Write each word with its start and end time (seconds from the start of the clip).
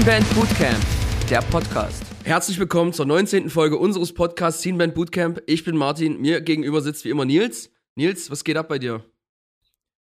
Teen 0.00 0.06
Band 0.06 0.34
Bootcamp, 0.34 0.82
der 1.28 1.42
Podcast. 1.42 2.02
Herzlich 2.24 2.58
willkommen 2.58 2.94
zur 2.94 3.04
19. 3.04 3.50
Folge 3.50 3.76
unseres 3.76 4.14
Podcasts 4.14 4.62
Teen 4.62 4.78
Band 4.78 4.94
Bootcamp. 4.94 5.42
Ich 5.44 5.62
bin 5.62 5.76
Martin, 5.76 6.22
mir 6.22 6.40
gegenüber 6.40 6.80
sitzt 6.80 7.04
wie 7.04 7.10
immer 7.10 7.26
Nils. 7.26 7.70
Nils, 7.96 8.30
was 8.30 8.42
geht 8.42 8.56
ab 8.56 8.70
bei 8.70 8.78
dir? 8.78 9.04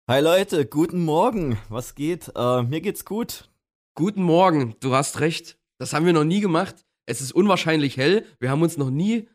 Hi 0.07 0.21
Leute, 0.21 0.65
guten 0.65 1.03
Morgen. 1.03 1.57
Was 1.67 1.95
geht? 1.95 2.31
Äh, 2.33 2.63
mir 2.63 2.79
geht's 2.79 3.03
gut. 3.03 3.49
Guten 3.93 4.23
Morgen, 4.23 4.73
du 4.79 4.95
hast 4.95 5.19
recht. 5.19 5.57
Das 5.79 5.91
haben 5.91 6.05
wir 6.05 6.13
noch 6.13 6.23
nie 6.23 6.39
gemacht. 6.39 6.85
Es 7.05 7.19
ist 7.19 7.33
unwahrscheinlich 7.33 7.97
hell. 7.97 8.25
Wir 8.39 8.51
haben 8.51 8.61
uns 8.61 8.77
noch 8.77 8.91
nie 8.91 9.27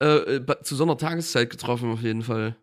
äh, 0.00 0.36
äh 0.36 0.62
zu 0.62 0.76
so 0.76 0.84
einer 0.84 0.96
Tageszeit 0.96 1.50
getroffen, 1.50 1.92
auf 1.92 2.00
jeden 2.00 2.22
Fall. 2.22 2.56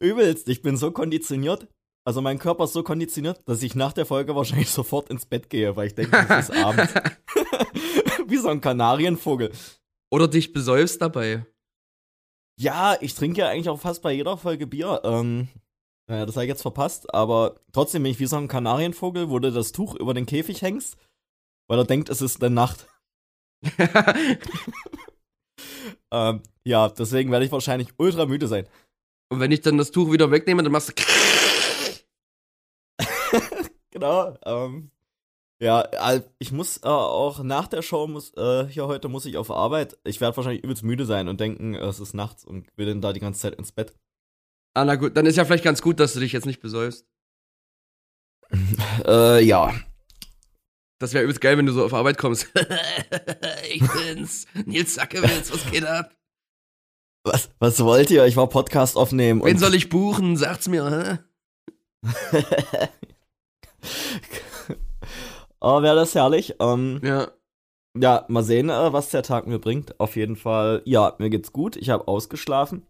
Übelst, 0.00 0.50
ich 0.50 0.60
bin 0.60 0.76
so 0.76 0.90
konditioniert. 0.90 1.66
Also 2.06 2.20
mein 2.20 2.38
Körper 2.38 2.64
ist 2.64 2.74
so 2.74 2.82
konditioniert, 2.82 3.40
dass 3.46 3.62
ich 3.62 3.74
nach 3.74 3.94
der 3.94 4.04
Folge 4.04 4.36
wahrscheinlich 4.36 4.70
sofort 4.72 5.08
ins 5.08 5.26
Bett 5.26 5.48
gehe, 5.48 5.74
weil 5.76 5.86
ich 5.86 5.94
denke, 5.94 6.16
es 6.28 6.50
ist 6.50 6.56
Abend. 6.56 6.88
Wie 8.26 8.36
so 8.36 8.48
ein 8.48 8.60
Kanarienvogel. 8.60 9.50
Oder 10.10 10.28
dich 10.28 10.52
besäufst 10.52 11.00
dabei. 11.00 11.46
Ja, 12.58 12.96
ich 13.00 13.14
trinke 13.14 13.40
ja 13.40 13.48
eigentlich 13.48 13.68
auch 13.68 13.80
fast 13.80 14.02
bei 14.02 14.12
jeder 14.12 14.36
Folge 14.36 14.66
Bier. 14.66 15.00
Ähm, 15.02 15.48
naja, 16.06 16.26
das 16.26 16.36
habe 16.36 16.44
ich 16.44 16.50
jetzt 16.50 16.62
verpasst, 16.62 17.12
aber 17.12 17.60
trotzdem 17.72 18.02
bin 18.02 18.12
ich 18.12 18.20
wie 18.20 18.26
so 18.26 18.36
ein 18.36 18.48
Kanarienvogel, 18.48 19.30
wo 19.30 19.38
du 19.38 19.50
das 19.50 19.72
Tuch 19.72 19.94
über 19.94 20.12
den 20.14 20.26
Käfig 20.26 20.60
hängst, 20.62 20.96
weil 21.68 21.78
er 21.78 21.84
denkt, 21.84 22.10
es 22.10 22.20
ist 22.20 22.44
eine 22.44 22.54
Nacht. 22.54 22.86
ähm, 26.12 26.42
ja, 26.64 26.88
deswegen 26.90 27.30
werde 27.30 27.46
ich 27.46 27.52
wahrscheinlich 27.52 27.88
ultra 27.96 28.26
müde 28.26 28.46
sein. 28.46 28.68
Und 29.30 29.40
wenn 29.40 29.50
ich 29.50 29.62
dann 29.62 29.78
das 29.78 29.90
Tuch 29.90 30.12
wieder 30.12 30.30
wegnehme, 30.30 30.62
dann 30.62 30.72
machst 30.72 30.90
du. 30.90 30.92
Genau. 33.94 34.36
Ähm, 34.44 34.90
ja, 35.60 35.88
ich 36.38 36.52
muss 36.52 36.78
äh, 36.78 36.88
auch 36.88 37.42
nach 37.42 37.68
der 37.68 37.80
Show 37.80 38.06
muss 38.06 38.34
äh, 38.36 38.66
hier 38.68 38.86
heute 38.86 39.08
muss 39.08 39.24
ich 39.24 39.38
auf 39.38 39.50
Arbeit. 39.50 39.96
Ich 40.04 40.20
werde 40.20 40.36
wahrscheinlich 40.36 40.62
übelst 40.62 40.82
müde 40.82 41.06
sein 41.06 41.28
und 41.28 41.40
denken, 41.40 41.74
es 41.74 42.00
ist 42.00 42.12
nachts 42.12 42.44
und 42.44 42.66
will 42.76 42.86
dann 42.86 43.00
da 43.00 43.14
die 43.14 43.20
ganze 43.20 43.40
Zeit 43.40 43.54
ins 43.54 43.72
Bett. 43.72 43.94
Ah, 44.74 44.84
na 44.84 44.96
gut, 44.96 45.16
dann 45.16 45.24
ist 45.24 45.36
ja 45.36 45.44
vielleicht 45.44 45.64
ganz 45.64 45.80
gut, 45.80 46.00
dass 46.00 46.12
du 46.12 46.20
dich 46.20 46.32
jetzt 46.32 46.44
nicht 46.44 46.60
besäufst. 46.60 47.06
äh, 49.06 49.42
ja. 49.42 49.72
Das 50.98 51.12
wäre 51.12 51.24
übelst 51.24 51.40
geil, 51.40 51.56
wenn 51.56 51.66
du 51.66 51.72
so 51.72 51.84
auf 51.84 51.94
Arbeit 51.94 52.18
kommst. 52.18 52.48
ich 53.72 53.82
bin's, 53.92 54.46
Nils 54.66 54.94
Sackewitz, 54.94 55.52
was 55.52 55.70
geht 55.70 55.84
ab? 55.84 56.14
Was, 57.22 57.50
was 57.58 57.82
wollt 57.82 58.10
ihr? 58.10 58.26
Ich 58.26 58.36
war 58.36 58.48
Podcast 58.48 58.96
aufnehmen. 58.96 59.42
Wen 59.42 59.58
soll 59.58 59.74
ich 59.74 59.88
buchen? 59.88 60.36
Sagt's 60.36 60.68
mir, 60.68 60.90
hä? 60.90 61.18
oh, 65.60 65.82
wäre 65.82 65.96
das 65.96 66.14
herrlich. 66.14 66.56
Ähm, 66.60 67.00
ja. 67.02 67.30
Ja, 67.96 68.24
mal 68.28 68.42
sehen, 68.42 68.70
äh, 68.70 68.92
was 68.92 69.10
der 69.10 69.22
Tag 69.22 69.46
mir 69.46 69.60
bringt. 69.60 70.00
Auf 70.00 70.16
jeden 70.16 70.36
Fall, 70.36 70.82
ja, 70.84 71.14
mir 71.18 71.30
geht's 71.30 71.52
gut. 71.52 71.76
Ich 71.76 71.90
habe 71.90 72.08
ausgeschlafen. 72.08 72.86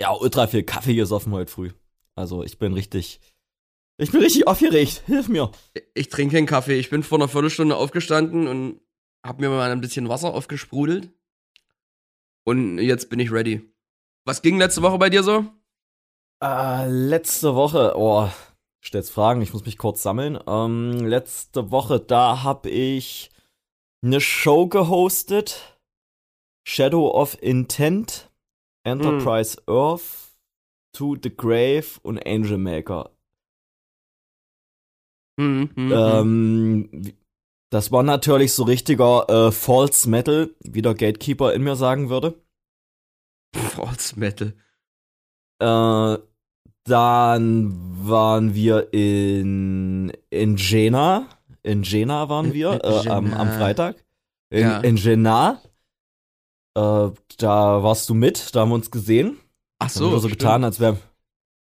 Ja, 0.00 0.12
ultra 0.12 0.46
viel 0.46 0.62
Kaffee 0.62 0.94
gesoffen 0.94 1.32
heute 1.32 1.50
früh. 1.50 1.70
Also, 2.14 2.44
ich 2.44 2.58
bin 2.58 2.74
richtig. 2.74 3.20
Ich 3.96 4.12
bin 4.12 4.20
richtig 4.20 4.46
aufgeregt. 4.46 5.02
Hilf 5.06 5.28
mir. 5.28 5.50
Ich 5.94 6.08
trinke 6.08 6.36
keinen 6.36 6.46
Kaffee. 6.46 6.78
Ich 6.78 6.90
bin 6.90 7.02
vor 7.02 7.18
einer 7.18 7.28
Viertelstunde 7.28 7.76
aufgestanden 7.76 8.46
und 8.46 8.80
hab 9.24 9.40
mir 9.40 9.48
mal 9.48 9.70
ein 9.70 9.80
bisschen 9.80 10.08
Wasser 10.08 10.34
aufgesprudelt. 10.34 11.10
Und 12.44 12.78
jetzt 12.78 13.10
bin 13.10 13.20
ich 13.20 13.32
ready. 13.32 13.62
Was 14.24 14.42
ging 14.42 14.58
letzte 14.58 14.82
Woche 14.82 14.98
bei 14.98 15.10
dir 15.10 15.22
so? 15.22 15.46
Äh, 16.42 16.88
letzte 16.88 17.54
Woche, 17.54 17.94
oh, 17.96 18.28
stellst 18.84 19.12
Fragen, 19.12 19.42
ich 19.42 19.52
muss 19.52 19.64
mich 19.64 19.78
kurz 19.78 20.02
sammeln. 20.02 20.38
Ähm, 20.46 21.06
letzte 21.06 21.70
Woche, 21.70 22.00
da 22.00 22.42
hab 22.42 22.66
ich 22.66 23.30
eine 24.02 24.20
Show 24.20 24.66
gehostet. 24.66 25.78
Shadow 26.66 27.10
of 27.10 27.42
Intent, 27.42 28.30
Enterprise 28.84 29.58
mm. 29.66 29.70
Earth, 29.70 30.28
To 30.94 31.16
the 31.20 31.34
Grave 31.34 31.98
und 32.02 32.18
Angel 32.26 32.58
Maker. 32.58 33.10
Mm, 35.38 35.64
mm, 35.74 35.92
ähm, 35.92 37.14
das 37.70 37.92
war 37.92 38.02
natürlich 38.02 38.52
so 38.52 38.64
richtiger 38.64 39.28
äh, 39.28 39.52
False 39.52 40.08
Metal, 40.08 40.54
wie 40.60 40.82
der 40.82 40.94
Gatekeeper 40.94 41.54
in 41.54 41.62
mir 41.62 41.76
sagen 41.76 42.10
würde. 42.10 42.42
False 43.54 44.18
Metal. 44.18 44.54
Äh, 45.60 46.18
dann 46.88 47.76
waren 48.08 48.54
wir 48.54 48.92
in, 48.92 50.12
in 50.30 50.56
Jena. 50.56 51.28
In 51.62 51.82
Jena 51.82 52.28
waren 52.28 52.52
wir 52.52 52.82
äh, 52.84 53.08
am, 53.08 53.32
am, 53.34 53.48
Freitag. 53.48 54.04
In, 54.50 54.60
ja. 54.60 54.78
in 54.80 54.96
Jena. 54.96 55.60
Äh, 56.76 57.10
da 57.38 57.82
warst 57.82 58.08
du 58.08 58.14
mit, 58.14 58.54
da 58.54 58.60
haben 58.60 58.70
wir 58.70 58.76
uns 58.76 58.90
gesehen. 58.90 59.38
Ach 59.78 59.90
so. 59.90 60.00
Da 60.00 60.06
haben 60.06 60.12
wir 60.16 60.20
so 60.20 60.28
getan, 60.28 60.64
als 60.64 60.80
wären, 60.80 60.98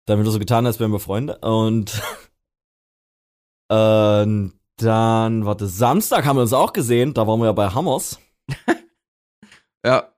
da 0.07 0.15
haben 0.15 0.25
wir 0.25 0.31
so 0.31 0.39
getan, 0.39 0.67
als 0.67 0.81
wären 0.81 0.93
wir 0.93 1.01
Freunde. 1.01 1.39
Und 1.39 1.93
äh, 3.71 4.51
dann, 4.77 5.47
warte, 5.47 5.67
Samstag 5.67 6.25
haben 6.25 6.37
wir 6.37 6.43
uns 6.43 6.53
auch 6.53 6.73
gesehen, 6.73 7.15
da 7.15 7.27
waren 7.27 7.41
wir 7.41 7.47
ja 7.47 7.53
bei 7.53 7.69
Hammers. 7.69 8.19
ja. 9.85 10.11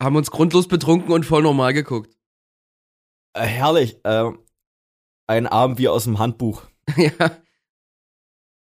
Haben 0.00 0.16
uns 0.16 0.30
grundlos 0.30 0.68
betrunken 0.68 1.12
und 1.12 1.26
voll 1.26 1.42
normal 1.42 1.74
geguckt. 1.74 2.17
Äh, 3.38 3.46
herrlich. 3.46 3.96
Äh, 4.04 4.32
ein 5.28 5.46
Abend 5.46 5.78
wie 5.78 5.88
aus 5.88 6.04
dem 6.04 6.18
Handbuch. 6.18 6.64
ja. 6.96 7.36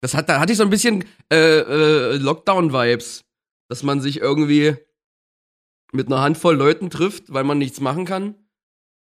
Das 0.01 0.13
hat, 0.13 0.29
da 0.29 0.39
hatte 0.39 0.51
ich 0.51 0.57
so 0.57 0.63
ein 0.63 0.69
bisschen 0.69 1.05
äh, 1.31 1.59
äh, 1.59 2.17
Lockdown-Vibes, 2.17 3.23
dass 3.69 3.83
man 3.83 4.01
sich 4.01 4.19
irgendwie 4.19 4.75
mit 5.94 6.07
einer 6.07 6.22
Handvoll 6.22 6.55
Leuten 6.55 6.89
trifft, 6.89 7.31
weil 7.33 7.44
man 7.44 7.57
nichts 7.57 7.79
machen 7.79 8.05
kann 8.05 8.35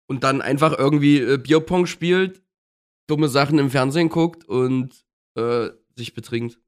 und 0.07 0.23
dann 0.23 0.41
einfach 0.41 0.77
irgendwie 0.77 1.19
äh, 1.19 1.37
Bierpong 1.37 1.85
spielt, 1.85 2.41
dumme 3.07 3.27
Sachen 3.27 3.59
im 3.59 3.69
Fernsehen 3.69 4.09
guckt 4.09 4.45
und 4.45 5.05
äh, 5.35 5.69
sich 5.95 6.13
betrinkt. 6.13 6.59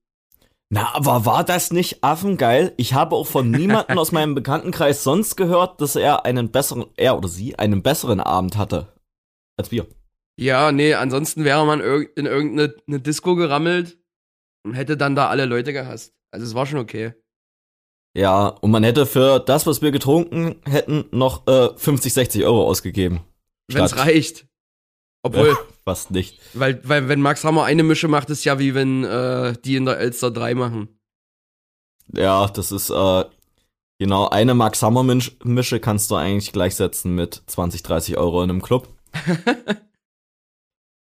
Na, 0.71 0.93
aber 0.93 1.25
war 1.25 1.43
das 1.43 1.71
nicht 1.71 2.03
affengeil? 2.03 2.73
Ich 2.77 2.93
habe 2.93 3.15
auch 3.15 3.25
von 3.25 3.49
niemandem 3.49 3.97
aus 3.97 4.11
meinem 4.11 4.35
Bekanntenkreis 4.35 5.03
sonst 5.03 5.35
gehört, 5.35 5.81
dass 5.81 5.95
er 5.95 6.25
einen 6.25 6.51
besseren, 6.51 6.85
er 6.95 7.17
oder 7.17 7.27
sie, 7.27 7.57
einen 7.57 7.81
besseren 7.81 8.19
Abend 8.19 8.55
hatte 8.55 8.93
als 9.57 9.71
wir. 9.71 9.87
Ja, 10.39 10.71
nee, 10.71 10.93
ansonsten 10.93 11.43
wäre 11.43 11.65
man 11.65 11.81
in 11.81 12.25
irgendeine 12.25 12.99
Disco 13.01 13.35
gerammelt 13.35 13.97
und 14.63 14.73
hätte 14.73 14.95
dann 14.95 15.15
da 15.15 15.27
alle 15.27 15.45
Leute 15.45 15.73
gehasst. 15.73 16.13
Also 16.31 16.45
es 16.45 16.53
war 16.53 16.65
schon 16.65 16.79
okay. 16.79 17.13
Ja, 18.15 18.47
und 18.47 18.71
man 18.71 18.83
hätte 18.83 19.05
für 19.05 19.39
das, 19.39 19.67
was 19.67 19.81
wir 19.81 19.91
getrunken 19.91 20.61
hätten, 20.65 21.05
noch 21.11 21.47
äh, 21.47 21.69
50, 21.75 22.13
60 22.13 22.43
Euro 22.45 22.67
ausgegeben. 22.67 23.21
Wenn 23.67 23.83
es 23.83 23.97
reicht. 23.97 24.47
Obwohl. 25.23 25.49
Ja, 25.49 25.57
fast 25.89 26.11
nicht. 26.11 26.39
Weil, 26.53 26.79
weil, 26.87 27.09
wenn 27.09 27.19
Max 27.19 27.43
Hammer 27.43 27.63
eine 27.63 27.81
Mische 27.81 28.07
macht, 28.07 28.29
ist 28.29 28.43
ja 28.43 28.59
wie 28.59 28.75
wenn 28.75 29.03
äh, 29.03 29.53
die 29.65 29.75
in 29.75 29.85
der 29.85 29.97
Elster 29.97 30.29
drei 30.29 30.53
machen. 30.53 30.87
Ja, 32.13 32.47
das 32.47 32.71
ist, 32.71 32.91
äh, 32.91 33.25
genau, 33.97 34.29
eine 34.29 34.53
Max 34.53 34.83
Hammer 34.83 35.03
Mische 35.03 35.79
kannst 35.79 36.11
du 36.11 36.15
eigentlich 36.15 36.53
gleichsetzen 36.53 37.15
mit 37.15 37.41
20, 37.47 37.81
30 37.81 38.17
Euro 38.17 38.43
in 38.43 38.51
einem 38.51 38.61
Club. 38.61 38.87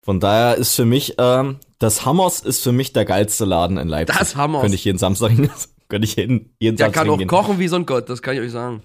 Von 0.04 0.20
daher 0.20 0.56
ist 0.56 0.74
für 0.74 0.84
mich, 0.84 1.14
ähm, 1.16 1.60
das 1.78 2.04
Hammers 2.04 2.40
ist 2.40 2.62
für 2.62 2.72
mich 2.72 2.92
der 2.92 3.06
geilste 3.06 3.46
Laden 3.46 3.78
in 3.78 3.88
Leipzig. 3.88 4.18
Das 4.18 4.36
Hammers. 4.36 4.60
Könnte 4.60 4.74
ich 4.74 4.84
jeden 4.84 4.98
Samstag 4.98 5.30
hin, 5.30 5.48
könnte 5.88 6.04
ich 6.04 6.16
jeden, 6.16 6.54
jeden 6.58 6.76
Der 6.76 6.92
Samstag 6.92 7.06
kann 7.06 7.22
auch 7.22 7.26
kochen 7.26 7.58
wie 7.58 7.68
so 7.68 7.76
ein 7.76 7.86
Gott, 7.86 8.10
das 8.10 8.20
kann 8.20 8.34
ich 8.34 8.42
euch 8.42 8.52
sagen. 8.52 8.82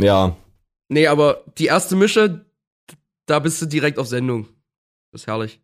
Ja. 0.00 0.34
Nee, 0.88 1.08
aber 1.08 1.44
die 1.58 1.66
erste 1.66 1.94
Mische, 1.94 2.46
da 3.26 3.38
bist 3.38 3.60
du 3.60 3.66
direkt 3.66 3.98
auf 3.98 4.06
Sendung. 4.06 4.48
Das 5.16 5.22
ist 5.22 5.28
herrlich. 5.28 5.62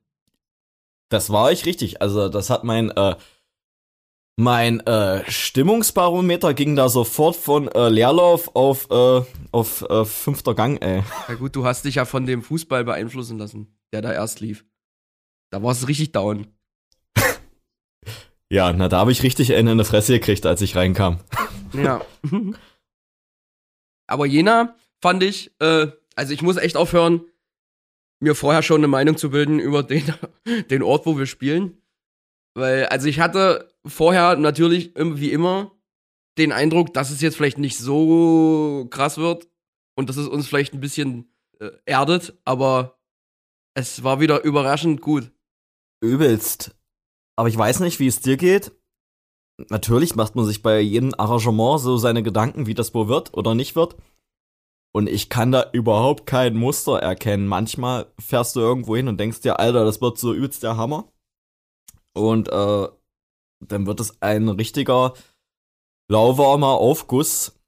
Das 1.11 1.29
war 1.29 1.53
ich 1.53 1.67
richtig. 1.67 2.01
Also, 2.01 2.31
das 2.31 2.49
hat 2.49 2.65
mein, 2.65 2.91
äh, 2.91 3.17
mein 4.39 4.81
äh, 4.81 5.31
Stimmungsbarometer 5.31 6.55
ging 6.55 6.75
da 6.75 6.89
sofort 6.89 7.37
von 7.37 7.69
äh, 7.69 7.91
Leerlauf 7.91 8.57
auf, 8.57 8.91
äh, 8.91 9.21
auf 9.51 9.83
äh, 9.83 10.07
fünfter 10.07 10.55
Gang, 10.55 10.81
ey. 10.81 11.03
Ja 11.29 11.35
gut, 11.35 11.55
du 11.55 11.67
hast 11.67 11.85
dich 11.85 11.97
ja 11.97 12.07
von 12.07 12.25
dem 12.25 12.43
Fußball 12.43 12.83
beeinflussen 12.85 13.37
lassen, 13.37 13.77
der 13.93 14.01
da 14.01 14.11
erst 14.11 14.41
lief. 14.41 14.65
Da 15.51 15.63
war 15.63 15.73
es 15.73 15.87
richtig 15.87 16.13
down. 16.13 16.47
ja, 18.49 18.73
na, 18.73 18.89
da 18.89 19.01
habe 19.01 19.13
ich 19.13 19.23
richtig 19.23 19.51
in 19.51 19.69
eine 19.69 19.85
Fresse 19.85 20.15
gekriegt, 20.15 20.47
als 20.47 20.63
ich 20.63 20.77
reinkam. 20.77 21.19
ja. 21.75 22.01
Aber 24.07 24.25
Jena 24.25 24.77
fand 25.03 25.23
ich, 25.23 25.53
äh, 25.61 25.89
also 26.17 26.33
ich 26.33 26.41
muss 26.41 26.57
echt 26.57 26.79
aufhören, 26.79 27.27
mir 28.23 28.35
vorher 28.35 28.63
schon 28.63 28.79
eine 28.79 28.89
Meinung 28.89 29.17
zu 29.17 29.31
bilden 29.31 29.59
über 29.59 29.83
den, 29.83 30.15
den 30.71 30.83
Ort, 30.83 31.07
wo 31.07 31.19
wir 31.19 31.27
spielen. 31.27 31.83
Weil, 32.55 32.87
also 32.87 33.09
ich 33.09 33.21
hatte 33.21 33.73
vorher 33.85 34.37
natürlich 34.37 34.93
wie 34.97 35.33
immer 35.33 35.73
den 36.39 36.53
Eindruck, 36.53 36.95
dass 36.95 37.11
es 37.11 37.21
jetzt 37.21 37.37
vielleicht 37.37 37.59
nicht 37.59 37.79
so 37.79 38.87
krass 38.91 39.19
wird 39.19 39.49
und 39.97 40.09
dass 40.09 40.17
es 40.17 40.29
uns 40.29 40.47
vielleicht 40.47 40.73
ein 40.73 40.81
bisschen 40.81 41.35
äh, 41.59 41.71
erdet, 41.85 42.39
aber 42.45 42.99
es 43.75 44.05
war 44.05 44.21
wieder 44.21 44.45
überraschend 44.45 45.01
gut. 45.01 45.31
Übelst. 46.03 46.75
aber 47.37 47.49
ich 47.49 47.57
weiß 47.57 47.81
nicht, 47.81 48.01
wie 48.01 48.09
es 48.09 48.21
dir 48.21 48.37
geht. 48.37 48.73
Natürlich 49.69 50.17
macht 50.17 50.35
man 50.35 50.45
sich 50.45 50.63
bei 50.63 50.81
jedem 50.81 51.15
Arrangement 51.17 51.81
so 51.81 51.97
seine 51.97 52.23
Gedanken, 52.23 52.67
wie 52.67 52.75
das 52.75 52.93
wohl 52.95 53.09
wird 53.09 53.35
oder 53.35 53.55
nicht 53.55 53.77
wird. 53.77 53.97
Und 54.95 55.09
ich 55.09 55.31
kann 55.31 55.53
da 55.53 55.71
überhaupt 55.73 56.27
kein 56.27 56.55
Muster 56.55 56.99
erkennen. 56.99 57.47
Manchmal 57.47 58.13
fährst 58.19 58.57
du 58.57 58.61
irgendwo 58.61 58.95
hin 58.95 59.09
und 59.09 59.19
denkst 59.19 59.41
dir, 59.41 59.59
Alter, 59.59 59.85
das 59.85 60.01
wird 60.01 60.19
so 60.19 60.35
übelst 60.35 60.63
der 60.63 60.77
Hammer. 60.77 61.11
Und 62.15 62.49
äh, 62.49 62.89
dann 63.61 63.87
wird 63.87 64.01
es 64.01 64.21
ein 64.21 64.49
richtiger 64.51 65.15
lauwarmer 66.11 66.73
Aufguss, 66.73 67.59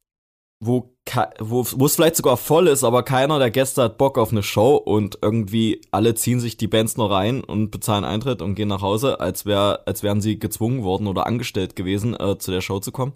wo 0.60 0.94
wo, 1.38 1.60
es 1.60 1.96
vielleicht 1.96 2.16
sogar 2.16 2.36
voll 2.36 2.66
ist, 2.66 2.82
aber 2.82 3.02
keiner 3.02 3.38
der 3.38 3.50
Gäste 3.50 3.82
hat 3.82 3.98
Bock 3.98 4.16
auf 4.16 4.32
eine 4.32 4.42
Show 4.42 4.76
und 4.76 5.18
irgendwie 5.20 5.82
alle 5.90 6.14
ziehen 6.14 6.40
sich 6.40 6.56
die 6.56 6.66
Bands 6.66 6.96
nur 6.96 7.10
rein 7.10 7.44
und 7.44 7.70
bezahlen 7.70 8.04
Eintritt 8.04 8.40
und 8.40 8.54
gehen 8.54 8.68
nach 8.68 8.80
Hause, 8.80 9.20
als 9.20 9.44
wär, 9.44 9.82
als 9.86 10.02
wären 10.02 10.22
sie 10.22 10.38
gezwungen 10.38 10.82
worden 10.82 11.06
oder 11.06 11.26
angestellt 11.26 11.76
gewesen, 11.76 12.18
äh, 12.18 12.38
zu 12.38 12.50
der 12.50 12.62
Show 12.62 12.80
zu 12.80 12.90
kommen. 12.90 13.12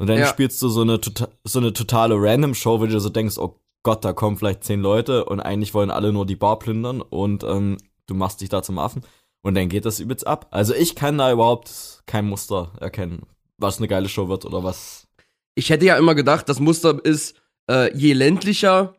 Und 0.00 0.06
dann 0.06 0.18
ja. 0.18 0.26
spielst 0.26 0.62
du 0.62 0.68
so 0.68 0.80
eine, 0.80 0.96
tota-, 0.98 1.28
so 1.44 1.58
eine 1.58 1.74
totale 1.74 2.14
Random-Show, 2.16 2.80
wo 2.80 2.86
du 2.86 2.98
so 2.98 3.10
denkst, 3.10 3.36
oh 3.36 3.60
Gott, 3.82 4.04
da 4.04 4.14
kommen 4.14 4.38
vielleicht 4.38 4.64
zehn 4.64 4.80
Leute 4.80 5.26
und 5.26 5.40
eigentlich 5.40 5.74
wollen 5.74 5.90
alle 5.90 6.12
nur 6.12 6.24
die 6.24 6.36
Bar 6.36 6.58
plündern 6.58 7.02
und 7.02 7.44
ähm, 7.44 7.76
du 8.06 8.14
machst 8.14 8.40
dich 8.40 8.48
da 8.48 8.62
zum 8.62 8.78
Affen 8.78 9.02
und 9.42 9.54
dann 9.54 9.68
geht 9.68 9.84
das 9.84 10.00
übelst 10.00 10.26
ab. 10.26 10.46
Also 10.52 10.74
ich 10.74 10.94
kann 10.94 11.18
da 11.18 11.30
überhaupt 11.30 12.02
kein 12.06 12.26
Muster 12.26 12.72
erkennen, 12.80 13.26
was 13.58 13.76
eine 13.76 13.88
geile 13.88 14.08
Show 14.08 14.28
wird 14.28 14.46
oder 14.46 14.64
was 14.64 15.06
ich 15.54 15.68
hätte 15.68 15.84
ja 15.84 15.98
immer 15.98 16.14
gedacht, 16.14 16.48
das 16.48 16.60
Muster 16.60 17.04
ist, 17.04 17.38
äh, 17.70 17.94
je 17.94 18.14
ländlicher, 18.14 18.96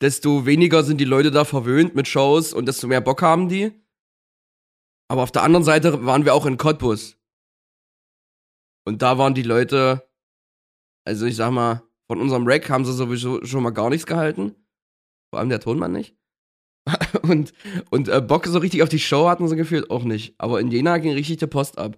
desto 0.00 0.46
weniger 0.46 0.82
sind 0.82 0.98
die 0.98 1.04
Leute 1.04 1.30
da 1.30 1.44
verwöhnt 1.44 1.94
mit 1.94 2.08
Shows 2.08 2.52
und 2.52 2.66
desto 2.66 2.88
mehr 2.88 3.00
Bock 3.00 3.22
haben 3.22 3.48
die. 3.48 3.72
Aber 5.06 5.22
auf 5.22 5.30
der 5.30 5.44
anderen 5.44 5.62
Seite 5.62 6.04
waren 6.04 6.24
wir 6.24 6.34
auch 6.34 6.46
in 6.46 6.56
Cottbus. 6.56 7.16
Und 8.84 9.02
da 9.02 9.18
waren 9.18 9.34
die 9.34 9.44
Leute, 9.44 10.09
also 11.04 11.26
ich 11.26 11.36
sag 11.36 11.50
mal, 11.50 11.82
von 12.08 12.20
unserem 12.20 12.46
Rack 12.46 12.68
haben 12.70 12.84
sie 12.84 12.92
sowieso 12.92 13.44
schon 13.44 13.62
mal 13.62 13.70
gar 13.70 13.90
nichts 13.90 14.06
gehalten. 14.06 14.54
Vor 15.30 15.38
allem 15.38 15.48
der 15.48 15.60
Tonmann 15.60 15.92
nicht. 15.92 16.16
und 17.22 17.52
und 17.90 18.08
äh, 18.08 18.20
Bock 18.20 18.46
so 18.46 18.58
richtig 18.58 18.82
auf 18.82 18.88
die 18.88 18.98
Show 18.98 19.28
hatten 19.28 19.48
sie 19.48 19.56
gefühlt 19.56 19.90
auch 19.90 20.02
nicht. 20.02 20.34
Aber 20.38 20.60
in 20.60 20.70
Jena 20.70 20.98
ging 20.98 21.12
richtig 21.12 21.38
der 21.38 21.46
Post 21.46 21.78
ab. 21.78 21.96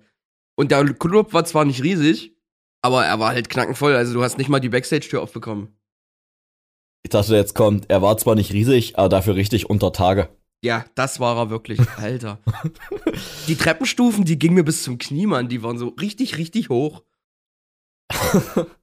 Und 0.57 0.71
der 0.71 0.85
Club 0.95 1.33
war 1.33 1.45
zwar 1.45 1.65
nicht 1.65 1.83
riesig, 1.83 2.37
aber 2.83 3.05
er 3.07 3.19
war 3.19 3.31
halt 3.31 3.49
knackenvoll, 3.49 3.95
also 3.95 4.13
du 4.13 4.23
hast 4.23 4.39
nicht 4.39 4.51
mal 4.51 4.61
die 4.61 4.69
Backstage-Tür 4.69 5.23
aufbekommen. 5.23 5.69
Ich 7.05 7.11
dachte, 7.11 7.35
jetzt 7.35 7.55
kommt, 7.55 7.91
er 7.91 8.03
war 8.03 8.17
zwar 8.19 8.35
nicht 8.35 8.53
riesig, 8.53 8.99
aber 8.99 9.09
dafür 9.09 9.35
richtig 9.35 9.71
unter 9.71 9.93
Tage. 9.93 10.29
Ja, 10.65 10.85
das 10.95 11.19
war 11.19 11.37
er 11.37 11.51
wirklich, 11.51 11.81
Alter. 11.97 12.39
die 13.49 13.57
Treppenstufen, 13.57 14.25
die 14.25 14.39
gingen 14.39 14.55
mir 14.55 14.63
bis 14.63 14.85
zum 14.85 14.99
Knie, 14.99 15.27
Mann, 15.27 15.49
die 15.49 15.63
waren 15.63 15.79
so 15.79 15.89
richtig, 15.89 16.39
richtig 16.39 16.69
hoch. 16.69 17.03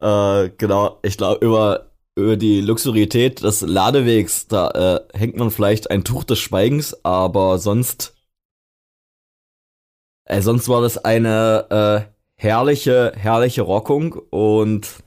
äh, 0.00 0.50
genau, 0.56 0.98
ich 1.02 1.16
glaube, 1.16 1.44
über, 1.44 1.92
über 2.14 2.36
die 2.36 2.60
Luxurietät 2.60 3.42
des 3.42 3.60
Ladewegs, 3.62 4.46
da 4.48 4.70
äh, 4.70 5.18
hängt 5.18 5.36
man 5.36 5.50
vielleicht 5.50 5.90
ein 5.90 6.04
Tuch 6.04 6.24
des 6.24 6.38
Schweigens, 6.38 7.04
aber 7.04 7.58
sonst. 7.58 8.14
Äh, 10.24 10.42
sonst 10.42 10.68
war 10.68 10.82
das 10.82 10.98
eine 10.98 12.08
äh, 12.08 12.16
herrliche, 12.36 13.12
herrliche 13.16 13.62
Rockung 13.62 14.14
und 14.30 15.04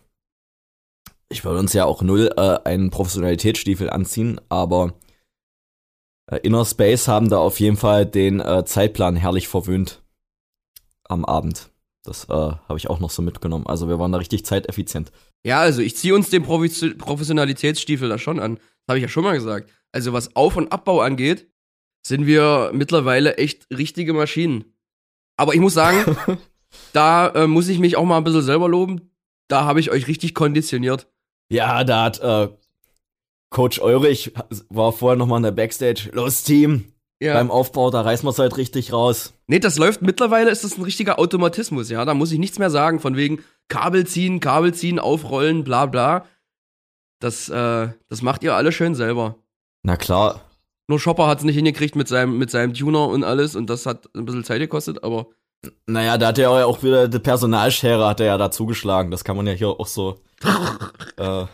ich 1.29 1.45
würde 1.45 1.59
uns 1.59 1.73
ja 1.73 1.85
auch 1.85 2.01
null 2.01 2.31
äh, 2.37 2.59
einen 2.63 2.89
Professionalitätsstiefel 2.89 3.89
anziehen, 3.89 4.41
aber 4.49 4.93
äh, 6.31 6.37
Inner 6.37 6.65
Space 6.65 7.07
haben 7.07 7.29
da 7.29 7.37
auf 7.37 7.59
jeden 7.59 7.77
Fall 7.77 8.05
den 8.05 8.39
äh, 8.39 8.65
Zeitplan 8.65 9.15
herrlich 9.15 9.47
verwöhnt 9.47 10.01
am 11.03 11.25
Abend. 11.25 11.71
Das 12.09 12.25
äh, 12.25 12.33
habe 12.33 12.77
ich 12.77 12.89
auch 12.89 12.99
noch 12.99 13.09
so 13.09 13.21
mitgenommen. 13.21 13.67
Also 13.67 13.87
wir 13.87 13.99
waren 13.99 14.11
da 14.11 14.17
richtig 14.17 14.45
zeiteffizient. 14.45 15.11
Ja, 15.45 15.59
also 15.59 15.81
ich 15.81 15.95
ziehe 15.95 16.15
uns 16.15 16.29
den 16.29 16.43
Profi 16.43 16.93
Professionalitätsstiefel 16.95 18.09
da 18.09 18.17
schon 18.17 18.39
an. 18.39 18.55
Das 18.55 18.89
habe 18.89 18.97
ich 18.99 19.03
ja 19.03 19.09
schon 19.09 19.23
mal 19.23 19.35
gesagt. 19.35 19.69
Also 19.91 20.13
was 20.13 20.35
Auf- 20.35 20.57
und 20.57 20.71
Abbau 20.71 21.01
angeht, 21.01 21.49
sind 22.05 22.25
wir 22.25 22.71
mittlerweile 22.73 23.37
echt 23.37 23.67
richtige 23.71 24.13
Maschinen. 24.13 24.65
Aber 25.37 25.53
ich 25.53 25.59
muss 25.59 25.73
sagen, 25.73 26.17
Da 26.93 27.29
äh, 27.29 27.47
muss 27.47 27.67
ich 27.67 27.79
mich 27.79 27.97
auch 27.97 28.05
mal 28.05 28.17
ein 28.17 28.23
bisschen 28.23 28.41
selber 28.41 28.67
loben. 28.67 29.11
Da 29.47 29.63
habe 29.63 29.79
ich 29.79 29.91
euch 29.91 30.07
richtig 30.07 30.33
konditioniert. 30.33 31.07
Ja, 31.51 31.83
da 31.83 32.03
hat 32.03 32.19
äh, 32.19 32.49
Coach 33.49 33.79
Eurich 33.79 34.33
war 34.69 34.91
vorher 34.91 35.17
nochmal 35.17 35.37
in 35.37 35.43
der 35.43 35.51
Backstage. 35.51 36.09
Los, 36.13 36.43
Team! 36.43 36.93
Ja. 37.21 37.33
Beim 37.33 37.51
Aufbau, 37.51 37.91
da 37.91 38.01
reißen 38.01 38.25
wir 38.25 38.31
es 38.31 38.39
halt 38.39 38.55
richtig 38.55 38.93
raus. 38.93 39.33
Nee, 39.47 39.59
das 39.59 39.77
läuft 39.77 40.01
mittlerweile, 40.01 40.51
ist 40.51 40.63
das 40.63 40.77
ein 40.77 40.83
richtiger 40.83 41.19
Automatismus, 41.19 41.89
ja. 41.89 42.05
Da 42.05 42.13
muss 42.13 42.31
ich 42.31 42.39
nichts 42.39 42.59
mehr 42.59 42.69
sagen, 42.69 42.99
von 43.01 43.17
wegen 43.17 43.43
Kabel 43.67 44.07
ziehen, 44.07 44.39
Kabel 44.39 44.73
ziehen, 44.73 44.99
aufrollen, 44.99 45.65
bla 45.65 45.85
bla. 45.85 46.25
Das, 47.19 47.49
äh, 47.49 47.89
das 48.07 48.21
macht 48.21 48.43
ihr 48.43 48.55
alle 48.55 48.71
schön 48.71 48.95
selber. 48.95 49.35
Na 49.83 49.97
klar. 49.97 50.41
Nur 50.87 50.99
Shopper 50.99 51.27
hat 51.27 51.39
es 51.39 51.43
nicht 51.43 51.55
hingekriegt 51.55 51.95
mit 51.95 52.07
seinem, 52.07 52.37
mit 52.37 52.49
seinem 52.51 52.73
Tuner 52.73 53.07
und 53.09 53.23
alles 53.23 53.55
und 53.55 53.69
das 53.69 53.85
hat 53.85 54.09
ein 54.15 54.25
bisschen 54.25 54.45
Zeit 54.45 54.59
gekostet, 54.59 55.03
aber 55.03 55.27
naja, 55.87 56.17
da 56.17 56.27
hat 56.27 56.37
er 56.37 56.59
ja 56.59 56.65
auch 56.65 56.83
wieder 56.83 57.07
die 57.07 57.19
Personalschere 57.19 58.07
hat 58.07 58.19
er 58.19 58.27
ja 58.27 58.37
da 58.37 58.51
zugeschlagen. 58.51 59.11
Das 59.11 59.23
kann 59.23 59.35
man 59.35 59.47
ja 59.47 59.53
hier 59.53 59.69
auch 59.69 59.87
so. 59.87 60.19
äh, 61.17 61.45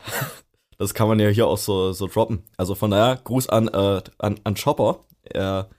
das 0.78 0.94
kann 0.94 1.08
man 1.08 1.20
ja 1.20 1.30
hier 1.30 1.48
auch 1.48 1.58
so, 1.58 1.92
so 1.92 2.08
droppen. 2.08 2.44
Also 2.58 2.76
von 2.76 2.92
daher, 2.92 3.20
Gruß 3.24 3.50
an, 3.50 3.68
äh, 3.68 4.02
an, 4.20 4.40
an 4.44 4.56
Chopper. 4.56 5.00
Er 5.34 5.70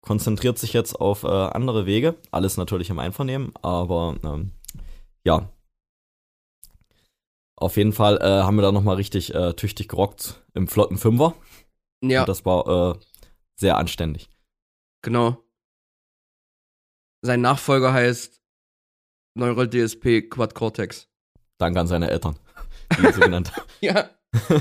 konzentriert 0.00 0.58
sich 0.58 0.72
jetzt 0.72 0.94
auf 1.00 1.24
äh, 1.24 1.28
andere 1.28 1.86
Wege. 1.86 2.16
Alles 2.30 2.56
natürlich 2.56 2.90
im 2.90 2.98
Einvernehmen, 2.98 3.52
aber 3.62 4.16
ähm, 4.22 4.52
ja. 5.24 5.48
Auf 7.56 7.76
jeden 7.76 7.92
Fall 7.92 8.18
äh, 8.18 8.42
haben 8.42 8.56
wir 8.56 8.62
da 8.62 8.72
nochmal 8.72 8.96
richtig 8.96 9.34
äh, 9.34 9.54
tüchtig 9.54 9.88
gerockt 9.88 10.44
im 10.54 10.68
flotten 10.68 10.98
Fünfer. 10.98 11.34
Ja. 12.02 12.20
Und 12.20 12.28
das 12.28 12.44
war 12.44 12.96
äh, 12.96 12.98
sehr 13.56 13.78
anständig. 13.78 14.28
Genau. 15.02 15.38
Sein 17.22 17.40
Nachfolger 17.40 17.92
heißt 17.92 18.42
Neural 19.34 19.68
DSP 19.68 20.28
Quad 20.28 20.54
Cortex. 20.54 21.08
Danke 21.58 21.80
an 21.80 21.86
seine 21.86 22.10
Eltern, 22.10 22.36
die 22.96 23.06
ihn 23.06 23.12
so 23.12 23.20
genannt 23.20 23.52
Ja. 23.80 24.10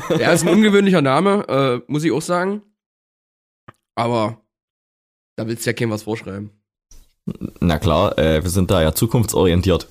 Er 0.10 0.34
ist 0.34 0.44
ein 0.44 0.54
ungewöhnlicher 0.54 1.02
Name, 1.02 1.48
äh, 1.48 1.92
muss 1.92 2.04
ich 2.04 2.12
auch 2.12 2.22
sagen. 2.22 2.62
Aber 3.96 4.42
da 5.36 5.48
willst 5.48 5.66
du 5.66 5.70
ja 5.70 5.74
keinem 5.74 5.92
was 5.92 6.04
vorschreiben. 6.04 6.52
Na 7.60 7.80
klar, 7.80 8.18
äh, 8.18 8.44
wir 8.44 8.50
sind 8.50 8.70
da 8.70 8.82
ja 8.82 8.94
zukunftsorientiert. 8.94 9.88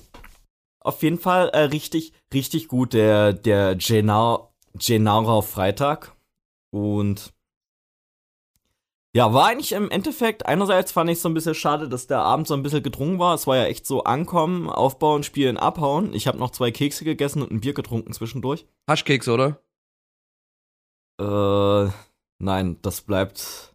Auf 0.79 1.01
jeden 1.01 1.17
Fall 1.17 1.49
äh, 1.49 1.61
richtig, 1.61 2.13
richtig 2.33 2.67
gut 2.67 2.93
der, 2.93 3.33
der 3.33 3.75
Genara 3.75 5.41
Freitag. 5.41 6.15
Und 6.71 7.33
ja, 9.15 9.31
war 9.31 9.45
eigentlich 9.45 9.73
im 9.73 9.91
Endeffekt, 9.91 10.47
einerseits 10.47 10.91
fand 10.91 11.09
ich 11.09 11.17
es 11.17 11.21
so 11.21 11.29
ein 11.29 11.35
bisschen 11.35 11.53
schade, 11.53 11.87
dass 11.87 12.07
der 12.07 12.19
Abend 12.19 12.47
so 12.47 12.55
ein 12.55 12.63
bisschen 12.63 12.81
gedrungen 12.81 13.19
war. 13.19 13.35
Es 13.35 13.45
war 13.45 13.55
ja 13.55 13.65
echt 13.65 13.85
so 13.85 14.03
ankommen, 14.03 14.69
aufbauen, 14.69 15.23
spielen, 15.23 15.57
abhauen. 15.57 16.13
Ich 16.13 16.27
habe 16.27 16.39
noch 16.39 16.49
zwei 16.49 16.71
Kekse 16.71 17.05
gegessen 17.05 17.43
und 17.43 17.51
ein 17.51 17.61
Bier 17.61 17.75
getrunken 17.75 18.11
zwischendurch. 18.13 18.65
Haschkeks, 18.89 19.27
oder? 19.29 19.61
Äh, 21.19 21.91
nein, 22.39 22.79
das 22.81 23.01
bleibt. 23.01 23.72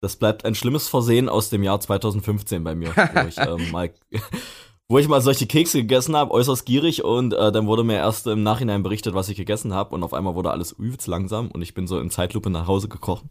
Das 0.00 0.16
bleibt 0.16 0.44
ein 0.44 0.54
schlimmes 0.54 0.88
Versehen 0.88 1.28
aus 1.28 1.50
dem 1.50 1.62
Jahr 1.62 1.80
2015 1.80 2.62
bei 2.62 2.74
mir, 2.74 2.94
wo 2.94 3.26
ich 3.26 3.38
ähm, 3.38 3.70
mal 3.72 3.92
wo 4.88 4.98
ich 4.98 5.08
mal 5.08 5.20
solche 5.20 5.46
Kekse 5.46 5.80
gegessen 5.80 6.14
habe, 6.14 6.30
äußerst 6.30 6.64
gierig 6.64 7.02
und 7.02 7.34
äh, 7.34 7.50
dann 7.50 7.66
wurde 7.66 7.82
mir 7.82 7.96
erst 7.96 8.26
im 8.28 8.42
Nachhinein 8.42 8.82
berichtet, 8.82 9.14
was 9.14 9.28
ich 9.28 9.36
gegessen 9.36 9.74
habe 9.74 9.94
und 9.94 10.04
auf 10.04 10.14
einmal 10.14 10.36
wurde 10.36 10.50
alles 10.50 10.72
übelst 10.72 11.08
langsam 11.08 11.50
und 11.50 11.62
ich 11.62 11.74
bin 11.74 11.86
so 11.86 11.98
in 11.98 12.10
Zeitlupe 12.10 12.50
nach 12.50 12.68
Hause 12.68 12.88
gekrochen. 12.88 13.30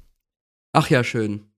Ach 0.73 0.89
ja, 0.89 1.03
schön. 1.03 1.49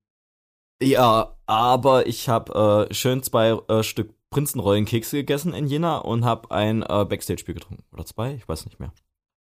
Ja, 0.80 1.36
aber 1.46 2.06
ich 2.06 2.28
habe 2.28 2.86
äh, 2.88 2.94
schön 2.94 3.22
zwei 3.24 3.58
äh, 3.68 3.82
Stück 3.82 4.14
Prinzenrollenkekse 4.30 5.16
gegessen 5.16 5.54
in 5.54 5.66
Jena 5.66 5.98
und 5.98 6.24
habe 6.24 6.50
ein 6.50 6.82
äh, 6.82 7.04
Backstage-Bier 7.04 7.54
getrunken. 7.54 7.84
Oder 7.92 8.04
zwei? 8.04 8.34
Ich 8.34 8.48
weiß 8.48 8.66
nicht 8.66 8.78
mehr. 8.78 8.92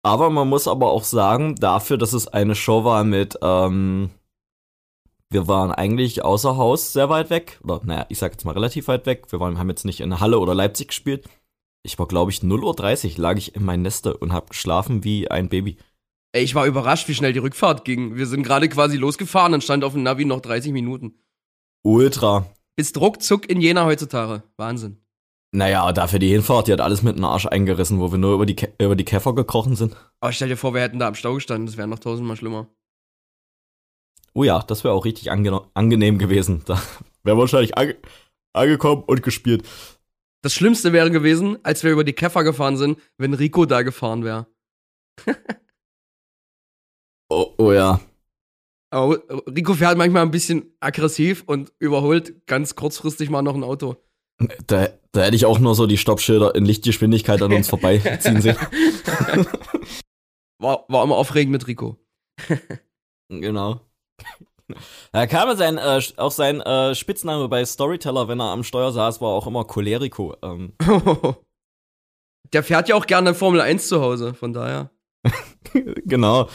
Aber 0.02 0.30
man 0.30 0.48
muss 0.48 0.68
aber 0.68 0.90
auch 0.90 1.04
sagen, 1.04 1.56
dafür, 1.56 1.98
dass 1.98 2.14
es 2.14 2.28
eine 2.28 2.56
Show 2.56 2.86
war 2.86 3.04
mit, 3.04 3.38
ähm, 3.42 4.10
wir 5.32 5.48
waren 5.48 5.72
eigentlich 5.72 6.24
außer 6.24 6.58
Haus 6.58 6.94
sehr 6.94 7.10
weit 7.10 7.30
weg. 7.30 7.60
Oder, 7.64 7.82
naja, 7.84 8.06
ich 8.10 8.18
sag 8.18 8.32
jetzt 8.32 8.46
mal 8.46 8.54
relativ 8.54 8.88
weit 8.88 9.06
weg. 9.06 9.32
Wir 9.32 9.40
waren, 9.40 9.60
haben 9.60 9.70
jetzt 9.70 9.86
nicht 9.86 10.02
in 10.02 10.20
Halle 10.20 10.40
oder 10.40 10.56
Leipzig 10.56 10.90
gespielt. 10.90 11.28
Ich 11.84 11.98
war, 12.00 12.08
glaube 12.08 12.32
ich, 12.32 12.40
0.30 12.40 13.14
Uhr 13.14 13.22
lag 13.22 13.38
ich 13.38 13.56
in 13.56 13.64
meinem 13.64 13.84
Neste 13.84 14.18
und 14.18 14.34
habe 14.34 14.50
geschlafen 14.50 15.04
wie 15.04 15.30
ein 15.30 15.50
Baby. 15.50 15.78
Ey, 16.32 16.44
ich 16.44 16.56
war 16.56 16.66
überrascht, 16.66 17.08
wie 17.08 17.16
schnell 17.16 17.34
die 17.34 17.40
Rückfahrt 17.40 17.86
ging. 17.86 18.16
Wir 18.16 18.28
sind 18.28 18.44
gerade 18.44 18.70
quasi 18.70 18.98
losgefahren 18.98 19.54
und 19.54 19.64
stand 19.64 19.84
auf 19.84 19.94
dem 19.94 20.04
Navi 20.04 20.26
noch 20.26 20.42
30 20.42 20.72
Minuten. 20.72 21.14
Ultra. 21.84 22.46
Ist 22.76 23.00
ruckzuck 23.00 23.50
in 23.50 23.62
Jena 23.62 23.86
heutzutage. 23.86 24.44
Wahnsinn. 24.58 24.98
Naja, 25.52 25.92
dafür 25.92 26.20
die 26.20 26.30
Hinfahrt, 26.30 26.68
die 26.68 26.74
hat 26.74 26.82
alles 26.82 27.02
mit 27.02 27.18
dem 27.18 27.24
Arsch 27.24 27.48
eingerissen, 27.48 28.00
wo 28.00 28.12
wir 28.12 28.20
nur 28.20 28.36
über 28.36 28.46
die, 28.46 28.56
Ke 28.56 28.74
über 28.80 28.96
die 28.96 29.06
Käfer 29.06 29.34
gekrochen 29.34 29.76
sind. 29.76 29.96
Aber 30.20 30.32
stell 30.32 30.50
dir 30.50 30.58
vor, 30.58 30.76
wir 30.76 30.82
hätten 30.82 31.00
da 31.00 31.08
am 31.08 31.16
Stau 31.16 31.34
gestanden, 31.34 31.66
das 31.66 31.78
wäre 31.78 31.88
noch 31.88 32.00
tausendmal 32.00 32.38
schlimmer. 32.38 32.68
Oh 34.40 34.46
ja, 34.46 34.60
das 34.60 34.86
wäre 34.86 34.94
auch 34.94 35.04
richtig 35.04 35.32
ange 35.32 35.68
angenehm 35.74 36.18
gewesen. 36.18 36.62
Da 36.66 36.82
wäre 37.24 37.38
wahrscheinlich 37.38 37.78
ange 37.78 37.98
angekommen 38.54 39.04
und 39.06 39.22
gespielt. 39.22 39.68
Das 40.42 40.54
Schlimmste 40.54 40.94
wäre 40.94 41.12
gewesen, 41.12 41.58
als 41.64 41.84
wir 41.84 41.92
über 41.92 42.06
die 42.06 42.14
Käfer 42.14 42.46
gefahren 42.46 42.78
sind, 42.78 43.00
wenn 43.18 43.34
Rico 43.34 43.66
da 43.66 43.82
gefahren 43.82 44.24
wäre. 44.24 44.48
oh, 47.30 47.54
oh 47.58 47.74
ja. 47.74 48.00
Aber 48.92 49.22
Rico 49.54 49.74
fährt 49.74 49.98
manchmal 49.98 50.22
ein 50.22 50.32
bisschen 50.32 50.74
aggressiv 50.80 51.44
und 51.46 51.74
überholt 51.78 52.48
ganz 52.48 52.76
kurzfristig 52.76 53.30
mal 53.30 53.42
noch 53.42 53.56
ein 53.56 53.64
Auto. 53.66 53.98
Da, 54.68 54.88
da 55.12 55.22
hätte 55.22 55.36
ich 55.36 55.46
auch 55.46 55.60
nur 55.60 55.76
so 55.76 55.86
die 55.86 55.98
Stoppschilder 55.98 56.56
in 56.56 56.64
Lichtgeschwindigkeit 56.64 57.42
an 57.42 57.52
uns 57.52 57.68
vorbeiziehen 57.68 58.40
sehen. 58.40 58.56
War, 60.60 60.86
war 60.88 61.04
immer 61.04 61.18
aufregend 61.18 61.52
mit 61.52 61.68
Rico. 61.68 61.98
genau. 63.28 63.89
Da 65.12 65.28
kam 65.28 65.56
sein, 65.58 65.78
äh, 65.78 66.02
auch 66.18 66.32
sein 66.32 66.62
äh, 66.62 66.94
Spitzname 66.94 67.48
bei 67.48 67.66
Storyteller, 67.66 68.28
wenn 68.28 68.40
er 68.40 68.52
am 68.52 68.64
Steuer 68.64 68.92
saß, 68.92 69.22
war 69.22 69.30
auch 69.30 69.48
immer 69.48 69.66
Cholerico. 69.66 70.36
Ähm. 70.44 70.74
Der 72.54 72.64
fährt 72.64 72.90
ja 72.90 72.96
auch 72.96 73.06
gerne 73.06 73.34
Formel 73.34 73.62
1 73.62 73.88
zu 73.88 74.02
Hause, 74.02 74.34
von 74.34 74.54
daher. 74.54 74.92
genau. 76.06 76.50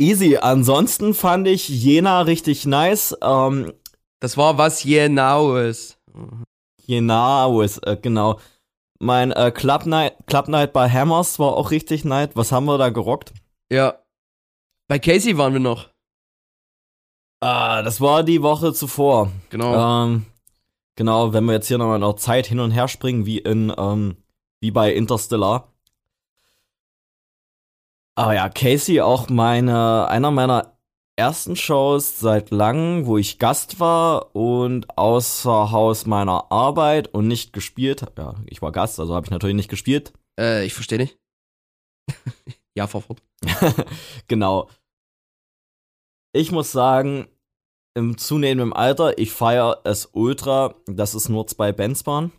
Easy. 0.00 0.36
Ansonsten 0.36 1.14
fand 1.14 1.46
ich 1.46 1.68
Jena 1.68 2.22
richtig 2.22 2.66
nice. 2.66 3.16
Ähm, 3.22 3.72
das 4.20 4.36
war 4.36 4.58
was 4.58 4.84
Jenaues. 4.84 5.98
Jenaues, 6.84 7.78
äh, 7.78 7.96
genau. 8.00 8.40
Mein 8.98 9.32
äh, 9.32 9.50
Club, 9.50 9.86
Night, 9.86 10.16
Club 10.26 10.48
Night 10.48 10.72
bei 10.72 10.88
Hammers 10.88 11.38
war 11.38 11.56
auch 11.56 11.70
richtig 11.70 12.04
nice. 12.04 12.30
Was 12.34 12.52
haben 12.52 12.66
wir 12.66 12.78
da 12.78 12.90
gerockt? 12.90 13.32
Ja. 13.70 14.02
Bei 14.88 14.98
Casey 14.98 15.38
waren 15.38 15.52
wir 15.52 15.60
noch. 15.60 15.91
Ah, 17.42 17.82
das 17.82 18.00
war 18.00 18.22
die 18.22 18.40
Woche 18.40 18.72
zuvor. 18.72 19.32
Genau. 19.50 20.04
Ähm, 20.04 20.26
genau, 20.94 21.32
wenn 21.32 21.44
wir 21.44 21.54
jetzt 21.54 21.66
hier 21.66 21.76
nochmal 21.76 21.98
noch 21.98 22.14
Zeit 22.14 22.46
hin 22.46 22.60
und 22.60 22.70
her 22.70 22.86
springen, 22.86 23.26
wie 23.26 23.38
in, 23.38 23.74
ähm, 23.76 24.16
wie 24.60 24.70
bei 24.70 24.94
Interstellar. 24.94 25.72
Ah 28.14 28.32
ja, 28.32 28.48
Casey 28.48 29.00
auch 29.00 29.28
meine, 29.28 30.06
einer 30.06 30.30
meiner 30.30 30.76
ersten 31.16 31.56
Shows 31.56 32.20
seit 32.20 32.52
langem, 32.52 33.06
wo 33.06 33.18
ich 33.18 33.40
Gast 33.40 33.80
war 33.80 34.36
und 34.36 34.96
außer 34.96 35.72
Haus 35.72 36.06
meiner 36.06 36.52
Arbeit 36.52 37.08
und 37.08 37.26
nicht 37.26 37.52
gespielt. 37.52 38.04
Ja, 38.16 38.36
ich 38.46 38.62
war 38.62 38.70
Gast, 38.70 39.00
also 39.00 39.16
habe 39.16 39.26
ich 39.26 39.32
natürlich 39.32 39.56
nicht 39.56 39.68
gespielt. 39.68 40.12
Äh, 40.38 40.64
ich 40.64 40.74
verstehe 40.74 40.98
nicht. 40.98 41.18
ja, 42.76 42.86
fahr 42.86 43.00
fort. 43.00 43.20
genau. 44.28 44.68
Ich 46.34 46.50
muss 46.50 46.72
sagen, 46.72 47.28
im 47.94 48.16
zunehmenden 48.16 48.72
Alter, 48.72 49.18
ich 49.18 49.32
feiere 49.32 49.80
es 49.84 50.10
ultra, 50.12 50.74
dass 50.86 51.14
es 51.14 51.28
nur 51.28 51.46
zwei 51.46 51.72
Bands 51.72 52.06
waren. 52.06 52.32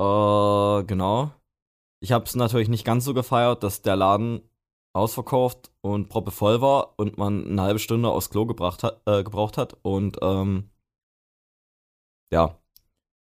Äh, 0.00 0.84
genau. 0.84 1.32
Ich 2.00 2.12
habe 2.12 2.24
es 2.24 2.34
natürlich 2.34 2.68
nicht 2.68 2.84
ganz 2.84 3.04
so 3.04 3.14
gefeiert, 3.14 3.62
dass 3.62 3.82
der 3.82 3.96
Laden 3.96 4.42
ausverkauft 4.94 5.70
und 5.80 6.08
proppe 6.08 6.30
voll 6.30 6.60
war 6.60 6.98
und 6.98 7.18
man 7.18 7.46
eine 7.46 7.62
halbe 7.62 7.78
Stunde 7.78 8.08
aufs 8.08 8.30
Klo 8.30 8.46
gebracht 8.46 8.82
hat, 8.82 9.00
äh, 9.06 9.22
gebraucht 9.22 9.56
hat 9.56 9.76
und 9.82 10.18
ähm, 10.22 10.70
ja, 12.32 12.58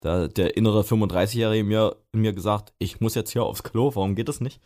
da, 0.02 0.28
der 0.28 0.58
innere 0.58 0.82
35-Jährige 0.82 1.64
mir, 1.64 1.96
mir 2.14 2.34
gesagt, 2.34 2.74
ich 2.80 3.02
muss 3.02 3.16
jetzt 3.16 3.32
hier 3.32 3.44
aufs 3.44 3.64
Klo, 3.64 3.94
warum 3.96 4.16
geht 4.16 4.30
das 4.30 4.42
nicht? 4.42 4.62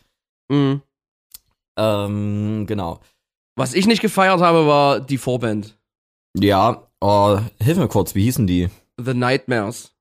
Mhm. 0.49 0.81
Ähm, 1.77 2.65
genau. 2.67 2.99
Was 3.55 3.73
ich 3.73 3.85
nicht 3.85 4.01
gefeiert 4.01 4.41
habe, 4.41 4.65
war 4.65 4.99
die 4.99 5.17
Vorband. 5.17 5.77
Ja, 6.35 6.87
oh, 7.01 7.39
hilf 7.61 7.77
mir 7.77 7.87
kurz, 7.87 8.15
wie 8.15 8.23
hießen 8.23 8.47
die? 8.47 8.69
The 8.97 9.13
Nightmares. 9.13 9.93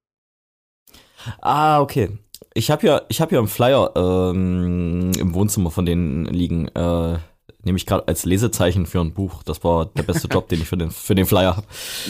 Ah, 1.41 1.81
okay. 1.81 2.19
Ich 2.55 2.71
habe 2.71 2.87
ja, 2.87 3.03
ich 3.09 3.21
habe 3.21 3.35
ja 3.35 3.39
einen 3.39 3.49
Flyer 3.49 3.93
ähm, 3.95 5.13
im 5.19 5.35
Wohnzimmer 5.35 5.71
von 5.71 5.87
denen 5.87 6.27
liegen. 6.27 6.69
Äh, 6.69 7.19
nehme 7.65 7.77
ich 7.77 7.87
gerade 7.87 8.09
als 8.09 8.25
Lesezeichen 8.25 8.87
für 8.87 9.01
ein 9.01 9.15
Buch. 9.15 9.43
Das 9.43 9.63
war 9.65 9.87
der 9.87 10.03
beste 10.03 10.29
Job, 10.29 10.49
den 10.49 10.61
ich 10.63 10.69
für 10.69 10.77
den, 10.77 10.91
für 10.91 11.15
den 11.15 11.27
Flyer 11.27 11.57
habe. 11.57 11.67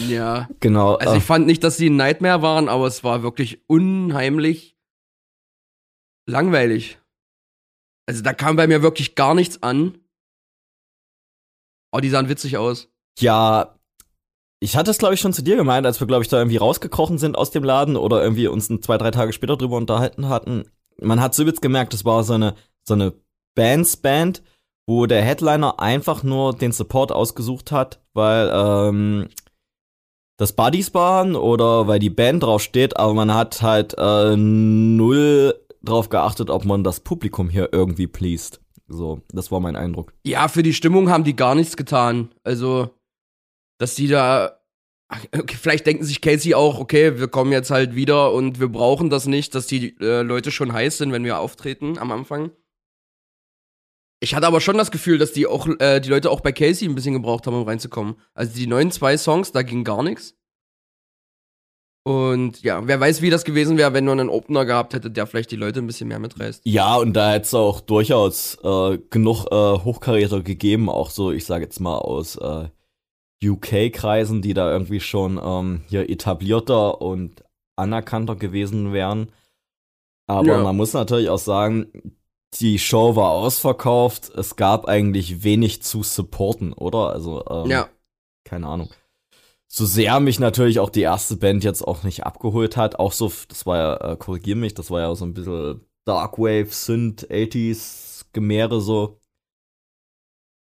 Ja. 0.07 0.49
Genau. 0.59 0.95
Also 0.95 1.15
ich 1.15 1.23
fand 1.23 1.45
nicht, 1.45 1.63
dass 1.63 1.77
sie 1.77 1.89
ein 1.89 1.95
Nightmare 1.95 2.41
waren, 2.41 2.69
aber 2.69 2.87
es 2.87 3.03
war 3.03 3.23
wirklich 3.23 3.61
unheimlich 3.67 4.75
langweilig. 6.25 6.99
Also 8.05 8.21
da 8.21 8.33
kam 8.33 8.55
bei 8.55 8.67
mir 8.67 8.81
wirklich 8.81 9.15
gar 9.15 9.35
nichts 9.35 9.61
an. 9.63 9.97
Oh, 11.93 11.99
die 11.99 12.09
sahen 12.09 12.27
witzig 12.27 12.57
aus. 12.57 12.89
Ja, 13.19 13.75
ich 14.59 14.75
hatte 14.75 14.89
es, 14.89 14.97
glaube 14.97 15.13
ich, 15.13 15.19
schon 15.19 15.31
zu 15.31 15.43
dir 15.43 15.55
gemeint, 15.55 15.85
als 15.85 15.99
wir, 15.99 16.07
glaube 16.07 16.23
ich, 16.23 16.29
da 16.29 16.37
irgendwie 16.37 16.57
rausgekrochen 16.57 17.19
sind 17.19 17.37
aus 17.37 17.51
dem 17.51 17.63
Laden 17.63 17.95
oder 17.95 18.23
irgendwie 18.23 18.47
uns 18.47 18.69
ein, 18.69 18.81
zwei, 18.81 18.97
drei 18.97 19.11
Tage 19.11 19.31
später 19.31 19.57
drüber 19.57 19.77
unterhalten 19.77 20.27
hatten. 20.27 20.63
Man 20.99 21.21
hat 21.21 21.35
so 21.35 21.45
gemerkt, 21.45 21.93
es 21.93 22.03
war 22.03 22.23
so 22.23 22.33
eine, 22.33 22.55
so 22.83 22.95
eine 22.95 23.13
Bands-Band, 23.55 24.41
wo 24.87 25.05
der 25.05 25.21
Headliner 25.21 25.79
einfach 25.79 26.23
nur 26.23 26.55
den 26.55 26.71
Support 26.71 27.11
ausgesucht 27.11 27.71
hat, 27.71 28.01
weil 28.13 28.49
ähm, 28.51 29.27
das 30.37 30.53
Buddies 30.53 30.93
waren 30.95 31.35
oder 31.35 31.87
weil 31.87 31.99
die 31.99 32.09
Band 32.09 32.41
drauf 32.41 32.63
steht, 32.63 32.97
aber 32.97 33.13
man 33.13 33.33
hat 33.33 33.61
halt 33.61 33.95
äh, 33.99 34.35
null 34.35 35.59
drauf 35.83 36.09
geachtet, 36.09 36.49
ob 36.49 36.65
man 36.65 36.83
das 36.83 37.01
Publikum 37.01 37.49
hier 37.49 37.69
irgendwie 37.71 38.07
pleased. 38.07 38.62
So, 38.95 39.21
das 39.29 39.51
war 39.51 39.59
mein 39.59 39.75
Eindruck. 39.75 40.13
Ja, 40.23 40.47
für 40.47 40.63
die 40.63 40.73
Stimmung 40.73 41.09
haben 41.09 41.23
die 41.23 41.35
gar 41.35 41.55
nichts 41.55 41.77
getan. 41.77 42.29
Also 42.43 42.89
dass 43.83 43.95
die 43.95 44.07
da 44.07 44.59
okay, 45.09 45.57
vielleicht 45.59 45.85
denken 45.85 46.03
sich 46.03 46.21
Casey 46.21 46.53
auch, 46.53 46.79
okay, 46.79 47.19
wir 47.19 47.27
kommen 47.27 47.51
jetzt 47.51 47.71
halt 47.71 47.95
wieder 47.95 48.31
und 48.31 48.59
wir 48.59 48.69
brauchen 48.69 49.09
das 49.09 49.27
nicht, 49.27 49.55
dass 49.55 49.67
die 49.67 49.95
äh, 49.99 50.21
Leute 50.21 50.51
schon 50.51 50.73
heiß 50.73 50.97
sind, 50.97 51.11
wenn 51.11 51.25
wir 51.25 51.39
auftreten 51.39 51.97
am 51.97 52.11
Anfang. 52.11 52.51
Ich 54.21 54.35
hatte 54.35 54.47
aber 54.47 54.61
schon 54.61 54.77
das 54.77 54.89
Gefühl, 54.89 55.17
dass 55.17 55.33
die 55.33 55.47
auch 55.47 55.67
äh, 55.79 55.99
die 55.99 56.09
Leute 56.09 56.31
auch 56.31 56.39
bei 56.39 56.53
Casey 56.53 56.87
ein 56.87 56.95
bisschen 56.95 57.13
gebraucht 57.13 57.45
haben, 57.45 57.55
um 57.55 57.67
reinzukommen. 57.67 58.15
Also 58.33 58.55
die 58.55 58.67
neuen 58.67 58.89
zwei 58.89 59.17
Songs, 59.17 59.51
da 59.51 59.63
ging 59.63 59.83
gar 59.83 60.01
nichts. 60.01 60.35
Und 62.05 62.61
ja, 62.63 62.85
wer 62.85 62.99
weiß, 62.99 63.21
wie 63.21 63.29
das 63.29 63.45
gewesen 63.45 63.77
wäre, 63.77 63.93
wenn 63.93 64.03
man 64.03 64.19
einen 64.19 64.29
Opener 64.29 64.65
gehabt 64.65 64.93
hätte, 64.93 65.09
der 65.09 65.25
vielleicht 65.25 65.51
die 65.51 65.55
Leute 65.55 65.79
ein 65.79 65.87
bisschen 65.87 66.09
mehr 66.09 66.19
mitreißt. 66.19 66.61
Ja, 66.65 66.97
und 66.97 67.13
da 67.13 67.31
hätte 67.31 67.45
es 67.45 67.53
auch 67.53 67.79
durchaus 67.79 68.57
äh, 68.61 68.97
genug 69.09 69.45
äh, 69.51 69.55
Hochkaräter 69.55 70.41
gegeben, 70.41 70.89
auch 70.89 71.09
so, 71.09 71.31
ich 71.31 71.45
sage 71.45 71.63
jetzt 71.63 71.79
mal 71.79 71.97
aus 71.97 72.35
äh, 72.35 72.67
UK-Kreisen, 73.41 74.41
die 74.41 74.53
da 74.53 74.69
irgendwie 74.69 74.99
schon 74.99 75.39
ähm, 75.41 75.83
hier 75.87 76.09
etablierter 76.09 77.01
und 77.01 77.43
anerkannter 77.77 78.35
gewesen 78.35 78.91
wären. 78.91 79.31
Aber 80.27 80.47
ja. 80.47 80.61
man 80.61 80.75
muss 80.75 80.93
natürlich 80.93 81.29
auch 81.29 81.39
sagen, 81.39 81.87
die 82.59 82.79
Show 82.79 83.15
war 83.15 83.31
ausverkauft. 83.31 84.29
Es 84.29 84.55
gab 84.57 84.85
eigentlich 84.85 85.43
wenig 85.43 85.81
zu 85.81 86.03
supporten, 86.03 86.73
oder? 86.73 87.09
Also, 87.09 87.45
ähm, 87.49 87.69
ja. 87.69 87.89
Keine 88.43 88.67
Ahnung. 88.67 88.89
So 89.75 89.87
sehr 89.87 90.19
mich 90.19 90.39
natürlich 90.39 90.79
auch 90.79 90.91
die 90.91 91.01
erste 91.01 91.35
Band 91.35 91.63
jetzt 91.63 91.81
auch 91.81 92.03
nicht 92.03 92.23
abgeholt 92.23 92.77
hat. 92.77 92.99
Auch 92.99 93.11
so, 93.11 93.33
das 93.47 93.65
war 93.65 93.77
ja, 93.77 94.11
äh, 94.11 94.15
korrigier 94.15 94.55
mich, 94.55 94.75
das 94.75 94.91
war 94.91 94.99
ja 95.01 95.15
so 95.15 95.25
ein 95.25 95.33
bisschen 95.33 95.81
Darkwave, 96.05 96.69
Synth, 96.69 97.27
80s, 97.31 98.25
Gemehre 98.33 98.81
so. 98.81 99.19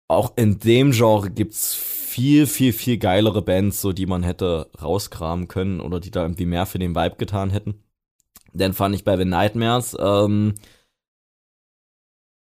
Auch 0.06 0.36
in 0.36 0.60
dem 0.60 0.92
Genre 0.92 1.28
gibt's 1.28 1.74
viel, 1.74 2.46
viel, 2.46 2.72
viel 2.72 2.98
geilere 2.98 3.42
Bands, 3.42 3.80
so 3.80 3.92
die 3.92 4.06
man 4.06 4.22
hätte 4.22 4.70
rauskramen 4.80 5.48
können 5.48 5.80
oder 5.80 5.98
die 5.98 6.12
da 6.12 6.22
irgendwie 6.22 6.46
mehr 6.46 6.64
für 6.64 6.78
den 6.78 6.94
Vibe 6.94 7.16
getan 7.16 7.50
hätten. 7.50 7.82
Denn 8.52 8.74
fand 8.74 8.94
ich 8.94 9.02
bei 9.02 9.16
The 9.16 9.24
Nightmares, 9.24 9.96
ähm, 9.98 10.54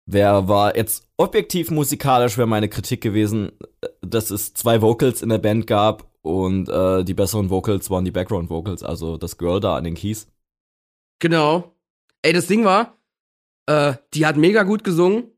wer 0.06 0.48
war 0.48 0.76
jetzt 0.76 1.06
objektiv 1.16 1.70
musikalisch, 1.70 2.36
wäre 2.36 2.48
meine 2.48 2.68
Kritik 2.68 3.00
gewesen, 3.00 3.52
dass 4.00 4.32
es 4.32 4.54
zwei 4.54 4.82
Vocals 4.82 5.22
in 5.22 5.28
der 5.28 5.38
Band 5.38 5.68
gab 5.68 6.11
und 6.22 6.68
äh, 6.68 7.04
die 7.04 7.14
besseren 7.14 7.50
Vocals 7.50 7.90
waren 7.90 8.04
die 8.04 8.10
Background 8.10 8.48
Vocals, 8.48 8.82
also 8.82 9.16
das 9.16 9.38
Girl 9.38 9.60
da 9.60 9.76
an 9.76 9.84
den 9.84 9.94
Keys. 9.94 10.28
Genau. 11.18 11.76
Ey, 12.22 12.32
das 12.32 12.46
Ding 12.46 12.64
war, 12.64 12.98
äh, 13.66 13.94
die 14.14 14.26
hat 14.26 14.36
mega 14.36 14.62
gut 14.62 14.84
gesungen 14.84 15.32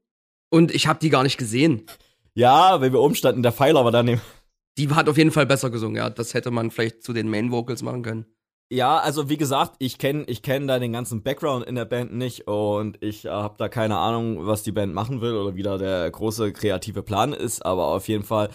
und 0.51 0.75
ich 0.75 0.87
habe 0.87 0.99
die 0.99 1.11
gar 1.11 1.23
nicht 1.23 1.39
gesehen. 1.39 1.87
Ja, 2.35 2.81
wenn 2.81 2.93
wir 2.93 3.01
umstanden, 3.01 3.43
der 3.43 3.53
Pfeiler 3.53 3.85
war 3.85 3.93
daneben. 3.93 4.21
Die 4.77 4.89
hat 4.89 5.09
auf 5.09 5.17
jeden 5.17 5.31
Fall 5.31 5.47
besser 5.47 5.71
gesungen, 5.71 5.95
ja. 5.95 6.11
Das 6.11 6.35
hätte 6.35 6.51
man 6.51 6.73
vielleicht 6.73 7.05
zu 7.05 7.13
den 7.13 7.31
Main 7.31 7.53
Vocals 7.53 7.83
machen 7.83 8.03
können. 8.03 8.27
Ja, 8.73 8.99
also 8.99 9.29
wie 9.29 9.37
gesagt, 9.37 9.77
ich 9.79 9.99
kenne 9.99 10.25
ich 10.27 10.43
kenn 10.43 10.67
da 10.67 10.81
den 10.81 10.93
ganzen 10.93 11.23
Background 11.23 11.65
in 11.65 11.77
der 11.77 11.85
Band 11.85 12.13
nicht 12.13 12.49
und 12.49 13.01
ich 13.01 13.27
äh, 13.27 13.29
habe 13.29 13.55
da 13.57 13.69
keine 13.69 13.99
Ahnung, 13.99 14.47
was 14.47 14.65
die 14.65 14.73
Band 14.73 14.93
machen 14.93 15.21
will 15.21 15.35
oder 15.35 15.55
wie 15.55 15.63
da 15.63 15.79
der 15.79 16.11
große 16.11 16.53
kreative 16.53 17.05
Plan 17.05 17.33
ist, 17.33 17.65
aber 17.65 17.87
auf 17.87 18.09
jeden 18.09 18.25
Fall, 18.25 18.49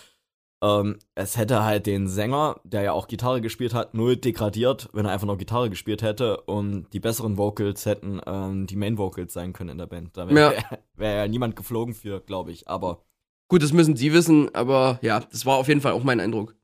ähm, 0.61 0.99
es 1.15 1.37
hätte 1.37 1.63
halt 1.63 1.85
den 1.85 2.07
Sänger, 2.07 2.59
der 2.63 2.81
ja 2.81 2.91
auch 2.91 3.07
Gitarre 3.07 3.41
gespielt 3.41 3.73
hat, 3.73 3.93
null 3.93 4.17
degradiert, 4.17 4.89
wenn 4.93 5.05
er 5.05 5.11
einfach 5.11 5.27
noch 5.27 5.37
Gitarre 5.37 5.69
gespielt 5.69 6.01
hätte 6.01 6.41
und 6.41 6.87
die 6.93 6.99
besseren 6.99 7.37
Vocals 7.37 7.85
hätten 7.85 8.21
ähm, 8.25 8.67
die 8.67 8.75
Main 8.75 8.97
Vocals 8.97 9.33
sein 9.33 9.53
können 9.53 9.71
in 9.71 9.77
der 9.77 9.87
Band. 9.87 10.17
Da 10.17 10.27
wäre 10.29 10.55
ja. 10.55 10.63
wär 10.95 11.13
ja 11.13 11.27
niemand 11.27 11.55
geflogen 11.55 11.93
für, 11.93 12.21
glaube 12.21 12.51
ich, 12.51 12.67
aber 12.67 13.03
Gut, 13.51 13.63
das 13.63 13.73
müssen 13.73 13.95
Sie 13.95 14.13
wissen, 14.13 14.53
aber 14.53 14.99
ja, 15.01 15.21
das 15.21 15.43
war 15.43 15.55
auf 15.55 15.67
jeden 15.67 15.81
Fall 15.81 15.93
auch 15.93 16.03
mein 16.03 16.19
Eindruck. 16.19 16.55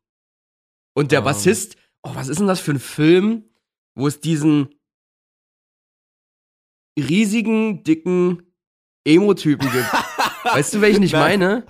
Und 0.93 1.11
der. 1.11 1.19
Ähm. 1.19 1.25
Bassist 1.25 1.77
Oh, 2.05 2.11
was 2.13 2.27
ist 2.27 2.39
denn 2.39 2.45
das 2.45 2.59
für 2.59 2.71
ein 2.71 2.79
Film, 2.79 3.45
wo 3.95 4.05
es 4.05 4.19
diesen 4.19 4.69
riesigen, 6.99 7.83
dicken 7.83 8.43
Emo-Typen 9.05 9.71
gibt? 9.71 9.91
weißt 10.43 10.75
du, 10.75 10.81
welchen 10.81 11.01
ich 11.01 11.13
meine? 11.13 11.65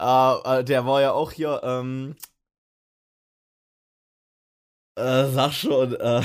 Uh, 0.00 0.62
der 0.62 0.86
war 0.86 1.00
ja 1.00 1.12
auch 1.12 1.32
hier, 1.32 1.60
ähm. 1.62 2.16
Äh, 4.96 5.26
sag 5.28 5.52
schon, 5.52 5.94
äh. 5.94 6.22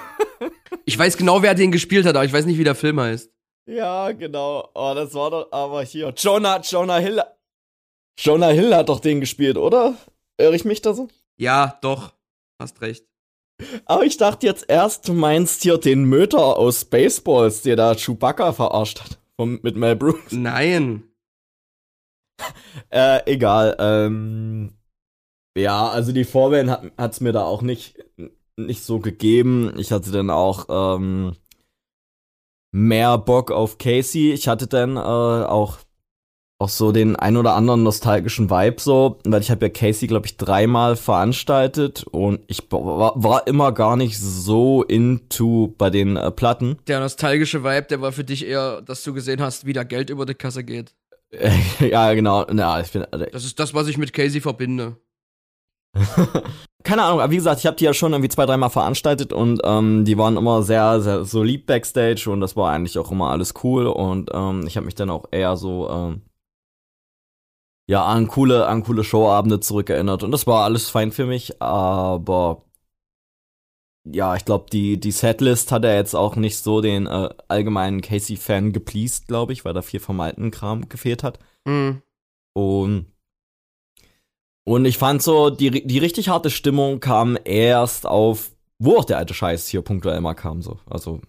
ich 0.84 0.98
weiß 0.98 1.16
genau, 1.16 1.42
wer 1.42 1.54
den 1.54 1.72
gespielt 1.72 2.06
hat, 2.06 2.16
aber 2.16 2.24
ich 2.24 2.32
weiß 2.32 2.46
nicht, 2.46 2.58
wie 2.58 2.64
der 2.64 2.74
Film 2.74 3.00
heißt. 3.00 3.30
Ja, 3.66 4.12
genau. 4.12 4.70
Oh, 4.74 4.92
das 4.94 5.14
war 5.14 5.30
doch 5.30 5.52
aber 5.52 5.82
hier. 5.82 6.12
Jonah, 6.16 6.60
Jonah 6.60 6.98
Hill. 6.98 7.22
Jonah 8.18 8.48
Hill 8.48 8.74
hat 8.74 8.88
doch 8.88 9.00
den 9.00 9.20
gespielt, 9.20 9.56
oder? 9.56 9.96
Irre 10.36 10.56
ich 10.56 10.64
mich 10.64 10.82
da 10.82 10.94
so? 10.94 11.08
Ja, 11.36 11.78
doch. 11.80 12.14
Hast 12.58 12.80
recht. 12.80 13.06
Aber 13.84 14.04
ich 14.04 14.16
dachte 14.16 14.46
jetzt 14.46 14.64
erst, 14.68 15.08
du 15.08 15.12
meinst 15.12 15.62
hier 15.62 15.78
den 15.78 16.04
Möter 16.04 16.56
aus 16.56 16.80
Spaceballs, 16.82 17.62
der 17.62 17.76
da 17.76 17.94
Chewbacca 17.94 18.52
verarscht 18.52 19.00
hat. 19.00 19.18
Vom, 19.36 19.60
mit 19.62 19.76
Mel 19.76 19.96
Brooks. 19.96 20.32
Nein. 20.32 21.11
äh, 22.90 23.20
egal. 23.26 23.76
Ähm, 23.78 24.72
ja, 25.56 25.88
also 25.88 26.12
die 26.12 26.24
Vorband 26.24 26.70
hat 26.70 27.12
es 27.12 27.20
mir 27.20 27.32
da 27.32 27.44
auch 27.44 27.62
nicht, 27.62 28.02
nicht 28.56 28.82
so 28.82 29.00
gegeben. 29.00 29.74
Ich 29.78 29.92
hatte 29.92 30.10
dann 30.10 30.30
auch 30.30 30.66
ähm, 30.68 31.36
mehr 32.72 33.18
Bock 33.18 33.50
auf 33.50 33.78
Casey. 33.78 34.32
Ich 34.32 34.48
hatte 34.48 34.66
dann 34.66 34.96
äh, 34.96 35.00
auch 35.00 35.78
auch 36.62 36.68
so 36.68 36.92
den 36.92 37.16
ein 37.16 37.36
oder 37.36 37.54
anderen 37.54 37.82
nostalgischen 37.82 38.48
Vibe 38.48 38.80
so, 38.80 39.18
weil 39.24 39.40
ich 39.40 39.50
habe 39.50 39.66
ja 39.66 39.68
Casey, 39.68 40.06
glaube 40.06 40.26
ich, 40.26 40.36
dreimal 40.36 40.94
veranstaltet 40.94 42.04
und 42.04 42.40
ich 42.46 42.70
war, 42.70 43.20
war, 43.20 43.46
immer 43.48 43.72
gar 43.72 43.96
nicht 43.96 44.16
so 44.18 44.84
into 44.84 45.74
bei 45.76 45.90
den 45.90 46.16
äh, 46.16 46.30
Platten. 46.30 46.78
Der 46.86 47.00
nostalgische 47.00 47.64
Vibe, 47.64 47.88
der 47.90 48.00
war 48.00 48.12
für 48.12 48.22
dich 48.22 48.46
eher, 48.46 48.80
dass 48.80 49.02
du 49.02 49.12
gesehen 49.12 49.42
hast, 49.42 49.66
wie 49.66 49.72
da 49.72 49.82
Geld 49.82 50.08
über 50.08 50.24
die 50.24 50.34
Kasse 50.34 50.62
geht. 50.62 50.94
ja, 51.80 52.12
genau. 52.14 52.46
Ja, 52.50 52.80
ich 52.80 52.92
bin, 52.92 53.04
also 53.10 53.26
das 53.26 53.44
ist 53.44 53.58
das, 53.58 53.74
was 53.74 53.88
ich 53.88 53.98
mit 53.98 54.12
Casey 54.12 54.40
verbinde. 54.40 54.96
Keine 56.84 57.04
Ahnung, 57.04 57.20
aber 57.20 57.30
wie 57.30 57.36
gesagt, 57.36 57.60
ich 57.60 57.66
habe 57.66 57.76
die 57.76 57.84
ja 57.84 57.94
schon 57.94 58.12
irgendwie 58.12 58.28
zwei, 58.28 58.44
dreimal 58.44 58.70
veranstaltet 58.70 59.32
und 59.32 59.60
ähm, 59.62 60.04
die 60.04 60.18
waren 60.18 60.36
immer 60.36 60.62
sehr, 60.62 61.00
sehr 61.00 61.24
so 61.24 61.42
lieb 61.42 61.66
backstage 61.66 62.28
und 62.28 62.40
das 62.40 62.56
war 62.56 62.72
eigentlich 62.72 62.98
auch 62.98 63.12
immer 63.12 63.30
alles 63.30 63.54
cool 63.62 63.86
und 63.86 64.30
ähm, 64.32 64.64
ich 64.66 64.76
habe 64.76 64.86
mich 64.86 64.96
dann 64.96 65.10
auch 65.10 65.26
eher 65.30 65.56
so 65.56 65.88
ähm, 65.90 66.22
ja, 67.88 68.04
an 68.04 68.28
coole, 68.28 68.66
an 68.66 68.82
coole 68.82 69.04
Showabende 69.04 69.60
zurückerinnert. 69.60 70.22
Und 70.22 70.30
das 70.30 70.46
war 70.46 70.64
alles 70.64 70.88
fein 70.88 71.12
für 71.12 71.26
mich, 71.26 71.60
aber 71.60 72.64
ja, 74.04 74.34
ich 74.34 74.44
glaube, 74.44 74.66
die, 74.70 74.98
die 74.98 75.12
Setlist 75.12 75.70
hat 75.70 75.84
er 75.84 75.94
jetzt 75.94 76.14
auch 76.14 76.36
nicht 76.36 76.58
so 76.58 76.80
den 76.80 77.06
äh, 77.06 77.30
allgemeinen 77.48 78.00
Casey-Fan 78.00 78.72
gepleased, 78.72 79.28
glaube 79.28 79.52
ich, 79.52 79.64
weil 79.64 79.74
da 79.74 79.82
viel 79.82 80.00
vom 80.00 80.20
alten 80.20 80.50
Kram 80.50 80.88
gefehlt 80.88 81.22
hat. 81.22 81.38
Mhm. 81.64 82.02
Und, 82.54 83.06
und 84.64 84.84
ich 84.84 84.98
fand 84.98 85.22
so, 85.22 85.50
die, 85.50 85.86
die 85.86 85.98
richtig 85.98 86.28
harte 86.28 86.50
Stimmung 86.50 87.00
kam 87.00 87.38
erst 87.44 88.06
auf, 88.06 88.50
wo 88.78 88.96
auch 88.96 89.04
der 89.04 89.18
alte 89.18 89.34
Scheiß 89.34 89.68
hier 89.68 89.82
punktuell 89.82 90.20
mal 90.20 90.34
kam, 90.34 90.62
so. 90.62 90.80
Also 90.90 91.20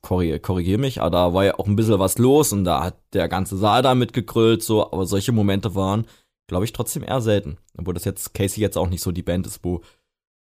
korrigiere 0.00 0.38
korrigier 0.38 0.78
mich, 0.78 1.00
aber 1.00 1.10
da 1.10 1.34
war 1.34 1.44
ja 1.44 1.58
auch 1.58 1.66
ein 1.66 1.74
bisschen 1.74 1.98
was 1.98 2.18
los 2.18 2.52
und 2.52 2.64
da 2.64 2.84
hat 2.84 2.98
der 3.12 3.28
ganze 3.28 3.56
Saal 3.56 3.82
da 3.82 3.96
mitgegrölt, 3.96 4.62
so, 4.62 4.92
aber 4.92 5.06
solche 5.06 5.32
Momente 5.32 5.74
waren, 5.74 6.06
glaube 6.46 6.64
ich, 6.64 6.72
trotzdem 6.72 7.02
eher 7.02 7.20
selten. 7.20 7.58
Obwohl 7.76 7.94
das 7.94 8.04
jetzt 8.04 8.32
Casey 8.32 8.60
jetzt 8.60 8.78
auch 8.78 8.88
nicht 8.88 9.02
so 9.02 9.10
die 9.10 9.24
Band 9.24 9.46
ist, 9.46 9.64
wo 9.64 9.82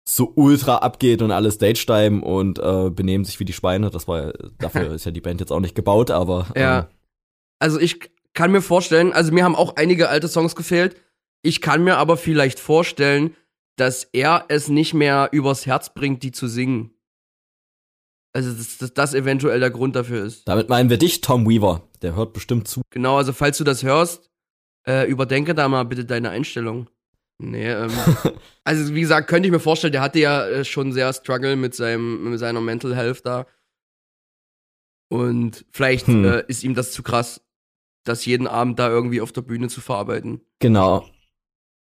so 0.06 0.32
ultra 0.36 0.76
abgeht 0.78 1.22
und 1.22 1.30
alle 1.30 1.50
Stage 1.50 1.84
diven 1.88 2.22
und 2.22 2.58
äh, 2.58 2.90
benehmen 2.90 3.24
sich 3.24 3.40
wie 3.40 3.44
die 3.44 3.52
Schweine. 3.52 3.90
Das 3.90 4.06
war 4.06 4.32
dafür 4.58 4.92
ist 4.94 5.06
ja 5.06 5.10
die 5.10 5.20
Band 5.20 5.40
jetzt 5.40 5.52
auch 5.52 5.60
nicht 5.60 5.74
gebaut, 5.74 6.10
aber. 6.10 6.48
Äh, 6.54 6.60
ja. 6.60 6.88
Also 7.58 7.80
ich 7.80 8.10
kann 8.34 8.50
mir 8.50 8.62
vorstellen, 8.62 9.12
also 9.12 9.32
mir 9.32 9.44
haben 9.44 9.56
auch 9.56 9.76
einige 9.76 10.08
alte 10.08 10.28
Songs 10.28 10.54
gefehlt. 10.54 10.96
Ich 11.42 11.60
kann 11.60 11.84
mir 11.84 11.96
aber 11.96 12.16
vielleicht 12.16 12.58
vorstellen, 12.58 13.34
dass 13.76 14.04
er 14.12 14.44
es 14.48 14.68
nicht 14.68 14.94
mehr 14.94 15.28
übers 15.32 15.66
Herz 15.66 15.92
bringt, 15.94 16.22
die 16.22 16.32
zu 16.32 16.48
singen. 16.48 16.90
Also, 18.32 18.52
dass, 18.52 18.78
dass 18.78 18.94
das 18.94 19.14
eventuell 19.14 19.60
der 19.60 19.70
Grund 19.70 19.94
dafür 19.94 20.24
ist. 20.24 20.46
Damit 20.48 20.68
meinen 20.68 20.90
wir 20.90 20.98
dich, 20.98 21.20
Tom 21.20 21.48
Weaver. 21.48 21.88
Der 22.02 22.16
hört 22.16 22.32
bestimmt 22.32 22.66
zu. 22.66 22.82
Genau, 22.90 23.16
also 23.16 23.32
falls 23.32 23.58
du 23.58 23.64
das 23.64 23.84
hörst, 23.84 24.30
äh, 24.86 25.08
überdenke 25.08 25.54
da 25.54 25.68
mal 25.68 25.84
bitte 25.84 26.04
deine 26.04 26.30
Einstellung. 26.30 26.88
Nee, 27.38 27.70
ähm, 27.70 27.90
also 28.64 28.94
wie 28.94 29.00
gesagt, 29.00 29.28
könnte 29.28 29.48
ich 29.48 29.52
mir 29.52 29.60
vorstellen, 29.60 29.92
der 29.92 30.02
hatte 30.02 30.20
ja 30.20 30.46
äh, 30.46 30.64
schon 30.64 30.92
sehr 30.92 31.12
Struggle 31.12 31.56
mit, 31.56 31.74
seinem, 31.74 32.30
mit 32.30 32.38
seiner 32.38 32.60
Mental 32.60 32.94
Health 32.94 33.24
da. 33.24 33.46
Und 35.10 35.64
vielleicht 35.70 36.06
hm. 36.06 36.24
äh, 36.24 36.44
ist 36.48 36.64
ihm 36.64 36.74
das 36.74 36.92
zu 36.92 37.02
krass, 37.02 37.40
das 38.04 38.24
jeden 38.24 38.46
Abend 38.46 38.78
da 38.78 38.88
irgendwie 38.88 39.20
auf 39.20 39.32
der 39.32 39.42
Bühne 39.42 39.68
zu 39.68 39.80
verarbeiten. 39.80 40.40
Genau. 40.60 41.06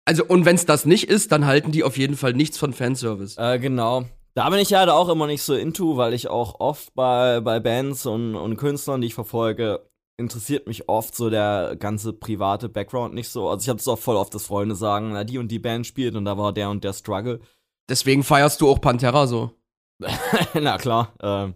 Also, 0.04 0.24
und 0.24 0.44
wenn 0.44 0.56
es 0.56 0.66
das 0.66 0.84
nicht 0.84 1.08
ist, 1.08 1.30
dann 1.30 1.46
halten 1.46 1.70
die 1.72 1.84
auf 1.84 1.96
jeden 1.96 2.16
Fall 2.16 2.32
nichts 2.32 2.58
von 2.58 2.72
Fanservice. 2.72 3.38
Äh, 3.38 3.58
genau. 3.58 4.04
Da 4.34 4.48
bin 4.48 4.58
ich 4.58 4.70
ja 4.70 4.80
halt 4.80 4.88
auch 4.88 5.08
immer 5.08 5.26
nicht 5.26 5.42
so 5.42 5.54
into, 5.54 5.96
weil 5.96 6.14
ich 6.14 6.28
auch 6.28 6.58
oft 6.58 6.94
bei, 6.94 7.40
bei 7.40 7.60
Bands 7.60 8.06
und, 8.06 8.34
und 8.34 8.56
Künstlern, 8.56 9.00
die 9.00 9.08
ich 9.08 9.14
verfolge, 9.14 9.86
interessiert 10.16 10.66
mich 10.66 10.88
oft 10.88 11.14
so 11.14 11.30
der 11.30 11.76
ganze 11.78 12.12
private 12.12 12.68
Background 12.68 13.14
nicht 13.14 13.28
so. 13.28 13.48
Also 13.48 13.62
ich 13.62 13.68
habe 13.68 13.78
es 13.78 13.88
auch 13.88 13.98
voll 13.98 14.16
oft, 14.16 14.34
dass 14.34 14.46
Freunde 14.46 14.74
sagen, 14.74 15.12
na, 15.12 15.24
die 15.24 15.38
und 15.38 15.48
die 15.48 15.58
Band 15.58 15.86
spielt 15.86 16.14
und 16.14 16.24
da 16.24 16.38
war 16.38 16.52
der 16.52 16.70
und 16.70 16.84
der 16.84 16.92
Struggle. 16.92 17.40
Deswegen 17.88 18.22
feierst 18.22 18.60
du 18.60 18.70
auch 18.70 18.80
Pantera 18.80 19.26
so. 19.26 19.52
na 20.54 20.78
klar, 20.78 21.12
äh, 21.20 21.52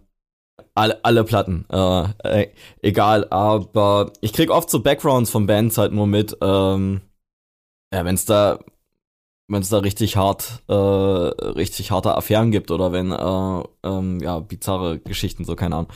alle, 0.75 1.03
alle 1.03 1.23
Platten, 1.23 1.65
äh, 1.69 2.03
äh, 2.23 2.51
egal, 2.81 3.27
aber 3.29 4.13
ich 4.21 4.33
krieg 4.33 4.49
oft 4.49 4.69
so 4.69 4.81
Backgrounds 4.81 5.29
von 5.29 5.47
Bands 5.47 5.77
halt 5.77 5.91
nur 5.91 6.07
mit, 6.07 6.37
ähm, 6.41 7.01
ja, 7.93 8.05
wenn's 8.05 8.25
da 8.25 8.59
wenn 9.47 9.61
es 9.61 9.69
da 9.69 9.79
richtig 9.79 10.17
hart, 10.17 10.63
äh, 10.67 10.73
richtig 10.73 11.91
harte 11.91 12.15
Affären 12.15 12.51
gibt 12.51 12.69
oder 12.69 12.91
wenn, 12.91 13.11
äh, 13.11 13.63
ähm, 13.87 14.19
ja, 14.19 14.39
bizarre 14.39 14.99
Geschichten, 14.99 15.45
so, 15.45 15.55
keine 15.55 15.75
Ahnung. 15.75 15.91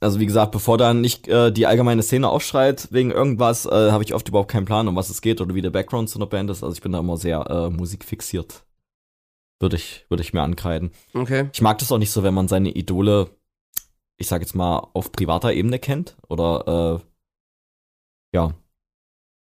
Also 0.00 0.20
wie 0.20 0.26
gesagt, 0.26 0.52
bevor 0.52 0.78
dann 0.78 1.00
nicht 1.00 1.26
äh, 1.26 1.50
die 1.50 1.66
allgemeine 1.66 2.02
Szene 2.02 2.28
aufschreit 2.28 2.88
wegen 2.92 3.10
irgendwas, 3.10 3.66
äh, 3.66 3.90
habe 3.90 4.04
ich 4.04 4.14
oft 4.14 4.28
überhaupt 4.28 4.50
keinen 4.50 4.64
Plan, 4.64 4.86
um 4.86 4.94
was 4.94 5.10
es 5.10 5.20
geht 5.20 5.40
oder 5.40 5.54
wie 5.54 5.62
der 5.62 5.70
Background 5.70 6.08
zu 6.08 6.18
einer 6.18 6.26
Band 6.26 6.50
ist. 6.50 6.62
Also 6.62 6.74
ich 6.74 6.82
bin 6.82 6.92
da 6.92 7.00
immer 7.00 7.16
sehr 7.16 7.40
äh, 7.50 7.70
musikfixiert. 7.70 8.64
Würde 9.60 9.74
ich, 9.74 10.06
würde 10.08 10.22
ich 10.22 10.32
mir 10.32 10.42
ankreiden. 10.42 10.92
Okay. 11.14 11.50
Ich 11.52 11.60
mag 11.60 11.78
das 11.78 11.90
auch 11.90 11.98
nicht 11.98 12.12
so, 12.12 12.22
wenn 12.22 12.34
man 12.34 12.46
seine 12.46 12.70
Idole, 12.70 13.30
ich 14.16 14.28
sag 14.28 14.40
jetzt 14.40 14.54
mal, 14.54 14.86
auf 14.94 15.10
privater 15.10 15.52
Ebene 15.52 15.80
kennt. 15.80 16.16
Oder 16.28 17.00
äh, 17.02 18.36
ja, 18.36 18.54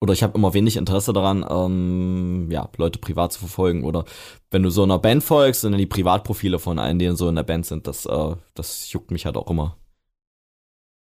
oder 0.02 0.14
ich 0.14 0.22
habe 0.22 0.38
immer 0.38 0.54
wenig 0.54 0.76
Interesse 0.78 1.12
daran, 1.12 1.44
ähm, 1.50 2.48
ja, 2.50 2.70
Leute 2.78 2.98
privat 2.98 3.34
zu 3.34 3.40
verfolgen. 3.40 3.84
Oder 3.84 4.06
wenn 4.50 4.62
du 4.62 4.70
so 4.70 4.84
einer 4.84 4.98
Band 4.98 5.22
folgst 5.22 5.66
und 5.66 5.72
dann 5.72 5.78
die 5.78 5.84
Privatprofile 5.84 6.58
von 6.58 6.78
allen, 6.78 6.98
die 6.98 7.14
so 7.14 7.28
in 7.28 7.36
der 7.36 7.42
Band 7.42 7.66
sind, 7.66 7.86
das, 7.86 8.06
äh, 8.06 8.36
das 8.54 8.90
juckt 8.90 9.10
mich 9.10 9.26
halt 9.26 9.36
auch 9.36 9.50
immer 9.50 9.76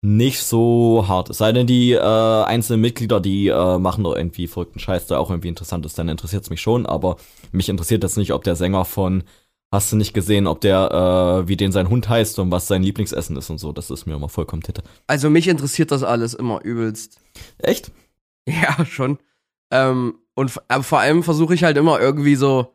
nicht 0.02 0.42
so 0.42 1.06
hart. 1.08 1.30
Es 1.30 1.40
sei 1.40 1.52
denn, 1.52 1.68
die 1.68 1.92
äh, 1.92 2.00
einzelnen 2.00 2.82
Mitglieder, 2.82 3.20
die 3.20 3.48
äh, 3.48 3.78
machen 3.78 4.04
doch 4.04 4.16
irgendwie 4.16 4.48
verrückten 4.48 4.80
Scheiß, 4.80 5.08
der 5.08 5.20
auch 5.20 5.30
irgendwie 5.30 5.50
interessant 5.50 5.86
ist, 5.86 5.98
dann 6.00 6.10
interessiert 6.10 6.44
es 6.44 6.50
mich 6.50 6.62
schon, 6.62 6.86
aber 6.86 7.18
mich 7.52 7.70
interessiert 7.70 8.04
das 8.04 8.16
nicht, 8.16 8.32
ob 8.32 8.44
der 8.44 8.56
Sänger 8.56 8.86
von 8.86 9.24
Hast 9.72 9.92
du 9.92 9.98
nicht 9.98 10.16
gesehen, 10.16 10.48
ob 10.48 10.62
der, 10.62 11.44
äh, 11.44 11.48
wie 11.48 11.56
den 11.56 11.72
sein 11.72 11.90
Hund 11.90 12.10
heißt 12.10 12.40
und 12.40 12.50
was 12.50 12.68
sein 12.68 12.82
Lieblingsessen 12.82 13.38
ist 13.38 13.52
und 13.52 13.60
so. 13.60 13.72
Das 13.72 13.92
ist 13.92 14.08
mir 14.08 14.16
immer 14.16 14.28
vollkommen 14.28 14.64
titte. 14.64 14.82
Also 15.06 15.30
mich 15.30 15.48
interessiert 15.48 15.92
das 15.92 16.02
alles 16.02 16.34
immer 16.34 16.64
übelst. 16.64 17.20
Echt? 17.58 17.92
Ja, 18.48 18.84
schon. 18.84 19.20
Ähm, 19.70 20.16
und 20.34 20.60
aber 20.70 20.82
vor 20.82 21.00
allem 21.02 21.22
versuche 21.22 21.54
ich 21.54 21.64
halt 21.64 21.78
immer 21.78 22.00
irgendwie 22.00 22.34
so 22.34 22.74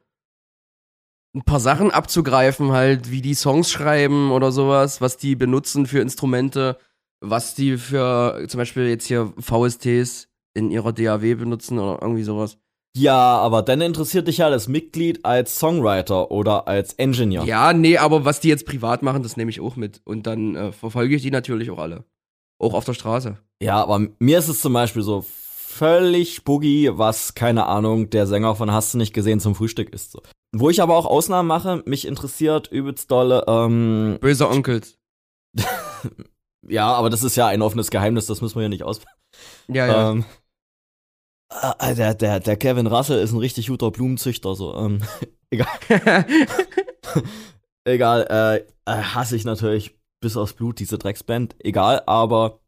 ein 1.35 1.43
paar 1.43 1.59
Sachen 1.59 1.91
abzugreifen, 1.91 2.71
halt, 2.71 3.11
wie 3.11 3.23
die 3.23 3.35
Songs 3.35 3.73
schreiben 3.73 4.31
oder 4.31 4.53
sowas, 4.53 5.01
was 5.01 5.17
die 5.17 5.35
benutzen 5.35 5.87
für 5.87 5.99
Instrumente, 5.99 6.79
was 7.25 7.55
die 7.55 7.77
für 7.77 8.45
zum 8.49 8.59
Beispiel 8.59 8.89
jetzt 8.89 9.07
hier 9.07 9.33
VSTs 9.39 10.29
in 10.55 10.71
ihrer 10.71 10.93
DAW 10.93 11.35
benutzen 11.35 11.79
oder 11.79 12.01
irgendwie 12.01 12.23
sowas. 12.23 12.59
Ja, 12.97 13.39
aber 13.39 13.63
dann 13.63 13.81
interessiert 13.81 14.29
dich 14.29 14.39
ja 14.39 14.51
das 14.51 14.69
Mitglied 14.69 15.25
als 15.25 15.59
Songwriter 15.59 16.31
oder 16.31 16.69
als 16.69 16.93
Engineer. 16.95 17.43
Ja, 17.45 17.73
nee, 17.73 17.99
aber 17.99 18.25
was 18.25 18.39
die 18.39 18.49
jetzt 18.49 18.67
privat 18.67 19.03
machen, 19.03 19.25
das 19.25 19.37
nehme 19.37 19.51
ich 19.51 19.61
auch 19.61 19.75
mit. 19.75 20.01
Und 20.05 20.29
dann 20.29 20.55
äh, 20.55 20.73
verfolge 20.73 21.17
ich 21.17 21.23
die 21.23 21.33
natürlich 21.33 21.71
auch 21.73 21.79
alle. 21.79 22.05
Auch 22.61 22.75
auf 22.75 22.85
der 22.85 22.95
Straße. 22.95 23.37
Ja, 23.61 23.83
aber 23.83 24.07
mir 24.21 24.39
ist 24.39 24.49
es 24.49 24.61
zum 24.61 24.73
Beispiel 24.73 25.03
so, 25.03 25.25
völlig 25.75 26.45
boogie, 26.45 26.91
was, 26.93 27.35
keine 27.35 27.67
Ahnung, 27.67 28.11
der 28.11 28.29
Sänger 28.29 28.55
von 28.55 28.71
Hast 28.71 28.95
du 28.95 28.99
nicht 28.99 29.13
gesehen 29.13 29.41
zum 29.41 29.57
Frühstück 29.57 29.91
ist. 29.93 30.13
So. 30.13 30.23
Wo 30.53 30.71
ich 30.71 30.81
aber 30.81 30.97
auch 30.97 31.07
Ausnahmen 31.07 31.49
mache, 31.49 31.83
mich 31.85 32.07
interessiert 32.07 32.69
übelst 32.71 33.11
dolle, 33.11 33.45
ähm. 33.49 34.19
Böse 34.21 34.49
Onkels. 34.49 34.97
ja, 36.69 36.93
aber 36.93 37.11
das 37.11 37.23
ist 37.23 37.37
ja 37.37 37.47
ein 37.47 37.63
offenes 37.63 37.91
Geheimnis, 37.91 38.27
das 38.27 38.41
müssen 38.41 38.57
wir 38.57 38.63
ja 38.63 38.69
nicht 38.69 38.83
aus. 38.83 39.01
Ja, 39.69 39.87
ja. 39.87 40.11
Ähm, 40.11 40.25
äh, 41.51 41.95
der, 41.95 42.15
der, 42.15 42.41
der 42.41 42.57
Kevin 42.57 42.87
Russell 42.87 43.21
ist 43.21 43.33
ein 43.33 43.39
richtig 43.39 43.69
guter 43.69 43.91
Blumenzüchter, 43.91 44.55
so, 44.55 44.75
ähm, 44.77 45.03
egal. 45.51 45.69
egal, 47.85 48.27
äh, 48.31 48.91
äh, 48.91 49.03
hasse 49.03 49.37
ich 49.37 49.45
natürlich 49.45 49.97
bis 50.21 50.37
aufs 50.37 50.55
Blut, 50.55 50.79
diese 50.79 50.99
Drecksband, 50.99 51.57
egal, 51.59 52.03
aber 52.07 52.61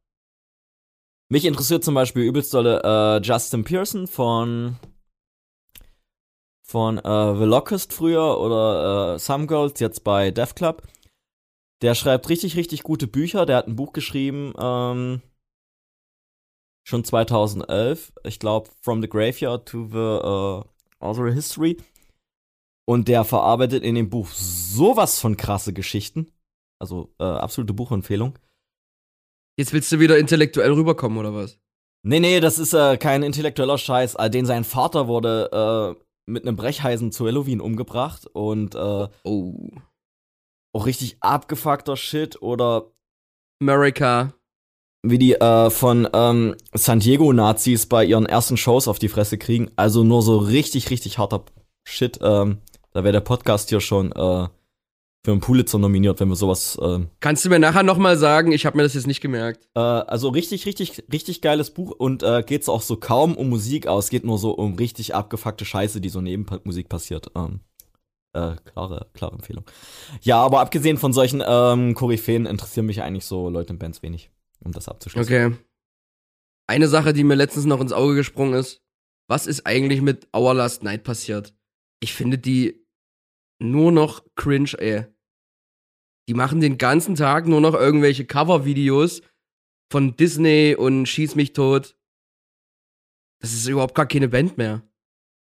mich 1.29 1.45
interessiert 1.45 1.83
zum 1.83 1.95
Beispiel 1.95 2.23
übelst 2.23 2.55
dolle 2.55 2.83
äh, 2.85 3.21
Justin 3.23 3.65
Pearson 3.65 4.07
von 4.07 4.77
von 6.63 6.99
äh, 6.99 7.03
The 7.37 7.45
Locust 7.45 7.93
früher 7.93 8.39
oder 8.39 9.15
äh, 9.15 9.19
Some 9.19 9.47
Girls 9.47 9.79
jetzt 9.81 10.03
bei 10.05 10.31
Death 10.31 10.57
Club. 10.57 10.83
Der 11.83 11.95
schreibt 11.95 12.29
richtig, 12.29 12.57
richtig 12.57 12.83
gute 12.83 13.07
Bücher. 13.07 13.47
Der 13.47 13.57
hat 13.57 13.67
ein 13.67 13.77
Buch 13.77 13.93
geschrieben, 13.93 14.55
ähm, 14.59 15.23
schon 16.87 17.05
2011. 17.05 18.13
Ich 18.25 18.39
glaube, 18.39 18.71
From 18.81 19.03
the 19.03 19.09
Graveyard 19.09 19.69
to 19.69 19.87
the 19.87 19.97
uh, 19.97 20.65
Author 21.01 21.31
History. 21.31 21.77
Und 22.87 23.09
der 23.09 23.25
verarbeitet 23.25 23.83
in 23.83 23.97
dem 23.97 24.09
Buch 24.09 24.29
sowas 24.29 25.19
von 25.19 25.37
krasse 25.37 25.73
Geschichten. 25.73 26.33
Also 26.79 27.13
äh, 27.19 27.25
absolute 27.25 27.75
Buchempfehlung. 27.75 28.39
Jetzt 29.59 29.73
willst 29.73 29.91
du 29.91 29.99
wieder 29.99 30.19
intellektuell 30.19 30.73
rüberkommen, 30.73 31.19
oder 31.19 31.35
was? 31.35 31.59
Nee, 32.03 32.21
nee, 32.21 32.41
das 32.41 32.59
ist 32.59 32.75
äh, 32.75 32.97
kein 32.99 33.23
intellektueller 33.23 33.79
Scheiß. 33.79 34.15
Äh, 34.15 34.31
den 34.31 34.47
sein 34.47 34.65
Vater 34.65 35.09
wurde 35.09 35.97
äh, 35.99 36.05
mit 36.27 36.47
einem 36.47 36.57
Brechheisen 36.57 37.11
zu 37.11 37.27
Halloween 37.27 37.61
umgebracht 37.61 38.27
und 38.27 38.75
äh, 38.75 39.09
oh. 39.25 39.71
Auch 40.77 40.87
richtig 40.87 41.17
abgefuckter 41.21 41.97
Shit 41.97 42.41
oder 42.43 42.93
America. 43.61 44.35
Wie 45.03 45.19
die 45.19 45.35
äh, 45.35 45.71
von 45.71 46.09
ähm, 46.13 46.55
San 46.75 47.01
Diego-Nazis 47.01 47.87
bei 47.87 48.05
ihren 48.05 48.27
ersten 48.27 48.57
Shows 48.57 48.89
auf 48.89 48.99
die 48.99 49.09
Fresse 49.09 49.39
kriegen. 49.39 49.71
Also 49.77 50.05
nur 50.05 50.23
so 50.23 50.37
richtig, 50.37 50.91
richtig 50.91 51.19
harter 51.19 51.45
Shit. 51.85 52.19
Ähm, 52.23 52.59
da 52.93 53.05
wäre 53.05 53.13
der 53.13 53.21
Podcast 53.21 53.71
hier 53.71 53.81
schon 53.81 54.13
äh, 54.13 54.49
für 55.25 55.33
einen 55.33 55.41
Pulitzer 55.41 55.79
nominiert, 55.79 56.21
wenn 56.21 56.29
wir 56.29 56.37
sowas. 56.37 56.77
Äh, 56.81 57.07
Kannst 57.21 57.45
du 57.45 57.49
mir 57.49 57.59
nachher 57.59 57.83
nochmal 57.83 58.19
sagen? 58.19 58.53
Ich 58.53 58.67
habe 58.67 58.77
mir 58.77 58.83
das 58.83 58.95
jetzt 58.95 59.07
nicht 59.07 59.21
gemerkt. 59.21 59.69
Äh, 59.75 59.81
also 59.81 60.29
richtig, 60.29 60.67
richtig, 60.67 61.05
richtig 61.13 61.41
geiles 61.41 61.71
Buch 61.71 61.93
und 61.93 62.23
äh, 62.23 62.43
geht's 62.45 62.69
auch 62.69 62.83
so 62.83 62.97
kaum 62.97 63.37
um 63.37 63.49
Musik 63.49 63.87
aus, 63.87 64.11
geht 64.11 64.25
nur 64.25 64.39
so 64.39 64.51
um 64.51 64.75
richtig 64.75 65.15
abgefuckte 65.15 65.65
Scheiße, 65.65 66.01
die 66.01 66.09
so 66.11 66.21
neben 66.21 66.47
Musik 66.65 66.89
passiert. 66.89 67.31
Ähm, 67.35 67.61
äh, 68.37 68.57
klare, 68.71 69.09
klare 69.15 69.35
Empfehlung. 69.35 69.65
Ja, 70.21 70.43
aber 70.43 70.61
abgesehen 70.61 70.99
von 70.99 71.13
solchen 71.13 71.43
ähm, 71.47 71.95
Koryphäen 71.95 72.47
interessieren 72.47 72.87
mich 72.87 73.03
eigentlich 73.03 73.25
so 73.25 73.49
Leute 73.49 73.73
in 73.73 73.79
Bands 73.79 74.03
wenig, 74.03 74.31
um 74.63 74.73
das 74.73 74.89
abzuschließen. 74.89 75.35
Okay. 75.35 75.57
Eine 76.69 76.89
Sache, 76.89 77.13
die 77.13 77.25
mir 77.25 77.35
letztens 77.35 77.65
noch 77.65 77.81
ins 77.81 77.93
Auge 77.93 78.15
gesprungen 78.15 78.55
ist. 78.55 78.83
Was 79.29 79.47
ist 79.47 79.67
eigentlich 79.67 80.03
mit 80.03 80.29
Our 80.37 80.55
Last 80.55 80.83
Night 80.83 81.05
passiert? 81.05 81.55
Ich 82.01 82.13
finde 82.13 82.39
die 82.39 82.87
nur 83.59 83.91
noch 83.91 84.25
cringe, 84.37 84.73
ey. 84.79 85.07
Die 86.29 86.35
machen 86.35 86.61
den 86.61 86.77
ganzen 86.77 87.15
Tag 87.15 87.47
nur 87.47 87.61
noch 87.61 87.75
irgendwelche 87.75 88.27
Cover-Videos 88.27 89.23
von 89.91 90.17
Disney 90.17 90.75
und 90.77 91.07
Schieß 91.07 91.37
mich 91.37 91.53
tot. 91.53 91.97
Das 93.41 93.53
ist 93.53 93.67
überhaupt 93.69 93.95
gar 93.95 94.07
keine 94.07 94.29
Band 94.29 94.59
mehr. 94.59 94.83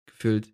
Gefühlt. 0.07 0.53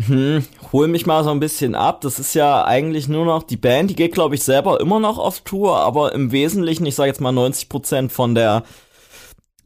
Hm, 0.00 0.44
hol 0.72 0.88
mich 0.88 1.06
mal 1.06 1.22
so 1.22 1.30
ein 1.30 1.40
bisschen 1.40 1.74
ab. 1.74 2.00
Das 2.00 2.18
ist 2.18 2.34
ja 2.34 2.64
eigentlich 2.64 3.08
nur 3.08 3.24
noch 3.24 3.42
die 3.42 3.56
Band, 3.56 3.90
die 3.90 3.96
geht, 3.96 4.12
glaube 4.12 4.34
ich, 4.34 4.42
selber 4.42 4.80
immer 4.80 4.98
noch 4.98 5.18
auf 5.18 5.42
Tour, 5.42 5.76
aber 5.76 6.12
im 6.12 6.32
Wesentlichen, 6.32 6.86
ich 6.86 6.94
sage 6.94 7.08
jetzt 7.08 7.20
mal 7.20 7.32
90% 7.32 8.08
von 8.08 8.34
der 8.34 8.64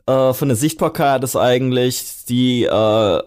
äh, 0.07 0.33
von 0.33 0.49
der 0.49 0.57
Sichtbarkeit 0.57 1.25
ist 1.25 1.37
eigentlich 1.37 2.25
die 2.29 2.65
äh, 2.65 3.23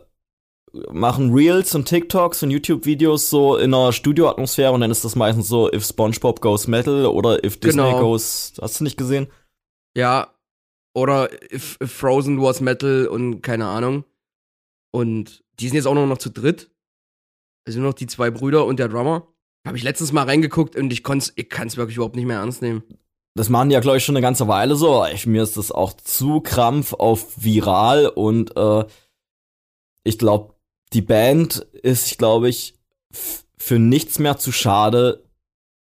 machen 0.92 1.34
Reels 1.34 1.74
und 1.76 1.88
TikToks 1.88 2.44
und 2.44 2.52
YouTube-Videos 2.52 3.30
so 3.30 3.58
in 3.58 3.74
einer 3.74 3.92
Studioatmosphäre 3.92 4.72
und 4.72 4.82
dann 4.82 4.92
ist 4.92 5.04
das 5.04 5.16
meistens 5.16 5.48
so, 5.48 5.72
if 5.72 5.86
SpongeBob 5.86 6.42
goes 6.42 6.68
Metal 6.68 7.06
oder 7.06 7.44
if 7.44 7.60
Disney 7.60 7.84
genau. 7.84 8.00
goes. 8.00 8.54
Hast 8.62 8.80
du 8.80 8.84
nicht 8.84 8.98
gesehen? 8.98 9.28
Ja. 9.96 10.34
Oder 10.94 11.30
if, 11.52 11.78
if 11.82 11.92
Frozen 11.92 12.42
was 12.42 12.62
Metal 12.62 13.08
und 13.08 13.42
keine 13.42 13.68
Ahnung. 13.68 14.06
Und 14.92 15.44
die 15.60 15.68
sind 15.68 15.76
jetzt 15.76 15.86
auch 15.86 15.94
noch 15.94 16.18
zu 16.18 16.30
dritt. 16.30 16.72
Es 17.66 17.74
sind 17.74 17.84
noch 17.84 17.94
die 17.94 18.08
zwei 18.08 18.32
Brüder 18.32 18.66
und 18.66 18.80
der 18.80 18.88
Drummer. 18.88 19.28
Habe 19.66 19.78
ich 19.78 19.84
letztens 19.84 20.12
mal 20.12 20.24
reingeguckt 20.24 20.76
und 20.76 20.92
ich, 20.92 21.04
ich 21.36 21.50
kann 21.50 21.68
es 21.68 21.78
wirklich 21.78 21.98
überhaupt 21.98 22.16
nicht 22.16 22.26
mehr 22.26 22.40
ernst 22.40 22.62
nehmen. 22.62 22.84
Das 23.36 23.50
machen 23.50 23.70
die 23.70 23.74
ja, 23.74 23.80
glaube 23.80 23.98
ich, 23.98 24.06
schon 24.06 24.16
eine 24.16 24.24
ganze 24.24 24.48
Weile 24.48 24.76
so. 24.76 25.06
Ich, 25.06 25.26
mir 25.26 25.44
ist 25.44 25.58
das 25.58 25.72
auch 25.72 25.94
zu 25.94 26.42
krampf 26.42 26.94
auf 26.94 27.44
viral 27.44 28.08
und 28.08 28.56
äh, 28.58 28.86
ich 30.04 30.18
glaube, 30.18 30.56
die 30.94 31.02
Band 31.02 31.58
ist, 31.74 32.18
glaube 32.18 32.50
ich, 32.50 32.76
für 33.58 33.80
nichts 33.80 34.20
mehr 34.20 34.38
zu 34.38 34.52
schade, 34.52 35.24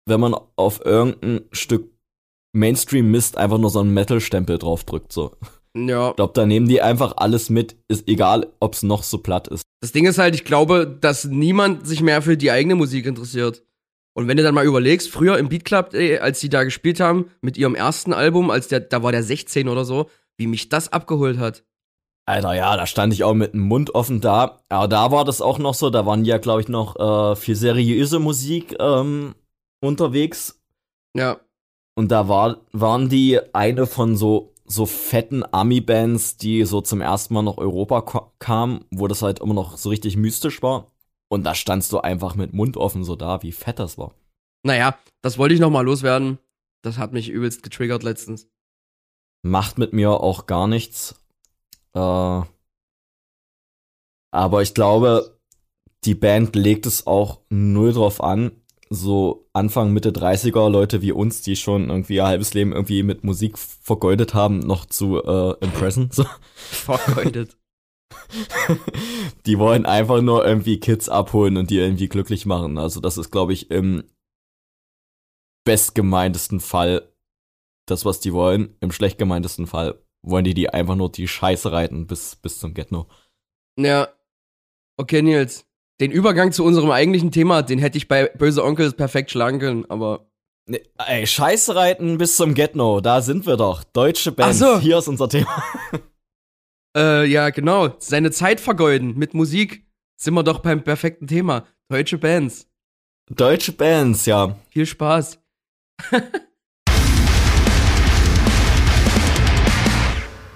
wenn 0.07 0.20
man 0.20 0.35
auf 0.57 0.85
irgendein 0.85 1.42
Stück 1.52 1.92
Mainstream-Mist 2.52 3.37
einfach 3.37 3.59
nur 3.59 3.70
so 3.70 3.81
einen 3.81 3.94
Metal-Stempel 3.94 4.59
draufdrückt, 4.59 5.12
so. 5.12 5.37
Ja. 5.74 6.11
Ich 6.11 6.16
glaube, 6.16 6.33
da 6.35 6.46
nehmen 6.46 6.68
die 6.68 6.83
einfach 6.83 7.14
alles 7.16 7.50
mit, 7.50 7.76
ist 7.88 8.09
egal, 8.09 8.46
ob 8.61 8.74
es 8.74 8.83
noch 8.83 9.02
so 9.02 9.18
platt 9.18 9.48
ist. 9.48 9.62
Das 9.81 9.92
Ding 9.92 10.07
ist 10.07 10.18
halt, 10.18 10.35
ich 10.35 10.44
glaube, 10.44 10.87
dass 11.00 11.24
niemand 11.24 11.87
sich 11.87 12.00
mehr 12.00 12.22
für 12.22 12.37
die 12.37 12.50
eigene 12.50 12.74
Musik 12.74 13.07
interessiert. 13.07 13.62
Und 14.14 14.26
wenn 14.26 14.37
du 14.37 14.42
dann 14.42 14.54
mal 14.54 14.66
überlegst, 14.66 15.11
früher 15.11 15.38
im 15.38 15.48
Beat 15.48 15.64
Club, 15.64 15.94
ey, 15.94 16.18
als 16.18 16.40
die 16.40 16.48
da 16.48 16.64
gespielt 16.64 16.98
haben, 16.98 17.31
mit 17.40 17.57
ihrem 17.57 17.76
ersten 17.76 18.12
Album, 18.12 18.50
als 18.50 18.66
der, 18.66 18.81
da 18.81 19.02
war 19.02 19.12
der 19.12 19.22
16 19.22 19.68
oder 19.68 19.85
so, 19.85 20.11
wie 20.37 20.48
mich 20.48 20.68
das 20.68 20.92
abgeholt 20.92 21.38
hat. 21.38 21.62
Alter, 22.26 22.54
ja, 22.54 22.76
da 22.76 22.87
stand 22.87 23.12
ich 23.14 23.24
auch 23.24 23.35
mit 23.35 23.54
dem 23.54 23.62
Mund 23.62 23.94
offen 23.94 24.20
da. 24.20 24.59
Aber 24.68 24.88
da 24.88 25.11
war 25.12 25.24
das 25.24 25.40
auch 25.40 25.59
noch 25.59 25.74
so, 25.74 25.88
da 25.88 26.04
waren 26.04 26.24
ja, 26.24 26.38
glaube 26.38 26.61
ich, 26.61 26.68
noch 26.68 26.96
äh, 26.96 27.37
viel 27.37 27.54
seriöse 27.54 28.18
Musik 28.18 28.76
ähm, 28.81 29.35
unterwegs. 29.81 30.61
Ja. 31.16 31.38
Und 31.94 32.12
da 32.12 32.28
war, 32.28 32.59
waren 32.72 33.09
die 33.09 33.40
eine 33.54 33.87
von 33.87 34.16
so, 34.16 34.52
so 34.68 34.87
fetten 34.87 35.42
Ami-Bands, 35.50 36.37
die 36.37 36.64
so 36.64 36.81
zum 36.81 37.00
ersten 37.00 37.35
Mal 37.35 37.42
nach 37.42 37.57
Europa 37.57 38.31
kamen, 38.38 38.85
wo 38.90 39.09
das 39.09 39.22
halt 39.22 39.40
immer 39.40 39.54
noch 39.54 39.76
so 39.78 39.88
richtig 39.88 40.16
mystisch 40.16 40.62
war. 40.62 40.92
Und 41.28 41.44
da 41.44 41.54
standst 41.54 41.92
du 41.92 41.98
einfach 41.98 42.35
mit 42.37 42.52
Mund 42.52 42.76
offen 42.76 43.04
so 43.04 43.16
da, 43.16 43.42
wie 43.42 43.52
fett 43.52 43.78
das 43.78 43.98
war. 43.98 44.14
Naja, 44.62 44.98
das 45.22 45.38
wollte 45.38 45.54
ich 45.54 45.61
noch 45.61 45.70
mal 45.70 45.85
loswerden. 45.85 46.38
Das 46.83 46.98
hat 46.98 47.12
mich 47.12 47.28
übelst 47.28 47.62
getriggert 47.62 48.02
letztens. 48.02 48.48
Macht 49.42 49.78
mit 49.78 49.92
mir 49.92 50.11
auch 50.11 50.46
gar 50.46 50.66
nichts. 50.68 51.14
Äh, 51.94 52.42
aber 54.31 54.62
ich 54.62 54.74
glaube, 54.74 55.38
die 56.04 56.14
Band 56.14 56.54
legt 56.54 56.87
es 56.87 57.07
auch 57.07 57.40
null 57.48 57.92
drauf 57.92 58.22
an, 58.22 58.52
so 58.90 59.48
Anfang, 59.53 59.92
Mitte 59.92 60.11
30er 60.11 60.68
Leute 60.70 61.03
wie 61.03 61.12
uns, 61.12 61.42
die 61.42 61.57
schon 61.57 61.90
irgendwie 61.90 62.16
ihr 62.16 62.27
halbes 62.27 62.55
Leben 62.55 62.72
irgendwie 62.72 63.03
mit 63.03 63.24
Musik 63.24 63.59
vergeudet 63.59 64.35
haben, 64.35 64.61
noch 64.61 64.87
zu 64.87 65.22
äh, 65.22 65.55
impressen. 65.61 66.11
So. 66.12 66.24
Vergeudet. 66.55 67.57
die 69.46 69.59
wollen 69.59 69.87
einfach 69.87 70.20
nur 70.22 70.46
irgendwie 70.46 70.81
Kids 70.81 71.09
abholen 71.09 71.57
und 71.57 71.70
die 71.70 71.79
irgendwie 71.79 72.09
glücklich 72.09 72.46
machen. 72.46 72.79
Also 72.79 73.01
das 73.01 73.18
ist, 73.18 73.31
glaube 73.31 73.53
ich, 73.53 73.70
im 73.70 74.05
bestgemeintesten 75.64 76.61
Fall 76.61 77.12
das, 77.87 78.05
was 78.05 78.20
die 78.20 78.33
wollen. 78.33 78.77
Im 78.81 78.92
schlecht 78.92 79.18
gemeintesten 79.18 79.66
Fall 79.66 80.03
wollen 80.22 80.44
die 80.44 80.55
die 80.55 80.70
einfach 80.70 80.96
nur 80.96 81.11
die 81.11 81.29
Scheiße 81.29 81.72
reiten 81.72 82.07
bis, 82.07 82.37
bis 82.37 82.59
zum 82.59 82.74
Get-No. 82.74 83.07
Ja. 83.79 84.09
Okay, 84.96 85.22
Nils. 85.22 85.67
Den 86.01 86.13
Übergang 86.13 86.53
zu 86.53 86.65
unserem 86.65 86.91
eigentlichen 86.91 87.33
Thema, 87.33 87.63
den 87.63 87.79
hätte 87.79 87.99
ich 87.99 88.07
bei 88.07 88.27
Böse 88.27 88.65
Onkel 88.65 88.93
perfekt 88.93 89.31
schlagen 89.31 89.59
können, 89.59 89.85
aber. 89.89 90.31
Nee, 90.67 90.83
ey, 90.99 91.27
Scheiße 91.27 91.75
reiten 91.75 92.19
bis 92.19 92.37
zum 92.37 92.55
Get-No, 92.55 93.01
da 93.01 93.23
sind 93.23 93.47
wir 93.47 93.57
doch. 93.57 93.85
Deutsche 93.85 94.33
Band, 94.33 94.55
so. 94.55 94.79
hier 94.79 94.99
ist 94.99 95.09
unser 95.09 95.29
Thema. 95.29 95.63
äh, 96.97 97.25
ja, 97.27 97.51
genau. 97.51 97.95
Seine 97.99 98.31
Zeit 98.31 98.61
vergeuden 98.61 99.17
mit 99.17 99.33
Musik 99.33 99.87
sind 100.21 100.35
wir 100.35 100.43
doch 100.43 100.59
beim 100.59 100.85
perfekten 100.85 101.27
Thema. 101.27 101.67
Deutsche 101.89 102.19
Bands. 102.19 102.69
Deutsche 103.31 103.73
Bands, 103.73 104.27
ja. 104.27 104.59
Viel 104.71 104.87
Spaß. 104.87 105.39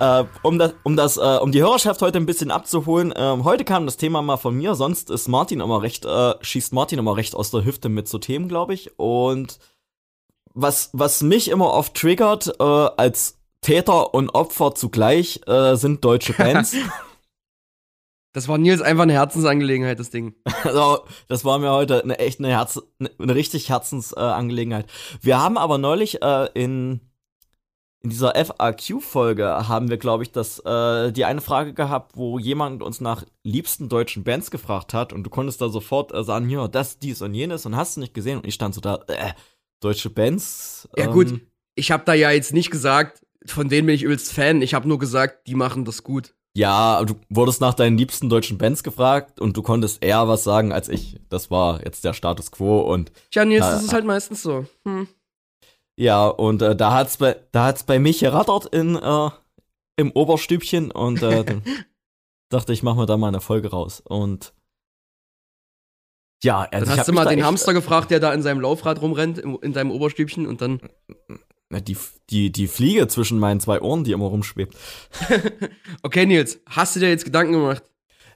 Äh, 0.03 0.25
um 0.43 0.59
das, 0.59 0.75
um 0.83 0.97
das, 0.97 1.17
äh, 1.17 1.38
um 1.41 1.53
die 1.53 1.62
Hörerschaft 1.62 2.03
heute 2.03 2.19
ein 2.19 2.27
bisschen 2.27 2.51
abzuholen. 2.51 3.15
Ähm, 3.17 3.45
heute 3.45 3.65
kam 3.65 3.87
das 3.87 3.99
Thema 3.99 4.21
mal 4.21 4.37
von 4.37 4.57
mir. 4.57 4.75
Sonst 4.75 5.11
ist 5.11 5.29
Martin 5.29 5.61
immer 5.61 5.81
recht, 5.81 6.05
äh, 6.05 6.35
schießt 6.41 6.73
Martin 6.73 6.99
immer 6.99 7.17
recht 7.17 7.37
aus 7.37 7.53
der 7.53 7.65
Hüfte 7.65 7.88
mit 7.88 8.09
so 8.09 8.19
Themen, 8.19 8.49
glaube 8.49 8.75
ich. 8.75 8.99
Und 8.99 9.61
was, 10.55 10.91
was 10.93 11.23
mich 11.23 11.49
immer 11.49 11.73
oft 11.73 11.95
triggert 11.95 12.53
äh, 12.59 12.65
als 12.65 13.38
Täter 13.61 14.12
und 14.12 14.31
Opfer 14.31 14.75
zugleich 14.75 15.41
äh, 15.47 15.77
sind 15.77 16.05
deutsche 16.05 16.33
Bands. 16.33 16.75
Das 18.35 18.49
war 18.49 18.57
Nils 18.57 18.81
einfach 18.81 19.03
eine 19.03 19.12
Herzensangelegenheit, 19.12 19.99
das 19.99 20.09
Ding. 20.09 20.35
Also, 20.65 21.01
das 21.29 21.45
war 21.45 21.59
mir 21.59 21.71
heute 21.71 22.03
eine 22.03 22.19
echt 22.19 22.38
eine, 22.38 22.49
Herz, 22.49 22.81
eine, 22.99 23.11
eine 23.19 23.35
richtig 23.35 23.69
Herzensangelegenheit. 23.69 24.87
Äh, 24.87 25.19
Wir 25.21 25.38
haben 25.38 25.59
aber 25.59 25.77
neulich 25.77 26.23
äh, 26.23 26.49
in 26.55 27.12
in 28.03 28.11
dieser 28.11 28.35
FAQ-Folge 28.35 29.69
haben 29.69 29.88
wir, 29.88 29.97
glaube 29.97 30.25
ich, 30.25 30.33
das, 30.33 30.59
äh, 30.61 31.12
die 31.12 31.25
eine 31.25 31.41
Frage 31.41 31.73
gehabt, 31.73 32.17
wo 32.17 32.38
jemand 32.38 32.83
uns 32.83 33.01
nach 33.01 33.25
liebsten 33.45 33.88
deutschen 33.88 34.25
Bands 34.25 34.51
gefragt 34.51 34.93
hat 34.93 35.12
und 35.12 35.23
du 35.23 35.31
konntest 35.31 35.61
da 35.61 35.69
sofort 35.69 36.12
äh, 36.12 36.25
sagen, 36.25 36.49
ja, 36.51 36.67
das, 36.67 36.99
dies 36.99 37.23
und 37.23 37.35
jenes 37.35 37.65
und 37.65 37.77
hast 37.77 37.97
du 37.97 38.01
nicht 38.01 38.12
gesehen 38.12 38.38
und 38.38 38.47
ich 38.47 38.55
stand 38.55 38.75
so 38.75 38.81
da, 38.81 39.01
äh, 39.07 39.33
deutsche 39.81 40.11
Bands. 40.11 40.88
Ja 40.97 41.05
ähm, 41.05 41.12
gut, 41.12 41.41
ich 41.77 41.93
habe 41.93 42.03
da 42.05 42.15
ja 42.15 42.33
jetzt 42.33 42.53
nicht 42.53 42.71
gesagt, 42.71 43.25
von 43.47 43.69
denen 43.69 43.87
bin 43.87 43.95
ich 43.95 44.03
übelst 44.03 44.33
Fan, 44.33 44.62
ich 44.62 44.75
habe 44.75 44.88
nur 44.88 44.99
gesagt, 44.99 45.47
die 45.47 45.55
machen 45.55 45.85
das 45.85 46.03
gut. 46.03 46.35
Ja, 46.55 47.03
du 47.05 47.15
wurdest 47.31 47.61
nach 47.61 47.75
deinen 47.75 47.97
liebsten 47.97 48.29
deutschen 48.29 48.59
Bands 48.59 48.83
gefragt 48.83 49.41
und 49.41 49.57
du 49.57 49.62
konntest 49.62 50.05
eher 50.05 50.29
was 50.29 50.45
sagen 50.45 50.73
als 50.73 50.88
ich. 50.88 51.19
Das 51.31 51.51
war 51.51 51.83
jetzt 51.83 52.05
der 52.05 52.12
Status 52.12 52.51
quo 52.51 52.81
und. 52.81 53.11
Tja, 53.31 53.45
Nils, 53.45 53.65
äh, 53.65 53.71
das 53.71 53.85
ist 53.85 53.93
halt 53.93 54.05
meistens 54.05 54.43
so. 54.43 54.67
Hm. 54.85 55.09
Ja, 55.97 56.27
und 56.27 56.63
äh, 56.63 56.75
da 56.75 56.95
hat's 56.95 57.19
bei 57.19 57.37
da 57.53 57.67
hat's 57.67 57.85
bei 57.85 57.99
mich 57.99 58.21
gerattert 58.21 58.67
in 58.67 58.97
äh, 58.97 59.31
im 59.97 60.11
Oberstübchen 60.13 60.91
und 60.91 61.23
äh, 61.23 61.45
dann 61.45 61.63
dachte 62.49 62.73
ich, 62.73 62.83
mach 62.83 62.97
mir 62.97 63.07
da 63.07 63.17
mal 63.17 63.29
eine 63.29 63.41
Folge 63.41 63.71
raus 63.71 64.03
und 64.05 64.55
ja, 66.43 66.63
also 66.63 66.87
dann 66.87 66.99
hast 66.99 67.09
du 67.09 67.13
mal 67.13 67.27
den 67.27 67.39
echt, 67.39 67.47
Hamster 67.47 67.73
gefragt, 67.73 68.11
der 68.11 68.19
da 68.19 68.33
in 68.33 68.43
seinem 68.43 68.61
Laufrad 68.61 69.01
rumrennt 69.01 69.39
in, 69.39 69.55
in 69.57 69.73
deinem 69.73 69.93
Oberstübchen 69.93 70.47
und 70.47 70.61
dann 70.61 70.81
die, 71.71 71.97
die, 72.31 72.53
die 72.53 72.67
Fliege 72.67 73.07
zwischen 73.09 73.39
meinen 73.39 73.61
zwei 73.61 73.81
Ohren, 73.81 74.05
die 74.05 74.13
immer 74.13 74.27
rumschwebt. 74.27 74.77
okay, 76.03 76.27
Nils, 76.27 76.61
hast 76.67 76.97
du 76.97 77.01
dir 77.01 77.09
jetzt 77.09 77.25
Gedanken 77.25 77.53
gemacht? 77.53 77.83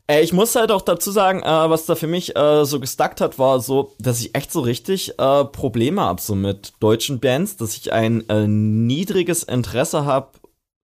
Äh, 0.08 0.22
ich 0.22 0.32
muss 0.32 0.54
halt 0.54 0.70
auch 0.70 0.82
dazu 0.82 1.10
sagen, 1.10 1.42
äh, 1.42 1.70
was 1.70 1.86
da 1.86 1.94
für 1.94 2.06
mich 2.06 2.36
äh, 2.36 2.64
so 2.64 2.80
gestuckt 2.80 3.20
hat, 3.20 3.38
war 3.38 3.60
so, 3.60 3.94
dass 3.98 4.20
ich 4.20 4.34
echt 4.34 4.52
so 4.52 4.60
richtig 4.60 5.18
äh, 5.18 5.44
Probleme 5.44 6.00
habe 6.00 6.20
so 6.20 6.34
mit 6.34 6.74
deutschen 6.80 7.20
Bands, 7.20 7.56
dass 7.56 7.76
ich 7.76 7.92
ein 7.92 8.28
äh, 8.28 8.46
niedriges 8.46 9.42
Interesse 9.42 10.04
habe, 10.04 10.38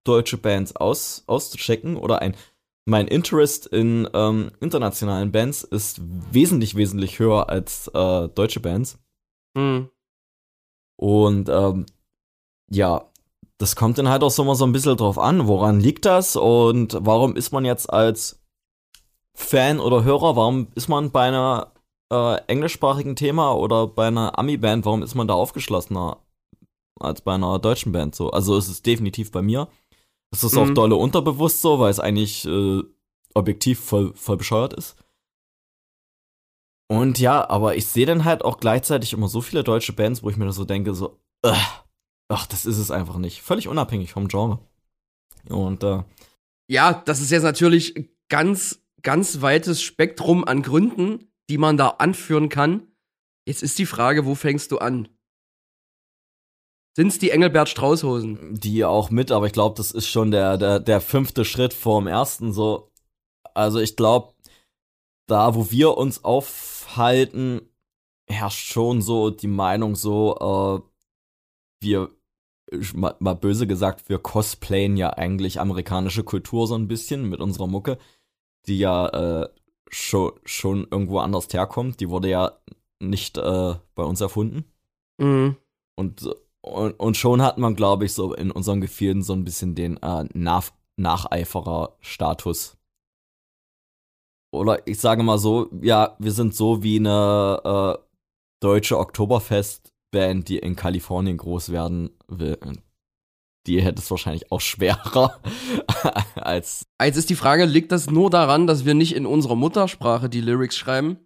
deutsche 0.05 0.37
Bands 0.37 0.75
aus, 0.77 1.23
auszuchecken 1.27 1.97
oder 1.97 2.21
ein 2.21 2.35
mein 2.85 3.07
Interest 3.07 3.67
in 3.67 4.09
ähm, 4.13 4.51
internationalen 4.61 5.31
Bands 5.31 5.63
ist 5.63 6.01
wesentlich, 6.33 6.75
wesentlich 6.75 7.21
höher 7.21 7.49
als 7.49 7.89
äh, 7.95 8.29
deutsche 8.29 8.59
Bands. 8.59 8.99
Mhm. 9.55 9.89
Und 10.97 11.49
ähm, 11.49 11.87
ja, 12.71 13.05
das 13.59 13.77
kommt 13.77 13.99
dann 13.99 14.09
halt 14.09 14.25
auch 14.25 14.31
so 14.31 14.43
mal 14.43 14.57
so 14.57 14.65
ein 14.65 14.73
bisschen 14.73 14.97
drauf 14.97 15.19
an, 15.19 15.47
woran 15.47 15.79
liegt 15.79 16.05
das 16.05 16.35
und 16.35 16.97
warum 17.01 17.37
ist 17.37 17.53
man 17.53 17.65
jetzt 17.65 17.89
als 17.89 18.42
Fan 19.35 19.81
oder 19.81 20.05
Hörer, 20.05 20.37
warum 20.37 20.69
ist 20.75 20.89
man 20.89 21.11
bei 21.11 21.29
einer 21.29 21.73
äh, 22.13 22.37
englischsprachigen 22.47 23.17
Thema 23.17 23.53
oder 23.53 23.87
bei 23.87 24.09
einer 24.09 24.39
Ami-Band, 24.39 24.85
warum 24.85 25.03
ist 25.03 25.15
man 25.15 25.29
da 25.29 25.35
aufgeschlossener 25.35 26.19
als 27.01 27.23
bei 27.23 27.35
einer 27.35 27.59
deutschen 27.59 27.93
Band 27.93 28.15
so? 28.15 28.31
Also 28.31 28.57
es 28.57 28.69
ist 28.69 28.87
definitiv 28.87 29.33
bei 29.33 29.43
mir. 29.43 29.69
Es 30.31 30.45
ist 30.45 30.55
mhm. 30.55 30.59
auch 30.59 30.71
dolle 30.71 30.97
unterbewusst 30.97 31.61
so, 31.61 31.79
weil 31.79 31.91
es 31.91 32.01
eigentlich 32.01 32.47
äh, 32.47 32.83
objektiv 33.35 33.81
voll, 33.81 34.13
voll 34.15 34.37
bescheuert 34.37 34.75
ist. 34.75 34.97
Und 36.89 37.19
ja, 37.19 37.49
aber 37.49 37.77
ich 37.77 37.87
sehe 37.87 38.05
dann 38.05 38.25
halt 38.25 38.45
auch 38.45 38.59
gleichzeitig 38.59 39.15
immer 39.15 39.29
so 39.29 39.41
viele 39.41 39.65
deutsche 39.65 39.95
Bands, 39.95 40.23
wo 40.23 40.29
ich 40.29 40.37
mir 40.37 40.53
so 40.53 40.67
denke, 40.67 40.95
so, 40.95 41.19
ach, 41.43 42.47
das 42.47 42.67
ist 42.67 42.79
es 42.79 42.91
einfach 42.91 43.17
nicht. 43.17 43.41
Völlig 43.41 43.69
unabhängig 43.69 44.13
vom 44.13 44.29
Genre. 44.29 44.59
Und 45.49 45.83
äh, 45.83 46.03
ja, 46.69 46.93
das 46.93 47.21
ist 47.21 47.31
jetzt 47.31 47.45
natürlich 47.45 48.11
ganz 48.29 48.82
ganz 49.03 49.41
weites 49.41 49.83
Spektrum 49.83 50.45
an 50.45 50.63
Gründen, 50.63 51.33
die 51.51 51.59
man 51.59 51.77
da 51.77 51.89
anführen 51.89 52.49
kann. 52.49 52.89
Jetzt 53.47 53.63
ist 53.63 53.79
die 53.79 53.87
Frage, 53.87 54.25
wo 54.25 54.35
fängst 54.35 54.71
du 54.73 54.79
an? 54.79 55.09
Sind's 56.95 57.19
die 57.19 57.31
Engelbert 57.31 57.69
Straußhosen? 57.69 58.55
Die 58.55 58.85
auch 58.85 59.11
mit, 59.11 59.33
aber 59.33 59.47
ich 59.47 59.53
glaube, 59.53 59.77
das 59.77 59.93
ist 59.93 60.09
schon 60.09 60.31
der, 60.31 60.59
der, 60.59 60.79
der 60.79 61.01
fünfte 61.01 61.45
Schritt 61.45 61.73
vorm 61.73 62.07
ersten. 62.07 62.53
So, 62.53 62.93
also 63.55 63.81
ich 63.81 63.97
glaube, 63.97 64.35
da, 65.27 65.55
wo 65.55 65.71
wir 65.71 65.97
uns 65.97 66.23
aufhalten, 66.25 67.63
herrscht 68.29 68.71
schon 68.71 69.01
so 69.01 69.31
die 69.31 69.49
Meinung 69.49 69.97
so, 69.97 70.83
äh, 70.83 71.83
wir, 71.83 72.11
mal, 72.95 73.17
mal 73.21 73.35
böse 73.35 73.67
gesagt, 73.67 74.09
wir 74.09 74.19
cosplayen 74.19 74.97
ja 74.97 75.11
eigentlich 75.11 75.61
amerikanische 75.61 76.25
Kultur 76.25 76.67
so 76.67 76.75
ein 76.75 76.89
bisschen 76.89 77.29
mit 77.29 77.41
unserer 77.41 77.67
Mucke 77.67 77.99
die 78.67 78.79
ja 78.79 79.09
äh, 79.43 79.49
schon, 79.89 80.33
schon 80.45 80.87
irgendwo 80.91 81.19
anders 81.19 81.49
herkommt. 81.53 82.01
Die 82.01 82.11
wurde 82.11 82.29
ja 82.29 82.53
nicht 83.01 83.39
äh, 83.39 83.75
bei 83.95 84.03
uns 84.03 84.21
erfunden. 84.21 84.65
Mhm. 85.19 85.57
Und, 85.97 86.37
und, 86.63 86.93
und, 86.93 87.17
schon 87.17 87.43
hat 87.43 87.59
man, 87.59 87.77
glaube 87.77 88.05
ich, 88.05 88.15
so 88.15 88.35
in 88.35 88.51
unseren 88.51 88.81
Gefühlen 88.81 89.23
so 89.23 89.33
ein 89.33 89.45
bisschen 89.45 89.75
den 89.75 89.97
äh, 89.99 90.25
Nach 90.35 90.71
Nacheiferer-Status. 90.97 92.77
Oder 94.53 94.87
ich 94.87 95.01
sage 95.01 95.23
mal 95.23 95.39
so, 95.39 95.71
ja, 95.81 96.17
wir 96.19 96.33
sind 96.33 96.55
so 96.55 96.83
wie 96.83 96.99
eine 96.99 97.99
äh, 97.99 98.03
deutsche 98.61 98.99
Oktoberfest-Band, 98.99 100.49
die 100.49 100.59
in 100.59 100.77
Kalifornien 100.77 101.39
groß 101.39 101.73
werden 101.73 102.11
will 102.29 102.59
die 103.67 103.81
hätte 103.81 104.01
es 104.01 104.11
wahrscheinlich 104.11 104.51
auch 104.51 104.61
schwerer 104.61 105.41
als. 106.35 106.87
Jetzt 107.01 107.17
ist 107.17 107.31
die 107.31 107.37
Frage, 107.37 107.65
liegt 107.65 107.93
das 107.93 108.11
nur 108.11 108.31
daran, 108.31 108.67
dass 108.67 108.85
wir 108.85 108.95
nicht 108.95 109.15
in 109.15 109.27
unserer 109.27 109.57
Muttersprache 109.57 110.29
die 110.29 110.41
Lyrics 110.41 110.77
schreiben? 110.77 111.19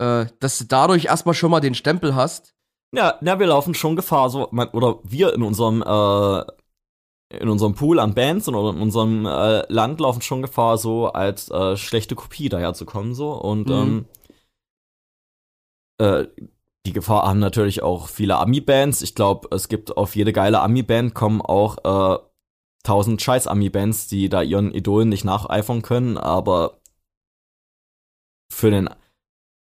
Äh, 0.00 0.26
dass 0.40 0.58
du 0.58 0.64
dadurch 0.64 1.06
erstmal 1.06 1.34
schon 1.34 1.50
mal 1.50 1.60
den 1.60 1.74
Stempel 1.74 2.14
hast? 2.14 2.54
Ja, 2.92 3.18
ja, 3.20 3.38
wir 3.38 3.46
laufen 3.46 3.74
schon 3.74 3.96
Gefahr, 3.96 4.30
so, 4.30 4.50
oder 4.50 4.98
wir 5.04 5.32
in 5.34 5.42
unserem, 5.42 5.82
äh, 5.82 7.38
in 7.38 7.48
unserem 7.48 7.74
Pool 7.74 8.00
an 8.00 8.14
Bands 8.14 8.48
oder 8.48 8.70
in 8.70 8.82
unserem 8.82 9.26
äh, 9.26 9.70
Land 9.72 10.00
laufen 10.00 10.22
schon 10.22 10.42
Gefahr, 10.42 10.76
so 10.76 11.08
als 11.12 11.50
äh, 11.50 11.76
schlechte 11.76 12.16
Kopie 12.16 12.48
daherzukommen, 12.48 13.14
so. 13.14 13.32
Und 13.32 13.68
mhm. 13.68 14.06
ähm, 15.98 16.24
äh, 16.24 16.26
die 16.86 16.92
Gefahr 16.92 17.26
haben 17.26 17.40
natürlich 17.40 17.82
auch 17.82 18.08
viele 18.08 18.38
Ami-Bands. 18.38 19.02
Ich 19.02 19.14
glaube, 19.14 19.54
es 19.54 19.68
gibt 19.68 19.96
auf 19.96 20.16
jede 20.16 20.32
geile 20.32 20.60
Ami-Band 20.60 21.14
kommen 21.14 21.42
auch 21.42 21.78
äh, 21.84 22.18
tausend 22.82 23.20
scheiß 23.20 23.46
Ami-Bands, 23.46 24.08
die 24.08 24.28
da 24.28 24.42
ihren 24.42 24.72
Idolen 24.72 25.08
nicht 25.08 25.24
nacheifern 25.24 25.82
können, 25.82 26.16
aber 26.16 26.80
für 28.50 28.70
den 28.70 28.88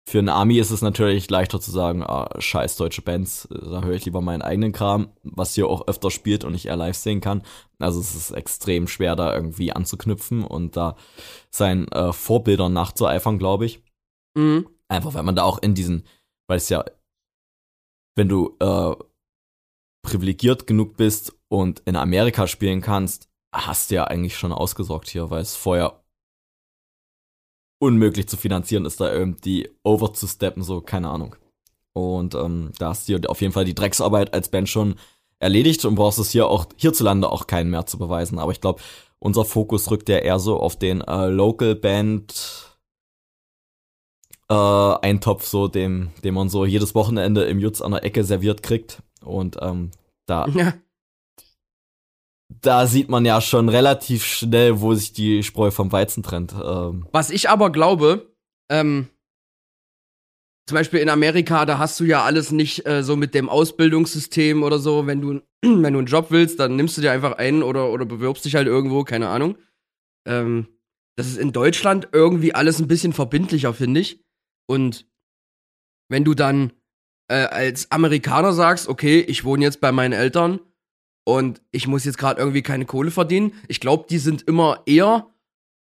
für 0.05 0.19
einen 0.19 0.29
Ami 0.29 0.59
ist 0.59 0.71
es 0.71 0.81
natürlich 0.81 1.29
leichter 1.29 1.61
zu 1.61 1.71
sagen, 1.71 2.03
ah, 2.03 2.29
scheiß 2.37 2.75
deutsche 2.75 3.01
Bands, 3.01 3.47
da 3.49 3.83
höre 3.83 3.95
ich 3.95 4.03
lieber 4.03 4.19
meinen 4.19 4.41
eigenen 4.41 4.73
Kram, 4.73 5.13
was 5.23 5.55
hier 5.55 5.67
auch 5.67 5.87
öfter 5.87 6.11
spielt 6.11 6.43
und 6.43 6.53
ich 6.55 6.65
eher 6.65 6.75
live 6.75 6.97
sehen 6.97 7.21
kann. 7.21 7.41
Also 7.79 8.01
es 8.01 8.13
ist 8.13 8.31
extrem 8.31 8.89
schwer, 8.89 9.15
da 9.15 9.33
irgendwie 9.33 9.71
anzuknüpfen 9.71 10.43
und 10.43 10.75
da 10.75 10.97
seinen 11.51 11.87
äh, 11.93 12.11
Vorbildern 12.11 12.73
nachzueifern, 12.73 13.39
glaube 13.39 13.65
ich. 13.65 13.81
Mhm. 14.35 14.67
Einfach, 14.89 15.13
weil 15.13 15.23
man 15.23 15.37
da 15.37 15.43
auch 15.43 15.59
in 15.59 15.73
diesen, 15.73 16.05
weil 16.47 16.57
es 16.57 16.67
ja 16.67 16.83
wenn 18.15 18.29
du 18.29 18.55
äh, 18.59 18.95
privilegiert 20.03 20.67
genug 20.67 20.97
bist 20.97 21.33
und 21.47 21.81
in 21.85 21.95
Amerika 21.95 22.47
spielen 22.47 22.81
kannst, 22.81 23.29
hast 23.53 23.91
du 23.91 23.95
ja 23.95 24.05
eigentlich 24.05 24.37
schon 24.37 24.51
ausgesorgt 24.51 25.09
hier, 25.09 25.29
weil 25.29 25.41
es 25.41 25.55
vorher 25.55 26.03
unmöglich 27.79 28.27
zu 28.27 28.37
finanzieren 28.37 28.85
ist, 28.85 29.01
da 29.01 29.11
irgendwie 29.11 29.69
over 29.83 30.13
zu 30.13 30.27
steppen, 30.27 30.63
so, 30.63 30.81
keine 30.81 31.09
Ahnung. 31.09 31.35
Und 31.93 32.33
ähm, 32.33 32.71
da 32.79 32.89
hast 32.89 33.07
du 33.07 33.17
auf 33.29 33.41
jeden 33.41 33.53
Fall 33.53 33.65
die 33.65 33.75
Drecksarbeit 33.75 34.33
als 34.33 34.49
Band 34.49 34.69
schon 34.69 34.95
erledigt 35.39 35.83
und 35.85 35.95
brauchst 35.95 36.19
es 36.19 36.31
hier 36.31 36.47
auch 36.47 36.65
hierzulande 36.77 37.29
auch 37.29 37.45
keinen 37.45 37.69
mehr 37.69 37.85
zu 37.85 37.97
beweisen. 37.97 38.39
Aber 38.39 38.51
ich 38.51 38.61
glaube, 38.61 38.81
unser 39.19 39.45
Fokus 39.45 39.91
rückt 39.91 40.09
ja 40.09 40.17
eher 40.17 40.39
so 40.39 40.59
auf 40.59 40.77
den 40.77 41.01
äh, 41.01 41.27
Local 41.27 41.75
Band 41.75 42.72
äh, 44.53 45.07
Eintopf, 45.07 45.45
so 45.45 45.67
dem, 45.67 46.11
den 46.23 46.33
man 46.33 46.49
so 46.49 46.65
jedes 46.65 46.95
Wochenende 46.95 47.43
im 47.45 47.59
Jutz 47.59 47.81
an 47.81 47.91
der 47.91 48.03
Ecke 48.03 48.23
serviert 48.23 48.63
kriegt. 48.63 49.01
Und 49.23 49.57
ähm, 49.61 49.91
da. 50.25 50.47
Ja. 50.55 50.73
Da 52.61 52.85
sieht 52.85 53.09
man 53.09 53.25
ja 53.25 53.41
schon 53.41 53.67
relativ 53.67 54.23
schnell, 54.23 54.79
wo 54.79 54.93
sich 54.93 55.11
die 55.11 55.41
Spreu 55.41 55.71
vom 55.71 55.91
Weizen 55.91 56.21
trennt. 56.21 56.53
Ähm. 56.53 57.07
Was 57.11 57.31
ich 57.31 57.49
aber 57.49 57.71
glaube, 57.71 58.31
ähm, 58.69 59.09
zum 60.67 60.75
Beispiel 60.75 60.99
in 60.99 61.09
Amerika, 61.09 61.65
da 61.65 61.77
hast 61.77 61.99
du 61.99 62.05
ja 62.05 62.23
alles 62.23 62.51
nicht 62.51 62.85
äh, 62.85 63.03
so 63.03 63.15
mit 63.15 63.33
dem 63.33 63.49
Ausbildungssystem 63.49 64.63
oder 64.63 64.77
so. 64.77 65.07
Wenn 65.07 65.19
du, 65.19 65.41
wenn 65.61 65.93
du 65.93 65.99
einen 65.99 66.05
Job 66.05 66.27
willst, 66.29 66.59
dann 66.59 66.75
nimmst 66.75 66.95
du 66.95 67.01
dir 67.01 67.11
einfach 67.11 67.33
einen 67.33 67.63
oder, 67.63 67.89
oder 67.89 68.05
bewirbst 68.05 68.45
dich 68.45 68.55
halt 68.55 68.67
irgendwo, 68.67 69.03
keine 69.03 69.29
Ahnung. 69.29 69.57
Ähm, 70.25 70.67
das 71.17 71.27
ist 71.27 71.37
in 71.37 71.51
Deutschland 71.51 72.09
irgendwie 72.11 72.55
alles 72.55 72.79
ein 72.79 72.87
bisschen 72.87 73.13
verbindlicher, 73.13 73.73
finde 73.73 73.99
ich. 73.99 74.22
Und 74.67 75.07
wenn 76.09 76.23
du 76.23 76.33
dann 76.33 76.73
äh, 77.29 77.45
als 77.45 77.91
Amerikaner 77.91 78.53
sagst, 78.53 78.87
okay, 78.87 79.19
ich 79.21 79.43
wohne 79.43 79.63
jetzt 79.63 79.81
bei 79.81 79.91
meinen 79.91 80.13
Eltern 80.13 80.59
und 81.25 81.61
ich 81.71 81.87
muss 81.87 82.05
jetzt 82.05 82.17
gerade 82.17 82.39
irgendwie 82.39 82.61
keine 82.61 82.85
Kohle 82.85 83.11
verdienen, 83.11 83.53
ich 83.67 83.79
glaube, 83.79 84.05
die 84.09 84.19
sind 84.19 84.43
immer 84.43 84.83
eher 84.85 85.33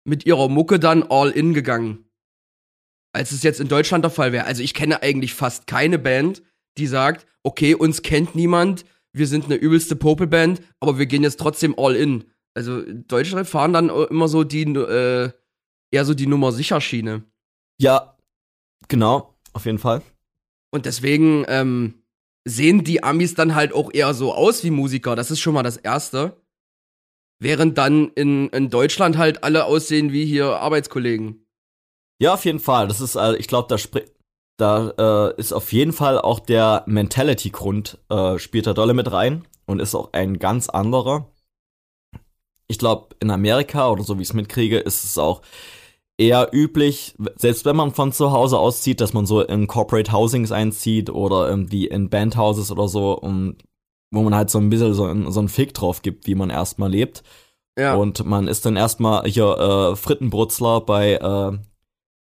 mit 0.04 0.26
ihrer 0.26 0.48
Mucke 0.48 0.78
dann 0.78 1.02
all 1.02 1.30
in 1.30 1.54
gegangen. 1.54 2.10
Als 3.12 3.32
es 3.32 3.42
jetzt 3.42 3.60
in 3.60 3.68
Deutschland 3.68 4.04
der 4.04 4.10
Fall 4.10 4.32
wäre. 4.32 4.46
Also 4.46 4.62
ich 4.62 4.74
kenne 4.74 5.02
eigentlich 5.02 5.34
fast 5.34 5.66
keine 5.66 5.98
Band, 5.98 6.42
die 6.78 6.86
sagt, 6.86 7.26
okay, 7.42 7.74
uns 7.74 8.02
kennt 8.02 8.34
niemand, 8.34 8.84
wir 9.12 9.26
sind 9.26 9.46
eine 9.46 9.56
übelste 9.56 9.96
Popelband, 9.96 10.60
aber 10.78 10.98
wir 10.98 11.06
gehen 11.06 11.22
jetzt 11.22 11.40
trotzdem 11.40 11.74
all 11.76 11.96
in. 11.96 12.24
Also 12.54 12.82
Deutschrap 12.82 13.46
fahren 13.46 13.72
dann 13.72 13.88
immer 13.88 14.28
so 14.28 14.44
die, 14.44 14.62
äh, 14.62 15.30
eher 15.92 16.04
so 16.04 16.14
die 16.14 16.26
Nummer 16.26 16.52
sicher 16.52 16.80
Schiene. 16.80 17.24
Ja, 17.80 18.16
genau, 18.90 19.34
auf 19.54 19.64
jeden 19.64 19.78
Fall. 19.78 20.02
Und 20.70 20.84
deswegen 20.84 21.46
ähm, 21.48 22.02
sehen 22.44 22.84
die 22.84 23.02
Amis 23.02 23.34
dann 23.34 23.54
halt 23.54 23.72
auch 23.72 23.90
eher 23.92 24.12
so 24.12 24.34
aus 24.34 24.62
wie 24.62 24.70
Musiker. 24.70 25.16
Das 25.16 25.30
ist 25.30 25.40
schon 25.40 25.54
mal 25.54 25.62
das 25.62 25.78
Erste. 25.78 26.36
Während 27.38 27.78
dann 27.78 28.10
in, 28.10 28.50
in 28.50 28.68
Deutschland 28.68 29.16
halt 29.16 29.42
alle 29.44 29.64
aussehen 29.64 30.12
wie 30.12 30.26
hier 30.26 30.58
Arbeitskollegen. 30.58 31.46
Ja, 32.20 32.34
auf 32.34 32.44
jeden 32.44 32.60
Fall. 32.60 32.86
Das 32.86 33.00
ist, 33.00 33.14
äh, 33.14 33.36
ich 33.36 33.48
glaube, 33.48 33.68
da 33.68 33.78
spricht. 33.78 34.12
Da 34.58 35.30
äh, 35.30 35.40
ist 35.40 35.54
auf 35.54 35.72
jeden 35.72 35.94
Fall 35.94 36.20
auch 36.20 36.38
der 36.38 36.84
Mentality-Grund, 36.86 37.96
äh, 38.10 38.38
spielt 38.38 38.66
da 38.66 38.74
dolle 38.74 38.92
mit 38.92 39.10
rein 39.10 39.48
und 39.64 39.80
ist 39.80 39.94
auch 39.94 40.12
ein 40.12 40.38
ganz 40.38 40.68
anderer. 40.68 41.30
Ich 42.66 42.78
glaube, 42.78 43.16
in 43.20 43.30
Amerika 43.30 43.88
oder 43.88 44.04
so 44.04 44.18
wie 44.18 44.22
ich 44.22 44.28
es 44.28 44.34
mitkriege, 44.34 44.78
ist 44.78 45.02
es 45.02 45.16
auch 45.16 45.40
eher 46.20 46.50
üblich, 46.52 47.14
selbst 47.36 47.64
wenn 47.64 47.76
man 47.76 47.92
von 47.92 48.12
zu 48.12 48.30
Hause 48.30 48.58
auszieht, 48.58 49.00
dass 49.00 49.14
man 49.14 49.24
so 49.24 49.40
in 49.40 49.66
Corporate 49.66 50.12
Housings 50.12 50.52
einzieht 50.52 51.08
oder 51.08 51.48
irgendwie 51.48 51.86
in 51.86 52.10
Bandhouses 52.10 52.70
oder 52.70 52.88
so, 52.88 53.18
um, 53.18 53.56
wo 54.10 54.22
man 54.22 54.34
halt 54.34 54.50
so 54.50 54.58
ein 54.58 54.68
bisschen 54.68 54.92
so, 54.92 55.06
ein, 55.06 55.32
so 55.32 55.40
einen 55.40 55.48
Fick 55.48 55.72
drauf 55.72 56.02
gibt, 56.02 56.26
wie 56.26 56.34
man 56.34 56.50
erstmal 56.50 56.90
lebt. 56.90 57.22
Ja. 57.78 57.94
Und 57.94 58.26
man 58.26 58.48
ist 58.48 58.66
dann 58.66 58.76
erstmal 58.76 59.26
hier 59.26 59.56
äh, 59.56 59.96
Frittenbrutzler 59.96 60.82
bei 60.82 61.14
äh, 61.14 61.58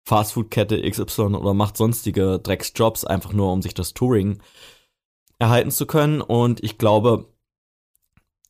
Fastfood-Kette 0.07 0.89
XY 0.89 1.23
oder 1.35 1.53
macht 1.53 1.77
sonstige 1.77 2.39
Drecksjobs, 2.39 3.05
einfach 3.05 3.33
nur 3.33 3.53
um 3.53 3.61
sich 3.61 3.75
das 3.75 3.93
Touring 3.93 4.41
erhalten 5.41 5.73
zu 5.73 5.87
können. 5.87 6.21
Und 6.21 6.63
ich 6.63 6.79
glaube, 6.79 7.27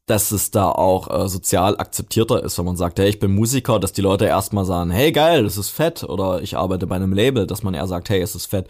dass 0.06 0.32
es 0.32 0.50
da 0.50 0.68
auch 0.70 1.08
äh, 1.24 1.28
sozial 1.28 1.78
akzeptierter 1.78 2.42
ist, 2.42 2.58
wenn 2.58 2.64
man 2.64 2.76
sagt, 2.76 2.98
hey, 2.98 3.08
ich 3.08 3.18
bin 3.18 3.34
Musiker, 3.34 3.78
dass 3.78 3.92
die 3.92 4.00
Leute 4.00 4.24
erstmal 4.26 4.64
sagen, 4.64 4.90
hey, 4.90 5.12
geil, 5.12 5.44
das 5.44 5.56
ist 5.56 5.70
fett, 5.70 6.02
oder 6.04 6.42
ich 6.42 6.56
arbeite 6.56 6.86
bei 6.86 6.96
einem 6.96 7.12
Label, 7.12 7.46
dass 7.46 7.62
man 7.62 7.74
eher 7.74 7.86
sagt, 7.86 8.10
hey, 8.10 8.20
es 8.20 8.34
ist 8.34 8.46
fett. 8.46 8.68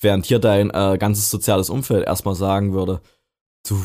Während 0.00 0.26
hier 0.26 0.38
dein 0.38 0.70
äh, 0.70 0.98
ganzes 0.98 1.30
soziales 1.30 1.70
Umfeld 1.70 2.06
erstmal 2.06 2.34
sagen 2.34 2.72
würde, 2.72 3.00
du 3.68 3.80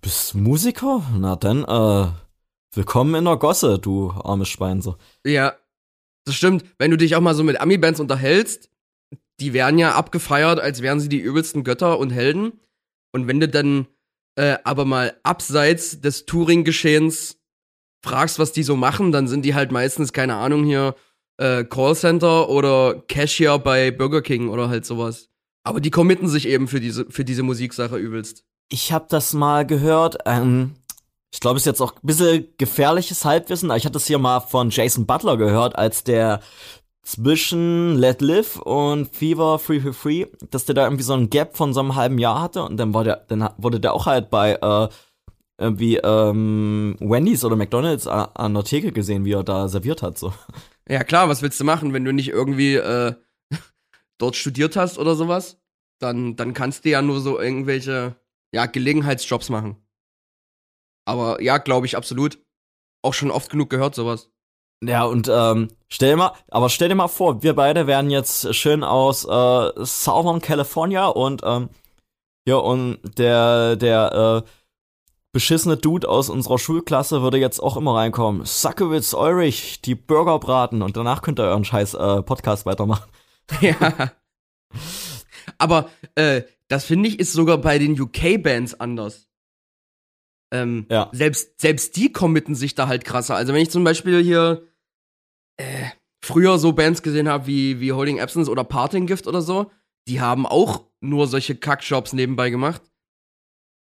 bist 0.00 0.34
Musiker? 0.34 1.02
Na 1.16 1.36
dann, 1.36 1.64
äh, 1.64 2.08
willkommen 2.74 3.14
in 3.14 3.24
der 3.24 3.36
Gosse, 3.36 3.78
du 3.78 4.10
armes 4.10 4.48
Schwein, 4.48 4.82
so. 4.82 4.96
Ja, 5.24 5.54
das 6.24 6.34
stimmt. 6.34 6.64
Wenn 6.78 6.90
du 6.90 6.96
dich 6.96 7.14
auch 7.14 7.20
mal 7.20 7.34
so 7.34 7.44
mit 7.44 7.60
Ami-Bands 7.60 8.00
unterhältst, 8.00 8.70
die 9.40 9.52
werden 9.52 9.78
ja 9.78 9.94
abgefeiert, 9.94 10.60
als 10.60 10.82
wären 10.82 11.00
sie 11.00 11.08
die 11.08 11.18
übelsten 11.18 11.64
Götter 11.64 11.98
und 11.98 12.10
Helden. 12.10 12.60
Und 13.12 13.26
wenn 13.26 13.40
du 13.40 13.48
dann 13.48 13.86
äh, 14.36 14.58
aber 14.64 14.84
mal 14.84 15.16
abseits 15.22 16.00
des 16.00 16.26
Touring-Geschehens 16.26 17.38
fragst, 18.02 18.38
was 18.38 18.52
die 18.52 18.62
so 18.62 18.76
machen, 18.76 19.12
dann 19.12 19.28
sind 19.28 19.44
die 19.44 19.54
halt 19.54 19.72
meistens, 19.72 20.12
keine 20.12 20.34
Ahnung, 20.36 20.64
hier 20.64 20.94
äh, 21.38 21.64
Callcenter 21.64 22.48
oder 22.48 23.02
Cashier 23.08 23.58
bei 23.58 23.90
Burger 23.90 24.22
King 24.22 24.48
oder 24.48 24.68
halt 24.68 24.84
sowas. 24.84 25.28
Aber 25.64 25.80
die 25.80 25.90
committen 25.90 26.28
sich 26.28 26.46
eben 26.46 26.68
für 26.68 26.80
diese, 26.80 27.06
für 27.10 27.24
diese 27.24 27.42
Musiksache 27.42 27.96
übelst. 27.96 28.44
Ich 28.68 28.92
hab 28.92 29.08
das 29.08 29.32
mal 29.32 29.66
gehört, 29.66 30.18
ähm, 30.26 30.74
ich 31.32 31.40
glaube, 31.40 31.56
es 31.56 31.62
ist 31.62 31.66
jetzt 31.66 31.80
auch 31.80 31.94
ein 31.94 32.06
bisschen 32.06 32.46
gefährliches 32.58 33.24
Halbwissen, 33.24 33.70
aber 33.70 33.78
ich 33.78 33.86
hatte 33.86 33.98
es 33.98 34.06
hier 34.06 34.18
mal 34.18 34.40
von 34.40 34.70
Jason 34.70 35.04
Butler 35.04 35.36
gehört, 35.36 35.76
als 35.76 36.04
der 36.04 36.40
zwischen 37.04 37.96
Let 37.96 38.22
Live 38.22 38.56
und 38.56 39.14
Fever 39.14 39.58
Free 39.58 39.80
Free 39.80 39.92
Free, 39.92 40.26
dass 40.50 40.64
der 40.64 40.74
da 40.74 40.84
irgendwie 40.84 41.04
so 41.04 41.12
ein 41.12 41.30
Gap 41.30 41.56
von 41.56 41.72
so 41.72 41.80
einem 41.80 41.94
halben 41.94 42.18
Jahr 42.18 42.40
hatte 42.40 42.62
und 42.62 42.78
dann 42.78 42.94
war 42.94 43.04
der, 43.04 43.24
dann 43.28 43.50
wurde 43.58 43.78
der 43.78 43.92
auch 43.92 44.06
halt 44.06 44.30
bei 44.30 44.54
äh, 44.54 44.88
irgendwie 45.58 45.98
ähm, 45.98 46.96
Wendy's 47.00 47.44
oder 47.44 47.56
McDonalds 47.56 48.06
an, 48.06 48.28
an 48.34 48.54
der 48.54 48.64
Theke 48.64 48.90
gesehen, 48.90 49.24
wie 49.24 49.32
er 49.32 49.44
da 49.44 49.68
serviert 49.68 50.02
hat. 50.02 50.18
So. 50.18 50.32
Ja 50.88 51.04
klar, 51.04 51.28
was 51.28 51.42
willst 51.42 51.60
du 51.60 51.64
machen, 51.64 51.92
wenn 51.92 52.04
du 52.04 52.12
nicht 52.12 52.28
irgendwie 52.28 52.74
äh, 52.74 53.14
dort 54.18 54.36
studiert 54.36 54.76
hast 54.76 54.98
oder 54.98 55.14
sowas? 55.14 55.60
Dann, 56.00 56.36
dann 56.36 56.54
kannst 56.54 56.84
du 56.84 56.90
ja 56.90 57.02
nur 57.02 57.20
so 57.20 57.38
irgendwelche 57.38 58.16
ja, 58.52 58.66
Gelegenheitsjobs 58.66 59.48
machen. 59.50 59.76
Aber 61.06 61.40
ja, 61.42 61.58
glaube 61.58 61.86
ich 61.86 61.96
absolut. 61.96 62.38
Auch 63.02 63.14
schon 63.14 63.30
oft 63.30 63.50
genug 63.50 63.68
gehört, 63.68 63.94
sowas. 63.94 64.30
Ja, 64.82 65.04
und 65.04 65.28
ähm, 65.32 65.68
stell 65.88 66.10
dir 66.10 66.16
mal, 66.16 66.32
aber 66.48 66.68
stell 66.68 66.88
dir 66.88 66.94
mal 66.94 67.08
vor, 67.08 67.42
wir 67.42 67.54
beide 67.54 67.86
wären 67.86 68.10
jetzt 68.10 68.54
schön 68.54 68.84
aus 68.84 69.24
äh, 69.24 69.84
Southern 69.84 70.40
California 70.40 71.06
und 71.06 71.42
ähm, 71.44 71.70
ja, 72.46 72.56
und 72.56 72.98
der, 73.16 73.76
der 73.76 74.44
äh, 74.44 74.50
beschissene 75.32 75.76
Dude 75.76 76.08
aus 76.08 76.28
unserer 76.28 76.58
Schulklasse 76.58 77.22
würde 77.22 77.38
jetzt 77.38 77.60
auch 77.60 77.76
immer 77.76 77.94
reinkommen. 77.96 78.44
Sackewitz, 78.44 79.14
Eurich, 79.14 79.80
die 79.80 79.94
Burger 79.94 80.38
braten 80.38 80.82
und 80.82 80.96
danach 80.96 81.22
könnt 81.22 81.40
ihr 81.40 81.44
euren 81.44 81.64
scheiß 81.64 81.94
äh, 81.94 82.22
Podcast 82.22 82.66
weitermachen. 82.66 83.10
Ja. 83.60 84.10
Aber 85.58 85.90
äh, 86.14 86.42
das 86.68 86.86
finde 86.86 87.10
ich 87.10 87.18
ist 87.18 87.34
sogar 87.34 87.58
bei 87.58 87.78
den 87.78 88.00
UK-Bands 88.00 88.80
anders. 88.80 89.28
Ähm, 90.54 90.86
ja. 90.88 91.10
selbst, 91.12 91.60
selbst 91.60 91.96
die 91.96 92.12
committen 92.12 92.54
sich 92.54 92.74
da 92.74 92.86
halt 92.86 93.04
krasser. 93.04 93.34
Also 93.34 93.52
wenn 93.52 93.60
ich 93.60 93.70
zum 93.70 93.82
Beispiel 93.82 94.22
hier 94.22 94.62
äh, 95.56 95.86
früher 96.22 96.58
so 96.58 96.72
Bands 96.72 97.02
gesehen 97.02 97.28
habe 97.28 97.46
wie, 97.46 97.80
wie 97.80 97.92
Holding 97.92 98.20
Absence 98.20 98.48
oder 98.48 98.62
Parting 98.62 99.06
Gift 99.06 99.26
oder 99.26 99.42
so, 99.42 99.70
die 100.06 100.20
haben 100.20 100.46
auch 100.46 100.84
nur 101.00 101.26
solche 101.26 101.56
Kackjobs 101.56 102.12
nebenbei 102.12 102.50
gemacht. 102.50 102.82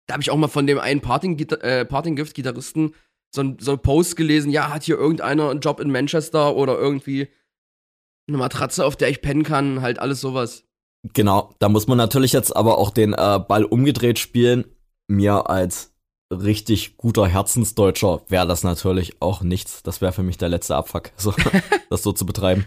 Da 0.06 0.14
habe 0.14 0.22
ich 0.22 0.30
auch 0.30 0.36
mal 0.36 0.48
von 0.48 0.66
dem 0.66 0.78
einen 0.78 1.00
Parting, 1.00 1.38
äh, 1.38 1.84
Parting 1.84 2.16
Gift 2.16 2.34
Gitarristen 2.34 2.94
so 3.34 3.42
ein 3.42 3.58
so 3.60 3.76
Post 3.76 4.16
gelesen, 4.16 4.50
ja, 4.50 4.70
hat 4.72 4.84
hier 4.84 4.96
irgendeiner 4.96 5.50
einen 5.50 5.60
Job 5.60 5.80
in 5.80 5.90
Manchester 5.90 6.56
oder 6.56 6.78
irgendwie 6.78 7.28
eine 8.28 8.38
Matratze, 8.38 8.84
auf 8.84 8.96
der 8.96 9.10
ich 9.10 9.20
pennen 9.20 9.42
kann, 9.42 9.82
halt 9.82 9.98
alles 9.98 10.20
sowas. 10.20 10.64
Genau, 11.12 11.54
da 11.58 11.68
muss 11.68 11.86
man 11.86 11.98
natürlich 11.98 12.32
jetzt 12.32 12.56
aber 12.56 12.78
auch 12.78 12.90
den 12.90 13.12
äh, 13.12 13.38
Ball 13.46 13.64
umgedreht 13.64 14.18
spielen. 14.18 14.64
Mir 15.08 15.48
als 15.48 15.95
richtig 16.30 16.96
guter 16.96 17.26
Herzensdeutscher 17.26 18.22
wäre 18.28 18.46
das 18.46 18.64
natürlich 18.64 19.20
auch 19.20 19.42
nichts. 19.42 19.82
Das 19.82 20.00
wäre 20.00 20.12
für 20.12 20.22
mich 20.22 20.38
der 20.38 20.48
letzte 20.48 20.76
Abfuck, 20.76 21.12
so, 21.16 21.34
das 21.90 22.02
so 22.02 22.12
zu 22.12 22.26
betreiben. 22.26 22.66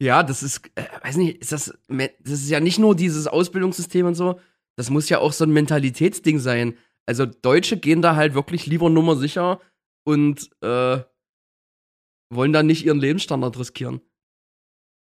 Ja, 0.00 0.22
das 0.22 0.42
ist, 0.42 0.70
äh, 0.74 0.84
weiß 1.02 1.16
nicht, 1.16 1.38
ist 1.38 1.52
das, 1.52 1.72
das 1.88 2.32
ist 2.32 2.50
ja 2.50 2.60
nicht 2.60 2.78
nur 2.78 2.94
dieses 2.94 3.26
Ausbildungssystem 3.26 4.06
und 4.06 4.14
so, 4.14 4.38
das 4.76 4.90
muss 4.90 5.08
ja 5.08 5.20
auch 5.20 5.32
so 5.32 5.44
ein 5.44 5.52
Mentalitätsding 5.52 6.38
sein. 6.38 6.76
Also 7.06 7.24
Deutsche 7.24 7.78
gehen 7.78 8.02
da 8.02 8.14
halt 8.14 8.34
wirklich 8.34 8.66
lieber 8.66 8.90
nummer 8.90 9.16
sicher 9.16 9.60
und 10.04 10.50
äh, 10.60 11.00
wollen 12.30 12.52
da 12.52 12.62
nicht 12.62 12.84
ihren 12.84 13.00
Lebensstandard 13.00 13.58
riskieren. 13.58 14.00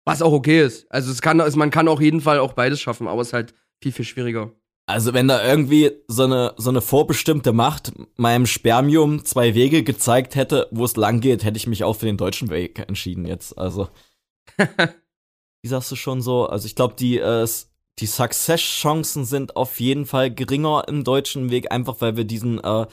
Was 0.05 0.22
auch 0.22 0.33
okay 0.33 0.62
ist. 0.62 0.90
Also 0.90 1.11
es 1.11 1.22
kann, 1.22 1.40
also 1.40 1.59
man 1.59 1.70
kann 1.70 1.88
auf 1.88 2.01
jeden 2.01 2.20
Fall 2.20 2.38
auch 2.38 2.53
beides 2.53 2.81
schaffen, 2.81 3.09
aber 3.09 3.22
es 3.22 3.29
ist 3.29 3.33
halt 3.33 3.55
viel, 3.83 3.92
viel 3.92 4.05
schwieriger. 4.05 4.53
Also 4.88 5.12
wenn 5.14 5.27
da 5.27 5.44
irgendwie 5.44 5.90
so 6.07 6.25
eine, 6.25 6.55
so 6.57 6.70
eine 6.70 6.81
vorbestimmte 6.81 7.53
Macht 7.53 7.92
meinem 8.16 8.46
Spermium 8.46 9.25
zwei 9.25 9.55
Wege 9.55 9.83
gezeigt 9.83 10.37
hätte, 10.37 10.68
wo 10.70 10.85
es 10.85 10.94
lang 10.94 11.20
geht, 11.20 11.42
hätte 11.42 11.57
ich 11.57 11.66
mich 11.66 11.83
auch 11.83 11.94
für 11.94 12.07
den 12.07 12.16
deutschen 12.16 12.51
Weg 12.51 12.79
entschieden 12.79 13.27
jetzt. 13.27 13.59
Also, 13.59 13.88
wie 14.57 15.68
sagst 15.68 15.90
du 15.90 15.96
schon 15.96 16.22
so? 16.22 16.46
Also 16.46 16.66
ich 16.66 16.77
glaube, 16.77 16.94
die, 16.94 17.18
äh, 17.18 17.49
die 17.99 18.07
Success-Chancen 18.07 19.25
sind 19.25 19.57
auf 19.57 19.81
jeden 19.81 20.07
Fall 20.07 20.33
geringer 20.33 20.85
im 20.87 21.03
deutschen 21.03 21.51
Weg, 21.51 21.72
einfach 21.72 22.01
weil 22.01 22.16
wir 22.16 22.25
diesen, 22.25 22.62
äh, 22.62 22.87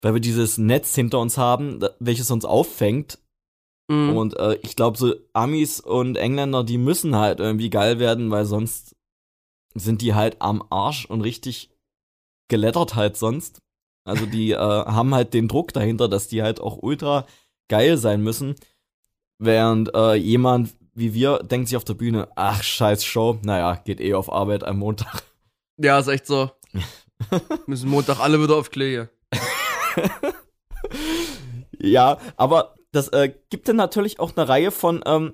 weil 0.00 0.14
wir 0.14 0.20
dieses 0.20 0.56
Netz 0.56 0.94
hinter 0.94 1.18
uns 1.18 1.36
haben, 1.36 1.80
welches 1.98 2.30
uns 2.30 2.46
auffängt. 2.46 3.18
Mhm. 3.88 4.16
Und 4.16 4.36
äh, 4.38 4.58
ich 4.62 4.76
glaube, 4.76 4.96
so 4.96 5.14
Amis 5.34 5.80
und 5.80 6.16
Engländer, 6.16 6.64
die 6.64 6.78
müssen 6.78 7.16
halt 7.16 7.38
irgendwie 7.38 7.68
geil 7.68 7.98
werden, 7.98 8.30
weil 8.30 8.46
sonst 8.46 8.96
sind 9.74 10.02
die 10.02 10.14
halt 10.14 10.40
am 10.40 10.64
Arsch 10.70 11.06
und 11.06 11.20
richtig 11.20 11.70
gelettert 12.48 12.94
halt 12.94 13.16
sonst. 13.16 13.60
Also 14.04 14.26
die 14.26 14.52
äh, 14.52 14.56
haben 14.58 15.14
halt 15.14 15.34
den 15.34 15.48
Druck 15.48 15.72
dahinter, 15.72 16.08
dass 16.08 16.28
die 16.28 16.42
halt 16.42 16.60
auch 16.60 16.78
ultra 16.82 17.26
geil 17.68 17.96
sein 17.96 18.22
müssen. 18.22 18.56
Während 19.38 19.94
äh, 19.94 20.14
jemand 20.14 20.74
wie 20.94 21.14
wir 21.14 21.38
denkt 21.38 21.68
sich 21.68 21.76
auf 21.76 21.84
der 21.84 21.94
Bühne, 21.94 22.28
ach 22.36 22.62
scheiß 22.62 23.04
Show, 23.04 23.38
naja, 23.42 23.80
geht 23.84 24.00
eh 24.00 24.14
auf 24.14 24.32
Arbeit 24.32 24.64
am 24.64 24.78
Montag. 24.78 25.22
Ja, 25.76 25.98
ist 25.98 26.08
echt 26.08 26.26
so. 26.26 26.50
Müssen 27.66 27.90
Montag 27.90 28.20
alle 28.20 28.42
wieder 28.42 28.56
auf 28.56 28.70
Klee. 28.70 29.06
ja, 31.78 32.18
aber 32.36 32.74
das 32.92 33.08
äh, 33.08 33.32
gibt 33.50 33.68
dann 33.68 33.76
natürlich 33.76 34.20
auch 34.20 34.36
eine 34.36 34.48
Reihe 34.48 34.70
von 34.70 35.02
ähm, 35.06 35.32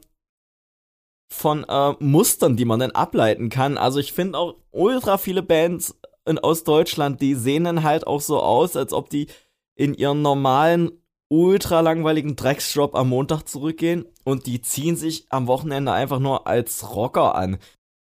von 1.28 1.64
äh, 1.64 1.92
Mustern, 1.98 2.56
die 2.56 2.64
man 2.64 2.80
dann 2.80 2.92
ableiten 2.92 3.48
kann. 3.48 3.78
Also 3.78 3.98
ich 3.98 4.12
finde 4.12 4.38
auch 4.38 4.54
ultra 4.70 5.18
viele 5.18 5.42
Bands 5.42 5.98
in 6.24 6.38
Ostdeutschland, 6.38 7.20
die 7.20 7.34
sehen 7.34 7.64
dann 7.64 7.82
halt 7.82 8.06
auch 8.06 8.20
so 8.20 8.40
aus, 8.40 8.76
als 8.76 8.92
ob 8.92 9.10
die 9.10 9.28
in 9.74 9.94
ihren 9.94 10.22
normalen 10.22 10.90
ultra 11.28 11.80
langweiligen 11.80 12.36
Drecksjob 12.36 12.94
am 12.94 13.08
Montag 13.08 13.42
zurückgehen 13.48 14.06
und 14.24 14.46
die 14.46 14.62
ziehen 14.62 14.96
sich 14.96 15.26
am 15.30 15.46
Wochenende 15.48 15.92
einfach 15.92 16.20
nur 16.20 16.46
als 16.46 16.94
Rocker 16.94 17.34
an. 17.34 17.58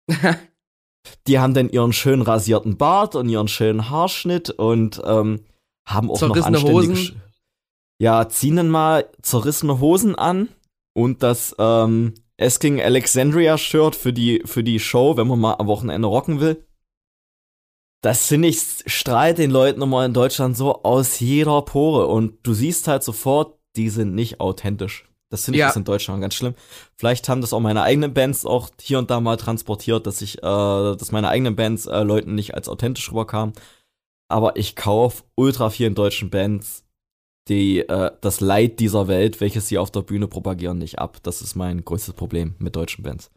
Die 1.26 1.38
haben 1.38 1.54
dann 1.54 1.68
ihren 1.68 1.92
schön 1.92 2.22
rasierten 2.22 2.76
Bart 2.78 3.14
und 3.14 3.28
ihren 3.28 3.48
schönen 3.48 3.90
Haarschnitt 3.90 4.50
und 4.50 5.02
ähm, 5.04 5.44
haben 5.86 6.10
auch 6.10 6.18
Zerrissene 6.18 6.50
noch 6.52 6.62
anständige 6.62 6.92
Hosen. 6.92 6.96
Sch- 6.96 7.14
Ja, 8.00 8.28
ziehen 8.28 8.56
dann 8.56 8.70
mal 8.70 9.10
zerrissene 9.22 9.80
Hosen 9.80 10.14
an 10.14 10.48
und 10.94 11.22
das 11.22 11.54
ähm, 11.58 12.14
Asking 12.40 12.80
Alexandria 12.80 13.56
Shirt 13.58 13.94
für 13.94 14.12
die 14.12 14.42
für 14.44 14.64
die 14.64 14.80
Show, 14.80 15.16
wenn 15.16 15.28
man 15.28 15.38
mal 15.38 15.54
am 15.54 15.66
Wochenende 15.66 16.08
rocken 16.08 16.40
will. 16.40 16.66
Das 18.02 18.26
finde 18.26 18.48
ich 18.48 18.60
strahlt 18.86 19.38
den 19.38 19.50
Leuten 19.50 19.80
immer 19.80 20.04
in 20.04 20.12
Deutschland 20.12 20.56
so 20.56 20.82
aus 20.82 21.20
jeder 21.20 21.62
Pore 21.62 22.06
und 22.06 22.38
du 22.42 22.52
siehst 22.52 22.86
halt 22.88 23.02
sofort, 23.02 23.58
die 23.76 23.88
sind 23.88 24.14
nicht 24.14 24.40
authentisch. 24.40 25.08
Das 25.30 25.46
finde 25.46 25.56
ich 25.58 25.60
Ja. 25.60 25.70
ist 25.70 25.76
in 25.76 25.84
Deutschland 25.84 26.20
ganz 26.20 26.34
schlimm. 26.34 26.54
Vielleicht 26.96 27.28
haben 27.28 27.40
das 27.40 27.52
auch 27.52 27.60
meine 27.60 27.82
eigenen 27.82 28.12
Bands 28.12 28.44
auch 28.44 28.68
hier 28.80 28.98
und 28.98 29.10
da 29.10 29.20
mal 29.20 29.36
transportiert, 29.36 30.06
dass 30.06 30.20
ich, 30.20 30.38
äh, 30.38 30.42
dass 30.42 31.12
meine 31.12 31.28
eigenen 31.28 31.56
Bands 31.56 31.86
äh, 31.86 32.02
Leuten 32.02 32.34
nicht 32.34 32.54
als 32.54 32.68
authentisch 32.68 33.10
rüberkamen. 33.10 33.54
Aber 34.28 34.56
ich 34.56 34.76
kaufe 34.76 35.24
ultra 35.34 35.70
vielen 35.70 35.94
deutschen 35.94 36.30
Bands 36.30 36.83
die 37.48 37.80
äh, 37.80 38.10
das 38.20 38.40
Leid 38.40 38.80
dieser 38.80 39.08
Welt, 39.08 39.40
welches 39.40 39.68
sie 39.68 39.78
auf 39.78 39.90
der 39.90 40.02
Bühne 40.02 40.28
propagieren, 40.28 40.78
nicht 40.78 40.98
ab. 40.98 41.18
Das 41.22 41.42
ist 41.42 41.54
mein 41.54 41.84
größtes 41.84 42.14
Problem 42.14 42.54
mit 42.58 42.76
deutschen 42.76 43.02
Bands. 43.02 43.30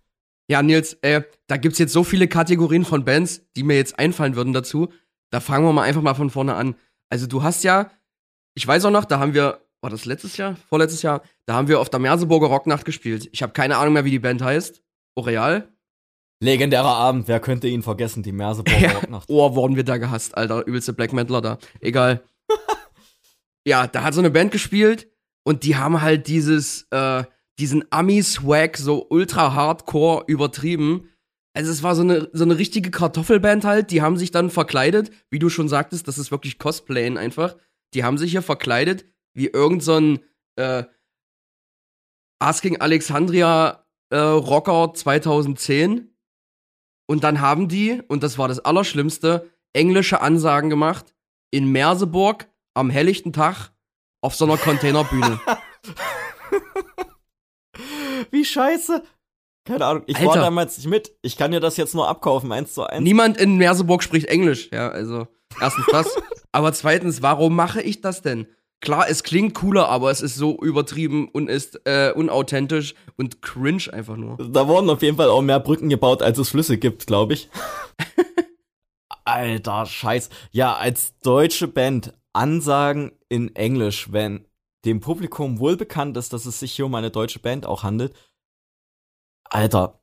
Ja, 0.49 0.63
Nils, 0.63 0.93
äh, 1.01 1.23
da 1.47 1.57
gibt's 1.57 1.79
jetzt 1.79 1.91
so 1.91 2.03
viele 2.03 2.27
Kategorien 2.27 2.85
von 2.85 3.03
Bands, 3.03 3.41
die 3.55 3.63
mir 3.63 3.75
jetzt 3.75 3.99
einfallen 3.99 4.35
würden 4.35 4.53
dazu. 4.53 4.89
Da 5.29 5.41
fangen 5.41 5.65
wir 5.65 5.73
mal 5.73 5.83
einfach 5.83 6.01
mal 6.01 6.13
von 6.13 6.29
vorne 6.29 6.55
an. 6.55 6.75
Also 7.09 7.27
du 7.27 7.43
hast 7.43 7.63
ja, 7.63 7.91
ich 8.55 8.65
weiß 8.65 8.85
auch 8.85 8.91
noch, 8.91 9.03
da 9.03 9.19
haben 9.19 9.33
wir, 9.33 9.59
war 9.81 9.89
das 9.89 10.05
letztes 10.05 10.37
Jahr? 10.37 10.55
Vorletztes 10.69 11.01
Jahr? 11.01 11.21
Da 11.45 11.55
haben 11.55 11.67
wir 11.67 11.81
auf 11.81 11.89
der 11.89 11.99
Merseburger 11.99 12.47
Rocknacht 12.47 12.85
gespielt. 12.85 13.27
Ich 13.33 13.43
habe 13.43 13.51
keine 13.51 13.77
Ahnung 13.77 13.93
mehr, 13.93 14.05
wie 14.05 14.11
die 14.11 14.19
Band 14.19 14.41
heißt. 14.41 14.81
Oreal? 15.15 15.67
Legendärer 16.39 16.85
Abend, 16.85 17.27
wer 17.27 17.39
könnte 17.39 17.67
ihn 17.67 17.83
vergessen? 17.83 18.23
Die 18.23 18.31
Merseburger. 18.31 18.93
Rocknacht. 18.95 19.25
Oh, 19.27 19.53
wurden 19.55 19.75
wir 19.75 19.83
da 19.83 19.97
gehasst, 19.97 20.37
Alter. 20.37 20.65
Übelste 20.65 20.93
Black 20.93 21.11
Metaler 21.11 21.41
da. 21.41 21.57
Egal. 21.81 22.23
Ja, 23.67 23.85
da 23.85 24.03
hat 24.03 24.13
so 24.13 24.21
eine 24.21 24.31
Band 24.31 24.51
gespielt 24.51 25.11
und 25.45 25.63
die 25.63 25.75
haben 25.75 26.01
halt 26.01 26.27
dieses, 26.27 26.87
äh, 26.91 27.25
diesen 27.59 27.83
Ami-Swag 27.91 28.77
so 28.77 29.07
ultra 29.09 29.53
hardcore 29.53 30.23
übertrieben. 30.27 31.09
Also 31.53 31.71
es 31.71 31.83
war 31.83 31.93
so 31.93 32.01
eine, 32.01 32.29
so 32.31 32.45
eine 32.45 32.57
richtige 32.57 32.91
Kartoffelband 32.91 33.65
halt. 33.65 33.91
Die 33.91 34.01
haben 34.01 34.15
sich 34.15 34.31
dann 34.31 34.49
verkleidet, 34.49 35.11
wie 35.29 35.39
du 35.39 35.49
schon 35.49 35.67
sagtest, 35.67 36.07
das 36.07 36.17
ist 36.17 36.31
wirklich 36.31 36.59
Cosplayen 36.59 37.17
einfach. 37.17 37.57
Die 37.93 38.05
haben 38.05 38.17
sich 38.17 38.31
hier 38.31 38.41
verkleidet 38.41 39.05
wie 39.33 39.47
irgend 39.47 39.83
so 39.83 39.95
ein 39.95 40.19
äh, 40.55 40.85
Asking 42.39 42.79
Alexandria 42.79 43.85
äh, 44.11 44.17
Rocker 44.17 44.93
2010. 44.93 46.15
Und 47.05 47.23
dann 47.25 47.41
haben 47.41 47.67
die, 47.67 48.01
und 48.07 48.23
das 48.23 48.37
war 48.37 48.47
das 48.47 48.59
Allerschlimmste, 48.59 49.49
englische 49.73 50.21
Ansagen 50.21 50.69
gemacht 50.69 51.13
in 51.51 51.69
Merseburg 51.71 52.47
am 52.77 52.89
helllichten 52.89 53.33
Tag 53.33 53.71
auf 54.21 54.35
so 54.35 54.45
einer 54.45 54.57
Containerbühne. 54.57 55.39
Wie 58.31 58.45
scheiße. 58.45 59.03
Keine 59.65 59.85
Ahnung, 59.85 60.03
ich 60.07 60.19
war 60.21 60.29
Alter. 60.29 60.41
damals 60.41 60.77
nicht 60.77 60.87
mit. 60.87 61.11
Ich 61.21 61.37
kann 61.37 61.51
dir 61.51 61.59
das 61.59 61.75
jetzt 61.75 61.93
nur 61.93 62.07
abkaufen, 62.07 62.51
eins 62.51 62.73
zu 62.73 62.83
eins. 62.83 63.03
Niemand 63.03 63.37
in 63.37 63.57
Merseburg 63.57 64.01
spricht 64.01 64.27
Englisch. 64.27 64.69
Ja, 64.71 64.89
also 64.89 65.27
erstens 65.59 65.85
das. 65.91 66.15
aber 66.51 66.71
zweitens, 66.71 67.21
warum 67.21 67.55
mache 67.55 67.81
ich 67.81 68.01
das 68.01 68.21
denn? 68.21 68.47
Klar, 68.79 69.09
es 69.09 69.23
klingt 69.23 69.55
cooler, 69.55 69.89
aber 69.89 70.11
es 70.11 70.21
ist 70.21 70.35
so 70.35 70.57
übertrieben 70.61 71.27
und 71.29 71.49
ist 71.49 71.81
äh, 71.85 72.11
unauthentisch 72.15 72.93
und 73.17 73.41
cringe 73.41 73.91
einfach 73.91 74.15
nur. 74.15 74.37
Da 74.37 74.67
wurden 74.67 74.89
auf 74.89 75.01
jeden 75.01 75.17
Fall 75.17 75.29
auch 75.29 75.41
mehr 75.41 75.59
Brücken 75.59 75.89
gebaut, 75.89 76.21
als 76.21 76.37
es 76.37 76.49
Flüsse 76.49 76.77
gibt, 76.77 77.07
glaube 77.07 77.33
ich. 77.33 77.49
Alter, 79.25 79.85
scheiß. 79.85 80.29
Ja, 80.51 80.75
als 80.75 81.17
deutsche 81.19 81.67
Band 81.67 82.13
Ansagen 82.33 83.11
in 83.29 83.55
Englisch, 83.55 84.11
wenn 84.11 84.47
dem 84.85 84.99
Publikum 84.99 85.59
wohl 85.59 85.75
bekannt 85.75 86.17
ist, 86.17 86.33
dass 86.33 86.45
es 86.45 86.59
sich 86.59 86.73
hier 86.73 86.85
um 86.85 86.95
eine 86.95 87.11
deutsche 87.11 87.39
Band 87.39 87.65
auch 87.65 87.83
handelt. 87.83 88.15
Alter, 89.49 90.01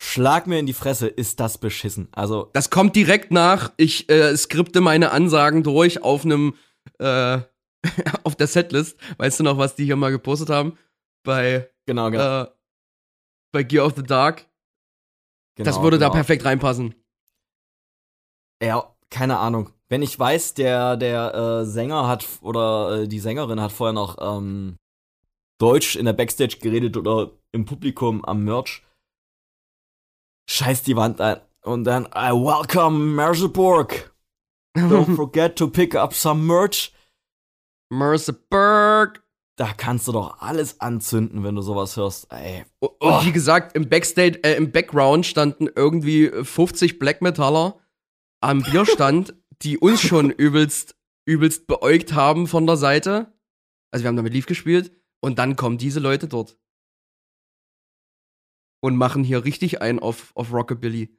schlag 0.00 0.46
mir 0.46 0.58
in 0.58 0.66
die 0.66 0.72
Fresse, 0.72 1.08
ist 1.08 1.40
das 1.40 1.58
beschissen. 1.58 2.08
Also, 2.12 2.50
Das 2.52 2.70
kommt 2.70 2.96
direkt 2.96 3.30
nach, 3.30 3.72
ich 3.76 4.08
äh, 4.10 4.36
skripte 4.36 4.80
meine 4.80 5.10
Ansagen 5.10 5.62
durch 5.62 6.02
auf 6.02 6.24
einem, 6.24 6.56
äh, 6.98 7.40
auf 8.24 8.36
der 8.36 8.46
Setlist. 8.46 8.98
Weißt 9.18 9.40
du 9.40 9.44
noch, 9.44 9.58
was 9.58 9.74
die 9.74 9.84
hier 9.84 9.96
mal 9.96 10.10
gepostet 10.10 10.50
haben? 10.50 10.78
Bei, 11.24 11.70
genau, 11.86 12.10
genau. 12.10 12.42
äh, 12.42 12.46
bei 13.52 13.62
Gear 13.62 13.86
of 13.86 13.94
the 13.96 14.02
Dark. 14.02 14.46
das 15.56 15.66
genau, 15.66 15.82
würde 15.82 15.98
da 15.98 16.06
genau. 16.06 16.14
perfekt 16.14 16.44
reinpassen. 16.44 16.94
Ja, 18.62 18.94
keine 19.10 19.38
Ahnung. 19.38 19.72
Wenn 19.90 20.02
ich 20.02 20.18
weiß, 20.18 20.54
der, 20.54 20.96
der 20.96 21.34
äh, 21.34 21.64
Sänger 21.66 22.06
hat 22.06 22.26
oder 22.42 23.00
äh, 23.02 23.08
die 23.08 23.18
Sängerin 23.18 23.60
hat 23.60 23.72
vorher 23.72 23.92
noch 23.92 24.16
ähm, 24.20 24.76
Deutsch 25.58 25.96
in 25.96 26.04
der 26.06 26.12
Backstage 26.12 26.58
geredet 26.60 26.96
oder 26.96 27.32
im 27.52 27.64
Publikum 27.64 28.24
am 28.24 28.44
Merch, 28.44 28.82
scheiß 30.48 30.84
die 30.84 30.96
Wand 30.96 31.20
ein. 31.20 31.40
Und 31.62 31.84
dann, 31.84 32.04
I 32.14 32.30
welcome 32.30 32.98
Merseburg. 33.14 34.14
Don't 34.76 35.14
forget 35.16 35.56
to 35.56 35.68
pick 35.68 35.94
up 35.94 36.14
some 36.14 36.42
merch. 36.44 36.92
Merseburg. 37.92 39.22
Da 39.56 39.72
kannst 39.76 40.08
du 40.08 40.12
doch 40.12 40.40
alles 40.40 40.80
anzünden, 40.80 41.44
wenn 41.44 41.54
du 41.56 41.60
sowas 41.60 41.96
hörst. 41.96 42.32
Ey, 42.32 42.64
Und 42.78 42.92
Oh. 43.00 43.20
wie 43.24 43.32
gesagt, 43.32 43.76
im 43.76 43.88
Backstage, 43.90 44.42
äh, 44.42 44.54
im 44.54 44.72
Background 44.72 45.26
standen 45.26 45.68
irgendwie 45.74 46.28
50 46.30 46.98
Black 46.98 47.20
Metaller 47.20 47.78
am 48.40 48.62
Bierstand, 48.62 49.34
die 49.62 49.78
uns 49.78 50.00
schon 50.00 50.30
übelst, 50.30 50.96
übelst 51.26 51.66
beäugt 51.66 52.12
haben 52.12 52.46
von 52.46 52.66
der 52.66 52.76
Seite. 52.76 53.32
Also 53.92 54.04
wir 54.04 54.08
haben 54.08 54.16
damit 54.16 54.32
Leaf 54.32 54.46
gespielt 54.46 54.92
und 55.20 55.38
dann 55.38 55.56
kommen 55.56 55.78
diese 55.78 56.00
Leute 56.00 56.28
dort. 56.28 56.58
Und 58.82 58.96
machen 58.96 59.24
hier 59.24 59.44
richtig 59.44 59.82
ein 59.82 59.98
auf, 59.98 60.32
auf 60.34 60.52
Rockabilly. 60.52 61.14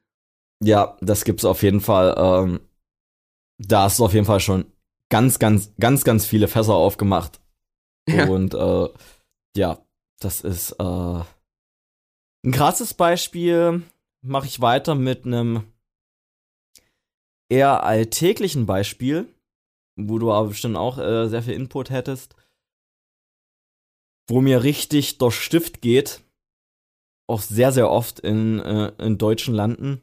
Ja, 0.63 0.97
das 1.01 1.25
gibt's 1.25 1.45
auf 1.45 1.61
jeden 1.61 1.81
Fall. 1.81 2.15
Ähm, 2.17 2.59
da 3.59 3.83
hast 3.83 3.99
du 3.99 4.05
auf 4.05 4.13
jeden 4.13 4.25
Fall 4.25 4.39
schon 4.39 4.65
ganz, 5.11 5.37
ganz, 5.37 5.73
ganz, 5.79 6.03
ganz 6.03 6.25
viele 6.25 6.47
Fässer 6.47 6.73
aufgemacht. 6.73 7.39
Ja. 8.09 8.27
Und 8.27 8.55
äh, 8.55 8.89
ja, 9.55 9.85
das 10.19 10.41
ist 10.41 10.71
äh, 10.71 11.23
ein 12.43 12.51
krasses 12.51 12.95
Beispiel. 12.95 13.83
Mache 14.25 14.47
ich 14.47 14.59
weiter 14.59 14.95
mit 14.95 15.23
einem 15.23 15.70
eher 17.51 17.83
alltäglichen 17.83 18.65
Beispiel, 18.65 19.27
wo 19.97 20.17
du 20.17 20.31
aber 20.31 20.47
bestimmt 20.47 20.77
auch 20.77 20.97
äh, 20.97 21.27
sehr 21.27 21.43
viel 21.43 21.53
Input 21.53 21.89
hättest. 21.89 22.35
Wo 24.27 24.39
mir 24.41 24.63
richtig 24.63 25.17
der 25.17 25.31
Stift 25.31 25.81
geht, 25.81 26.21
auch 27.27 27.41
sehr, 27.41 27.71
sehr 27.71 27.89
oft 27.89 28.19
in, 28.21 28.59
äh, 28.59 28.93
in 28.99 29.17
deutschen 29.17 29.53
Landen, 29.53 30.01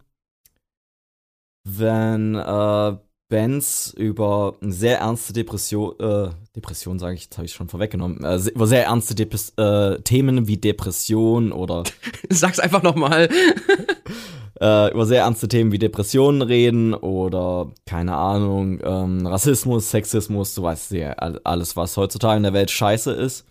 wenn 1.65 2.35
äh, 2.35 2.97
Bands 3.29 3.93
über 3.95 4.57
eine 4.61 4.73
sehr 4.73 4.99
ernste 5.01 5.33
Depression, 5.33 5.99
äh, 6.01 6.31
Depression 6.57 6.99
sage 6.99 7.15
ich, 7.15 7.25
jetzt 7.25 7.37
habe 7.37 7.47
ich 7.47 7.53
schon 7.53 7.69
vorweggenommen, 7.69 8.25
äh, 8.25 8.37
über 8.49 8.67
sehr 8.67 8.85
ernste 8.85 9.15
Depres 9.15 9.53
äh, 9.57 10.01
Themen 10.01 10.49
wie 10.49 10.57
Depression 10.57 11.53
oder 11.53 11.85
Sag's 12.31 12.59
einfach 12.59 12.83
nochmal. 12.83 13.29
äh, 14.61 14.93
über 14.93 15.07
sehr 15.07 15.23
ernste 15.23 15.49
Themen 15.49 15.73
wie 15.73 15.79
Depressionen 15.79 16.43
reden 16.43 16.95
oder 16.95 17.73
keine 17.87 18.17
Ahnung, 18.17 18.81
ähm, 18.83 19.27
Rassismus, 19.27 19.91
Sexismus, 19.91 20.55
du 20.55 20.63
weißt 20.63 20.93
ja 20.93 21.13
all- 21.13 21.41
alles, 21.45 21.77
was 21.77 21.97
heutzutage 21.97 22.37
in 22.37 22.43
der 22.43 22.53
Welt 22.53 22.71
scheiße 22.71 23.13
ist. 23.13 23.47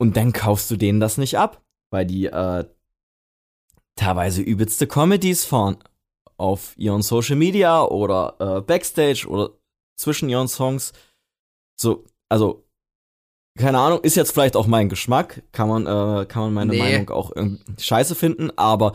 Und 0.00 0.16
dann 0.16 0.32
kaufst 0.32 0.70
du 0.70 0.76
denen 0.76 0.98
das 1.00 1.18
nicht 1.18 1.36
ab, 1.38 1.62
weil 1.90 2.06
die 2.06 2.26
äh, 2.26 2.64
teilweise 3.96 4.40
übelste 4.42 4.86
Comedies 4.86 5.44
fahren 5.44 5.76
auf 6.38 6.72
ihren 6.78 7.02
Social 7.02 7.36
Media 7.36 7.84
oder 7.84 8.36
äh, 8.38 8.60
Backstage 8.62 9.26
oder 9.28 9.50
zwischen 9.98 10.30
ihren 10.30 10.48
Songs. 10.48 10.94
So, 11.78 12.04
also 12.30 12.64
keine 13.58 13.78
Ahnung, 13.78 14.00
ist 14.02 14.16
jetzt 14.16 14.32
vielleicht 14.32 14.56
auch 14.56 14.66
mein 14.66 14.88
Geschmack, 14.88 15.42
kann 15.52 15.68
man, 15.68 15.86
äh, 15.86 16.26
kann 16.26 16.42
man 16.42 16.54
meine 16.54 16.70
Nee. 16.72 16.78
Meinung 16.78 17.10
auch 17.10 17.32
irgendwie 17.34 17.60
scheiße 17.78 18.14
finden, 18.14 18.50
aber 18.56 18.92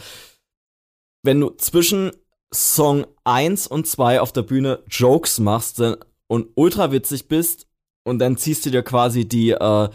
wenn 1.24 1.40
du 1.40 1.50
zwischen 1.52 2.12
Song 2.54 3.06
1 3.24 3.68
und 3.68 3.88
2 3.88 4.22
auf 4.22 4.32
der 4.32 4.44
Bühne 4.44 4.84
Jokes 4.90 5.40
machst 5.40 5.80
dann, 5.80 5.98
und 6.28 6.48
ultra 6.56 6.92
witzig 6.92 7.28
bist 7.28 7.68
und 8.04 8.20
dann 8.20 8.38
ziehst 8.38 8.66
du 8.66 8.72
dir 8.72 8.82
quasi 8.84 9.28
die 9.28 9.52
äh, 9.52 9.90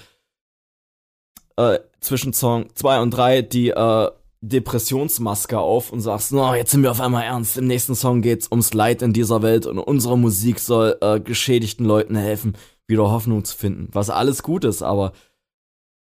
äh, 1.56 1.78
zwischen 2.00 2.32
Song 2.32 2.68
2 2.74 3.00
und 3.00 3.10
3 3.10 3.42
die 3.42 3.70
äh, 3.70 4.10
Depressionsmaske 4.42 5.58
auf 5.58 5.92
und 5.92 6.00
sagst, 6.00 6.32
no, 6.32 6.54
jetzt 6.54 6.70
sind 6.70 6.82
wir 6.82 6.90
auf 6.90 7.00
einmal 7.00 7.24
ernst. 7.24 7.58
Im 7.58 7.66
nächsten 7.66 7.94
Song 7.94 8.22
geht's 8.22 8.48
ums 8.50 8.72
Leid 8.72 9.02
in 9.02 9.12
dieser 9.12 9.42
Welt 9.42 9.66
und 9.66 9.78
unsere 9.78 10.16
Musik 10.16 10.60
soll 10.60 10.96
äh, 11.00 11.20
geschädigten 11.20 11.84
Leuten 11.84 12.16
helfen, 12.16 12.56
wieder 12.90 13.10
Hoffnung 13.10 13.44
zu 13.44 13.56
finden. 13.56 13.88
Was 13.92 14.10
alles 14.10 14.42
gut 14.42 14.64
ist, 14.64 14.82
aber 14.82 15.12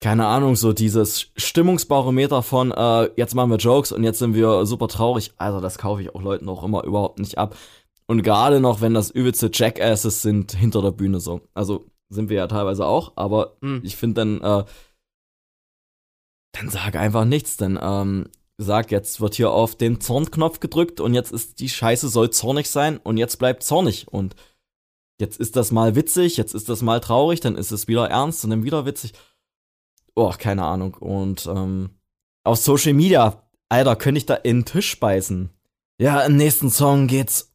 keine 0.02 0.26
Ahnung, 0.26 0.56
so 0.56 0.74
dieses 0.74 1.32
Stimmungsbarometer 1.38 2.42
von, 2.42 2.72
äh, 2.72 3.10
jetzt 3.16 3.36
machen 3.36 3.52
wir 3.52 3.58
Jokes 3.58 3.92
und 3.92 4.04
jetzt 4.04 4.18
sind 4.20 4.34
wir 4.34 4.66
super 4.66 4.88
traurig. 4.88 5.32
Also, 5.38 5.62
das 5.62 5.78
kaufe 5.78 6.02
ich 6.02 6.14
auch 6.14 6.22
Leuten 6.22 6.50
auch 6.50 6.64
immer 6.64 6.84
überhaupt 6.84 7.20
nicht 7.20 7.38
ab. 7.38 7.56
Und 8.08 8.24
gerade 8.24 8.60
noch, 8.60 8.82
wenn 8.82 8.96
das 8.96 9.12
übelste 9.12 9.52
Jackasses 9.54 10.24
sind 10.24 10.54
hinter 10.54 10.82
der 10.82 10.92
Bühne 10.92 11.20
so. 11.20 11.42
Also, 11.54 11.86
sind 12.10 12.30
wir 12.30 12.38
ja 12.38 12.48
teilweise 12.48 12.86
auch, 12.86 13.14
aber 13.16 13.58
Hm. 13.62 13.82
ich 13.84 13.96
finde 13.96 14.22
dann, 14.22 14.42
äh, 14.42 14.66
dann 16.54 16.70
sag 16.70 16.96
einfach 16.96 17.24
nichts, 17.26 17.58
denn 17.58 17.80
ähm, 17.82 18.26
sag, 18.58 18.92
jetzt 18.92 19.22
wird 19.22 19.36
hier 19.36 19.52
auf 19.52 19.76
den 19.76 20.02
Zornknopf 20.02 20.60
gedrückt 20.60 21.00
und 21.00 21.14
jetzt 21.14 21.32
ist 21.32 21.60
die 21.60 21.70
Scheiße 21.70 22.10
soll 22.10 22.32
zornig 22.32 22.70
sein 22.70 22.98
und 22.98 23.18
jetzt 23.18 23.38
bleibt 23.38 23.64
zornig 23.64 24.08
und 24.08 24.36
jetzt 25.22 25.40
ist 25.40 25.56
das 25.56 25.72
mal 25.72 25.96
witzig, 25.96 26.36
jetzt 26.36 26.54
ist 26.54 26.68
das 26.68 26.82
mal 26.82 27.00
traurig, 27.00 27.40
dann 27.40 27.56
ist 27.56 27.72
es 27.72 27.88
wieder 27.88 28.10
ernst 28.10 28.44
und 28.44 28.50
dann 28.50 28.64
wieder 28.64 28.86
witzig. 28.86 29.14
Oh, 30.16 30.34
keine 30.38 30.66
Ahnung. 30.66 30.96
Und 30.96 31.46
ähm, 31.46 31.92
auf 32.44 32.58
Social 32.58 32.94
Media, 32.94 33.42
Alter, 33.70 33.96
könnte 33.96 34.18
ich 34.18 34.26
da 34.26 34.34
in 34.36 34.60
den 34.60 34.66
Tisch 34.66 35.00
beißen. 35.00 35.50
Ja, 35.98 36.22
im 36.22 36.36
nächsten 36.36 36.70
Song 36.70 37.08
geht's, 37.08 37.54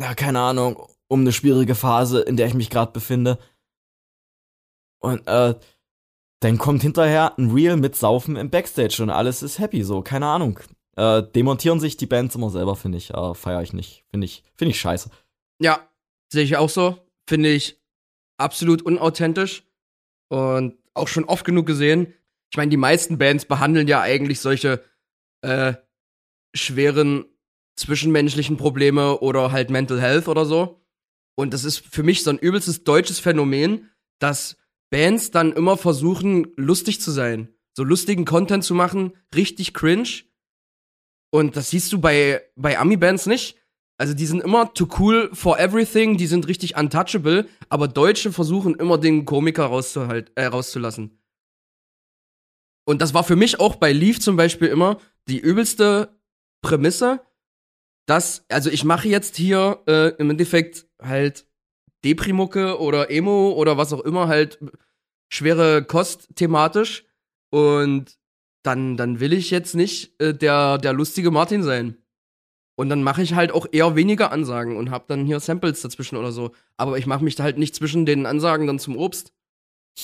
ja, 0.00 0.14
keine 0.14 0.40
Ahnung, 0.40 0.82
um 1.06 1.20
eine 1.20 1.32
schwierige 1.32 1.76
Phase, 1.76 2.22
in 2.22 2.36
der 2.36 2.48
ich 2.48 2.54
mich 2.54 2.70
gerade 2.70 2.90
befinde. 2.90 3.38
Und 4.98 5.26
äh, 5.28 5.54
dann 6.40 6.58
kommt 6.58 6.82
hinterher 6.82 7.38
ein 7.38 7.52
Reel 7.52 7.76
mit 7.76 7.94
Saufen 7.94 8.36
im 8.36 8.50
Backstage 8.50 9.02
und 9.02 9.10
alles 9.10 9.42
ist 9.42 9.58
happy, 9.58 9.84
so, 9.84 10.02
keine 10.02 10.26
Ahnung. 10.26 10.58
Äh, 10.96 11.22
demontieren 11.22 11.80
sich 11.80 11.96
die 11.96 12.06
Bands 12.06 12.34
immer 12.34 12.50
selber, 12.50 12.76
finde 12.76 12.98
ich. 12.98 13.10
Äh, 13.10 13.34
Feier 13.34 13.62
ich 13.62 13.72
nicht. 13.72 14.04
Finde 14.10 14.24
ich, 14.24 14.44
finde 14.54 14.70
ich 14.70 14.80
scheiße. 14.80 15.10
Ja, 15.60 15.80
sehe 16.34 16.44
ich 16.44 16.56
auch 16.56 16.68
so. 16.68 16.98
Finde 17.28 17.50
ich 17.50 17.80
absolut 18.36 18.82
unauthentisch. 18.82 19.64
Und 20.28 20.76
auch 20.92 21.08
schon 21.08 21.24
oft 21.24 21.44
genug 21.44 21.66
gesehen. 21.66 22.12
Ich 22.50 22.56
meine, 22.56 22.70
die 22.70 22.76
meisten 22.76 23.18
Bands 23.18 23.46
behandeln 23.46 23.88
ja 23.88 24.00
eigentlich 24.00 24.40
solche 24.40 24.84
äh, 25.42 25.74
schweren 26.54 27.24
zwischenmenschlichen 27.76 28.56
Probleme 28.56 29.18
oder 29.18 29.50
halt 29.50 29.70
Mental 29.70 30.00
Health 30.00 30.28
oder 30.28 30.44
so. 30.44 30.80
Und 31.36 31.52
das 31.52 31.64
ist 31.64 31.78
für 31.78 32.04
mich 32.04 32.22
so 32.22 32.30
ein 32.30 32.38
übelstes 32.38 32.84
deutsches 32.84 33.18
Phänomen, 33.18 33.90
dass 34.20 34.56
Bands 34.90 35.32
dann 35.32 35.52
immer 35.52 35.76
versuchen, 35.76 36.52
lustig 36.56 37.00
zu 37.00 37.10
sein. 37.10 37.48
So 37.76 37.82
lustigen 37.82 38.24
Content 38.24 38.62
zu 38.62 38.74
machen, 38.74 39.16
richtig 39.34 39.74
cringe. 39.74 40.22
Und 41.32 41.56
das 41.56 41.70
siehst 41.70 41.92
du 41.92 42.00
bei, 42.00 42.42
bei 42.54 42.78
Ami-Bands 42.78 43.26
nicht. 43.26 43.58
Also 44.04 44.12
die 44.12 44.26
sind 44.26 44.42
immer 44.42 44.74
too 44.74 44.86
cool 44.98 45.30
for 45.32 45.58
everything, 45.58 46.18
die 46.18 46.26
sind 46.26 46.46
richtig 46.46 46.76
untouchable, 46.76 47.48
aber 47.70 47.88
Deutsche 47.88 48.32
versuchen 48.32 48.74
immer 48.74 48.98
den 48.98 49.24
Komiker 49.24 49.70
äh, 50.34 50.44
rauszulassen. 50.44 51.18
Und 52.86 53.00
das 53.00 53.14
war 53.14 53.24
für 53.24 53.34
mich 53.34 53.60
auch 53.60 53.76
bei 53.76 53.92
Leaf 53.92 54.20
zum 54.20 54.36
Beispiel 54.36 54.68
immer 54.68 55.00
die 55.26 55.38
übelste 55.38 56.20
Prämisse, 56.60 57.22
dass, 58.04 58.44
also 58.50 58.68
ich 58.68 58.84
mache 58.84 59.08
jetzt 59.08 59.36
hier 59.36 59.82
äh, 59.86 60.08
im 60.18 60.28
Endeffekt 60.28 60.86
halt 61.00 61.46
Deprimucke 62.04 62.78
oder 62.80 63.10
Emo 63.10 63.52
oder 63.52 63.78
was 63.78 63.94
auch 63.94 64.02
immer, 64.02 64.28
halt 64.28 64.58
schwere 65.32 65.82
Kost 65.82 66.28
thematisch. 66.36 67.06
Und 67.48 68.18
dann, 68.62 68.98
dann 68.98 69.18
will 69.18 69.32
ich 69.32 69.50
jetzt 69.50 69.74
nicht 69.74 70.20
äh, 70.20 70.34
der, 70.34 70.76
der 70.76 70.92
lustige 70.92 71.30
Martin 71.30 71.62
sein. 71.62 72.03
Und 72.76 72.88
dann 72.88 73.02
mache 73.02 73.22
ich 73.22 73.34
halt 73.34 73.52
auch 73.52 73.66
eher 73.70 73.94
weniger 73.94 74.32
Ansagen 74.32 74.76
und 74.76 74.90
hab 74.90 75.06
dann 75.06 75.26
hier 75.26 75.38
Samples 75.40 75.80
dazwischen 75.82 76.16
oder 76.16 76.32
so. 76.32 76.50
Aber 76.76 76.98
ich 76.98 77.06
mache 77.06 77.22
mich 77.22 77.36
da 77.36 77.44
halt 77.44 77.58
nicht 77.58 77.74
zwischen 77.74 78.04
den 78.04 78.26
Ansagen 78.26 78.66
dann 78.66 78.78
zum 78.78 78.96
Obst. 78.96 79.32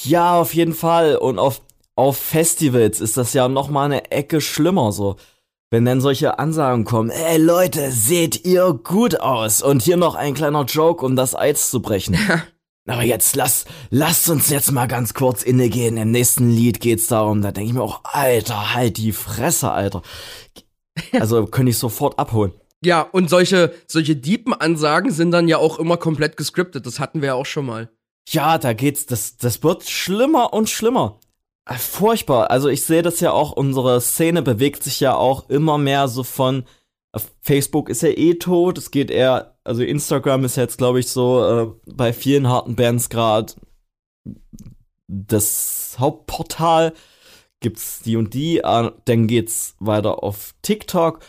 Ja, 0.05 0.41
auf 0.41 0.55
jeden 0.55 0.75
Fall. 0.75 1.17
Und 1.17 1.39
auf, 1.39 1.63
auf 1.97 2.17
Festivals 2.17 3.01
ist 3.01 3.17
das 3.17 3.33
ja 3.33 3.49
noch 3.49 3.71
mal 3.71 3.87
eine 3.87 4.11
Ecke 4.13 4.41
schlimmer 4.41 4.93
so. 4.93 5.17
Wenn 5.73 5.85
dann 5.85 6.01
solche 6.01 6.39
Ansagen 6.41 6.85
kommen, 6.85 7.11
ey 7.11 7.39
Leute, 7.39 7.93
seht 7.93 8.45
ihr 8.45 8.73
gut 8.73 9.21
aus. 9.21 9.63
Und 9.63 9.83
hier 9.83 9.97
noch 9.97 10.17
ein 10.17 10.35
kleiner 10.35 10.65
Joke, 10.65 11.05
um 11.05 11.15
das 11.15 11.35
Eis 11.35 11.71
zu 11.71 11.81
brechen. 11.81 12.17
Aber 12.87 13.05
jetzt 13.05 13.37
lass, 13.37 13.67
lasst 13.91 14.29
uns 14.29 14.49
jetzt 14.51 14.73
mal 14.73 14.89
ganz 14.89 15.15
kurz 15.15 15.45
innegehen. 15.45 15.97
Im 15.97 16.11
nächsten 16.11 16.51
Lied 16.51 16.81
geht's 16.81 17.07
darum, 17.07 17.41
da 17.41 17.53
denke 17.53 17.69
ich 17.69 17.75
mir 17.75 17.83
auch, 17.83 18.01
Alter, 18.03 18.75
halt 18.75 18.97
die 18.97 19.13
Fresse, 19.13 19.71
Alter. 19.71 20.03
Also 21.13 21.47
könnte 21.47 21.71
ich 21.71 21.79
sofort 21.79 22.19
abholen. 22.19 22.53
Ja, 22.83 23.03
und 23.03 23.29
solche, 23.29 23.75
solche 23.87 24.17
deepen 24.17 24.55
Ansagen 24.55 25.11
sind 25.11 25.33
dann 25.33 25.49
ja 25.49 25.59
auch 25.59 25.79
immer 25.79 25.97
komplett 25.99 26.37
gescriptet. 26.37 26.87
Das 26.87 26.99
hatten 26.99 27.21
wir 27.21 27.29
ja 27.29 27.35
auch 27.35 27.47
schon 27.47 27.67
mal. 27.67 27.91
Ja, 28.29 28.59
da 28.59 28.73
geht's, 28.73 29.07
das, 29.07 29.37
das 29.37 29.63
wird 29.63 29.89
schlimmer 29.89 30.53
und 30.53 30.69
schlimmer. 30.71 31.21
Äh, 31.67 31.75
Furchtbar. 31.75 32.51
Also 32.51 32.69
ich 32.69 32.83
sehe 32.85 33.03
das 33.03 33.21
ja 33.21 33.33
auch, 33.33 33.53
unsere 33.53 34.01
Szene 34.01 34.43
bewegt 34.43 34.83
sich 34.83 35.01
ja 35.01 35.15
auch 35.15 35.49
immer 35.51 35.79
mehr 35.79 36.09
so 36.09 36.23
von, 36.23 36.65
äh, 37.13 37.21
Facebook 37.43 37.89
ist 37.89 38.03
ja 38.03 38.11
eh 38.11 38.35
tot, 38.35 38.79
es 38.79 38.91
geht 38.91 39.11
eher, 39.11 39.59
also 39.65 39.83
Instagram 39.83 40.45
ist 40.45 40.57
jetzt, 40.57 40.79
glaube 40.79 41.01
ich, 41.01 41.09
so 41.09 41.45
äh, 41.45 41.93
bei 41.93 42.13
vielen 42.13 42.49
harten 42.49 42.77
Bands 42.77 43.11
gerade 43.11 43.53
das 45.09 45.97
Hauptportal. 45.99 46.93
Gibt's 47.61 48.01
die 48.01 48.17
und 48.17 48.35
die, 48.35 48.59
äh, 48.59 48.91
dann 49.05 49.27
geht's 49.27 49.77
weiter 49.79 50.23
auf 50.23 50.55
TikTok 50.63 51.21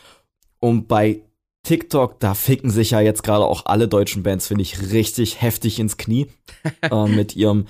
und 0.59 0.87
bei 0.87 1.23
TikTok, 1.63 2.19
da 2.19 2.33
ficken 2.33 2.71
sich 2.71 2.91
ja 2.91 3.01
jetzt 3.01 3.23
gerade 3.23 3.45
auch 3.45 3.65
alle 3.65 3.87
deutschen 3.87 4.23
Bands, 4.23 4.47
finde 4.47 4.63
ich, 4.63 4.91
richtig 4.91 5.41
heftig 5.41 5.79
ins 5.79 5.97
Knie 5.97 6.27
äh, 6.81 7.05
mit 7.05 7.35
ihrem 7.35 7.67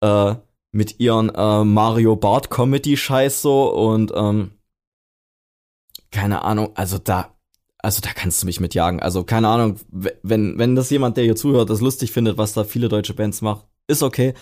äh, 0.00 0.34
mit 0.70 1.00
ihren 1.00 1.30
äh, 1.34 1.64
Mario 1.64 2.16
Bart 2.16 2.50
Comedy 2.50 2.96
Scheiß 2.96 3.40
so 3.40 3.72
und 3.72 4.12
ähm, 4.14 4.52
keine 6.10 6.42
Ahnung, 6.42 6.70
also 6.74 6.98
da 6.98 7.34
also 7.78 8.00
da 8.02 8.10
kannst 8.12 8.42
du 8.42 8.46
mich 8.46 8.60
mitjagen. 8.60 9.00
Also 9.00 9.24
keine 9.24 9.48
Ahnung, 9.48 9.76
wenn 9.90 10.58
wenn 10.58 10.74
das 10.74 10.90
jemand, 10.90 11.16
der 11.16 11.24
hier 11.24 11.36
zuhört, 11.36 11.70
das 11.70 11.80
lustig 11.80 12.12
findet, 12.12 12.36
was 12.36 12.52
da 12.52 12.64
viele 12.64 12.88
deutsche 12.88 13.14
Bands 13.14 13.40
machen, 13.40 13.62
ist 13.86 14.02
okay. 14.02 14.34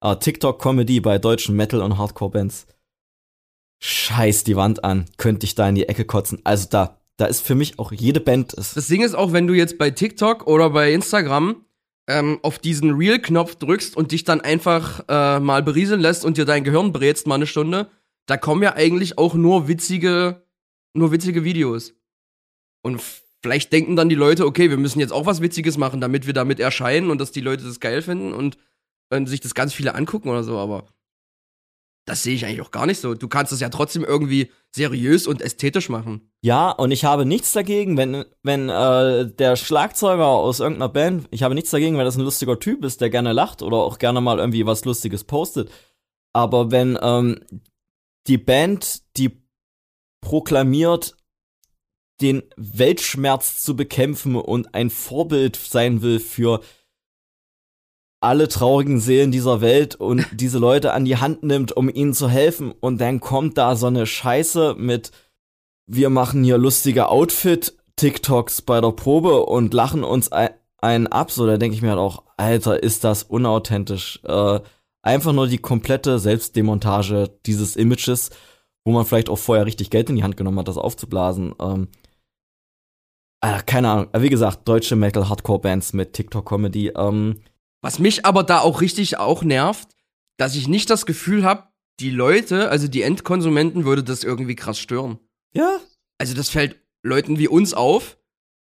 Aber 0.00 0.20
TikTok 0.20 0.60
Comedy 0.60 1.00
bei 1.00 1.18
deutschen 1.18 1.56
Metal 1.56 1.82
und 1.82 1.98
Hardcore 1.98 2.30
Bands 2.30 2.66
scheiß 3.80 4.44
die 4.44 4.56
Wand 4.56 4.84
an, 4.84 5.06
könnte 5.16 5.44
ich 5.44 5.54
da 5.54 5.68
in 5.68 5.74
die 5.74 5.88
Ecke 5.88 6.04
kotzen. 6.04 6.40
Also 6.44 6.68
da 6.70 6.98
da 7.16 7.26
ist 7.26 7.46
für 7.46 7.54
mich 7.54 7.78
auch 7.78 7.92
jede 7.92 8.20
Band 8.20 8.52
ist 8.54 8.76
Das 8.76 8.88
Ding 8.88 9.02
ist 9.02 9.14
auch, 9.14 9.32
wenn 9.32 9.46
du 9.46 9.54
jetzt 9.54 9.78
bei 9.78 9.90
TikTok 9.90 10.46
oder 10.46 10.70
bei 10.70 10.92
Instagram 10.92 11.64
ähm, 12.08 12.38
auf 12.42 12.58
diesen 12.58 12.94
Reel-Knopf 12.94 13.56
drückst 13.56 13.96
und 13.96 14.12
dich 14.12 14.24
dann 14.24 14.40
einfach 14.40 15.04
äh, 15.08 15.40
mal 15.40 15.62
berieseln 15.62 16.00
lässt 16.00 16.24
und 16.24 16.36
dir 16.36 16.44
dein 16.44 16.64
Gehirn 16.64 16.92
brätst 16.92 17.26
mal 17.26 17.36
eine 17.36 17.46
Stunde, 17.46 17.88
da 18.26 18.36
kommen 18.36 18.62
ja 18.62 18.74
eigentlich 18.74 19.16
auch 19.16 19.34
nur 19.34 19.68
witzige, 19.68 20.44
nur 20.92 21.12
witzige 21.12 21.44
Videos. 21.44 21.94
Und 22.82 23.00
vielleicht 23.42 23.72
denken 23.72 23.96
dann 23.96 24.08
die 24.08 24.14
Leute, 24.14 24.44
okay, 24.44 24.68
wir 24.68 24.76
müssen 24.76 25.00
jetzt 25.00 25.12
auch 25.12 25.26
was 25.26 25.40
Witziges 25.40 25.78
machen, 25.78 26.00
damit 26.00 26.26
wir 26.26 26.34
damit 26.34 26.60
erscheinen 26.60 27.10
und 27.10 27.20
dass 27.20 27.32
die 27.32 27.40
Leute 27.40 27.64
das 27.64 27.80
geil 27.80 28.02
finden 28.02 28.34
und, 28.34 28.58
und 29.10 29.26
sich 29.26 29.40
das 29.40 29.54
ganz 29.54 29.72
viele 29.72 29.94
angucken 29.94 30.28
oder 30.28 30.44
so, 30.44 30.58
aber 30.58 30.86
das 32.04 32.22
sehe 32.22 32.34
ich 32.34 32.44
eigentlich 32.44 32.60
auch 32.60 32.70
gar 32.70 32.86
nicht 32.86 33.00
so. 33.00 33.14
Du 33.14 33.28
kannst 33.28 33.52
es 33.52 33.60
ja 33.60 33.70
trotzdem 33.70 34.04
irgendwie 34.04 34.50
seriös 34.70 35.26
und 35.26 35.40
ästhetisch 35.40 35.88
machen. 35.88 36.30
Ja, 36.42 36.70
und 36.70 36.90
ich 36.90 37.04
habe 37.04 37.24
nichts 37.24 37.52
dagegen, 37.52 37.96
wenn, 37.96 38.24
wenn 38.42 38.68
äh, 38.68 39.26
der 39.30 39.56
Schlagzeuger 39.56 40.26
aus 40.26 40.60
irgendeiner 40.60 40.90
Band, 40.90 41.28
ich 41.30 41.42
habe 41.42 41.54
nichts 41.54 41.70
dagegen, 41.70 41.96
wenn 41.96 42.04
das 42.04 42.16
ein 42.16 42.24
lustiger 42.24 42.58
Typ 42.58 42.84
ist, 42.84 43.00
der 43.00 43.08
gerne 43.08 43.32
lacht 43.32 43.62
oder 43.62 43.78
auch 43.78 43.98
gerne 43.98 44.20
mal 44.20 44.38
irgendwie 44.38 44.66
was 44.66 44.84
Lustiges 44.84 45.24
postet. 45.24 45.70
Aber 46.34 46.70
wenn 46.70 46.98
ähm, 47.00 47.40
die 48.26 48.38
Band, 48.38 49.02
die 49.16 49.42
proklamiert, 50.20 51.16
den 52.20 52.42
Weltschmerz 52.56 53.62
zu 53.62 53.76
bekämpfen 53.76 54.36
und 54.36 54.74
ein 54.74 54.90
Vorbild 54.90 55.56
sein 55.56 56.02
will 56.02 56.20
für 56.20 56.60
alle 58.24 58.48
traurigen 58.48 58.98
Seelen 58.98 59.30
dieser 59.30 59.60
Welt 59.60 59.94
und 59.94 60.26
diese 60.32 60.58
Leute 60.58 60.92
an 60.92 61.04
die 61.04 61.16
Hand 61.16 61.42
nimmt, 61.42 61.72
um 61.72 61.88
ihnen 61.88 62.14
zu 62.14 62.28
helfen 62.28 62.72
und 62.72 63.00
dann 63.00 63.20
kommt 63.20 63.58
da 63.58 63.76
so 63.76 63.86
eine 63.86 64.06
Scheiße 64.06 64.74
mit 64.78 65.12
wir 65.86 66.10
machen 66.10 66.44
hier 66.44 66.58
lustige 66.58 67.08
Outfit-TikToks 67.08 68.62
bei 68.62 68.80
der 68.80 68.92
Probe 68.92 69.44
und 69.44 69.74
lachen 69.74 70.02
uns 70.02 70.32
ein, 70.32 70.50
einen 70.78 71.06
ab, 71.06 71.30
so 71.30 71.46
da 71.46 71.56
denke 71.56 71.76
ich 71.76 71.82
mir 71.82 71.90
halt 71.90 71.98
auch, 71.98 72.22
Alter, 72.36 72.82
ist 72.82 73.04
das 73.04 73.22
unauthentisch. 73.22 74.20
Äh, 74.24 74.60
einfach 75.02 75.32
nur 75.32 75.46
die 75.46 75.58
komplette 75.58 76.18
Selbstdemontage 76.18 77.30
dieses 77.46 77.76
Images, 77.76 78.30
wo 78.84 78.92
man 78.92 79.04
vielleicht 79.04 79.28
auch 79.28 79.38
vorher 79.38 79.66
richtig 79.66 79.90
Geld 79.90 80.10
in 80.10 80.16
die 80.16 80.22
Hand 80.22 80.36
genommen 80.36 80.58
hat, 80.58 80.68
das 80.68 80.78
aufzublasen. 80.78 81.54
Ähm, 81.60 81.88
Alter, 83.40 83.62
keine 83.62 83.90
Ahnung. 83.90 84.08
Wie 84.16 84.30
gesagt, 84.30 84.66
deutsche 84.66 84.96
Metal-Hardcore-Bands 84.96 85.92
mit 85.92 86.14
TikTok-Comedy. 86.14 86.92
Ähm, 86.96 87.40
Was 87.84 87.98
mich 87.98 88.24
aber 88.24 88.44
da 88.44 88.60
auch 88.60 88.80
richtig 88.80 89.18
auch 89.18 89.42
nervt, 89.42 89.88
dass 90.38 90.56
ich 90.56 90.68
nicht 90.68 90.88
das 90.88 91.04
Gefühl 91.04 91.44
habe, 91.44 91.68
die 92.00 92.08
Leute, 92.08 92.70
also 92.70 92.88
die 92.88 93.02
Endkonsumenten, 93.02 93.84
würde 93.84 94.02
das 94.02 94.24
irgendwie 94.24 94.56
krass 94.56 94.78
stören. 94.78 95.18
ja, 95.52 95.80
Also 96.16 96.34
das 96.34 96.48
fällt 96.48 96.80
Leuten 97.02 97.38
wie 97.38 97.46
uns 97.46 97.74
auf, 97.74 98.16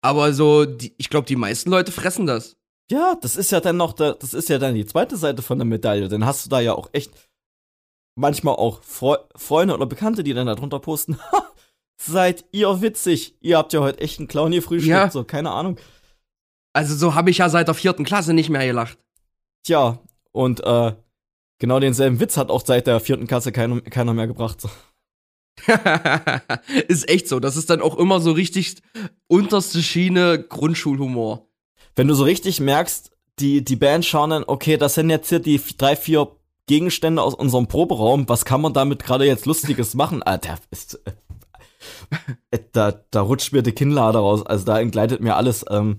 aber 0.03 0.35
so, 0.35 0.67
die, 0.67 0.95
ich 0.99 1.09
glaube, 1.09 1.27
die 1.27 1.37
meisten 1.37 1.71
Leute 1.71 1.91
fressen 1.91 2.27
das. 2.27 2.59
Ja, 2.91 3.17
das 3.23 3.37
ist 3.37 3.51
ja 3.51 3.61
dann 3.61 3.79
noch, 3.79 3.95
der, 3.95 4.13
das 4.13 4.35
ist 4.35 4.51
ja 4.51 4.59
dann 4.59 4.75
die 4.75 4.85
zweite 4.85 5.17
Seite 5.17 5.41
von 5.41 5.57
der 5.57 5.65
Medaille. 5.65 6.09
Dann 6.09 6.27
hast 6.27 6.45
du 6.45 6.51
da 6.51 6.61
ja 6.61 6.75
auch 6.75 6.91
echt 6.93 7.11
manchmal 8.15 8.57
auch 8.57 8.83
Fre 8.83 9.27
Freunde 9.37 9.73
oder 9.73 9.87
Bekannte, 9.87 10.23
die 10.23 10.35
dann 10.35 10.49
da 10.49 10.55
drunter 10.55 10.81
posten, 10.81 11.19
seid 11.97 12.45
ihr 12.53 12.83
witzig, 12.83 13.37
ihr 13.41 13.57
habt 13.57 13.73
ja 13.73 13.81
heute 13.81 14.01
echt 14.01 14.19
einen 14.19 14.29
Clown 14.29 14.53
hier 14.53 14.63
frühstückt, 14.63 14.91
ja. 14.91 15.11
so, 15.11 15.25
keine 15.25 15.51
Ahnung. 15.51 15.79
Also 16.79 16.95
so 16.95 17.17
habe 17.17 17.29
ich 17.31 17.39
ja 17.39 17.49
seit 17.49 17.67
der 17.67 17.75
vierten 17.75 18.05
Klasse 18.05 18.33
nicht 18.33 18.51
mehr 18.51 18.65
gelacht. 18.65 18.99
Tja, 19.65 19.99
und 20.31 20.63
äh, 20.65 20.93
genau 21.59 21.81
denselben 21.81 22.21
Witz 22.21 22.37
hat 22.37 22.51
auch 22.51 22.65
seit 22.65 22.87
der 22.87 23.01
vierten 23.01 23.27
Klasse 23.27 23.51
keiner, 23.51 23.81
keiner 23.81 24.15
mehr 24.15 24.29
gebracht. 24.29 24.63
Ist 26.87 27.09
echt 27.09 27.27
so. 27.27 27.41
Das 27.41 27.57
ist 27.57 27.69
dann 27.69 27.83
auch 27.83 27.99
immer 27.99 28.21
so 28.21 28.31
richtig 28.31 28.77
unterste 29.27 29.83
Schiene 29.83 30.41
Grundschulhumor. 30.41 31.49
Wenn 31.97 32.07
du 32.07 32.15
so 32.15 32.23
richtig 32.23 32.61
merkst, 32.61 33.11
die, 33.41 33.65
die 33.65 33.75
Band 33.75 34.05
schauen 34.05 34.31
dann, 34.31 34.45
okay, 34.47 34.77
das 34.77 34.95
sind 34.95 35.11
jetzt 35.11 35.31
hier 35.31 35.41
die 35.41 35.61
drei, 35.77 35.97
vier 35.97 36.29
Gegenstände 36.69 37.21
aus 37.23 37.35
unserem 37.35 37.67
Proberaum. 37.67 38.29
Was 38.29 38.45
kann 38.45 38.61
man 38.61 38.73
damit 38.73 39.03
gerade 39.03 39.25
jetzt 39.25 39.47
Lustiges 39.47 39.95
machen? 39.95 40.23
Alter, 40.23 40.61
ist, 40.71 41.01
äh, 42.53 42.61
da, 42.71 42.93
da 43.11 43.21
rutscht 43.21 43.53
mir 43.53 43.65
die 43.65 43.73
Kinnlade 43.73 44.19
raus. 44.19 44.47
Also 44.47 44.65
da 44.65 44.79
entgleitet 44.79 45.21
mir 45.21 45.35
alles. 45.35 45.65
Ähm, 45.69 45.97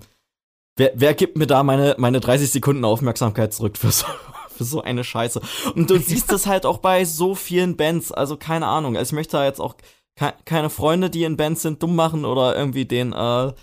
wer, 0.80 0.94
wer 0.96 1.14
gibt 1.14 1.38
mir 1.38 1.46
da 1.46 1.62
meine, 1.62 1.96
meine 2.00 2.20
30 2.20 2.52
Sekunden 2.52 2.86
Aufmerksamkeit 2.86 3.54
zurück 3.54 3.78
für 3.78 3.92
so, 3.92 4.06
für 4.50 4.64
so 4.64 4.82
eine 4.82 5.04
Scheiße? 5.04 5.42
Und 5.76 5.90
du 5.90 6.00
siehst 6.00 6.32
das 6.32 6.48
halt 6.48 6.66
auch 6.66 6.80
bei 6.80 7.06
so 7.06 7.36
vielen 7.36 7.78
Bands. 7.78 8.12
Also 8.12 8.38
keine 8.38 8.66
Ahnung. 8.66 8.98
Also 8.98 9.10
ich 9.10 9.16
möchte 9.16 9.38
da 9.38 9.46
jetzt 9.46 9.60
auch 9.60 9.76
ke 10.16 10.34
keine 10.46 10.70
Freunde, 10.70 11.10
die 11.10 11.24
in 11.24 11.38
Bands 11.38 11.62
sind, 11.62 11.84
dumm 11.84 11.96
machen 11.96 12.26
oder 12.26 12.56
irgendwie 12.56 12.86
den, 12.86 13.14
äh, 13.14 13.54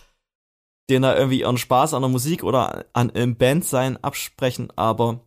den 0.88 1.02
da 1.02 1.16
irgendwie 1.16 1.40
ihren 1.40 1.58
Spaß 1.58 1.94
an 1.94 2.02
der 2.02 2.10
Musik 2.10 2.44
oder 2.44 2.84
an 2.92 3.10
im 3.10 3.36
Bandsein 3.36 3.96
absprechen, 4.04 4.72
aber 4.76 5.20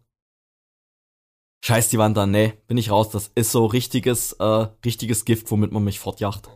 scheiß 1.66 1.90
die 1.90 1.98
Wand 1.98 2.18
an, 2.18 2.32
nee, 2.32 2.54
bin 2.68 2.78
ich 2.78 2.92
raus. 2.92 3.10
Das 3.10 3.32
ist 3.36 3.52
so 3.52 3.66
richtiges, 3.66 4.34
äh, 4.34 4.68
richtiges 4.86 5.26
Gift, 5.26 5.52
womit 5.52 5.72
man 5.72 5.84
mich 5.84 6.00
fortjacht. 6.00 6.50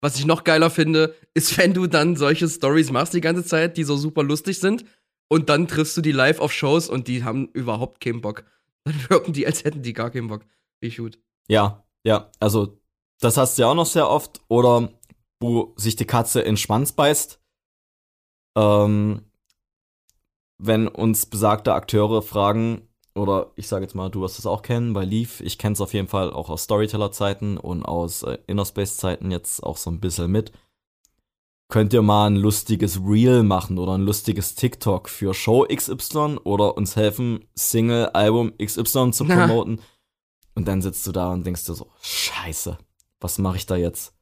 Was 0.00 0.16
ich 0.16 0.26
noch 0.26 0.44
geiler 0.44 0.70
finde, 0.70 1.14
ist, 1.34 1.58
wenn 1.58 1.74
du 1.74 1.86
dann 1.86 2.16
solche 2.16 2.48
Stories 2.48 2.90
machst 2.90 3.14
die 3.14 3.20
ganze 3.20 3.44
Zeit, 3.44 3.76
die 3.76 3.84
so 3.84 3.96
super 3.96 4.22
lustig 4.22 4.60
sind, 4.60 4.84
und 5.30 5.50
dann 5.50 5.68
triffst 5.68 5.96
du 5.96 6.00
die 6.00 6.12
live 6.12 6.40
auf 6.40 6.52
Shows 6.52 6.88
und 6.88 7.06
die 7.06 7.22
haben 7.22 7.48
überhaupt 7.48 8.00
keinen 8.00 8.22
Bock. 8.22 8.44
Dann 8.84 9.10
wirken 9.10 9.34
die, 9.34 9.46
als 9.46 9.62
hätten 9.62 9.82
die 9.82 9.92
gar 9.92 10.10
keinen 10.10 10.28
Bock. 10.28 10.46
Wie 10.80 10.88
gut. 10.88 11.18
Ja, 11.48 11.84
ja, 12.02 12.30
also 12.40 12.80
das 13.20 13.36
hast 13.36 13.58
du 13.58 13.62
ja 13.62 13.68
auch 13.68 13.74
noch 13.74 13.84
sehr 13.84 14.08
oft. 14.08 14.40
Oder 14.48 14.90
wo 15.38 15.74
sich 15.76 15.96
die 15.96 16.06
Katze 16.06 16.40
in 16.40 16.52
den 16.52 16.56
Schwanz 16.56 16.92
beißt 16.92 17.38
ähm, 18.58 19.22
wenn 20.58 20.88
uns 20.88 21.26
besagte 21.26 21.74
Akteure 21.74 22.22
fragen, 22.22 22.87
oder 23.18 23.52
ich 23.56 23.68
sage 23.68 23.84
jetzt 23.84 23.94
mal, 23.94 24.10
du 24.10 24.20
wirst 24.20 24.38
es 24.38 24.46
auch 24.46 24.62
kennen 24.62 24.92
bei 24.92 25.04
Leaf, 25.04 25.40
ich 25.40 25.58
kenne 25.58 25.74
es 25.74 25.80
auf 25.80 25.92
jeden 25.94 26.08
Fall 26.08 26.32
auch 26.32 26.48
aus 26.48 26.64
Storyteller-Zeiten 26.64 27.58
und 27.58 27.84
aus 27.84 28.22
äh, 28.22 28.38
Innerspace-Zeiten 28.46 29.30
jetzt 29.30 29.62
auch 29.62 29.76
so 29.76 29.90
ein 29.90 30.00
bisschen 30.00 30.30
mit. 30.30 30.52
Könnt 31.70 31.92
ihr 31.92 32.00
mal 32.00 32.28
ein 32.28 32.36
lustiges 32.36 32.98
Reel 33.04 33.42
machen 33.42 33.78
oder 33.78 33.92
ein 33.92 34.02
lustiges 34.02 34.54
TikTok 34.54 35.10
für 35.10 35.34
Show 35.34 35.66
XY 35.70 36.38
oder 36.44 36.78
uns 36.78 36.96
helfen, 36.96 37.44
Single-Album 37.54 38.54
XY 38.56 39.10
zu 39.10 39.26
promoten? 39.26 39.80
Und 40.54 40.66
dann 40.66 40.80
sitzt 40.82 41.06
du 41.06 41.12
da 41.12 41.30
und 41.32 41.46
denkst 41.46 41.66
dir 41.66 41.74
so, 41.74 41.90
scheiße, 42.00 42.78
was 43.20 43.38
mache 43.38 43.58
ich 43.58 43.66
da 43.66 43.76
jetzt? 43.76 44.17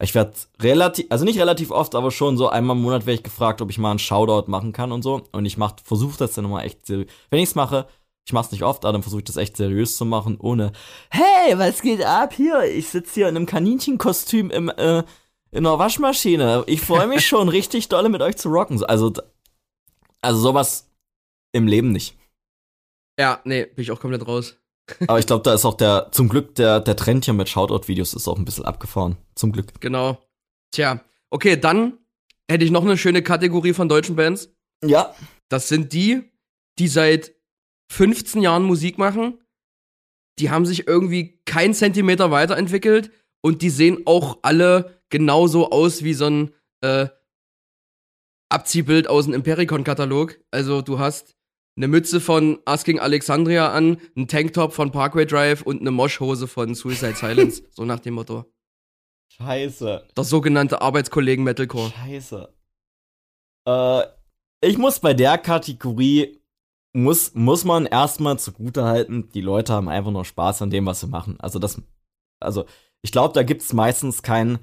Ich 0.00 0.14
werde 0.14 0.32
relativ, 0.60 1.06
also 1.10 1.24
nicht 1.24 1.38
relativ 1.38 1.70
oft, 1.70 1.94
aber 1.94 2.10
schon 2.10 2.36
so 2.36 2.48
einmal 2.48 2.76
im 2.76 2.82
Monat 2.82 3.06
werde 3.06 3.18
ich 3.18 3.22
gefragt, 3.22 3.60
ob 3.60 3.70
ich 3.70 3.78
mal 3.78 3.90
einen 3.90 3.98
Shoutout 3.98 4.50
machen 4.50 4.72
kann 4.72 4.90
und 4.90 5.02
so. 5.02 5.22
Und 5.32 5.44
ich 5.44 5.56
mach, 5.56 5.76
versuche 5.84 6.18
das 6.18 6.34
dann 6.34 6.44
immer 6.44 6.64
echt 6.64 6.86
seriös. 6.86 7.08
Wenn 7.30 7.38
ich 7.38 7.50
es 7.50 7.54
mache, 7.54 7.86
ich 8.24 8.32
mache 8.32 8.46
es 8.46 8.52
nicht 8.52 8.64
oft, 8.64 8.84
aber 8.84 8.92
dann 8.92 9.02
versuche 9.02 9.20
ich 9.20 9.26
das 9.26 9.36
echt 9.36 9.56
seriös 9.56 9.96
zu 9.96 10.04
machen, 10.04 10.38
ohne 10.40 10.72
Hey, 11.10 11.58
was 11.58 11.82
geht 11.82 12.04
ab 12.04 12.32
hier? 12.34 12.64
Ich 12.64 12.88
sitze 12.88 13.14
hier 13.14 13.28
in 13.28 13.36
einem 13.36 13.46
Kaninchenkostüm 13.46 14.50
im, 14.50 14.68
äh, 14.70 15.04
in 15.50 15.66
einer 15.66 15.78
Waschmaschine. 15.78 16.64
Ich 16.66 16.80
freue 16.80 17.06
mich 17.06 17.26
schon 17.26 17.48
richtig 17.50 17.88
dolle 17.88 18.08
mit 18.08 18.22
euch 18.22 18.36
zu 18.36 18.48
rocken. 18.48 18.82
Also, 18.84 19.12
also 20.20 20.40
sowas 20.40 20.90
im 21.52 21.66
Leben 21.66 21.92
nicht. 21.92 22.16
Ja, 23.18 23.40
nee, 23.44 23.66
bin 23.66 23.82
ich 23.82 23.90
auch 23.90 24.00
komplett 24.00 24.26
raus. 24.26 24.56
Aber 25.06 25.18
ich 25.18 25.26
glaube, 25.26 25.42
da 25.42 25.54
ist 25.54 25.64
auch 25.64 25.74
der, 25.74 26.08
zum 26.12 26.28
Glück, 26.28 26.54
der, 26.56 26.80
der 26.80 26.96
Trend 26.96 27.24
hier 27.24 27.34
mit 27.34 27.48
Shoutout-Videos 27.48 28.14
ist 28.14 28.28
auch 28.28 28.36
ein 28.36 28.44
bisschen 28.44 28.64
abgefahren. 28.64 29.16
Zum 29.34 29.52
Glück. 29.52 29.80
Genau. 29.80 30.18
Tja, 30.72 31.04
okay, 31.30 31.56
dann 31.56 31.98
hätte 32.50 32.64
ich 32.64 32.70
noch 32.70 32.82
eine 32.82 32.96
schöne 32.96 33.22
Kategorie 33.22 33.72
von 33.72 33.88
deutschen 33.88 34.16
Bands. 34.16 34.50
Ja. 34.84 35.14
Das 35.48 35.68
sind 35.68 35.92
die, 35.92 36.32
die 36.78 36.88
seit 36.88 37.34
15 37.92 38.42
Jahren 38.42 38.64
Musik 38.64 38.98
machen. 38.98 39.38
Die 40.38 40.50
haben 40.50 40.66
sich 40.66 40.88
irgendwie 40.88 41.40
keinen 41.44 41.74
Zentimeter 41.74 42.30
weiterentwickelt 42.30 43.10
und 43.42 43.62
die 43.62 43.70
sehen 43.70 44.02
auch 44.06 44.38
alle 44.42 45.02
genauso 45.10 45.70
aus 45.70 46.02
wie 46.02 46.14
so 46.14 46.26
ein 46.26 46.54
äh, 46.80 47.08
Abziehbild 48.48 49.08
aus 49.08 49.26
dem 49.26 49.34
Impericon-Katalog. 49.34 50.38
Also 50.50 50.82
du 50.82 50.98
hast 50.98 51.36
eine 51.76 51.88
Mütze 51.88 52.20
von 52.20 52.58
Asking 52.64 53.00
Alexandria 53.00 53.72
an, 53.72 53.98
ein 54.16 54.28
Tanktop 54.28 54.72
von 54.72 54.90
Parkway 54.90 55.26
Drive 55.26 55.62
und 55.62 55.80
eine 55.80 55.90
Moschhose 55.90 56.46
von 56.46 56.74
Suicide 56.74 57.14
Silence. 57.14 57.62
so 57.70 57.84
nach 57.84 58.00
dem 58.00 58.14
Motto. 58.14 58.44
Scheiße. 59.28 60.06
Das 60.14 60.28
sogenannte 60.28 60.82
Arbeitskollegen 60.82 61.44
Metalcore. 61.44 61.90
Scheiße. 61.90 62.52
Äh, 63.66 64.02
ich 64.60 64.76
muss 64.76 65.00
bei 65.00 65.14
der 65.14 65.38
Kategorie, 65.38 66.42
muss, 66.92 67.34
muss 67.34 67.64
man 67.64 67.86
erstmal 67.86 68.38
zugutehalten, 68.38 69.30
die 69.30 69.40
Leute 69.40 69.72
haben 69.72 69.88
einfach 69.88 70.10
nur 70.10 70.26
Spaß 70.26 70.62
an 70.62 70.70
dem, 70.70 70.84
was 70.84 71.00
sie 71.00 71.06
machen. 71.06 71.40
Also 71.40 71.58
das, 71.58 71.80
also 72.38 72.66
ich 73.00 73.12
glaube, 73.12 73.32
da 73.32 73.42
gibt's 73.42 73.72
meistens 73.72 74.22
keinen 74.22 74.58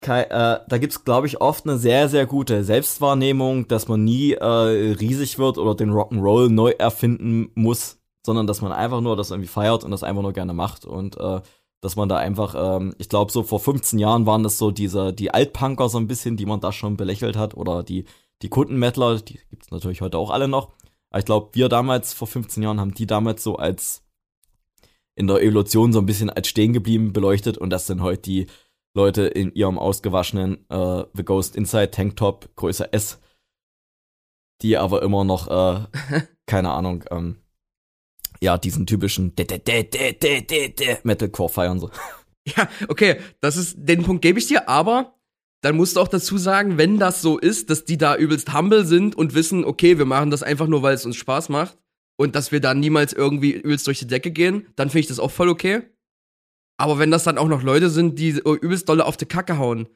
Kai, 0.00 0.22
äh, 0.22 0.60
da 0.66 0.78
gibt's 0.78 1.04
glaube 1.04 1.26
ich 1.26 1.40
oft 1.42 1.66
eine 1.66 1.76
sehr 1.76 2.08
sehr 2.08 2.26
gute 2.26 2.64
Selbstwahrnehmung, 2.64 3.68
dass 3.68 3.86
man 3.86 4.02
nie 4.02 4.32
äh, 4.32 4.44
riesig 4.44 5.38
wird 5.38 5.58
oder 5.58 5.74
den 5.74 5.90
Rock'n'Roll 5.90 6.48
neu 6.48 6.70
erfinden 6.70 7.50
muss, 7.54 7.98
sondern 8.24 8.46
dass 8.46 8.62
man 8.62 8.72
einfach 8.72 9.02
nur 9.02 9.16
das 9.16 9.30
irgendwie 9.30 9.48
feiert 9.48 9.84
und 9.84 9.90
das 9.90 10.02
einfach 10.02 10.22
nur 10.22 10.32
gerne 10.32 10.54
macht 10.54 10.86
und 10.86 11.18
äh, 11.18 11.40
dass 11.82 11.96
man 11.96 12.08
da 12.08 12.16
einfach, 12.16 12.54
ähm, 12.56 12.94
ich 12.98 13.08
glaube 13.08 13.32
so 13.32 13.42
vor 13.42 13.60
15 13.60 13.98
Jahren 13.98 14.26
waren 14.26 14.42
das 14.42 14.58
so 14.58 14.70
diese 14.70 15.12
die 15.12 15.32
Altpunker 15.32 15.88
so 15.88 15.98
ein 15.98 16.08
bisschen, 16.08 16.36
die 16.36 16.46
man 16.46 16.60
da 16.60 16.72
schon 16.72 16.96
belächelt 16.96 17.36
hat 17.36 17.54
oder 17.54 17.82
die 17.82 18.04
die 18.42 18.48
Kundenmettler, 18.48 19.20
die 19.20 19.38
gibt's 19.50 19.70
natürlich 19.70 20.00
heute 20.00 20.16
auch 20.16 20.30
alle 20.30 20.48
noch. 20.48 20.70
Aber 21.10 21.18
ich 21.18 21.26
glaube, 21.26 21.50
wir 21.52 21.68
damals 21.68 22.14
vor 22.14 22.26
15 22.26 22.62
Jahren 22.62 22.80
haben 22.80 22.94
die 22.94 23.06
damals 23.06 23.42
so 23.42 23.56
als 23.56 24.02
in 25.14 25.26
der 25.26 25.42
Evolution 25.42 25.92
so 25.92 25.98
ein 25.98 26.06
bisschen 26.06 26.30
als 26.30 26.48
stehen 26.48 26.72
geblieben 26.72 27.12
beleuchtet 27.12 27.58
und 27.58 27.70
das 27.70 27.86
sind 27.86 28.00
heute 28.00 28.22
die 28.22 28.46
Leute 28.94 29.22
in 29.22 29.52
ihrem 29.52 29.78
ausgewaschenen 29.78 30.66
äh, 30.68 31.04
The 31.14 31.24
Ghost 31.24 31.56
Inside 31.56 31.90
Tanktop 31.92 32.54
Größe 32.56 32.92
S, 32.92 33.20
die 34.62 34.76
aber 34.76 35.02
immer 35.02 35.24
noch, 35.24 35.48
äh, 35.48 35.86
keine 36.46 36.70
Ahnung, 36.70 37.04
ähm, 37.10 37.42
ja, 38.40 38.58
diesen 38.58 38.86
typischen 38.86 39.34
Metalcore 41.04 41.48
feiern 41.48 41.78
so. 41.78 41.90
Ja, 42.56 42.68
okay, 42.88 43.20
das 43.42 43.58
ist, 43.58 43.76
den 43.78 44.02
Punkt 44.02 44.22
gebe 44.22 44.38
ich 44.38 44.46
dir, 44.46 44.66
aber 44.66 45.14
dann 45.60 45.76
musst 45.76 45.96
du 45.96 46.00
auch 46.00 46.08
dazu 46.08 46.38
sagen, 46.38 46.78
wenn 46.78 46.98
das 46.98 47.20
so 47.20 47.38
ist, 47.38 47.68
dass 47.68 47.84
die 47.84 47.98
da 47.98 48.16
übelst 48.16 48.54
humble 48.54 48.86
sind 48.86 49.14
und 49.14 49.34
wissen, 49.34 49.62
okay, 49.62 49.98
wir 49.98 50.06
machen 50.06 50.30
das 50.30 50.42
einfach 50.42 50.66
nur, 50.66 50.82
weil 50.82 50.94
es 50.94 51.04
uns 51.04 51.16
Spaß 51.16 51.50
macht 51.50 51.76
und 52.16 52.34
dass 52.34 52.50
wir 52.50 52.60
da 52.60 52.72
niemals 52.72 53.12
irgendwie 53.12 53.52
übelst 53.52 53.86
durch 53.86 53.98
die 53.98 54.06
Decke 54.06 54.30
gehen, 54.30 54.66
dann 54.74 54.88
finde 54.88 55.00
ich 55.00 55.06
das 55.08 55.20
auch 55.20 55.30
voll 55.30 55.50
okay. 55.50 55.82
Aber 56.80 56.98
wenn 56.98 57.10
das 57.10 57.24
dann 57.24 57.36
auch 57.36 57.48
noch 57.48 57.62
Leute 57.62 57.90
sind, 57.90 58.18
die 58.18 58.30
übelst 58.30 58.88
dolle 58.88 59.04
auf 59.04 59.18
die 59.18 59.26
Kacke 59.26 59.58
hauen, 59.58 59.86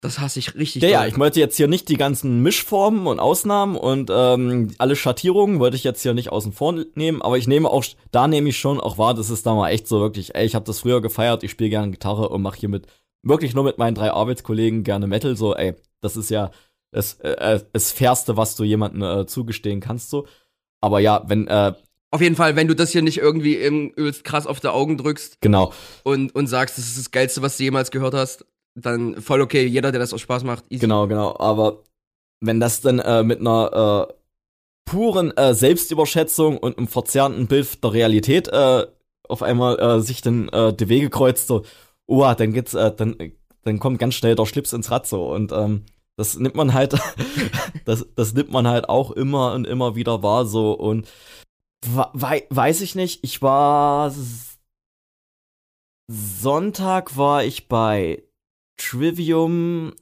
das 0.00 0.20
hasse 0.20 0.38
ich 0.38 0.54
richtig. 0.54 0.82
Ja, 0.82 0.88
doll. 0.88 0.92
ja, 0.92 1.06
ich 1.08 1.18
wollte 1.18 1.40
jetzt 1.40 1.56
hier 1.56 1.66
nicht 1.66 1.88
die 1.88 1.96
ganzen 1.96 2.40
Mischformen 2.44 3.08
und 3.08 3.18
Ausnahmen 3.18 3.76
und 3.76 4.08
ähm, 4.14 4.72
alle 4.78 4.94
Schattierungen 4.94 5.58
wollte 5.58 5.76
ich 5.76 5.82
jetzt 5.82 6.00
hier 6.02 6.14
nicht 6.14 6.30
außen 6.30 6.52
vor 6.52 6.76
nehmen, 6.94 7.22
aber 7.22 7.38
ich 7.38 7.48
nehme 7.48 7.68
auch, 7.68 7.84
da 8.12 8.28
nehme 8.28 8.50
ich 8.50 8.58
schon 8.58 8.78
auch 8.78 8.98
wahr, 8.98 9.14
das 9.14 9.30
ist 9.30 9.46
da 9.46 9.54
mal 9.56 9.70
echt 9.70 9.88
so 9.88 9.98
wirklich, 9.98 10.36
ey, 10.36 10.46
ich 10.46 10.54
habe 10.54 10.64
das 10.64 10.78
früher 10.78 11.00
gefeiert, 11.00 11.42
ich 11.42 11.50
spiele 11.50 11.70
gerne 11.70 11.90
Gitarre 11.90 12.28
und 12.28 12.42
mache 12.42 12.60
hier 12.60 12.68
mit, 12.68 12.86
wirklich 13.24 13.54
nur 13.54 13.64
mit 13.64 13.78
meinen 13.78 13.96
drei 13.96 14.12
Arbeitskollegen 14.12 14.84
gerne 14.84 15.08
Metal, 15.08 15.36
so, 15.36 15.56
ey, 15.56 15.74
das 16.00 16.16
ist 16.16 16.30
ja 16.30 16.52
das, 16.92 17.14
äh, 17.14 17.30
äh 17.56 17.60
das 17.72 17.90
Fairste, 17.90 18.36
was 18.36 18.54
du 18.54 18.62
jemandem 18.62 19.02
äh, 19.02 19.26
zugestehen 19.26 19.80
kannst, 19.80 20.10
so. 20.10 20.28
Aber 20.80 21.00
ja, 21.00 21.24
wenn, 21.26 21.48
äh, 21.48 21.72
auf 22.10 22.20
jeden 22.20 22.36
Fall, 22.36 22.56
wenn 22.56 22.68
du 22.68 22.74
das 22.74 22.90
hier 22.90 23.02
nicht 23.02 23.18
irgendwie 23.18 23.56
im 23.56 23.90
übelst 23.90 24.24
krass 24.24 24.46
auf 24.46 24.60
die 24.60 24.68
Augen 24.68 24.96
drückst. 24.96 25.40
Genau. 25.40 25.72
Und, 26.04 26.34
und 26.34 26.46
sagst, 26.46 26.78
das 26.78 26.86
ist 26.86 26.98
das 26.98 27.10
Geilste, 27.10 27.42
was 27.42 27.56
du 27.56 27.64
jemals 27.64 27.90
gehört 27.90 28.14
hast, 28.14 28.46
dann 28.74 29.20
voll 29.20 29.40
okay. 29.40 29.66
Jeder, 29.66 29.92
der 29.92 30.00
das 30.00 30.14
auch 30.14 30.18
Spaß 30.18 30.44
macht. 30.44 30.64
Easy. 30.70 30.80
Genau, 30.80 31.06
genau. 31.06 31.36
Aber 31.38 31.82
wenn 32.40 32.60
das 32.60 32.80
dann 32.80 32.98
äh, 32.98 33.22
mit 33.22 33.40
einer 33.40 34.08
äh, 34.08 34.14
puren 34.84 35.36
äh, 35.36 35.52
Selbstüberschätzung 35.52 36.56
und 36.56 36.78
einem 36.78 36.88
verzerrten 36.88 37.46
Bild 37.46 37.82
der 37.84 37.92
Realität 37.92 38.48
äh, 38.48 38.86
auf 39.28 39.42
einmal 39.42 39.78
äh, 39.78 40.00
sich 40.00 40.22
dann 40.22 40.48
äh, 40.48 40.72
die 40.72 40.88
Wege 40.88 41.10
kreuzt, 41.10 41.48
so, 41.48 41.64
oh, 42.06 42.32
dann 42.36 42.52
geht's, 42.52 42.72
äh, 42.72 42.90
dann, 42.94 43.16
dann 43.64 43.78
kommt 43.78 43.98
ganz 43.98 44.14
schnell 44.14 44.34
der 44.34 44.46
Schlips 44.46 44.72
ins 44.72 44.90
Rad 44.90 45.06
so. 45.06 45.30
Und 45.30 45.52
ähm, 45.52 45.84
das 46.16 46.38
nimmt 46.38 46.54
man 46.54 46.72
halt, 46.72 46.98
das, 47.84 48.06
das 48.16 48.32
nimmt 48.32 48.50
man 48.50 48.66
halt 48.66 48.88
auch 48.88 49.10
immer 49.10 49.52
und 49.52 49.66
immer 49.66 49.94
wieder 49.94 50.22
wahr 50.22 50.46
so. 50.46 50.72
Und 50.72 51.06
We 51.82 52.46
weiß 52.50 52.80
ich 52.80 52.94
nicht. 52.94 53.24
Ich 53.24 53.42
war. 53.42 54.12
Sonntag 56.10 57.16
war 57.16 57.44
ich 57.44 57.68
bei 57.68 58.22
Trivium, 58.78 59.94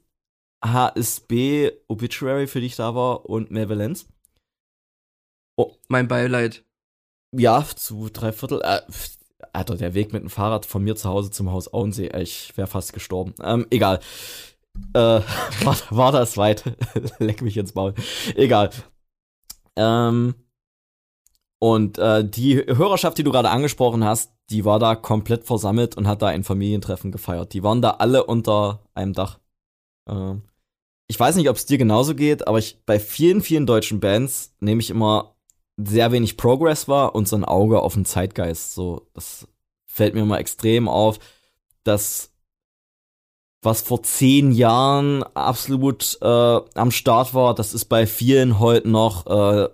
HSB, 0.64 1.72
Obituary, 1.88 2.46
für 2.46 2.60
die 2.60 2.66
ich 2.66 2.76
da 2.76 2.94
war, 2.94 3.26
und 3.28 3.50
Malevolence. 3.50 4.06
Oh. 5.56 5.74
Mein 5.88 6.06
Beileid. 6.06 6.64
Ja, 7.32 7.64
zu 7.64 8.08
drei 8.12 8.32
Viertel. 8.32 8.60
Äh, 8.62 8.82
Alter, 9.52 9.76
der 9.76 9.94
Weg 9.94 10.12
mit 10.12 10.22
dem 10.22 10.30
Fahrrad 10.30 10.66
von 10.66 10.84
mir 10.84 10.96
zu 10.96 11.08
Hause 11.08 11.30
zum 11.30 11.50
Haus 11.50 11.72
Auensee, 11.72 12.10
ich 12.20 12.56
wäre 12.56 12.66
fast 12.66 12.92
gestorben. 12.92 13.34
Ähm, 13.42 13.66
egal. 13.70 14.00
Äh, 14.92 15.20
war, 15.64 15.76
war 15.90 16.12
das 16.12 16.36
weit? 16.36 16.64
Leck 17.18 17.42
mich 17.42 17.56
ins 17.56 17.74
Maul. 17.74 17.94
Egal. 18.34 18.70
Ähm, 19.76 20.34
und 21.58 21.98
äh, 21.98 22.28
die 22.28 22.56
Hörerschaft, 22.56 23.18
die 23.18 23.22
du 23.22 23.32
gerade 23.32 23.50
angesprochen 23.50 24.04
hast, 24.04 24.32
die 24.50 24.64
war 24.64 24.78
da 24.78 24.94
komplett 24.94 25.44
versammelt 25.44 25.96
und 25.96 26.06
hat 26.06 26.22
da 26.22 26.28
ein 26.28 26.44
Familientreffen 26.44 27.10
gefeiert. 27.10 27.52
Die 27.52 27.62
waren 27.62 27.82
da 27.82 27.90
alle 27.92 28.24
unter 28.24 28.80
einem 28.94 29.12
Dach. 29.12 29.38
Ähm, 30.08 30.42
ich 31.08 31.18
weiß 31.18 31.36
nicht, 31.36 31.48
ob 31.48 31.56
es 31.56 31.66
dir 31.66 31.78
genauso 31.78 32.14
geht, 32.14 32.46
aber 32.46 32.58
ich 32.58 32.84
bei 32.84 32.98
vielen, 32.98 33.40
vielen 33.40 33.66
deutschen 33.66 34.00
Bands 34.00 34.54
nehme 34.60 34.80
ich 34.80 34.90
immer 34.90 35.36
sehr 35.76 36.12
wenig 36.12 36.36
Progress 36.36 36.88
wahr 36.88 37.14
und 37.14 37.28
so 37.28 37.36
ein 37.36 37.44
Auge 37.44 37.80
auf 37.80 37.94
den 37.94 38.04
Zeitgeist. 38.04 38.74
So, 38.74 39.08
das 39.14 39.46
fällt 39.86 40.14
mir 40.14 40.22
immer 40.22 40.38
extrem 40.38 40.88
auf, 40.88 41.18
dass 41.84 42.32
was 43.62 43.82
vor 43.82 44.02
zehn 44.02 44.52
Jahren 44.52 45.22
absolut 45.34 46.18
äh, 46.22 46.26
am 46.26 46.90
Start 46.90 47.34
war, 47.34 47.54
das 47.54 47.74
ist 47.74 47.86
bei 47.86 48.06
vielen 48.06 48.60
heute 48.60 48.88
noch 48.88 49.26
äh, 49.26 49.68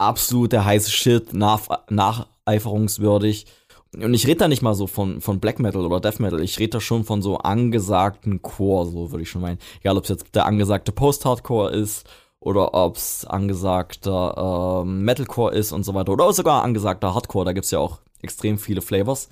absolut 0.00 0.52
der 0.52 0.64
heiße 0.64 0.90
Shit, 0.90 1.32
nach, 1.34 1.68
nacheiferungswürdig. 1.90 3.46
Und 3.92 4.14
ich 4.14 4.26
rede 4.26 4.38
da 4.38 4.48
nicht 4.48 4.62
mal 4.62 4.74
so 4.74 4.86
von, 4.86 5.20
von 5.20 5.40
Black 5.40 5.58
Metal 5.58 5.84
oder 5.84 6.00
Death 6.00 6.20
Metal, 6.20 6.40
ich 6.40 6.58
rede 6.58 6.70
da 6.70 6.80
schon 6.80 7.04
von 7.04 7.22
so 7.22 7.38
angesagten 7.38 8.40
Core, 8.40 8.86
so 8.86 9.10
würde 9.10 9.22
ich 9.22 9.30
schon 9.30 9.42
meinen. 9.42 9.58
Egal, 9.80 9.96
ob 9.96 10.04
es 10.04 10.10
jetzt 10.10 10.34
der 10.34 10.46
angesagte 10.46 10.92
Post-Hardcore 10.92 11.72
ist 11.72 12.08
oder 12.38 12.72
ob 12.72 12.96
es 12.96 13.24
angesagter 13.24 14.82
äh, 14.82 14.84
Metalcore 14.84 15.54
ist 15.54 15.72
und 15.72 15.84
so 15.84 15.94
weiter 15.94 16.12
oder 16.12 16.32
sogar 16.32 16.62
angesagter 16.62 17.14
Hardcore, 17.14 17.44
da 17.44 17.52
gibt 17.52 17.64
es 17.64 17.72
ja 17.72 17.80
auch 17.80 17.98
extrem 18.22 18.58
viele 18.58 18.80
Flavors. 18.80 19.28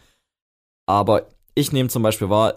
Aber 0.86 1.28
ich 1.54 1.72
nehme 1.72 1.88
zum 1.88 2.02
Beispiel 2.02 2.28
wahr, 2.28 2.54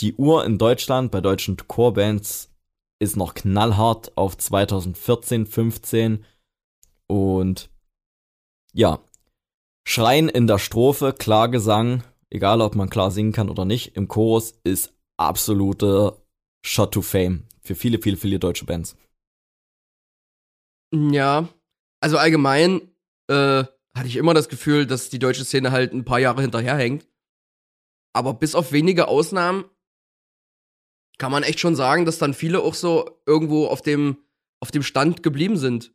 die 0.00 0.14
Uhr 0.14 0.44
in 0.44 0.58
Deutschland 0.58 1.12
bei 1.12 1.20
deutschen 1.20 1.56
Core-Bands 1.56 2.52
ist 3.00 3.16
noch 3.16 3.34
knallhart 3.34 4.16
auf 4.16 4.36
2014, 4.36 5.46
15 5.46 6.24
und 7.08 7.70
ja, 8.72 9.00
Schreien 9.86 10.28
in 10.28 10.46
der 10.46 10.58
Strophe, 10.58 11.12
Klargesang, 11.12 12.04
egal 12.30 12.60
ob 12.60 12.74
man 12.76 12.90
klar 12.90 13.10
singen 13.10 13.32
kann 13.32 13.50
oder 13.50 13.64
nicht, 13.64 13.96
im 13.96 14.06
Chorus 14.06 14.60
ist 14.62 14.94
absolute 15.16 16.22
Shot 16.64 16.92
to 16.92 17.02
Fame 17.02 17.48
für 17.62 17.74
viele, 17.74 17.98
viele, 18.00 18.16
viele 18.16 18.38
deutsche 18.38 18.66
Bands. 18.66 18.96
Ja, 20.92 21.48
also 22.00 22.16
allgemein 22.18 22.80
äh, 23.28 23.64
hatte 23.94 24.06
ich 24.06 24.16
immer 24.16 24.34
das 24.34 24.48
Gefühl, 24.48 24.86
dass 24.86 25.10
die 25.10 25.18
deutsche 25.18 25.44
Szene 25.44 25.70
halt 25.70 25.92
ein 25.92 26.04
paar 26.04 26.18
Jahre 26.18 26.42
hinterherhängt. 26.42 27.06
Aber 28.14 28.34
bis 28.34 28.54
auf 28.54 28.72
wenige 28.72 29.08
Ausnahmen 29.08 29.64
kann 31.18 31.32
man 31.32 31.42
echt 31.42 31.60
schon 31.60 31.76
sagen, 31.76 32.04
dass 32.04 32.18
dann 32.18 32.32
viele 32.32 32.60
auch 32.60 32.74
so 32.74 33.20
irgendwo 33.26 33.66
auf 33.66 33.82
dem, 33.82 34.18
auf 34.60 34.70
dem 34.70 34.82
Stand 34.82 35.22
geblieben 35.22 35.56
sind 35.56 35.94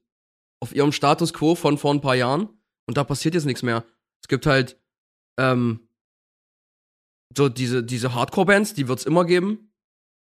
auf 0.63 0.73
ihrem 0.73 0.93
Status 0.93 1.33
quo 1.33 1.55
von 1.55 1.77
vor 1.77 1.93
ein 1.93 1.99
paar 1.99 2.15
Jahren 2.15 2.47
und 2.87 2.95
da 2.95 3.03
passiert 3.03 3.35
jetzt 3.35 3.45
nichts 3.45 3.63
mehr. 3.63 3.83
Es 4.21 4.29
gibt 4.29 4.45
halt 4.45 4.79
ähm, 5.37 5.89
so 7.37 7.49
diese, 7.49 7.83
diese 7.83 8.13
Hardcore-Bands, 8.13 8.73
die 8.73 8.87
wird 8.87 8.99
es 8.99 9.05
immer 9.05 9.25
geben. 9.25 9.73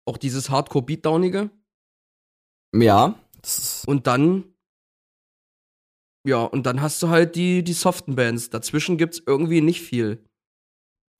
Auch 0.04 0.16
dieses 0.16 0.50
Hardcore-Beatdownige. 0.50 1.50
Ja. 2.74 3.14
Und 3.86 4.08
dann, 4.08 4.44
ja, 6.26 6.42
und 6.42 6.66
dann 6.66 6.80
hast 6.80 7.00
du 7.04 7.08
halt 7.08 7.36
die, 7.36 7.62
die 7.62 7.72
soften 7.72 8.16
Bands. 8.16 8.50
Dazwischen 8.50 8.98
gibt's 8.98 9.22
irgendwie 9.24 9.60
nicht 9.60 9.80
viel. 9.80 10.24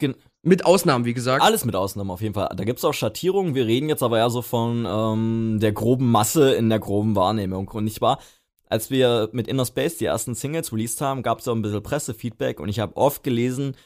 Gen 0.00 0.16
mit 0.42 0.64
Ausnahmen, 0.64 1.04
wie 1.04 1.14
gesagt. 1.14 1.42
Alles 1.42 1.64
mit 1.64 1.74
Ausnahmen 1.74 2.10
auf 2.10 2.20
jeden 2.20 2.34
Fall. 2.34 2.48
Da 2.54 2.64
gibt's 2.64 2.84
auch 2.84 2.94
Schattierungen. 2.94 3.54
Wir 3.54 3.66
reden 3.66 3.88
jetzt 3.88 4.02
aber 4.02 4.18
ja 4.18 4.30
so 4.30 4.42
von 4.42 4.84
ähm, 4.86 5.58
der 5.60 5.72
groben 5.72 6.10
Masse 6.10 6.54
in 6.54 6.68
der 6.68 6.78
groben 6.78 7.16
Wahrnehmung. 7.16 7.68
Und 7.68 7.84
nicht 7.84 8.00
wahr? 8.00 8.20
Als 8.66 8.90
wir 8.90 9.28
mit 9.32 9.48
Inner 9.48 9.64
Space 9.64 9.98
die 9.98 10.06
ersten 10.06 10.34
Singles 10.34 10.72
released 10.72 11.00
haben, 11.00 11.22
gab 11.22 11.40
es 11.40 11.48
auch 11.48 11.54
ein 11.54 11.62
bisschen 11.62 11.82
Pressefeedback 11.82 12.60
und 12.60 12.68
ich 12.68 12.80
habe 12.80 12.96
oft 12.96 13.22
gelesen, 13.22 13.76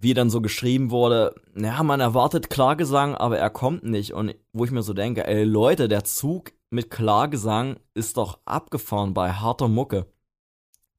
wie 0.00 0.14
dann 0.14 0.30
so 0.30 0.40
geschrieben 0.40 0.90
wurde, 0.90 1.34
naja, 1.54 1.82
man 1.82 2.00
erwartet 2.00 2.50
Klargesang, 2.50 3.14
aber 3.14 3.38
er 3.38 3.50
kommt 3.50 3.82
nicht. 3.82 4.12
Und 4.12 4.34
wo 4.52 4.64
ich 4.64 4.70
mir 4.70 4.82
so 4.82 4.92
denke, 4.92 5.26
ey 5.26 5.42
Leute, 5.44 5.88
der 5.88 6.04
Zug 6.04 6.52
mit 6.70 6.90
Klargesang 6.90 7.80
ist 7.94 8.16
doch 8.16 8.38
abgefahren 8.44 9.14
bei 9.14 9.32
harter 9.32 9.68
Mucke. 9.68 10.06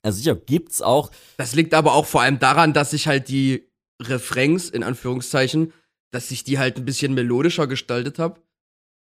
Also 0.01 0.17
sicher 0.17 0.35
gibt's 0.35 0.81
auch. 0.81 1.11
Das 1.37 1.55
liegt 1.55 1.73
aber 1.73 1.93
auch 1.93 2.05
vor 2.05 2.21
allem 2.21 2.39
daran, 2.39 2.73
dass 2.73 2.91
sich 2.91 3.07
halt 3.07 3.29
die 3.29 3.69
Refrains, 4.01 4.69
in 4.69 4.83
Anführungszeichen, 4.83 5.73
dass 6.11 6.31
ich 6.31 6.43
die 6.43 6.57
halt 6.57 6.77
ein 6.77 6.85
bisschen 6.85 7.13
melodischer 7.13 7.67
gestaltet 7.67 8.19
habe. 8.19 8.41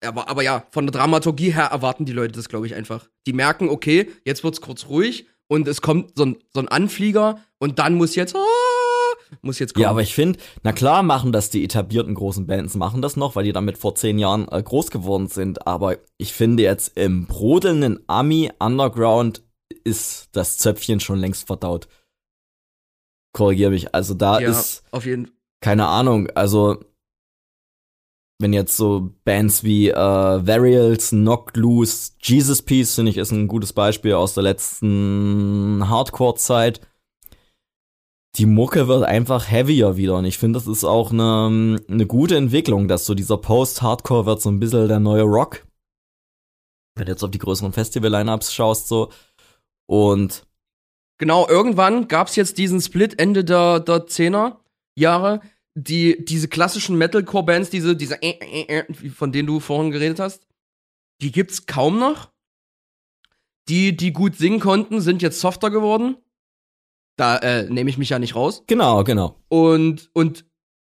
Aber, 0.04 0.30
aber 0.30 0.44
ja, 0.44 0.66
von 0.72 0.86
der 0.86 0.92
Dramaturgie 0.92 1.54
her 1.54 1.66
erwarten 1.66 2.06
die 2.06 2.12
Leute 2.12 2.34
das, 2.34 2.50
glaube 2.50 2.68
ich, 2.68 2.76
einfach. 2.76 3.08
Die 3.26 3.34
merken, 3.34 3.70
okay, 3.70 4.12
jetzt 4.26 4.44
wird's 4.44 4.62
kurz 4.62 4.88
ruhig 4.88 5.28
und 5.48 5.68
es 5.68 5.82
kommt 5.82 6.18
so 6.18 6.26
ein, 6.26 6.38
so 6.54 6.60
ein 6.60 6.68
Anflieger 6.68 7.40
und 7.60 7.80
dann 7.80 7.96
muss 7.96 8.16
jetzt, 8.16 8.36
ah, 8.36 8.40
muss 9.42 9.60
jetzt 9.60 9.74
kommen. 9.74 9.84
Ja, 9.84 9.90
aber 9.90 10.02
ich 10.02 10.14
finde, 10.14 10.40
na 10.64 10.74
klar 10.74 11.04
machen 11.04 11.32
das 11.32 11.50
die 11.50 11.64
etablierten 11.64 12.14
großen 12.14 12.48
Bands, 12.48 12.76
machen 12.76 13.02
das 13.02 13.16
noch, 13.16 13.36
weil 13.36 13.46
die 13.46 13.54
damit 13.54 13.78
vor 13.78 13.96
zehn 13.96 14.20
Jahren 14.20 14.48
äh, 14.50 14.62
groß 14.62 14.92
geworden 14.92 15.28
sind. 15.28 15.66
Aber 15.68 15.98
ich 16.18 16.34
finde 16.34 16.64
jetzt 16.64 16.98
im 16.98 17.26
brodelnden 17.28 18.00
Ami 18.08 18.52
Underground 18.60 19.44
ist 19.84 20.30
das 20.34 20.58
Zöpfchen 20.58 21.00
schon 21.00 21.20
längst 21.20 21.48
verdaut. 21.48 21.88
Korrigiere 23.34 23.72
mich. 23.72 23.94
Also 23.94 24.14
da 24.14 24.40
ja, 24.40 24.50
ist. 24.50 24.84
Auf 24.92 25.06
jeden 25.06 25.32
Keine 25.62 25.88
Ahnung. 25.88 26.30
Also 26.36 26.80
wenn 28.40 28.54
jetzt 28.54 28.76
so 28.76 29.14
Bands 29.24 29.64
wie 29.64 29.90
äh, 29.90 29.96
Varials, 29.96 31.10
Knocked 31.12 31.58
Loose, 31.58 32.12
Jesus 32.22 32.62
Peace, 32.62 32.96
finde 32.96 33.12
ich, 33.12 33.18
ist 33.18 33.32
ein 33.32 33.48
gutes 33.48 33.74
Beispiel 33.74 34.14
aus 34.14 34.34
der 34.34 34.44
letzten 34.44 35.88
Hardcore-Zeit. 35.88 36.82
Die 38.36 38.46
Mucke 38.46 38.90
wird 38.90 39.04
einfach 39.04 39.50
heavier 39.50 39.96
wieder 39.96 40.18
und 40.18 40.26
ich 40.26 40.38
finde, 40.38 40.60
das 40.60 40.68
ist 40.68 40.84
auch 40.84 41.12
eine, 41.12 41.80
eine 41.88 42.06
gute 42.06 42.36
Entwicklung, 42.36 42.90
dass 42.90 43.06
so 43.06 43.14
dieser 43.14 43.38
Post-Hardcore 43.38 44.26
wird 44.26 44.42
so 44.42 44.50
ein 44.50 44.60
bisschen 44.60 44.90
der 44.90 45.00
neue 45.00 45.24
Rock. 45.24 45.66
Wenn 46.96 47.06
du 47.06 47.12
jetzt 47.14 47.24
auf 47.24 47.32
die 47.32 47.40
größeren 47.40 47.72
Festival-Lineups 47.72 48.54
schaust, 48.54 48.88
so. 48.88 49.12
Und. 49.88 50.46
Genau, 51.18 51.48
irgendwann 51.48 52.10
gab's 52.10 52.36
jetzt 52.36 52.58
diesen 52.58 52.82
Split 52.82 53.18
Ende 53.20 53.46
der, 53.46 53.80
der 53.80 54.06
10er 54.06 54.58
Jahre 54.98 55.40
die, 55.76 56.24
diese 56.24 56.48
klassischen 56.48 56.98
Metalcore-Bands, 56.98 57.70
diese, 57.70 57.96
diese, 57.96 58.22
äh, 58.22 58.40
äh, 58.40 58.80
äh, 58.80 59.10
von 59.10 59.32
denen 59.32 59.48
du 59.48 59.60
vorhin 59.60 59.92
geredet 59.92 60.20
hast, 60.20 60.48
die 61.22 61.32
gibt's 61.32 61.66
kaum 61.66 62.00
noch. 62.00 62.32
Die, 63.68 63.96
die 63.96 64.14
gut 64.14 64.36
singen 64.36 64.60
konnten, 64.60 65.02
sind 65.02 65.22
jetzt 65.22 65.40
softer 65.40 65.70
geworden. 65.70 66.18
Da 67.18 67.38
äh, 67.38 67.70
nehme 67.70 67.90
ich 67.90 67.98
mich 67.98 68.10
ja 68.10 68.20
nicht 68.20 68.36
raus. 68.36 68.64
Genau, 68.68 69.04
genau. 69.04 69.42
Und, 69.48 70.10
und, 70.14 70.46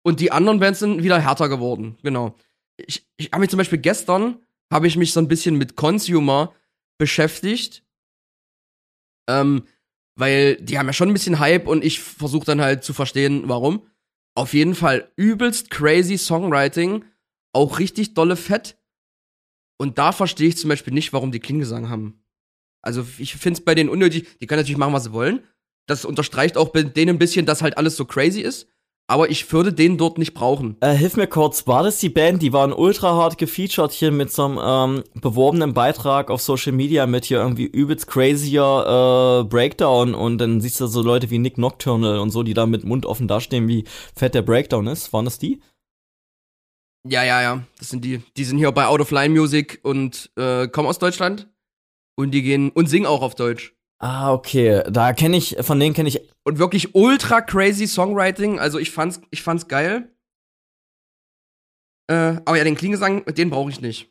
und 0.02 0.20
die 0.20 0.32
anderen 0.32 0.60
Bands 0.60 0.78
sind 0.78 1.02
wieder 1.02 1.18
härter 1.18 1.48
geworden. 1.48 1.98
Genau. 2.02 2.36
Ich, 2.76 3.06
ich 3.16 3.32
habe 3.32 3.40
mich 3.40 3.50
zum 3.50 3.58
Beispiel 3.58 3.78
gestern, 3.78 4.38
habe 4.72 4.86
ich 4.86 4.96
mich 4.96 5.12
so 5.12 5.20
ein 5.20 5.28
bisschen 5.28 5.56
mit 5.56 5.76
Consumer 5.76 6.54
beschäftigt. 6.96 7.82
Ähm, 9.28 9.64
weil 10.16 10.56
die 10.56 10.78
haben 10.78 10.86
ja 10.86 10.92
schon 10.92 11.08
ein 11.08 11.14
bisschen 11.14 11.38
Hype 11.38 11.66
und 11.66 11.84
ich 11.84 12.00
versuche 12.00 12.46
dann 12.46 12.60
halt 12.60 12.84
zu 12.84 12.92
verstehen, 12.92 13.44
warum. 13.46 13.86
Auf 14.34 14.54
jeden 14.54 14.74
Fall 14.74 15.10
übelst 15.16 15.70
crazy 15.70 16.16
Songwriting, 16.16 17.04
auch 17.52 17.78
richtig 17.78 18.14
dolle 18.14 18.36
Fett. 18.36 18.78
Und 19.78 19.98
da 19.98 20.12
verstehe 20.12 20.48
ich 20.48 20.56
zum 20.56 20.68
Beispiel 20.68 20.92
nicht, 20.92 21.12
warum 21.12 21.32
die 21.32 21.40
Klingesang 21.40 21.88
haben. 21.88 22.22
Also 22.82 23.06
ich 23.18 23.34
finde 23.34 23.58
es 23.58 23.64
bei 23.64 23.74
denen 23.74 23.90
unnötig, 23.90 24.38
die 24.38 24.46
können 24.46 24.60
natürlich 24.60 24.78
machen, 24.78 24.92
was 24.92 25.04
sie 25.04 25.12
wollen. 25.12 25.42
Das 25.86 26.04
unterstreicht 26.04 26.56
auch 26.56 26.68
bei 26.68 26.82
denen 26.82 27.16
ein 27.16 27.18
bisschen, 27.18 27.46
dass 27.46 27.62
halt 27.62 27.76
alles 27.76 27.96
so 27.96 28.04
crazy 28.04 28.40
ist 28.40 28.68
aber 29.10 29.28
ich 29.28 29.52
würde 29.52 29.72
den 29.72 29.98
dort 29.98 30.18
nicht 30.18 30.34
brauchen. 30.34 30.76
Äh, 30.80 30.92
hilf 30.92 31.16
mir 31.16 31.26
kurz, 31.26 31.66
war 31.66 31.82
das 31.82 31.98
die 31.98 32.08
Band, 32.08 32.42
die 32.42 32.52
waren 32.52 32.72
ultra 32.72 33.16
hart 33.16 33.38
gefeatured 33.38 33.90
hier 33.90 34.12
mit 34.12 34.30
so 34.30 34.44
einem 34.44 34.60
ähm, 34.62 35.04
beworbenen 35.20 35.74
Beitrag 35.74 36.30
auf 36.30 36.40
Social 36.40 36.70
Media 36.70 37.06
mit 37.06 37.24
hier 37.24 37.38
irgendwie 37.38 37.64
übelst 37.64 38.06
crazier 38.06 39.42
äh, 39.42 39.48
Breakdown 39.48 40.14
und 40.14 40.38
dann 40.38 40.60
siehst 40.60 40.80
du 40.80 40.86
so 40.86 41.02
Leute 41.02 41.28
wie 41.28 41.38
Nick 41.38 41.58
Nocturnal 41.58 42.20
und 42.20 42.30
so, 42.30 42.44
die 42.44 42.54
da 42.54 42.66
mit 42.66 42.84
Mund 42.84 43.04
offen 43.04 43.26
dastehen, 43.26 43.66
wie 43.66 43.84
fett 44.14 44.34
der 44.34 44.42
Breakdown 44.42 44.86
ist. 44.86 45.12
Waren 45.12 45.24
das 45.24 45.40
die? 45.40 45.60
Ja, 47.08 47.24
ja, 47.24 47.42
ja. 47.42 47.64
Das 47.80 47.88
sind 47.88 48.04
die. 48.04 48.22
Die 48.36 48.44
sind 48.44 48.58
hier 48.58 48.70
bei 48.70 48.86
Out 48.86 49.00
of 49.00 49.10
Line 49.10 49.34
Music 49.34 49.80
und 49.82 50.30
äh, 50.36 50.68
kommen 50.68 50.86
aus 50.86 51.00
Deutschland. 51.00 51.48
Und 52.14 52.30
die 52.30 52.42
gehen 52.42 52.70
und 52.70 52.88
singen 52.88 53.06
auch 53.06 53.22
auf 53.22 53.34
Deutsch. 53.34 53.74
Ah, 54.00 54.32
okay. 54.32 54.82
Da 54.90 55.12
kenne 55.12 55.36
ich, 55.36 55.56
von 55.60 55.78
denen 55.78 55.94
kenne 55.94 56.08
ich. 56.08 56.20
Und 56.44 56.58
wirklich 56.58 56.94
ultra 56.94 57.42
crazy 57.42 57.86
Songwriting. 57.86 58.58
Also 58.58 58.78
ich 58.78 58.90
fand's, 58.90 59.20
ich 59.30 59.42
fand's 59.42 59.68
geil. 59.68 60.10
Äh, 62.10 62.40
aber 62.44 62.56
ja, 62.56 62.64
den 62.64 62.76
Klingesang, 62.76 63.24
den 63.26 63.50
brauche 63.50 63.70
ich 63.70 63.80
nicht. 63.80 64.10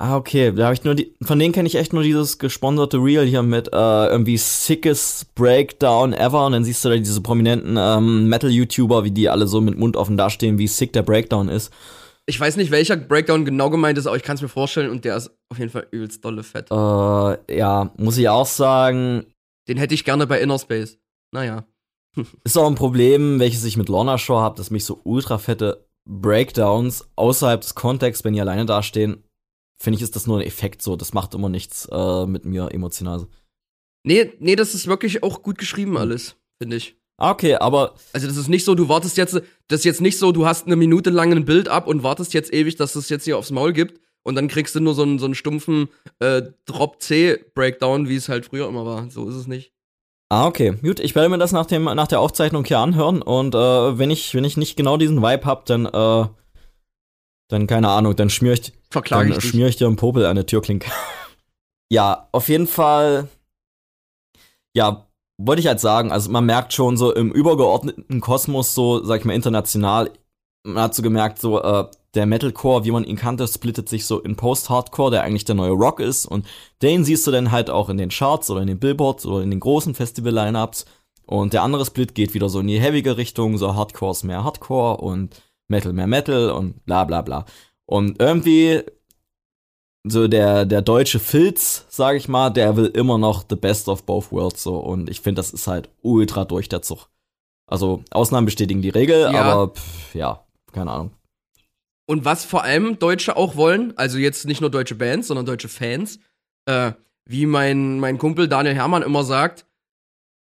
Ah, 0.00 0.16
okay. 0.16 0.52
Da 0.52 0.64
habe 0.64 0.74
ich 0.74 0.84
nur 0.84 0.94
die. 0.94 1.14
Von 1.22 1.38
denen 1.38 1.52
kenne 1.52 1.68
ich 1.68 1.76
echt 1.76 1.92
nur 1.92 2.02
dieses 2.02 2.38
gesponserte 2.38 2.98
Reel 2.98 3.24
hier 3.24 3.42
mit 3.42 3.68
äh, 3.68 4.06
irgendwie 4.06 4.36
sickest 4.36 5.34
Breakdown 5.36 6.12
ever. 6.12 6.46
Und 6.46 6.52
dann 6.52 6.64
siehst 6.64 6.84
du 6.84 6.88
da 6.88 6.96
diese 6.96 7.20
prominenten 7.20 7.76
ähm, 7.78 8.28
Metal-YouTuber, 8.28 9.04
wie 9.04 9.12
die 9.12 9.28
alle 9.28 9.46
so 9.46 9.60
mit 9.60 9.78
Mund 9.78 9.96
offen 9.96 10.16
dastehen, 10.16 10.58
wie 10.58 10.68
sick 10.68 10.92
der 10.92 11.02
Breakdown 11.02 11.48
ist. 11.48 11.72
Ich 12.28 12.38
weiß 12.38 12.56
nicht, 12.56 12.70
welcher 12.70 12.96
Breakdown 12.96 13.46
genau 13.46 13.70
gemeint 13.70 13.96
ist, 13.96 14.06
aber 14.06 14.16
ich 14.16 14.22
kann 14.22 14.36
es 14.36 14.42
mir 14.42 14.48
vorstellen 14.48 14.90
und 14.90 15.04
der 15.06 15.16
ist 15.16 15.30
auf 15.50 15.58
jeden 15.58 15.70
Fall 15.70 15.86
übelst 15.90 16.22
dolle 16.22 16.42
fett. 16.42 16.70
Äh, 16.70 17.56
ja, 17.56 17.90
muss 17.96 18.18
ich 18.18 18.28
auch 18.28 18.46
sagen. 18.46 19.24
Den 19.66 19.78
hätte 19.78 19.94
ich 19.94 20.04
gerne 20.04 20.26
bei 20.26 20.38
Inner 20.38 20.58
Space. 20.58 20.98
Naja. 21.32 21.66
ist 22.44 22.58
auch 22.58 22.66
ein 22.66 22.74
Problem, 22.74 23.40
welches 23.40 23.64
ich 23.64 23.78
mit 23.78 23.88
Lorna 23.88 24.18
Shore 24.18 24.42
habe, 24.42 24.56
dass 24.56 24.70
mich 24.70 24.84
so 24.84 25.00
ultra 25.04 25.38
fette 25.38 25.88
Breakdowns 26.06 27.08
außerhalb 27.16 27.62
des 27.62 27.74
Kontexts, 27.74 28.24
wenn 28.24 28.34
die 28.34 28.40
alleine 28.42 28.66
dastehen, 28.66 29.24
finde 29.80 29.96
ich, 29.96 30.02
ist 30.02 30.14
das 30.14 30.26
nur 30.26 30.38
ein 30.38 30.46
Effekt 30.46 30.82
so. 30.82 30.96
Das 30.96 31.14
macht 31.14 31.32
immer 31.32 31.48
nichts 31.48 31.88
äh, 31.90 32.26
mit 32.26 32.44
mir 32.44 32.72
emotional. 32.72 33.26
Nee, 34.06 34.34
nee, 34.38 34.54
das 34.54 34.74
ist 34.74 34.86
wirklich 34.86 35.22
auch 35.22 35.42
gut 35.42 35.56
geschrieben 35.56 35.96
alles, 35.96 36.36
finde 36.60 36.76
ich. 36.76 36.97
Ah, 37.18 37.32
okay, 37.32 37.56
aber. 37.56 37.94
Also, 38.12 38.26
das 38.28 38.36
ist 38.36 38.48
nicht 38.48 38.64
so, 38.64 38.74
du 38.74 38.88
wartest 38.88 39.16
jetzt, 39.16 39.34
das 39.66 39.80
ist 39.80 39.84
jetzt 39.84 40.00
nicht 40.00 40.18
so, 40.18 40.32
du 40.32 40.46
hast 40.46 40.66
eine 40.66 40.76
Minute 40.76 41.10
lang 41.10 41.32
ein 41.32 41.44
Bild 41.44 41.68
ab 41.68 41.86
und 41.86 42.02
wartest 42.02 42.32
jetzt 42.32 42.52
ewig, 42.52 42.76
dass 42.76 42.94
es 42.94 43.08
jetzt 43.08 43.24
hier 43.24 43.36
aufs 43.36 43.50
Maul 43.50 43.72
gibt 43.72 44.00
und 44.22 44.36
dann 44.36 44.48
kriegst 44.48 44.74
du 44.74 44.80
nur 44.80 44.94
so 44.94 45.02
einen, 45.02 45.18
so 45.18 45.24
einen 45.24 45.34
stumpfen 45.34 45.88
äh, 46.20 46.42
Drop-C-Breakdown, 46.66 48.08
wie 48.08 48.16
es 48.16 48.28
halt 48.28 48.46
früher 48.46 48.68
immer 48.68 48.86
war. 48.86 49.10
So 49.10 49.28
ist 49.28 49.34
es 49.34 49.46
nicht. 49.46 49.72
Ah, 50.28 50.46
okay. 50.46 50.74
Gut, 50.82 51.00
ich 51.00 51.14
werde 51.14 51.28
mir 51.28 51.38
das 51.38 51.52
nach, 51.52 51.66
dem, 51.66 51.84
nach 51.84 52.06
der 52.06 52.20
Aufzeichnung 52.20 52.64
hier 52.64 52.78
anhören 52.78 53.22
und 53.22 53.54
äh, 53.54 53.98
wenn, 53.98 54.10
ich, 54.10 54.34
wenn 54.34 54.44
ich 54.44 54.56
nicht 54.56 54.76
genau 54.76 54.96
diesen 54.96 55.22
Vibe 55.22 55.46
hab, 55.46 55.64
dann, 55.66 55.86
äh, 55.86 56.26
dann 57.48 57.66
keine 57.66 57.88
Ahnung, 57.88 58.14
dann 58.14 58.30
schmier 58.30 58.52
ich, 58.52 58.72
Verklage 58.90 59.30
dann 59.30 59.40
schmier 59.40 59.66
ich 59.66 59.76
dir 59.76 59.86
einen 59.86 59.96
Popel 59.96 60.26
an 60.26 60.36
der 60.36 60.46
Türklinke. 60.46 60.90
ja, 61.88 62.28
auf 62.30 62.48
jeden 62.48 62.66
Fall. 62.66 63.28
Ja, 64.74 65.07
wollte 65.38 65.60
ich 65.60 65.66
halt 65.68 65.80
sagen, 65.80 66.12
also 66.12 66.30
man 66.30 66.44
merkt 66.44 66.72
schon 66.72 66.96
so 66.96 67.14
im 67.14 67.32
übergeordneten 67.32 68.20
Kosmos, 68.20 68.74
so, 68.74 69.02
sag 69.04 69.20
ich 69.20 69.24
mal, 69.24 69.34
international, 69.34 70.10
man 70.64 70.82
hat 70.82 70.94
so 70.94 71.02
gemerkt, 71.02 71.38
so, 71.38 71.62
äh, 71.62 71.86
der 72.14 72.26
Metalcore, 72.26 72.84
wie 72.84 72.90
man 72.90 73.04
ihn 73.04 73.16
kannte, 73.16 73.46
splittet 73.46 73.88
sich 73.88 74.06
so 74.06 74.20
in 74.20 74.36
Post-Hardcore, 74.36 75.10
der 75.12 75.22
eigentlich 75.22 75.44
der 75.44 75.54
neue 75.54 75.72
Rock 75.72 76.00
ist. 76.00 76.26
Und 76.26 76.46
den 76.82 77.04
siehst 77.04 77.26
du 77.26 77.30
dann 77.30 77.52
halt 77.52 77.70
auch 77.70 77.88
in 77.88 77.98
den 77.98 78.08
Charts 78.08 78.50
oder 78.50 78.62
in 78.62 78.66
den 78.66 78.78
Billboards 78.78 79.26
oder 79.26 79.42
in 79.42 79.50
den 79.50 79.60
großen 79.60 79.94
Festival-Lineups. 79.94 80.86
Und 81.26 81.52
der 81.52 81.62
andere 81.62 81.84
Split 81.84 82.14
geht 82.14 82.34
wieder 82.34 82.48
so 82.48 82.60
in 82.60 82.66
die 82.66 82.80
heavige 82.80 83.16
Richtung, 83.18 83.58
so 83.58 83.74
Hardcore 83.74 84.12
ist 84.12 84.24
mehr 84.24 84.42
Hardcore 84.44 84.96
und 84.96 85.42
Metal 85.68 85.92
mehr 85.92 86.06
Metal 86.06 86.50
und 86.50 86.84
bla 86.86 87.04
bla 87.04 87.20
bla. 87.20 87.44
Und 87.84 88.20
irgendwie 88.20 88.82
so 90.10 90.28
der, 90.28 90.64
der 90.64 90.82
deutsche 90.82 91.18
Filz, 91.18 91.86
sag 91.88 92.16
ich 92.16 92.28
mal, 92.28 92.50
der 92.50 92.76
will 92.76 92.86
immer 92.86 93.18
noch 93.18 93.44
the 93.48 93.56
best 93.56 93.88
of 93.88 94.04
both 94.04 94.32
worlds 94.32 94.62
so. 94.62 94.76
Und 94.76 95.08
ich 95.10 95.20
finde, 95.20 95.40
das 95.40 95.52
ist 95.52 95.66
halt 95.66 95.88
ultra 96.02 96.44
durch 96.44 96.68
der 96.68 96.82
Zug. 96.82 97.08
Also, 97.66 98.02
Ausnahmen 98.10 98.46
bestätigen 98.46 98.82
die 98.82 98.88
Regel, 98.88 99.20
ja. 99.32 99.42
aber 99.42 99.74
pff, 99.74 100.14
ja, 100.14 100.44
keine 100.72 100.90
Ahnung. 100.90 101.10
Und 102.06 102.24
was 102.24 102.46
vor 102.46 102.64
allem 102.64 102.98
Deutsche 102.98 103.36
auch 103.36 103.56
wollen, 103.56 103.92
also 103.96 104.16
jetzt 104.16 104.46
nicht 104.46 104.62
nur 104.62 104.70
deutsche 104.70 104.94
Bands, 104.94 105.28
sondern 105.28 105.44
deutsche 105.44 105.68
Fans, 105.68 106.18
äh, 106.64 106.92
wie 107.26 107.44
mein, 107.44 108.00
mein 108.00 108.16
Kumpel 108.16 108.48
Daniel 108.48 108.74
Hermann 108.74 109.02
immer 109.02 109.24
sagt, 109.24 109.66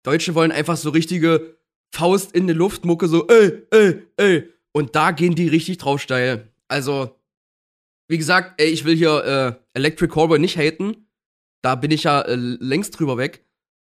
Deutsche 0.03 0.35
wollen 0.35 0.51
einfach 0.51 0.75
so 0.75 0.89
richtige 0.89 1.55
Faust 1.91 2.33
in 2.33 2.47
die 2.47 2.53
Luft, 2.53 2.83
Mucke 2.83 3.07
so, 3.07 3.27
ey, 3.27 3.63
ey, 3.71 4.03
ey. 4.17 4.49
Und 4.73 4.95
da 4.95 5.11
gehen 5.11 5.35
die 5.35 5.47
richtig 5.47 5.77
drauf 5.77 6.01
steil. 6.01 6.49
Also, 6.67 7.15
wie 8.07 8.17
gesagt, 8.17 8.61
ey, 8.61 8.67
ich 8.67 8.85
will 8.85 8.95
hier 8.95 9.23
äh, 9.23 9.77
Electric 9.77 10.13
Callboy 10.13 10.39
nicht 10.39 10.57
haten. 10.57 11.07
Da 11.61 11.75
bin 11.75 11.91
ich 11.91 12.03
ja 12.03 12.21
äh, 12.21 12.35
längst 12.35 12.99
drüber 12.99 13.17
weg. 13.17 13.45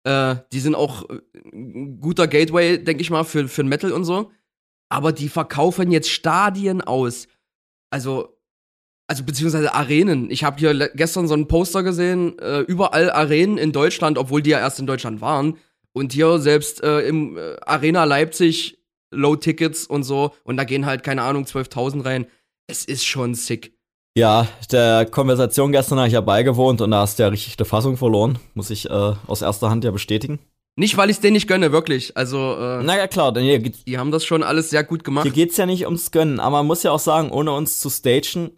Äh, 0.05 0.37
die 0.53 0.61
sind 0.61 0.75
auch 0.75 1.09
ein 1.09 1.95
äh, 1.95 2.01
guter 2.01 2.29
Gateway, 2.29 2.79
denke 2.83 3.03
ich 3.03 3.11
mal, 3.11 3.25
für, 3.25 3.49
für 3.49 3.65
Metal 3.65 3.93
und 3.93 4.05
so. 4.05 4.31
Aber 4.91 5.13
die 5.13 5.29
verkaufen 5.29 5.91
jetzt 5.91 6.11
Stadien 6.11 6.83
aus. 6.83 7.27
Also, 7.91 8.39
also 9.09 9.25
beziehungsweise 9.25 9.75
Arenen. 9.75 10.31
Ich 10.31 10.45
habe 10.45 10.59
hier 10.59 10.91
gestern 10.91 11.27
so 11.27 11.35
einen 11.35 11.49
Poster 11.49 11.83
gesehen, 11.83 12.39
äh, 12.39 12.61
überall 12.61 13.11
Arenen 13.11 13.57
in 13.57 13.73
Deutschland, 13.73 14.19
obwohl 14.19 14.43
die 14.43 14.51
ja 14.51 14.59
erst 14.59 14.79
in 14.79 14.87
Deutschland 14.87 15.21
waren. 15.21 15.57
Und 15.93 16.13
hier 16.13 16.39
selbst 16.39 16.83
äh, 16.83 17.01
im 17.01 17.39
Arena 17.65 18.05
Leipzig 18.05 18.79
Low 19.11 19.37
Tickets 19.37 19.87
und 19.87 20.03
so. 20.03 20.35
Und 20.43 20.57
da 20.57 20.65
gehen 20.65 20.87
halt, 20.87 21.03
keine 21.03 21.23
Ahnung, 21.23 21.45
12.000 21.45 22.05
rein. 22.05 22.27
Es 22.67 22.85
ist 22.85 23.05
schon 23.07 23.35
sick. 23.35 23.74
Ja, 24.17 24.47
der 24.71 25.07
Konversation 25.07 25.73
gestern 25.73 25.99
habe 25.99 26.07
ich 26.07 26.15
ja 26.15 26.21
beigewohnt 26.21 26.81
und 26.81 26.93
da 26.93 27.01
hast 27.01 27.19
du 27.19 27.25
ja 27.25 27.29
richtig 27.29 27.57
die 27.57 27.65
Fassung 27.65 27.97
verloren. 27.97 28.39
Muss 28.55 28.71
ich 28.71 28.89
äh, 28.89 29.13
aus 29.27 29.43
erster 29.43 29.71
Hand 29.71 29.83
ja 29.83 29.91
bestätigen. 29.91 30.39
Nicht, 30.77 30.97
weil 30.97 31.11
ich 31.11 31.17
es 31.17 31.21
denen 31.21 31.35
nicht 31.35 31.49
gönne, 31.49 31.73
wirklich. 31.73 32.17
Also, 32.17 32.39
äh, 32.55 32.83
Na 32.83 32.97
ja, 32.97 33.09
klar, 33.09 33.33
denn 33.33 33.45
hier 33.45 33.59
geht's, 33.59 33.85
die 33.85 33.99
haben 33.99 34.11
das 34.11 34.25
schon 34.25 34.43
alles 34.43 34.71
sehr 34.71 34.85
gut 34.85 35.05
gemacht. 35.05 35.25
Hier 35.25 35.33
geht's 35.33 35.57
ja 35.57 35.67
nicht 35.67 35.85
ums 35.85 36.11
Gönnen, 36.11 36.41
aber 36.41 36.59
man 36.59 36.67
muss 36.67 36.83
ja 36.83 36.93
auch 36.93 36.99
sagen, 37.01 37.31
ohne 37.31 37.53
uns 37.53 37.81
zu 37.81 37.91
stagen, 37.91 38.51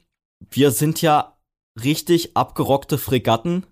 wir 0.51 0.71
sind 0.71 1.01
ja 1.03 1.39
richtig 1.83 2.37
abgerockte 2.37 2.99
Fregatten. 2.99 3.67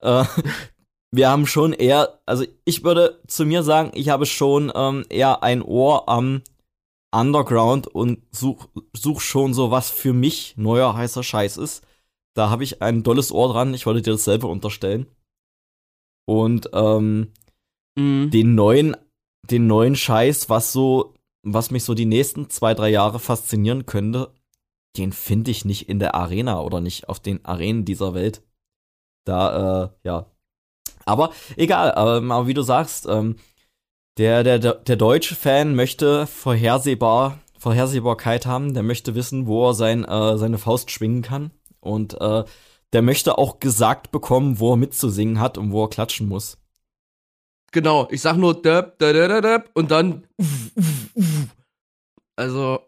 Äh, 0.00 0.24
wir 1.12 1.30
haben 1.30 1.46
schon 1.46 1.72
eher, 1.72 2.20
also 2.26 2.44
ich 2.64 2.82
würde 2.82 3.20
zu 3.26 3.44
mir 3.44 3.62
sagen, 3.62 3.90
ich 3.94 4.08
habe 4.08 4.26
schon 4.26 4.72
ähm, 4.74 5.04
eher 5.08 5.42
ein 5.44 5.62
Ohr 5.62 6.08
am 6.08 6.42
Underground 7.12 7.86
und 7.86 8.22
such, 8.30 8.68
such 8.92 9.20
schon 9.20 9.54
so, 9.54 9.70
was 9.70 9.90
für 9.90 10.12
mich 10.12 10.54
neuer 10.56 10.94
heißer 10.94 11.22
Scheiß 11.22 11.56
ist. 11.56 11.84
Da 12.34 12.50
habe 12.50 12.64
ich 12.64 12.82
ein 12.82 13.02
dolles 13.02 13.32
Ohr 13.32 13.52
dran. 13.52 13.74
Ich 13.74 13.86
wollte 13.86 14.02
dir 14.02 14.12
das 14.12 14.24
selber 14.24 14.48
unterstellen. 14.48 15.06
Und 16.26 16.70
ähm, 16.72 17.32
mhm. 17.96 18.30
den 18.30 18.54
neuen, 18.54 18.96
den 19.42 19.66
neuen 19.66 19.96
Scheiß, 19.96 20.48
was 20.48 20.72
so, 20.72 21.14
was 21.42 21.70
mich 21.70 21.82
so 21.82 21.94
die 21.94 22.06
nächsten 22.06 22.48
zwei, 22.50 22.74
drei 22.74 22.90
Jahre 22.90 23.18
faszinieren 23.18 23.86
könnte, 23.86 24.32
den 24.96 25.12
finde 25.12 25.50
ich 25.50 25.64
nicht 25.64 25.88
in 25.88 25.98
der 25.98 26.14
Arena 26.14 26.60
oder 26.60 26.80
nicht 26.80 27.08
auf 27.08 27.18
den 27.20 27.44
Arenen 27.44 27.84
dieser 27.84 28.14
Welt. 28.14 28.42
Da, 29.24 29.84
äh, 29.84 29.90
ja. 30.04 30.26
Aber 31.04 31.32
egal, 31.56 31.92
aber 31.92 32.46
wie 32.46 32.54
du 32.54 32.62
sagst, 32.62 33.06
ähm, 33.06 33.36
der, 34.20 34.58
der, 34.58 34.74
der 34.74 34.96
deutsche 34.96 35.34
Fan 35.34 35.74
möchte 35.74 36.26
vorhersehbar, 36.26 37.38
Vorhersehbarkeit 37.58 38.44
haben, 38.44 38.74
der 38.74 38.82
möchte 38.82 39.14
wissen, 39.14 39.46
wo 39.46 39.68
er 39.68 39.74
sein, 39.74 40.04
äh, 40.04 40.36
seine 40.36 40.58
Faust 40.58 40.90
schwingen 40.90 41.22
kann. 41.22 41.50
Und 41.80 42.20
äh, 42.20 42.44
der 42.92 43.02
möchte 43.02 43.38
auch 43.38 43.60
gesagt 43.60 44.10
bekommen, 44.10 44.58
wo 44.58 44.74
er 44.74 44.76
mitzusingen 44.76 45.40
hat 45.40 45.56
und 45.56 45.72
wo 45.72 45.84
er 45.84 45.90
klatschen 45.90 46.28
muss. 46.28 46.58
Genau, 47.72 48.08
ich 48.10 48.20
sag 48.20 48.36
nur 48.36 48.60
döp, 48.60 48.98
döp, 48.98 49.14
döp, 49.14 49.42
döp 49.42 49.70
und 49.74 49.90
dann 49.90 50.26
also 52.36 52.80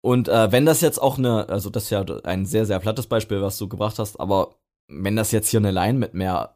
und 0.00 0.28
äh, 0.28 0.52
wenn 0.52 0.64
das 0.64 0.80
jetzt 0.80 1.02
auch 1.02 1.18
eine, 1.18 1.48
also 1.48 1.68
das 1.68 1.84
ist 1.84 1.90
ja 1.90 2.04
ein 2.22 2.46
sehr, 2.46 2.64
sehr 2.64 2.78
plattes 2.78 3.06
Beispiel, 3.06 3.42
was 3.42 3.58
du 3.58 3.68
gebracht 3.68 3.98
hast, 3.98 4.20
aber 4.20 4.54
wenn 4.86 5.16
das 5.16 5.32
jetzt 5.32 5.50
hier 5.50 5.60
eine 5.60 5.72
Line 5.72 5.98
mit 5.98 6.14
mehr 6.14 6.54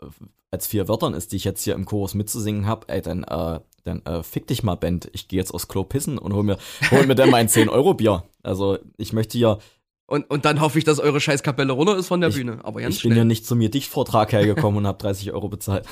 als 0.51 0.67
vier 0.67 0.87
Wörtern 0.89 1.15
ist, 1.15 1.33
die 1.33 1.37
ich 1.37 1.45
jetzt 1.45 1.65
hier 1.65 1.75
im 1.75 1.85
Chorus 1.85 2.15
mitzusingen 2.15 2.67
habe, 2.67 2.89
ey, 2.89 3.03
dann, 3.03 3.25
äh, 3.25 3.61
dann 3.85 4.05
äh, 4.07 4.23
fick 4.23 4.47
dich 4.47 4.63
mal, 4.63 4.77
Band. 4.77 5.11
Ich 5.13 5.29
gehe 5.29 5.39
jetzt 5.39 5.53
aus 5.53 5.69
Klo 5.69 5.85
pissen 5.85 6.19
und 6.19 6.33
hol 6.33 6.43
mir, 6.43 6.59
hol 6.91 7.07
mir 7.07 7.15
dann 7.15 7.31
mein 7.31 7.49
10-Euro-Bier. 7.49 8.25
Also 8.43 8.79
ich 8.97 9.13
möchte 9.13 9.39
ja. 9.39 9.59
Und, 10.07 10.29
und 10.31 10.45
dann 10.45 10.61
hoffe 10.61 10.79
ich, 10.79 10.85
dass 10.85 10.99
eure 11.01 11.21
Scheißkapelle 11.21 11.73
runter 11.73 11.97
ist 11.97 12.09
von 12.09 12.21
der 12.21 12.31
ich, 12.31 12.37
Bühne. 12.37 12.61
Aber 12.65 12.81
ganz 12.81 12.97
Ich 12.97 13.01
schnell. 13.01 13.11
bin 13.11 13.19
ja 13.19 13.25
nicht 13.25 13.47
zu 13.47 13.57
mir 13.57 13.71
Dichtvortrag 13.71 14.33
hergekommen 14.33 14.79
und 14.79 14.87
habe 14.87 14.99
30 14.99 15.33
Euro 15.33 15.49
bezahlt. 15.49 15.87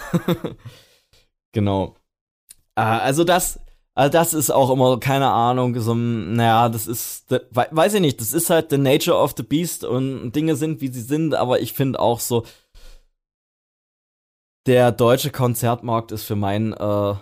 genau. 1.53 1.97
Äh, 2.77 2.83
also 2.83 3.25
das, 3.25 3.61
also 3.95 4.13
das 4.13 4.35
ist 4.35 4.51
auch 4.51 4.71
immer, 4.71 5.01
keine 5.01 5.29
Ahnung, 5.31 5.79
so, 5.81 5.95
naja, 5.95 6.69
das 6.69 6.87
ist, 6.87 7.31
weiß 7.31 7.95
ich 7.95 8.01
nicht, 8.01 8.21
das 8.21 8.33
ist 8.33 8.51
halt 8.51 8.71
the 8.71 8.79
nature 8.79 9.17
of 9.17 9.35
the 9.37 9.43
beast 9.43 9.85
und 9.85 10.33
Dinge 10.33 10.55
sind, 10.57 10.81
wie 10.81 10.89
sie 10.89 11.03
sind, 11.03 11.35
aber 11.35 11.61
ich 11.61 11.73
finde 11.73 11.99
auch 11.99 12.21
so, 12.21 12.45
der 14.67 14.93
deutsche 14.93 15.31
Konzertmarkt 15.31 16.13
ist 16.13 16.25
für 16.25 16.37
mein, 16.37 16.73
äh, 16.73 17.15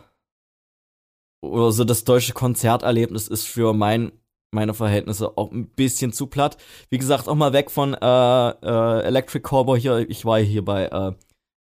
oder 1.41 1.73
so 1.73 1.85
das 1.85 2.05
deutsche 2.05 2.33
Konzerterlebnis 2.33 3.29
ist 3.29 3.47
für 3.47 3.73
mein, 3.73 4.13
meine 4.51 4.75
Verhältnisse 4.75 5.37
auch 5.37 5.51
ein 5.53 5.69
bisschen 5.69 6.13
zu 6.13 6.27
platt. 6.27 6.57
Wie 6.91 6.99
gesagt, 6.99 7.29
auch 7.29 7.35
mal 7.35 7.53
weg 7.53 7.71
von 7.71 7.95
äh, 7.95 8.49
äh, 8.51 9.03
Electric 9.05 9.43
Cowboy 9.49 9.81
hier. 9.81 10.09
Ich 10.11 10.25
war 10.25 10.39
hier 10.39 10.65
bei 10.65 10.87
äh, 10.87 11.13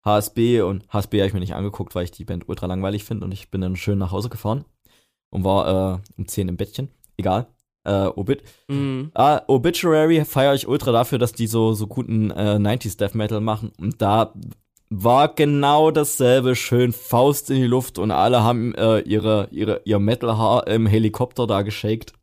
HSB 0.06 0.62
und 0.62 0.88
HSB 0.92 1.20
habe 1.20 1.28
ich 1.28 1.34
mir 1.34 1.40
nicht 1.40 1.56
angeguckt, 1.56 1.96
weil 1.96 2.06
ich 2.06 2.12
die 2.12 2.26
Band 2.26 2.48
ultra 2.48 2.66
langweilig 2.66 3.04
finde 3.04 3.26
und 3.26 3.32
ich 3.32 3.52
bin 3.52 3.62
dann 3.62 3.76
schön 3.76 3.98
nach 3.98 4.12
Hause 4.12 4.30
gefahren 4.30 4.66
und 5.30 5.44
war 5.44 5.96
äh, 5.96 6.00
um 6.18 6.28
10 6.28 6.48
im 6.48 6.58
Bettchen. 6.58 6.90
Egal. 7.18 7.48
Äh, 7.84 8.08
Obit. 8.16 8.44
Mhm. 8.68 9.12
Ah, 9.14 9.42
Obituary 9.48 10.24
feiere 10.26 10.54
ich 10.54 10.68
ultra 10.68 10.92
dafür, 10.92 11.18
dass 11.20 11.34
die 11.34 11.48
so, 11.48 11.74
so 11.74 11.88
guten 11.88 12.32
äh, 12.32 12.58
90s 12.58 12.98
Death 12.98 13.16
Metal 13.16 13.42
machen 13.42 13.72
und 13.80 14.02
da 14.02 14.34
war 14.90 15.34
genau 15.34 15.92
dasselbe, 15.92 16.56
schön 16.56 16.94
Faust 16.94 17.50
in 17.50 17.58
die 17.58 17.68
Luft 17.68 18.00
und 18.00 18.12
alle 18.12 18.44
haben 18.44 18.74
äh, 18.76 19.00
ihre, 19.00 19.50
ihre, 19.52 19.82
ihr 19.86 20.00
Metal-Haar 20.00 20.68
im 20.68 20.86
Helikopter 20.86 21.46
da 21.46 21.62
geschakt. 21.62 22.14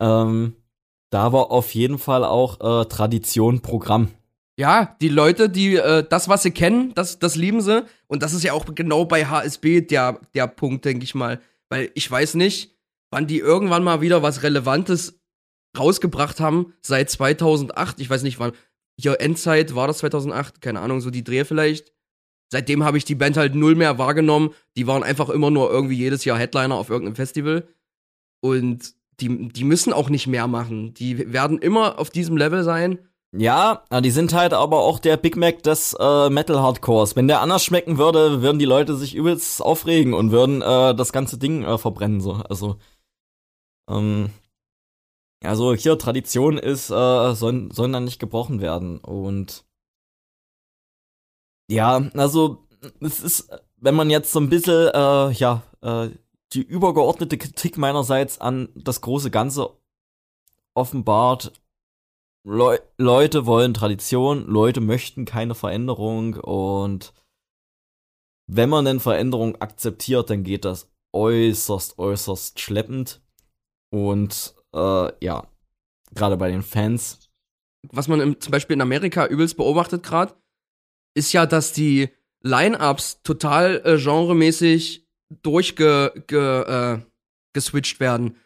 Ähm, 0.00 0.56
da 1.10 1.32
war 1.32 1.50
auf 1.50 1.74
jeden 1.74 1.98
Fall 1.98 2.24
auch 2.24 2.60
äh, 2.60 2.84
Tradition 2.86 3.60
Programm. 3.60 4.10
Ja, 4.58 4.96
die 5.00 5.08
Leute, 5.08 5.48
die 5.48 5.76
äh, 5.76 6.06
das, 6.08 6.28
was 6.28 6.42
sie 6.42 6.50
kennen, 6.50 6.92
das, 6.94 7.18
das 7.18 7.36
lieben 7.36 7.60
sie. 7.60 7.84
Und 8.06 8.22
das 8.22 8.32
ist 8.32 8.42
ja 8.42 8.52
auch 8.52 8.64
genau 8.74 9.04
bei 9.04 9.26
HSB 9.26 9.82
der, 9.82 10.20
der 10.34 10.46
Punkt, 10.46 10.84
denke 10.84 11.04
ich 11.04 11.14
mal. 11.14 11.40
Weil 11.68 11.90
ich 11.94 12.10
weiß 12.10 12.34
nicht, 12.34 12.74
wann 13.10 13.26
die 13.26 13.38
irgendwann 13.38 13.84
mal 13.84 14.00
wieder 14.00 14.22
was 14.22 14.42
Relevantes 14.42 15.20
rausgebracht 15.78 16.40
haben 16.40 16.72
seit 16.80 17.10
2008. 17.10 18.00
Ich 18.00 18.08
weiß 18.08 18.22
nicht, 18.22 18.38
wann. 18.38 18.52
Hier 18.98 19.20
Endzeit 19.20 19.74
war 19.74 19.86
das 19.86 19.98
2008, 19.98 20.60
keine 20.60 20.80
Ahnung, 20.80 21.00
so 21.00 21.10
die 21.10 21.24
Dreh 21.24 21.44
vielleicht. 21.44 21.92
Seitdem 22.50 22.84
habe 22.84 22.96
ich 22.96 23.04
die 23.04 23.14
Band 23.14 23.36
halt 23.36 23.54
null 23.54 23.74
mehr 23.74 23.98
wahrgenommen. 23.98 24.50
Die 24.76 24.86
waren 24.86 25.02
einfach 25.02 25.28
immer 25.28 25.50
nur 25.50 25.70
irgendwie 25.70 25.96
jedes 25.96 26.24
Jahr 26.24 26.38
Headliner 26.38 26.76
auf 26.76 26.90
irgendeinem 26.90 27.16
Festival. 27.16 27.68
Und 28.40 28.94
die, 29.20 29.48
die 29.48 29.64
müssen 29.64 29.92
auch 29.92 30.08
nicht 30.08 30.26
mehr 30.26 30.46
machen. 30.46 30.94
Die 30.94 31.32
werden 31.32 31.58
immer 31.58 31.98
auf 31.98 32.10
diesem 32.10 32.36
Level 32.36 32.62
sein. 32.62 32.98
Ja, 33.32 33.82
die 34.02 34.10
sind 34.10 34.32
halt 34.32 34.54
aber 34.54 34.78
auch 34.78 34.98
der 34.98 35.16
Big 35.16 35.36
Mac 35.36 35.62
des 35.62 35.94
äh, 35.98 36.30
Metal 36.30 36.60
Hardcores. 36.60 37.16
Wenn 37.16 37.28
der 37.28 37.40
anders 37.40 37.64
schmecken 37.64 37.98
würde, 37.98 38.40
würden 38.40 38.58
die 38.58 38.64
Leute 38.64 38.94
sich 38.96 39.14
übelst 39.14 39.60
aufregen 39.60 40.14
und 40.14 40.30
würden 40.30 40.62
äh, 40.62 40.94
das 40.94 41.12
ganze 41.12 41.36
Ding 41.36 41.64
äh, 41.64 41.76
verbrennen. 41.76 42.20
So. 42.20 42.34
Also, 42.34 42.76
ähm, 43.90 44.30
also 45.42 45.74
hier 45.74 45.98
Tradition 45.98 46.58
ist, 46.58 46.90
äh, 46.90 47.34
sollen, 47.34 47.70
sollen 47.70 47.92
dann 47.92 48.04
nicht 48.04 48.18
gebrochen 48.18 48.60
werden. 48.60 48.98
Und 48.98 49.64
ja, 51.68 51.96
also 52.14 52.66
es 53.00 53.20
ist, 53.20 53.50
wenn 53.76 53.94
man 53.94 54.10
jetzt 54.10 54.32
so 54.32 54.40
ein 54.40 54.48
bisschen, 54.48 54.88
äh, 54.94 55.30
ja, 55.32 55.62
äh, 55.82 56.10
die 56.52 56.62
übergeordnete 56.62 57.38
Kritik 57.38 57.76
meinerseits 57.76 58.40
an 58.40 58.68
das 58.74 59.00
große 59.00 59.30
Ganze 59.30 59.70
offenbart. 60.74 61.52
Le 62.44 62.80
Leute 62.96 63.44
wollen 63.46 63.74
Tradition, 63.74 64.46
Leute 64.46 64.80
möchten 64.80 65.24
keine 65.24 65.56
Veränderung 65.56 66.34
und 66.34 67.12
wenn 68.46 68.68
man 68.68 68.84
denn 68.84 69.00
Veränderung 69.00 69.56
akzeptiert, 69.56 70.30
dann 70.30 70.44
geht 70.44 70.64
das 70.64 70.88
äußerst, 71.12 71.98
äußerst 71.98 72.60
schleppend. 72.60 73.20
Und 73.90 74.54
äh, 74.74 75.24
ja, 75.24 75.46
gerade 76.14 76.36
bei 76.36 76.50
den 76.50 76.62
Fans. 76.62 77.30
Was 77.92 78.08
man 78.08 78.20
im, 78.20 78.40
zum 78.40 78.50
Beispiel 78.50 78.74
in 78.74 78.80
Amerika 78.80 79.26
übelst 79.26 79.56
beobachtet 79.56 80.02
gerade, 80.02 80.34
ist 81.14 81.32
ja, 81.32 81.46
dass 81.46 81.72
die 81.72 82.10
Line-Ups 82.42 83.22
total 83.22 83.82
äh, 83.84 83.96
genremäßig 83.96 85.06
durchgeswitcht 85.42 86.28
ge, 86.28 87.00
äh, 87.56 88.00
werden. 88.00 88.36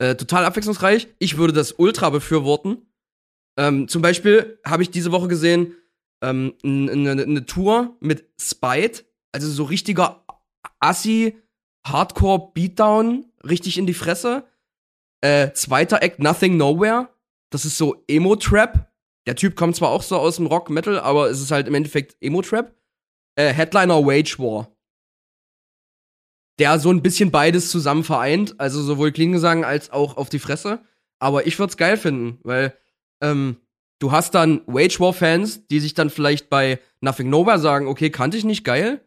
Äh, 0.00 0.14
total 0.14 0.44
abwechslungsreich. 0.44 1.08
Ich 1.18 1.36
würde 1.38 1.52
das 1.52 1.72
ultra 1.72 2.10
befürworten. 2.10 2.86
Ähm, 3.58 3.88
zum 3.88 4.02
Beispiel 4.02 4.60
habe 4.64 4.82
ich 4.84 4.90
diese 4.90 5.10
Woche 5.10 5.26
gesehen 5.26 5.74
ähm, 6.22 6.54
eine 6.62 7.26
ne 7.26 7.46
Tour 7.46 7.96
mit 8.00 8.28
Spite, 8.40 9.04
also 9.32 9.50
so 9.50 9.64
richtiger 9.64 10.24
Assi, 10.78 11.36
Hardcore 11.86 12.52
Beatdown, 12.54 13.24
richtig 13.44 13.78
in 13.78 13.86
die 13.86 13.94
Fresse. 13.94 14.44
Äh, 15.20 15.52
zweiter 15.52 16.02
Act 16.02 16.20
Nothing 16.20 16.56
Nowhere. 16.56 17.08
Das 17.50 17.64
ist 17.64 17.78
so 17.78 18.04
Emo-Trap. 18.08 18.90
Der 19.26 19.36
Typ 19.36 19.56
kommt 19.56 19.76
zwar 19.76 19.90
auch 19.90 20.02
so 20.02 20.16
aus 20.16 20.36
dem 20.36 20.46
Rock-Metal, 20.46 20.98
aber 21.00 21.28
es 21.28 21.40
ist 21.40 21.50
halt 21.50 21.66
im 21.66 21.74
Endeffekt 21.74 22.16
Emo-Trap. 22.20 22.74
Äh, 23.36 23.52
Headliner 23.52 24.04
Wage 24.04 24.38
War 24.38 24.68
der 26.58 26.78
so 26.78 26.90
ein 26.90 27.02
bisschen 27.02 27.30
beides 27.30 27.70
zusammen 27.70 28.04
vereint, 28.04 28.58
also 28.58 28.82
sowohl 28.82 29.12
Klingesang 29.12 29.64
als 29.64 29.90
auch 29.90 30.16
auf 30.16 30.28
die 30.28 30.38
Fresse. 30.38 30.80
Aber 31.20 31.46
ich 31.46 31.58
würde 31.58 31.70
es 31.70 31.76
geil 31.76 31.96
finden, 31.96 32.38
weil 32.42 32.76
ähm, 33.22 33.56
du 34.00 34.12
hast 34.12 34.34
dann 34.34 34.62
Wage 34.66 35.00
War 35.00 35.12
Fans, 35.12 35.66
die 35.68 35.80
sich 35.80 35.94
dann 35.94 36.10
vielleicht 36.10 36.50
bei 36.50 36.80
Nothing 37.00 37.30
Nowhere 37.30 37.58
sagen, 37.58 37.86
okay, 37.86 38.10
kannte 38.10 38.36
ich 38.36 38.44
nicht, 38.44 38.64
geil. 38.64 39.00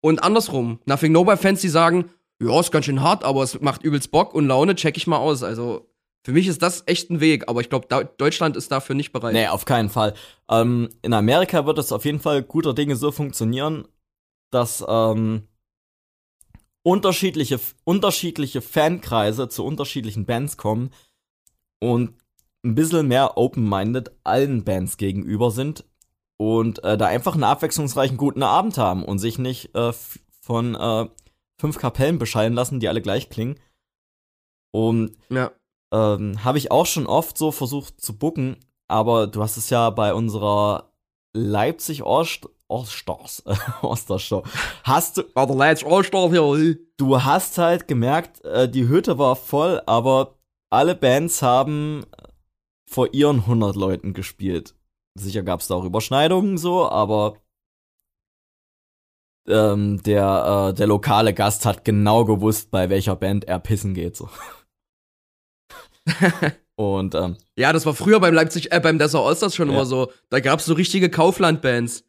Und 0.00 0.22
andersrum, 0.22 0.80
Nothing 0.84 1.12
Nowhere 1.12 1.36
Fans, 1.36 1.60
die 1.60 1.68
sagen, 1.68 2.10
ja, 2.40 2.58
ist 2.58 2.72
ganz 2.72 2.86
schön 2.86 3.02
hart, 3.02 3.24
aber 3.24 3.42
es 3.42 3.60
macht 3.60 3.82
übelst 3.82 4.10
Bock 4.10 4.34
und 4.34 4.46
Laune, 4.46 4.74
check 4.74 4.96
ich 4.96 5.06
mal 5.06 5.18
aus. 5.18 5.42
Also 5.42 5.90
für 6.24 6.32
mich 6.32 6.46
ist 6.46 6.62
das 6.62 6.82
echt 6.86 7.10
ein 7.10 7.20
Weg, 7.20 7.48
aber 7.48 7.60
ich 7.60 7.68
glaube, 7.68 7.86
Deutschland 8.18 8.56
ist 8.56 8.70
dafür 8.70 8.94
nicht 8.94 9.12
bereit. 9.12 9.32
Nee, 9.32 9.48
auf 9.48 9.64
keinen 9.64 9.88
Fall. 9.88 10.14
Ähm, 10.50 10.90
in 11.02 11.12
Amerika 11.12 11.66
wird 11.66 11.78
es 11.78 11.92
auf 11.92 12.04
jeden 12.04 12.20
Fall 12.20 12.42
guter 12.42 12.74
Dinge 12.74 12.96
so 12.96 13.12
funktionieren, 13.12 13.86
dass 14.50 14.84
ähm, 14.86 15.48
unterschiedliche, 16.82 17.60
unterschiedliche 17.84 18.60
Fankreise 18.60 19.48
zu 19.48 19.64
unterschiedlichen 19.64 20.26
Bands 20.26 20.56
kommen 20.56 20.90
und 21.78 22.14
ein 22.62 22.74
bisschen 22.74 23.08
mehr 23.08 23.38
open-minded 23.38 24.12
allen 24.24 24.64
Bands 24.64 24.96
gegenüber 24.98 25.50
sind 25.50 25.84
und 26.36 26.84
äh, 26.84 26.98
da 26.98 27.06
einfach 27.06 27.34
einen 27.34 27.44
abwechslungsreichen 27.44 28.16
guten 28.16 28.42
Abend 28.42 28.76
haben 28.78 29.04
und 29.04 29.18
sich 29.18 29.38
nicht 29.38 29.74
äh, 29.74 29.92
von 30.42 30.74
äh, 30.74 31.06
fünf 31.60 31.78
Kapellen 31.78 32.18
bescheiden 32.18 32.54
lassen, 32.54 32.80
die 32.80 32.88
alle 32.88 33.02
gleich 33.02 33.28
klingen. 33.28 33.58
Und 34.72 35.16
ja. 35.28 35.52
ähm, 35.92 36.42
habe 36.44 36.58
ich 36.58 36.70
auch 36.70 36.86
schon 36.86 37.06
oft 37.06 37.36
so 37.36 37.52
versucht 37.52 38.00
zu 38.00 38.16
bucken, 38.16 38.56
aber 38.88 39.26
du 39.26 39.42
hast 39.42 39.56
es 39.56 39.70
ja 39.70 39.90
bei 39.90 40.14
unserer 40.14 40.92
Leipzig 41.32 42.02
Allstars, 42.04 43.44
Ostershow. 43.82 44.42
Hast 44.84 45.18
du. 45.18 45.22
War 45.34 45.46
der 45.46 45.56
Leipzig 45.56 45.86
Allstars 45.86 46.30
hier. 46.30 46.78
Du 46.96 47.22
hast 47.22 47.58
halt 47.58 47.86
gemerkt, 47.86 48.44
äh, 48.44 48.68
die 48.68 48.88
Hütte 48.88 49.18
war 49.18 49.36
voll, 49.36 49.82
aber 49.86 50.38
alle 50.70 50.94
Bands 50.94 51.42
haben 51.42 52.04
vor 52.88 53.12
ihren 53.12 53.40
100 53.40 53.76
Leuten 53.76 54.12
gespielt. 54.14 54.74
Sicher 55.14 55.42
gab 55.42 55.60
es 55.60 55.68
da 55.68 55.74
auch 55.74 55.84
Überschneidungen 55.84 56.58
so, 56.58 56.88
aber 56.88 57.36
ähm, 59.50 60.02
der, 60.02 60.70
äh, 60.70 60.74
der 60.74 60.86
lokale 60.86 61.34
Gast 61.34 61.66
hat 61.66 61.84
genau 61.84 62.24
gewusst, 62.24 62.70
bei 62.70 62.90
welcher 62.90 63.16
Band 63.16 63.44
er 63.44 63.58
pissen 63.58 63.94
geht. 63.94 64.16
So. 64.16 64.28
Und 66.76 67.14
ähm, 67.14 67.36
ja, 67.56 67.72
das 67.72 67.84
war 67.84 67.94
früher 67.94 68.20
beim 68.20 68.32
Leipzig, 68.32 68.72
äh, 68.72 68.80
beim 68.80 68.98
Desert 68.98 69.22
Allstars 69.22 69.54
schon 69.54 69.68
ja. 69.68 69.74
immer 69.74 69.84
so. 69.84 70.10
Da 70.30 70.40
gab 70.40 70.60
es 70.60 70.64
so 70.64 70.74
richtige 70.74 71.10
Kaufland-Bands. 71.10 72.04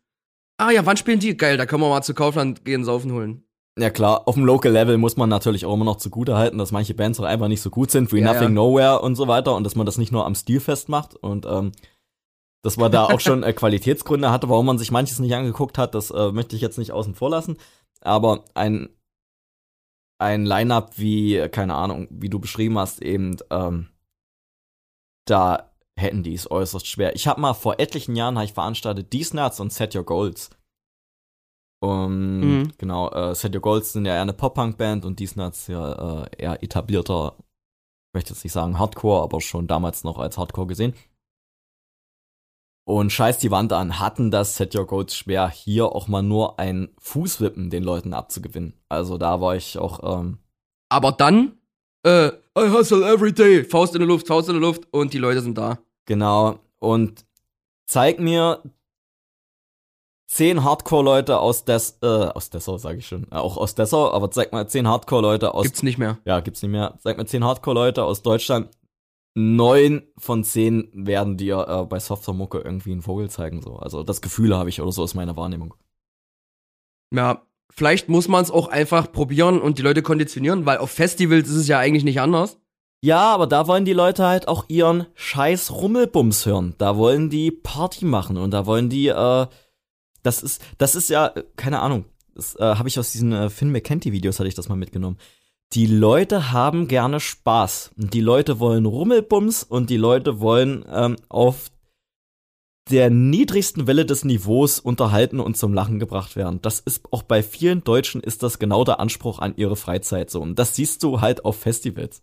Ah 0.58 0.72
ja, 0.72 0.86
wann 0.86 0.96
spielen 0.96 1.20
die? 1.20 1.36
Geil, 1.36 1.58
da 1.58 1.66
können 1.66 1.82
wir 1.82 1.90
mal 1.90 2.04
zu 2.04 2.14
Kaufland 2.14 2.64
gehen, 2.64 2.86
saufen 2.86 3.12
holen. 3.12 3.44
Ja 3.80 3.90
klar, 3.90 4.28
auf 4.28 4.36
dem 4.36 4.46
Local 4.46 4.72
Level 4.72 4.98
muss 4.98 5.18
man 5.18 5.30
natürlich 5.30 5.66
auch 5.66 5.74
immer 5.74 5.86
noch 5.86 5.96
zugute 5.96 6.36
halten, 6.36 6.58
dass 6.58 6.72
manche 6.72 6.94
Bands 6.94 7.20
auch 7.20 7.26
einfach 7.26 7.48
nicht 7.48 7.62
so 7.62 7.70
gut 7.70 7.90
sind, 7.90 8.12
wie 8.12 8.20
ja, 8.20 8.26
Nothing 8.26 8.44
ja. 8.44 8.50
Nowhere 8.50 9.02
und 9.02 9.16
so 9.16 9.28
weiter 9.28 9.56
und 9.56 9.64
dass 9.64 9.76
man 9.76 9.86
das 9.86 9.98
nicht 9.98 10.12
nur 10.12 10.26
am 10.26 10.36
Stil 10.36 10.60
festmacht 10.60 11.16
und 11.16 11.46
ähm, 11.46 11.72
dass 12.64 12.78
man 12.78 12.92
da 12.92 13.06
auch 13.06 13.20
schon 13.20 13.44
äh, 13.44 13.54
Qualitätsgründe 13.54 14.32
hatte, 14.32 14.50
warum 14.50 14.68
man 14.68 14.78
sich 14.78 14.92
manches 14.92 15.20
nicht 15.20 15.34
angeguckt 15.34 15.78
hat, 15.78 15.96
das 15.96 16.12
äh, 16.12 16.32
möchte 16.32 16.56
ich 16.56 16.62
jetzt 16.62 16.78
nicht 16.78 16.92
außen 16.92 17.16
vor 17.16 17.30
lassen. 17.30 17.58
Aber 18.02 18.46
ein, 18.54 18.90
ein 20.20 20.46
Line-Up 20.46 20.98
wie, 20.98 21.48
keine 21.50 21.76
Ahnung, 21.76 22.08
wie 22.12 22.30
du 22.30 22.40
beschrieben 22.40 22.78
hast, 22.78 23.02
eben, 23.02 23.38
ähm, 23.50 23.90
da 25.26 25.72
hätten 26.00 26.24
die 26.24 26.34
es 26.34 26.50
äußerst 26.50 26.88
schwer. 26.88 27.16
Ich 27.16 27.28
habe 27.28 27.42
mal 27.42 27.54
vor 27.54 27.80
etlichen 27.80 28.16
Jahren 28.16 28.38
ich 28.38 28.54
veranstaltet 28.54 29.12
These 29.12 29.36
Nuts 29.36 29.60
und 29.60 29.74
Set 29.74 29.96
Your 29.96 30.04
Goals. 30.04 30.50
Um, 31.84 32.40
mhm. 32.40 32.74
Genau, 32.78 33.10
äh, 33.10 33.34
Set 33.34 33.56
Your 33.56 33.62
Goals 33.62 33.94
sind 33.94 34.06
ja 34.06 34.14
eher 34.14 34.22
eine 34.22 34.34
Pop-Punk-Band 34.34 35.04
und 35.04 35.18
These 35.18 35.40
Nuts 35.40 35.66
ja 35.66 36.24
äh, 36.24 36.30
eher 36.38 36.62
etablierter, 36.64 37.36
ich 37.40 38.14
möchte 38.14 38.34
jetzt 38.34 38.44
nicht 38.44 38.54
sagen 38.54 38.78
Hardcore, 38.78 39.24
aber 39.24 39.42
schon 39.42 39.66
damals 39.66 40.04
noch 40.04 40.20
als 40.20 40.38
Hardcore 40.38 40.68
gesehen. 40.68 40.94
Und 42.92 43.10
scheiß 43.10 43.38
die 43.38 43.52
Wand 43.52 43.72
an, 43.72 44.00
hatten 44.00 44.32
das 44.32 44.58
Set 44.58 44.76
Your 44.76 44.86
Goals 44.86 45.16
schwer, 45.16 45.50
hier 45.50 45.86
auch 45.86 46.10
mal 46.10 46.22
nur 46.22 46.60
ein 46.60 46.90
Fußwippen 47.00 47.70
den 47.70 47.86
Leuten 47.86 48.14
abzugewinnen. 48.14 48.74
Also 48.90 49.18
da 49.18 49.40
war 49.40 49.56
ich 49.56 49.78
auch. 49.78 50.20
Ähm, 50.20 50.40
aber 50.90 51.14
dann, 51.14 51.54
äh, 52.04 52.28
I 52.28 52.70
hustle 52.70 53.10
every 53.10 53.32
day, 53.32 53.64
Faust 53.64 53.96
in 53.96 54.00
der 54.00 54.10
Luft, 54.10 54.28
Faust 54.28 54.50
in 54.50 54.56
der 54.56 54.62
Luft 54.62 54.90
und 54.92 55.14
die 55.14 55.20
Leute 55.20 55.40
sind 55.40 55.58
da. 55.58 55.80
Genau. 56.04 56.60
Und 56.80 57.26
zeig 57.86 58.20
mir 58.20 58.62
zehn 60.28 60.62
Hardcore-Leute 60.62 61.40
aus 61.40 61.64
Des, 61.64 61.98
äh, 62.02 62.06
aus 62.06 62.50
Dessau, 62.50 62.78
sage 62.78 62.98
ich 62.98 63.08
schon, 63.08 63.32
auch 63.32 63.56
aus 63.56 63.74
Dessau, 63.74 64.12
aber 64.12 64.32
zeig 64.32 64.52
mal 64.52 64.68
zehn 64.68 64.86
Hardcore-Leute 64.86 65.54
aus. 65.54 65.64
Gibt's 65.64 65.84
nicht 65.84 65.98
mehr. 65.98 66.18
Ja, 66.26 66.42
gibt's 66.42 66.62
nicht 66.62 66.72
mehr. 66.72 66.96
Zeig 67.00 67.18
mir 67.18 67.26
zehn 67.26 67.46
Hardcore-Leute 67.46 68.04
aus 68.04 68.22
Deutschland. 68.22 68.68
Neun 69.34 70.04
von 70.18 70.44
zehn 70.44 70.90
werden 70.94 71.38
dir 71.38 71.66
äh, 71.68 71.86
bei 71.86 72.00
Softer 72.00 72.34
Mucke 72.34 72.60
irgendwie 72.60 72.92
einen 72.92 73.02
Vogel 73.02 73.30
zeigen, 73.30 73.62
so. 73.62 73.78
Also 73.78 74.04
das 74.04 74.22
Gefühl 74.22 74.56
habe 74.56 74.70
ich 74.70 74.82
oder 74.82 74.92
so 74.92 75.04
ist 75.04 75.16
meine 75.16 75.38
Wahrnehmung. 75.38 75.74
Ja, 77.14 77.46
vielleicht 77.70 78.10
muss 78.10 78.28
man 78.28 78.44
es 78.44 78.52
auch 78.52 78.68
einfach 78.68 79.12
probieren 79.12 79.62
und 79.62 79.78
die 79.78 79.84
Leute 79.84 80.02
konditionieren, 80.02 80.66
weil 80.66 80.80
auf 80.80 80.92
Festivals 80.92 81.48
ist 81.50 81.56
es 81.56 81.68
ja 81.68 81.80
eigentlich 81.80 82.04
nicht 82.04 82.20
anders. 82.20 82.58
Ja, 83.04 83.34
aber 83.34 83.48
da 83.48 83.68
wollen 83.68 83.86
die 83.86 83.94
Leute 83.94 84.26
halt 84.26 84.48
auch 84.48 84.66
ihren 84.68 85.08
scheiß 85.16 85.72
Rummelbums 85.72 86.46
hören. 86.46 86.76
Da 86.78 86.98
wollen 86.98 87.30
die 87.30 87.50
Party 87.50 88.06
machen 88.06 88.38
und 88.38 88.52
da 88.52 88.66
wollen 88.66 88.90
die, 88.90 89.08
äh, 89.08 89.48
das 90.24 90.44
ist, 90.44 90.62
das 90.78 90.94
ist 90.96 91.10
ja, 91.10 91.34
keine 91.56 91.80
Ahnung, 91.80 92.06
das 92.36 92.56
äh, 92.56 92.76
habe 92.76 92.90
ich 92.90 93.00
aus 93.00 93.12
diesen 93.12 93.32
äh, 93.32 93.50
Finn 93.50 93.72
McKenty-Videos, 93.72 94.40
hatte 94.40 94.50
ich 94.50 94.56
das 94.56 94.70
mal 94.70 94.76
mitgenommen. 94.76 95.18
Die 95.74 95.86
Leute 95.86 96.52
haben 96.52 96.88
gerne 96.88 97.20
Spaß. 97.20 97.92
Und 97.98 98.14
die 98.14 98.22
Leute 98.22 98.60
wollen 98.60 98.86
Rummelbums 98.86 99.64
und 99.64 99.90
die 99.90 99.98
Leute 99.98 100.42
wollen 100.42 100.86
ähm, 100.92 101.16
auf 101.30 101.72
der 102.90 103.10
niedrigsten 103.10 103.88
Welle 103.88 104.06
des 104.06 104.26
Niveaus 104.26 104.80
unterhalten 104.80 105.40
und 105.40 105.56
zum 105.56 105.74
Lachen 105.74 106.00
gebracht 106.00 106.36
werden. 106.36 106.62
Das 106.62 106.80
ist 106.82 107.14
auch 107.14 107.24
bei 107.24 107.42
vielen 107.42 107.84
Deutschen 107.86 108.22
ist 108.22 108.44
das 108.44 108.60
genau 108.60 108.84
der 108.84 109.00
Anspruch 109.00 109.40
an 109.40 109.56
ihre 109.56 109.78
Freizeit 109.78 110.30
so. 110.30 110.42
Und 110.42 110.60
das 110.60 110.76
siehst 110.76 111.04
du 111.04 111.22
halt 111.22 111.46
auf 111.46 111.58
Festivals. 111.58 112.22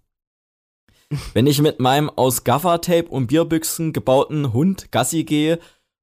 Wenn 1.33 1.47
ich 1.47 1.63
mit 1.63 1.81
meinem 1.81 2.11
aus 2.11 2.45
Gaffertape 2.45 3.09
und 3.09 3.29
Bierbüchsen 3.29 3.95
gebauten 3.95 4.53
Hund 4.53 4.93
Gassi 4.93 5.25
gehe 5.25 5.59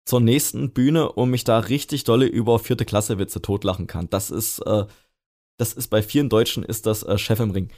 zur 0.06 0.20
nächsten 0.20 0.72
Bühne 0.72 1.12
und 1.12 1.30
mich 1.30 1.44
da 1.44 1.60
richtig 1.60 2.04
dolle 2.06 2.26
über 2.26 2.58
vierte 2.58 2.86
Klasse 2.86 3.20
Witze 3.20 3.42
totlachen 3.42 3.86
kann, 3.86 4.10
das 4.10 4.32
ist, 4.32 4.60
äh, 4.60 4.86
das 5.58 5.74
ist 5.74 5.88
bei 5.88 6.02
vielen 6.02 6.30
Deutschen 6.30 6.64
ist 6.64 6.86
das 6.86 7.04
äh, 7.04 7.18
Chef 7.18 7.40
im 7.40 7.52
Ring. 7.52 7.70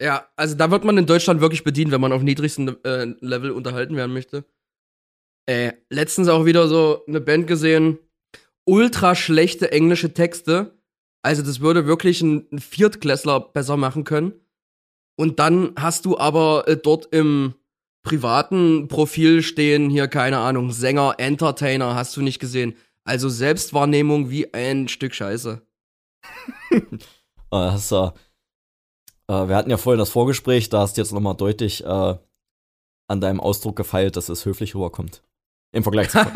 Ja, 0.00 0.28
also 0.36 0.54
da 0.54 0.70
wird 0.70 0.84
man 0.84 0.96
in 0.96 1.06
Deutschland 1.06 1.40
wirklich 1.40 1.64
bedient, 1.64 1.90
wenn 1.90 2.00
man 2.00 2.12
auf 2.12 2.22
niedrigstem 2.22 2.76
äh, 2.84 3.06
Level 3.20 3.50
unterhalten 3.50 3.96
werden 3.96 4.12
möchte. 4.12 4.44
Äh, 5.46 5.72
letztens 5.90 6.28
auch 6.28 6.44
wieder 6.44 6.68
so 6.68 7.04
eine 7.08 7.20
Band 7.20 7.46
gesehen, 7.46 7.98
ultra 8.64 9.14
schlechte 9.14 9.72
englische 9.72 10.12
Texte. 10.12 10.78
Also 11.22 11.42
das 11.42 11.60
würde 11.60 11.86
wirklich 11.86 12.20
ein, 12.20 12.46
Viertklässler 12.58 13.40
besser 13.40 13.76
machen 13.76 14.04
können. 14.04 14.34
Und 15.16 15.40
dann 15.40 15.72
hast 15.76 16.04
du 16.04 16.16
aber 16.16 16.68
äh, 16.68 16.76
dort 16.76 17.12
im 17.12 17.54
privaten 18.02 18.86
Profil 18.88 19.42
stehen 19.42 19.90
hier, 19.90 20.06
keine 20.06 20.38
Ahnung, 20.38 20.70
Sänger, 20.70 21.16
Entertainer, 21.18 21.96
hast 21.96 22.16
du 22.16 22.22
nicht 22.22 22.38
gesehen. 22.38 22.76
Also 23.04 23.28
Selbstwahrnehmung 23.28 24.30
wie 24.30 24.54
ein 24.54 24.86
Stück 24.86 25.14
Scheiße. 25.14 25.62
das 27.50 27.84
ist, 27.84 27.92
äh, 27.92 28.10
wir 29.26 29.56
hatten 29.56 29.70
ja 29.70 29.76
vorhin 29.76 29.98
das 29.98 30.10
Vorgespräch, 30.10 30.68
da 30.68 30.80
hast 30.80 30.96
du 30.96 31.00
jetzt 31.00 31.12
nochmal 31.12 31.36
deutlich 31.36 31.84
äh, 31.84 32.16
an 33.08 33.20
deinem 33.20 33.40
Ausdruck 33.40 33.76
gefeilt, 33.76 34.16
dass 34.16 34.28
es 34.28 34.44
höflich 34.44 34.74
rüberkommt. 34.74 35.22
Im 35.72 35.82
Vergleich 35.82 36.10
zu. 36.10 36.18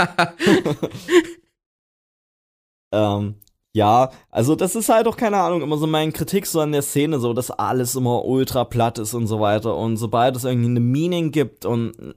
ähm, 2.92 3.36
ja, 3.74 4.10
also 4.30 4.54
das 4.54 4.74
ist 4.74 4.90
halt 4.90 5.06
auch, 5.08 5.16
keine 5.16 5.38
Ahnung, 5.38 5.62
immer 5.62 5.78
so 5.78 5.86
meine 5.86 6.12
Kritik 6.12 6.46
so 6.46 6.60
an 6.60 6.72
der 6.72 6.82
Szene, 6.82 7.18
so, 7.18 7.32
dass 7.32 7.50
alles 7.50 7.94
immer 7.94 8.24
ultra 8.24 8.64
platt 8.64 8.98
ist 8.98 9.14
und 9.14 9.26
so 9.26 9.40
weiter. 9.40 9.76
Und 9.76 9.96
sobald 9.96 10.36
es 10.36 10.44
irgendwie 10.44 10.68
eine 10.68 10.80
Meaning 10.80 11.30
gibt 11.30 11.64
und 11.64 12.14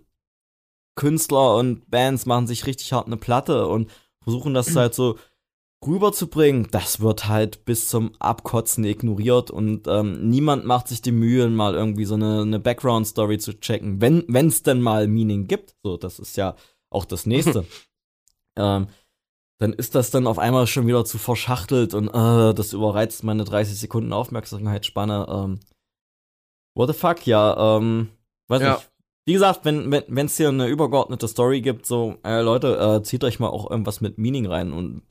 Künstler 0.95 1.55
und 1.55 1.89
Bands 1.89 2.25
machen 2.25 2.47
sich 2.47 2.65
richtig 2.65 2.91
hart 2.93 3.07
eine 3.07 3.17
Platte 3.17 3.67
und 3.67 3.89
versuchen 4.21 4.53
das 4.53 4.75
halt 4.75 4.93
so 4.93 5.17
rüberzubringen, 5.87 6.67
das 6.71 6.99
wird 6.99 7.27
halt 7.27 7.65
bis 7.65 7.89
zum 7.89 8.13
Abkotzen 8.19 8.83
ignoriert 8.83 9.51
und 9.51 9.87
ähm, 9.87 10.29
niemand 10.29 10.65
macht 10.65 10.87
sich 10.87 11.01
die 11.01 11.11
Mühe, 11.11 11.47
mal 11.49 11.75
irgendwie 11.75 12.05
so 12.05 12.15
eine, 12.15 12.41
eine 12.41 12.59
Background-Story 12.59 13.37
zu 13.37 13.59
checken, 13.59 14.01
wenn 14.01 14.47
es 14.47 14.63
denn 14.63 14.81
mal 14.81 15.07
Meaning 15.07 15.47
gibt. 15.47 15.75
So, 15.83 15.97
das 15.97 16.19
ist 16.19 16.37
ja 16.37 16.55
auch 16.89 17.05
das 17.05 17.25
nächste. 17.25 17.65
ähm, 18.57 18.87
dann 19.59 19.73
ist 19.73 19.95
das 19.95 20.11
dann 20.11 20.27
auf 20.27 20.37
einmal 20.39 20.67
schon 20.67 20.87
wieder 20.87 21.05
zu 21.05 21.17
verschachtelt 21.17 21.93
und 21.93 22.09
äh, 22.09 22.53
das 22.53 22.73
überreizt 22.73 23.23
meine 23.23 23.45
30 23.45 23.79
Sekunden 23.79 24.11
Aufmerksamkeitsspanne. 24.11 25.27
Ähm, 25.29 25.59
what 26.75 26.89
the 26.89 26.93
fuck, 26.93 27.25
ja, 27.25 27.77
ähm, 27.77 28.09
weiß 28.47 28.61
ja. 28.61 28.73
nicht. 28.73 28.91
Wie 29.27 29.33
gesagt, 29.33 29.65
wenn 29.65 29.91
es 29.91 30.03
wenn, 30.07 30.27
hier 30.27 30.49
eine 30.49 30.67
übergeordnete 30.67 31.27
Story 31.27 31.61
gibt, 31.61 31.87
so, 31.87 32.17
äh, 32.23 32.41
Leute, 32.41 32.77
äh, 32.77 33.03
zieht 33.03 33.23
euch 33.23 33.39
mal 33.39 33.47
auch 33.47 33.71
irgendwas 33.71 33.99
mit 33.99 34.19
Meaning 34.19 34.45
rein. 34.45 34.71
Und 34.71 35.01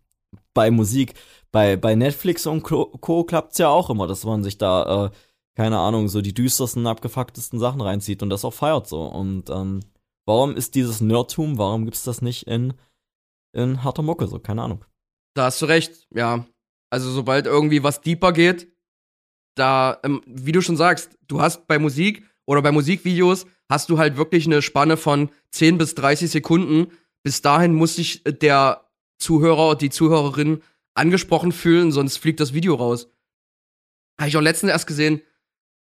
bei 0.54 0.70
Musik, 0.70 1.14
bei, 1.52 1.76
bei 1.76 1.94
Netflix 1.94 2.46
und 2.46 2.62
Co. 2.62 2.86
Co 2.86 3.24
klappt's 3.24 3.58
ja 3.58 3.68
auch 3.68 3.90
immer, 3.90 4.06
dass 4.06 4.24
man 4.24 4.42
sich 4.42 4.58
da, 4.58 5.06
äh, 5.06 5.10
keine 5.56 5.78
Ahnung, 5.78 6.08
so 6.08 6.20
die 6.20 6.34
düstersten, 6.34 6.86
abgefucktesten 6.86 7.58
Sachen 7.58 7.80
reinzieht 7.80 8.22
und 8.22 8.30
das 8.30 8.44
auch 8.44 8.54
feiert 8.54 8.88
so. 8.88 9.02
Und 9.02 9.50
ähm, 9.50 9.80
Warum 10.26 10.56
ist 10.56 10.74
dieses 10.74 11.00
Nerdtum, 11.00 11.58
warum 11.58 11.84
gibt's 11.84 12.04
das 12.04 12.22
nicht 12.22 12.46
in, 12.46 12.74
in 13.52 13.84
harter 13.84 14.02
Mucke, 14.02 14.26
so, 14.26 14.38
keine 14.38 14.62
Ahnung. 14.62 14.84
Da 15.34 15.44
hast 15.44 15.60
du 15.60 15.66
recht, 15.66 16.06
ja. 16.14 16.46
Also 16.90 17.10
sobald 17.10 17.46
irgendwie 17.46 17.82
was 17.82 18.00
deeper 18.00 18.32
geht, 18.32 18.72
da, 19.56 19.98
ähm, 20.04 20.22
wie 20.26 20.52
du 20.52 20.60
schon 20.60 20.76
sagst, 20.76 21.18
du 21.26 21.40
hast 21.40 21.66
bei 21.66 21.78
Musik 21.78 22.24
oder 22.46 22.62
bei 22.62 22.72
Musikvideos 22.72 23.46
hast 23.68 23.90
du 23.90 23.98
halt 23.98 24.16
wirklich 24.16 24.46
eine 24.46 24.62
Spanne 24.62 24.96
von 24.96 25.30
10 25.50 25.78
bis 25.78 25.94
30 25.94 26.30
Sekunden. 26.30 26.92
Bis 27.22 27.42
dahin 27.42 27.74
muss 27.74 27.96
sich 27.96 28.22
der 28.24 28.84
Zuhörer, 29.18 29.76
die 29.76 29.90
Zuhörerin 29.90 30.62
angesprochen 30.94 31.52
fühlen, 31.52 31.92
sonst 31.92 32.18
fliegt 32.18 32.40
das 32.40 32.54
Video 32.54 32.74
raus. 32.74 33.08
Habe 34.18 34.28
ich 34.28 34.36
auch 34.36 34.42
letztens 34.42 34.72
erst 34.72 34.86
gesehen, 34.86 35.22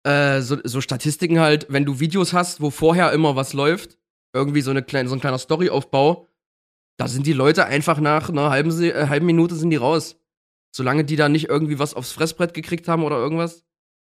äh, 0.04 0.40
so, 0.40 0.58
so 0.64 0.80
Statistiken 0.80 1.40
halt, 1.40 1.66
wenn 1.68 1.84
du 1.84 2.00
Videos 2.00 2.32
hast, 2.32 2.60
wo 2.60 2.70
vorher 2.70 3.12
immer 3.12 3.36
was 3.36 3.52
läuft 3.52 3.98
irgendwie 4.32 4.62
so, 4.62 4.70
eine 4.70 4.82
kleine, 4.82 5.08
so 5.08 5.14
ein 5.14 5.20
kleiner 5.20 5.38
Storyaufbau, 5.38 6.26
da 6.96 7.08
sind 7.08 7.26
die 7.26 7.32
Leute 7.32 7.66
einfach 7.66 8.00
nach 8.00 8.28
einer 8.28 8.50
halben, 8.50 8.82
äh, 8.82 9.08
halben 9.08 9.26
Minute 9.26 9.54
sind 9.54 9.70
die 9.70 9.76
raus. 9.76 10.16
Solange 10.74 11.04
die 11.04 11.16
da 11.16 11.28
nicht 11.28 11.48
irgendwie 11.48 11.78
was 11.78 11.94
aufs 11.94 12.12
Fressbrett 12.12 12.54
gekriegt 12.54 12.88
haben 12.88 13.04
oder 13.04 13.18
irgendwas. 13.18 13.64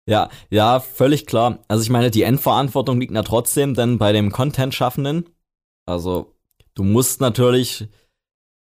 Ja, 0.06 0.30
ja, 0.50 0.80
völlig 0.80 1.26
klar. 1.26 1.62
Also 1.68 1.82
ich 1.82 1.90
meine, 1.90 2.10
die 2.10 2.22
Endverantwortung 2.22 3.00
liegt 3.00 3.14
ja 3.14 3.22
trotzdem 3.22 3.74
dann 3.74 3.98
bei 3.98 4.12
dem 4.12 4.32
Content-Schaffenden. 4.32 5.28
Also 5.86 6.34
du 6.74 6.82
musst 6.84 7.20
natürlich, 7.20 7.88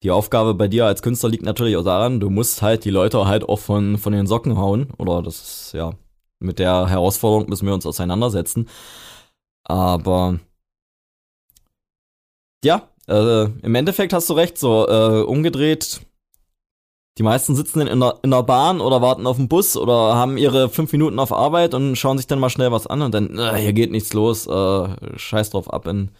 die 0.03 0.11
Aufgabe 0.11 0.55
bei 0.55 0.69
dir 0.69 0.87
als 0.87 1.03
Künstler 1.03 1.31
liegt 1.31 1.45
natürlich 1.45 1.77
auch 1.77 1.85
daran, 1.85 2.21
du 2.21 2.31
musst 2.31 2.63
halt 2.63 2.85
die 2.85 2.91
Leute 2.91 3.27
halt 3.27 3.49
auch 3.49 3.59
von, 3.59 3.99
von 3.99 4.13
den 4.13 4.27
Socken 4.27 4.57
hauen. 4.59 4.93
Oder 4.99 5.23
das 5.23 5.41
ist, 5.41 5.73
ja, 5.75 5.95
mit 6.39 6.59
der 6.59 6.89
Herausforderung 6.89 7.49
müssen 7.49 7.67
wir 7.67 7.75
uns 7.75 7.87
auseinandersetzen. 7.87 8.69
Aber 9.65 10.39
ja, 12.65 12.89
äh, 13.09 13.45
im 13.45 13.75
Endeffekt 13.75 14.13
hast 14.13 14.29
du 14.29 14.35
recht, 14.35 14.59
so 14.59 14.87
äh, 14.89 15.23
umgedreht. 15.23 16.01
Die 17.19 17.23
meisten 17.23 17.57
sitzen 17.57 17.81
in 17.81 18.01
der, 18.01 18.19
in 18.23 18.31
der 18.31 18.43
Bahn 18.43 18.83
oder 18.83 19.01
warten 19.01 19.27
auf 19.27 19.39
den 19.39 19.49
Bus 19.49 19.77
oder 19.77 20.15
haben 20.17 20.37
ihre 20.37 20.69
fünf 20.69 20.93
Minuten 20.93 21.19
auf 21.19 21.33
Arbeit 21.33 21.73
und 21.73 21.97
schauen 21.97 22.19
sich 22.19 22.27
dann 22.27 22.39
mal 22.41 22.51
schnell 22.51 22.73
was 22.73 22.87
an 22.87 23.01
und 23.01 23.15
dann, 23.15 23.39
äh, 23.39 23.57
hier 23.57 23.73
geht 23.73 23.91
nichts 23.91 24.13
los, 24.13 24.47
äh, 24.47 25.19
scheiß 25.19 25.51
drauf, 25.51 25.73
ab 25.73 25.87
in, 25.87 26.11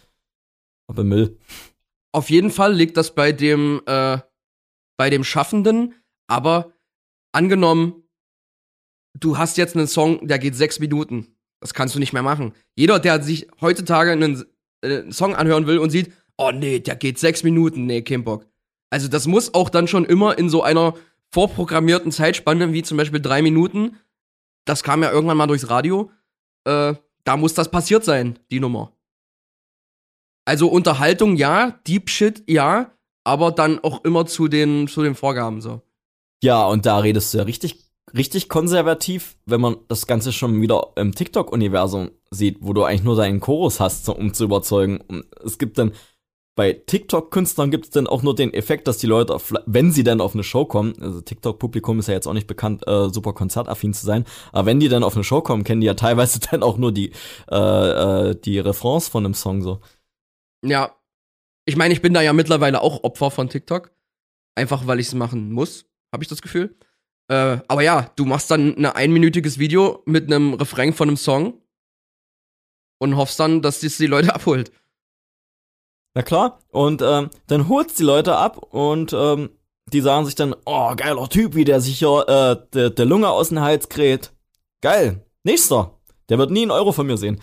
ab 0.87 0.97
in 0.97 1.07
Müll. 1.07 1.37
Auf 2.17 2.31
jeden 2.31 2.49
Fall 2.49 2.73
liegt 2.73 2.97
das 2.97 3.13
bei 3.13 3.31
dem, 3.31 3.79
äh, 3.85 4.17
bei 4.97 5.11
dem 5.11 5.23
Schaffenden, 5.23 5.93
aber 6.25 6.73
angenommen, 7.31 8.09
du 9.13 9.37
hast 9.37 9.55
jetzt 9.57 9.75
einen 9.75 9.85
Song, 9.85 10.27
der 10.27 10.39
geht 10.39 10.55
sechs 10.55 10.79
Minuten. 10.79 11.27
Das 11.59 11.75
kannst 11.75 11.93
du 11.93 11.99
nicht 11.99 12.13
mehr 12.13 12.23
machen. 12.23 12.53
Jeder, 12.75 12.97
der 12.97 13.21
sich 13.21 13.47
heutzutage 13.61 14.13
einen, 14.13 14.43
äh, 14.81 15.01
einen 15.01 15.11
Song 15.11 15.35
anhören 15.35 15.67
will 15.67 15.77
und 15.77 15.91
sieht, 15.91 16.11
oh 16.37 16.49
nee, 16.51 16.79
der 16.79 16.95
geht 16.95 17.19
sechs 17.19 17.43
Minuten, 17.43 17.85
nee, 17.85 18.01
kein 18.01 18.23
Bock. 18.23 18.47
Also 18.89 19.07
das 19.07 19.27
muss 19.27 19.53
auch 19.53 19.69
dann 19.69 19.87
schon 19.87 20.03
immer 20.03 20.39
in 20.39 20.49
so 20.49 20.63
einer 20.63 20.95
vorprogrammierten 21.31 22.11
Zeitspanne, 22.11 22.73
wie 22.73 22.81
zum 22.81 22.97
Beispiel 22.97 23.21
drei 23.21 23.43
Minuten, 23.43 23.95
das 24.65 24.81
kam 24.81 25.03
ja 25.03 25.11
irgendwann 25.11 25.37
mal 25.37 25.45
durchs 25.45 25.69
Radio, 25.69 26.09
äh, 26.63 26.95
da 27.25 27.37
muss 27.37 27.53
das 27.53 27.69
passiert 27.69 28.03
sein, 28.03 28.39
die 28.49 28.59
Nummer. 28.59 28.96
Also 30.47 30.69
Unterhaltung 30.69 31.35
ja, 31.35 31.77
Deep 31.85 32.09
Shit 32.09 32.43
ja, 32.47 32.91
aber 33.25 33.51
dann 33.51 33.79
auch 33.83 34.05
immer 34.05 34.25
zu 34.25 34.47
den, 34.47 34.87
zu 34.87 35.03
den 35.03 35.13
Vorgaben 35.13 35.59
so. 35.59 35.81
Ja, 36.41 36.65
und 36.67 36.85
da 36.85 36.99
redest 36.99 37.33
du 37.33 37.39
ja 37.39 37.43
richtig, 37.43 37.83
richtig 38.15 38.47
konservativ, 38.47 39.35
wenn 39.45 39.59
man 39.59 39.75
das 39.89 40.07
Ganze 40.07 40.31
schon 40.31 40.61
wieder 40.61 40.93
im 40.95 41.13
TikTok-Universum 41.13 42.11
sieht, 42.31 42.59
wo 42.61 42.71
du 42.71 42.85
eigentlich 42.85 43.03
nur 43.03 43.17
deinen 43.17 43.41
Chorus 43.41 43.81
hast, 43.81 44.07
um 44.07 44.33
zu 44.33 44.45
überzeugen. 44.45 45.01
Und 45.09 45.25
es 45.43 45.57
gibt 45.57 45.77
dann 45.79 45.91
bei 46.55 46.73
TikTok-Künstlern 46.73 47.69
gibt 47.69 47.85
es 47.85 47.91
dann 47.91 48.07
auch 48.07 48.23
nur 48.23 48.33
den 48.33 48.53
Effekt, 48.53 48.87
dass 48.87 48.97
die 48.97 49.05
Leute, 49.05 49.35
auf, 49.35 49.53
wenn 49.65 49.91
sie 49.91 50.03
dann 50.03 50.21
auf 50.21 50.33
eine 50.33 50.43
Show 50.43 50.63
kommen, 50.63 50.93
also 51.01 51.19
TikTok-Publikum 51.21 51.99
ist 51.99 52.07
ja 52.07 52.15
jetzt 52.15 52.25
auch 52.25 52.33
nicht 52.33 52.47
bekannt, 52.47 52.87
äh, 52.87 53.09
super 53.09 53.33
konzertaffin 53.33 53.93
zu 53.93 54.05
sein, 54.05 54.23
aber 54.53 54.65
wenn 54.65 54.79
die 54.79 54.89
dann 54.89 55.03
auf 55.03 55.13
eine 55.13 55.23
Show 55.23 55.41
kommen, 55.41 55.63
kennen 55.65 55.81
die 55.81 55.87
ja 55.87 55.93
teilweise 55.93 56.39
dann 56.51 56.63
auch 56.63 56.77
nur 56.77 56.93
die, 56.93 57.11
äh, 57.51 58.29
äh, 58.29 58.35
die 58.35 58.59
Refrains 58.59 59.07
von 59.07 59.25
einem 59.25 59.35
Song 59.35 59.61
so. 59.61 59.81
Ja. 60.63 60.95
Ich 61.65 61.75
meine, 61.75 61.93
ich 61.93 62.01
bin 62.01 62.13
da 62.13 62.21
ja 62.21 62.33
mittlerweile 62.33 62.81
auch 62.81 63.03
Opfer 63.03 63.31
von 63.31 63.49
TikTok. 63.49 63.91
Einfach 64.55 64.87
weil 64.87 64.99
ich 64.99 65.07
es 65.07 65.13
machen 65.13 65.51
muss, 65.51 65.85
habe 66.11 66.23
ich 66.23 66.29
das 66.29 66.41
Gefühl. 66.41 66.75
Äh, 67.29 67.59
aber 67.67 67.83
ja, 67.83 68.11
du 68.15 68.25
machst 68.25 68.49
dann 68.49 68.75
ein 68.75 68.85
einminütiges 68.85 69.59
Video 69.59 70.01
mit 70.05 70.25
einem 70.25 70.53
Refrain 70.53 70.93
von 70.93 71.09
einem 71.09 71.17
Song 71.17 71.61
und 72.99 73.17
hoffst 73.17 73.39
dann, 73.39 73.61
dass 73.61 73.81
das 73.81 73.97
die 73.97 74.07
Leute 74.07 74.33
abholt. 74.35 74.71
Na 76.15 76.23
klar. 76.23 76.59
Und 76.69 77.01
ähm, 77.03 77.29
dann 77.47 77.69
holt's 77.69 77.95
die 77.95 78.03
Leute 78.03 78.35
ab 78.35 78.57
und 78.57 79.13
ähm, 79.13 79.51
die 79.93 80.01
sagen 80.01 80.25
sich 80.25 80.35
dann, 80.35 80.55
oh, 80.65 80.95
geiler 80.95 81.29
Typ, 81.29 81.53
wie 81.53 81.63
der 81.65 81.79
sich 81.79 81.99
hier 81.99 82.27
äh, 82.27 82.73
der, 82.73 82.89
der 82.89 83.05
Lunge 83.05 83.29
aus 83.29 83.49
dem 83.49 83.61
Hals 83.61 83.89
kräht. 83.89 84.31
Geil. 84.81 85.23
Nächster. 85.43 85.93
Der 86.29 86.37
wird 86.37 86.51
nie 86.51 86.63
einen 86.63 86.71
Euro 86.71 86.91
von 86.91 87.07
mir 87.07 87.17
sehen. 87.17 87.39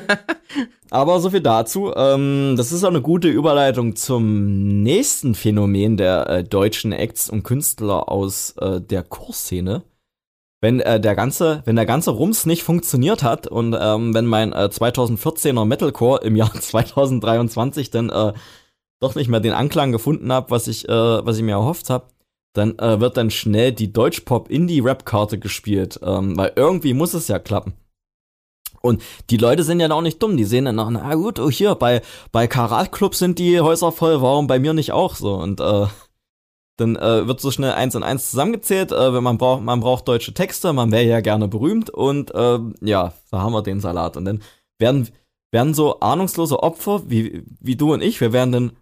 aber 0.90 1.20
so 1.20 1.30
viel 1.30 1.40
dazu. 1.40 1.92
Ähm, 1.94 2.54
das 2.56 2.72
ist 2.72 2.84
auch 2.84 2.90
eine 2.90 3.02
gute 3.02 3.28
Überleitung 3.28 3.96
zum 3.96 4.82
nächsten 4.82 5.34
Phänomen 5.34 5.96
der 5.96 6.28
äh, 6.28 6.44
deutschen 6.44 6.92
Acts 6.92 7.30
und 7.30 7.42
Künstler 7.42 8.08
aus 8.10 8.54
äh, 8.58 8.80
der 8.80 9.02
Kursszene. 9.02 9.82
Wenn 10.60 10.80
äh, 10.80 11.00
der 11.00 11.16
ganze, 11.16 11.62
wenn 11.64 11.76
der 11.76 11.86
ganze 11.86 12.12
Rums 12.12 12.46
nicht 12.46 12.62
funktioniert 12.62 13.22
hat 13.22 13.48
und 13.48 13.76
ähm, 13.78 14.14
wenn 14.14 14.26
mein 14.26 14.52
äh, 14.52 14.68
2014er 14.72 15.64
Metalcore 15.64 16.24
im 16.24 16.36
Jahr 16.36 16.52
2023 16.60 17.90
dann 17.90 18.10
äh, 18.10 18.32
doch 19.00 19.16
nicht 19.16 19.28
mehr 19.28 19.40
den 19.40 19.52
Anklang 19.52 19.90
gefunden 19.90 20.32
habe, 20.32 20.50
was 20.50 20.68
ich, 20.68 20.88
äh, 20.88 20.92
was 20.92 21.36
ich 21.36 21.42
mir 21.42 21.52
erhofft 21.52 21.90
habe, 21.90 22.06
dann 22.52 22.78
äh, 22.78 23.00
wird 23.00 23.16
dann 23.16 23.30
schnell 23.30 23.72
die 23.72 23.92
Deutschpop-Indie-Rap-Karte 23.92 25.38
gespielt, 25.38 25.98
ähm, 26.02 26.36
weil 26.36 26.52
irgendwie 26.54 26.94
muss 26.94 27.14
es 27.14 27.28
ja 27.28 27.38
klappen. 27.38 27.74
Und 28.82 29.02
die 29.30 29.36
Leute 29.36 29.62
sind 29.62 29.80
ja 29.80 29.90
auch 29.90 30.02
nicht 30.02 30.22
dumm, 30.22 30.36
die 30.36 30.44
sehen 30.44 30.64
dann 30.64 30.76
na 30.76 31.14
gut, 31.14 31.38
oh 31.38 31.50
hier, 31.50 31.74
bei, 31.74 32.02
bei 32.32 32.46
Karat 32.46 32.92
Club 32.92 33.14
sind 33.14 33.38
die 33.38 33.60
Häuser 33.60 33.92
voll, 33.92 34.20
warum 34.20 34.46
bei 34.46 34.58
mir 34.58 34.74
nicht 34.74 34.92
auch 34.92 35.14
so? 35.14 35.34
Und 35.34 35.60
äh, 35.60 35.86
dann 36.76 36.96
äh, 36.96 37.26
wird 37.26 37.40
so 37.40 37.50
schnell 37.50 37.72
eins 37.72 37.94
und 37.94 38.02
eins 38.02 38.30
zusammengezählt, 38.30 38.92
äh, 38.92 39.14
wenn 39.14 39.22
man 39.22 39.38
braucht, 39.38 39.62
man 39.62 39.80
braucht 39.80 40.08
deutsche 40.08 40.34
Texte, 40.34 40.72
man 40.72 40.90
wäre 40.90 41.04
ja 41.04 41.20
gerne 41.20 41.48
berühmt 41.48 41.90
und 41.90 42.34
äh, 42.34 42.58
ja, 42.80 43.12
da 43.30 43.40
haben 43.40 43.52
wir 43.52 43.62
den 43.62 43.80
Salat. 43.80 44.16
Und 44.16 44.24
dann 44.24 44.42
werden, 44.78 45.08
werden 45.52 45.74
so 45.74 46.00
ahnungslose 46.00 46.62
Opfer 46.62 47.02
wie, 47.06 47.44
wie 47.60 47.76
du 47.76 47.92
und 47.92 48.02
ich, 48.02 48.20
wir 48.20 48.32
werden 48.32 48.52
dann 48.52 48.72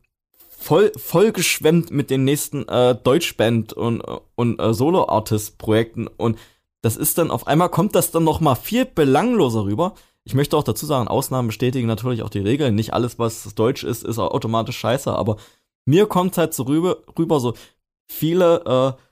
voll, 0.49 0.93
voll 0.97 1.33
geschwemmt 1.33 1.91
mit 1.91 2.11
den 2.11 2.25
nächsten 2.25 2.69
äh, 2.69 2.95
Deutschband 2.95 3.73
und, 3.73 4.03
und 4.35 4.61
äh, 4.61 4.73
Solo-Artist-Projekten 4.73 6.07
und 6.07 6.39
das 6.83 6.97
ist 6.97 7.19
dann 7.19 7.31
auf 7.31 7.47
einmal 7.47 7.69
kommt 7.69 7.95
das 7.95 8.11
dann 8.11 8.25
noch 8.25 8.41
mal 8.41 8.55
viel 8.55 8.85
belangloser 8.85 9.65
rüber. 9.65 9.95
Ich 10.25 10.35
möchte 10.35 10.57
auch 10.57 10.63
dazu 10.63 10.87
sagen, 10.87 11.09
Ausnahmen 11.09 11.49
bestätigen 11.49 11.87
natürlich 11.87 12.23
auch 12.23 12.31
die 12.31 12.41
Regeln. 12.41 12.75
Nicht 12.75 12.93
alles, 12.93 13.19
was 13.19 13.55
Deutsch 13.55 13.85
ist, 13.85 14.05
ist 14.05 14.19
automatisch 14.19 14.79
scheiße, 14.79 15.13
aber 15.13 15.37
mir 15.87 16.07
kommt 16.07 16.39
halt 16.39 16.55
so 16.55 16.65
rüber, 16.65 16.99
rüber 17.19 17.41
so 17.41 17.55
viele, 18.11 18.97
äh, 18.97 19.03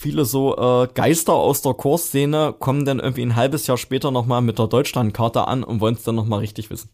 viele 0.00 0.24
so 0.24 0.56
äh, 0.56 0.88
Geister 0.92 1.34
aus 1.34 1.62
der 1.62 1.74
Kursszene 1.74 2.54
kommen 2.58 2.84
dann 2.84 2.98
irgendwie 2.98 3.22
ein 3.22 3.36
halbes 3.36 3.66
Jahr 3.66 3.78
später 3.78 4.10
noch 4.10 4.26
mal 4.26 4.40
mit 4.40 4.58
der 4.58 4.66
Deutschlandkarte 4.66 5.46
an 5.46 5.64
und 5.64 5.80
wollen 5.80 5.94
es 5.94 6.04
dann 6.04 6.16
noch 6.16 6.26
mal 6.26 6.38
richtig 6.38 6.70
wissen. 6.70 6.90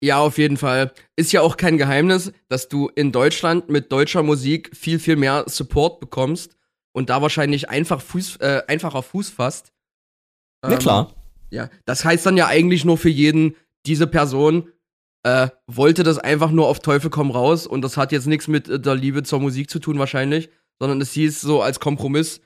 Ja, 0.00 0.20
auf 0.20 0.38
jeden 0.38 0.56
Fall. 0.56 0.92
Ist 1.16 1.32
ja 1.32 1.40
auch 1.40 1.56
kein 1.56 1.76
Geheimnis, 1.76 2.32
dass 2.48 2.68
du 2.68 2.88
in 2.88 3.10
Deutschland 3.10 3.68
mit 3.68 3.90
deutscher 3.90 4.22
Musik 4.22 4.76
viel, 4.76 5.00
viel 5.00 5.16
mehr 5.16 5.44
Support 5.48 5.98
bekommst 5.98 6.57
und 6.92 7.10
da 7.10 7.22
wahrscheinlich 7.22 7.68
einfach 7.68 8.00
Fuß, 8.00 8.36
äh, 8.36 8.62
einfacher 8.66 9.02
Fuß 9.02 9.30
fasst. 9.30 9.72
Ähm, 10.64 10.72
ja, 10.72 10.76
klar. 10.78 11.14
Ja, 11.50 11.70
das 11.84 12.04
heißt 12.04 12.26
dann 12.26 12.36
ja 12.36 12.46
eigentlich 12.46 12.84
nur 12.84 12.98
für 12.98 13.08
jeden, 13.08 13.56
diese 13.86 14.06
Person 14.06 14.68
äh, 15.22 15.48
wollte 15.66 16.02
das 16.02 16.18
einfach 16.18 16.50
nur 16.50 16.68
auf 16.68 16.80
Teufel 16.80 17.10
komm 17.10 17.30
raus 17.30 17.66
und 17.66 17.82
das 17.82 17.96
hat 17.96 18.12
jetzt 18.12 18.26
nichts 18.26 18.48
mit 18.48 18.68
äh, 18.68 18.80
der 18.80 18.94
Liebe 18.94 19.22
zur 19.22 19.40
Musik 19.40 19.70
zu 19.70 19.78
tun 19.78 19.98
wahrscheinlich, 19.98 20.50
sondern 20.78 21.00
es 21.00 21.12
hieß 21.12 21.40
so 21.40 21.62
als 21.62 21.80
Kompromiss, 21.80 22.40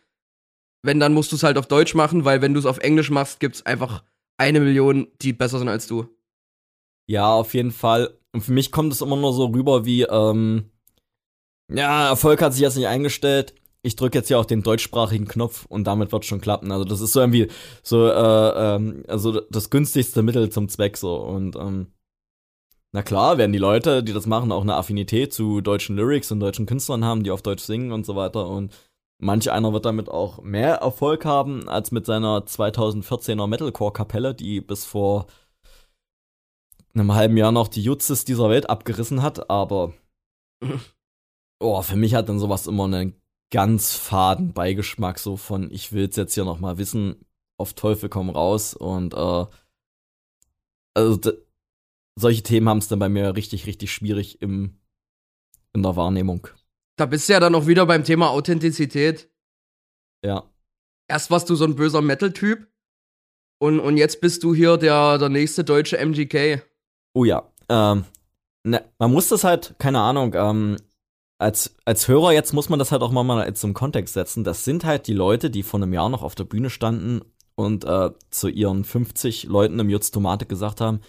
wenn, 0.83 1.01
dann 1.01 1.15
musst 1.15 1.33
du 1.33 1.37
es 1.37 1.43
halt 1.43 1.59
auf 1.59 1.67
Deutsch 1.67 1.95
machen, 1.95 2.25
weil 2.25 2.43
wenn 2.43 2.55
du 2.55 2.61
es 2.61 2.67
auf 2.67 2.79
Englisch 2.79 3.11
machst, 3.11 3.41
gibt's 3.41 3.65
einfach 3.67 4.03
eine 4.37 4.61
Million, 4.61 5.09
die 5.21 5.33
besser 5.33 5.59
sind 5.59 5.69
als 5.69 5.87
du. 5.87 6.09
Ja, 7.07 7.33
auf 7.33 7.55
jeden 7.55 7.73
Fall. 7.73 8.19
Und 8.33 8.41
für 8.41 8.53
mich 8.53 8.73
kommt 8.73 8.93
es 8.93 9.01
immer 9.01 9.17
nur 9.17 9.33
so 9.33 9.47
rüber 9.47 9.85
wie, 9.85 10.03
ähm, 10.03 10.71
ja, 11.71 12.09
Erfolg 12.09 12.43
hat 12.43 12.53
sich 12.53 12.63
jetzt 12.63 12.77
nicht 12.77 12.87
eingestellt. 12.87 13.55
Ich 13.85 13.97
drücke 13.97 14.19
jetzt 14.19 14.29
hier 14.29 14.39
auf 14.39 14.47
den 14.47 14.63
deutschsprachigen 14.63 15.27
Knopf 15.27 15.67
und 15.67 15.85
damit 15.87 16.13
wird 16.13 16.25
schon 16.25 16.41
klappen. 16.41 16.71
Also 16.71 16.85
das 16.85 17.01
ist 17.01 17.13
so 17.13 17.21
irgendwie 17.21 17.49
so, 17.83 18.07
äh, 18.07 18.77
ähm, 18.77 19.03
also 19.09 19.41
das 19.41 19.71
günstigste 19.71 20.23
Mittel 20.23 20.51
zum 20.51 20.69
Zweck 20.69 20.97
so. 20.97 21.17
Und 21.17 21.57
ähm, 21.57 21.89
na 22.93 23.03
klar, 23.03 23.39
werden 23.39 23.53
die 23.53 23.59
Leute, 23.59 24.05
die 24.05 24.13
das 24.13 24.27
machen, 24.27 24.53
auch 24.53 24.63
eine 24.63 24.77
Affinität 24.77 25.33
zu 25.33 25.61
deutschen 25.63 25.97
Lyrics 25.97 26.31
und 26.31 26.41
deutschen 26.41 26.67
Künstlern 26.67 27.05
haben, 27.05 27.25
die 27.25 27.31
auf 27.31 27.43
Deutsch 27.43 27.65
singen 27.65 27.91
und 27.91 28.07
so 28.07 28.15
weiter. 28.15 28.47
Und 28.47 28.73
manch 29.19 29.51
einer 29.51 29.73
wird 29.73 29.85
damit 29.87 30.09
auch 30.09 30.43
mehr 30.43 30.77
Erfolg 30.77 31.25
haben 31.25 31.69
als 31.69 31.91
mit 31.91 32.07
seiner 32.07 32.45
2014er 32.45 33.47
Metalcore-Kapelle, 33.47 34.35
die 34.35 34.61
bis 34.61 34.85
vor 34.85 35.27
einem 36.95 37.15
halben 37.15 37.37
Jahr 37.37 37.53
noch 37.53 37.69
die 37.69 37.83
Jutzes 37.83 38.25
dieser 38.25 38.51
Welt 38.51 38.69
abgerissen 38.69 39.23
hat, 39.23 39.51
aber 39.51 39.95
oh, 41.61 41.83
für 41.83 41.97
mich 41.97 42.15
hat 42.15 42.29
dann 42.29 42.39
sowas 42.39 42.67
immer 42.67 42.85
einen 42.85 43.22
ganz 43.53 43.95
faden 43.95 44.53
Beigeschmack 44.53 45.21
so 45.21 45.37
von 45.37 45.71
ich 45.71 45.93
will's 45.93 46.17
jetzt 46.17 46.35
hier 46.35 46.45
noch 46.45 46.59
mal 46.59 46.79
wissen, 46.79 47.25
auf 47.59 47.75
Teufel 47.75 48.09
komm 48.09 48.31
raus 48.31 48.75
und 48.75 49.15
äh, 49.15 49.47
also 50.95 51.21
solche 52.19 52.43
Themen 52.43 52.69
haben 52.69 52.79
es 52.79 52.89
dann 52.89 52.99
bei 52.99 53.09
mir 53.09 53.37
richtig 53.37 53.67
richtig 53.67 53.93
schwierig 53.93 54.43
im 54.43 54.81
in 55.75 55.83
der 55.83 55.97
Wahrnehmung. 55.97 56.49
Da 56.97 57.07
bist 57.07 57.29
du 57.29 57.35
ja 57.35 57.41
dann 57.41 57.55
auch 57.55 57.67
wieder 57.67 57.87
beim 57.87 58.05
Thema 58.05 58.31
Authentizität. 58.31 59.31
Ja. 60.25 60.45
Erst 61.09 61.31
warst 61.31 61.49
du 61.49 61.55
so 61.55 61.65
ein 61.65 61.77
böser 61.77 62.03
Metal-Typ 62.03 62.67
und, 63.59 63.81
und 63.81 63.97
jetzt 63.97 64.21
bist 64.21 64.43
du 64.43 64.55
hier 64.55 64.77
der, 64.77 65.19
der 65.19 65.29
nächste 65.29 65.65
deutsche 65.65 65.99
MGK. 65.99 66.63
Oh 67.15 67.25
ja. 67.25 67.51
Ähm, 67.69 68.05
ne, 68.65 68.85
man 68.99 69.13
muss 69.13 69.29
das 69.29 69.45
halt, 69.45 69.75
keine 69.79 70.01
Ahnung, 70.01 70.35
ähm, 70.35 70.77
als, 71.43 71.75
als 71.85 72.09
Hörer 72.09 72.33
jetzt 72.33 72.53
muss 72.53 72.69
man 72.69 72.79
das 72.79 72.93
halt 72.93 73.03
auch 73.03 73.13
mal, 73.13 73.23
mal 73.23 73.53
zum 73.55 73.75
Kontext 73.75 74.15
setzen. 74.15 74.45
Das 74.45 74.65
sind 74.65 74.85
halt 74.85 75.07
die 75.07 75.13
Leute, 75.13 75.51
die 75.51 75.63
vor 75.63 75.81
einem 75.81 75.93
Jahr 75.93 76.09
noch 76.09 76.23
auf 76.23 76.35
der 76.35 76.45
Bühne 76.45 76.71
standen 76.71 77.21
und 77.55 77.85
äh, 77.85 78.11
zu 78.31 78.49
ihren 78.49 78.85
50 78.85 79.45
Leuten 79.45 79.79
im 79.79 79.91
Jutz 79.91 80.11
Tomate 80.11 80.47
gesagt 80.47 80.81
haben, 80.81 81.01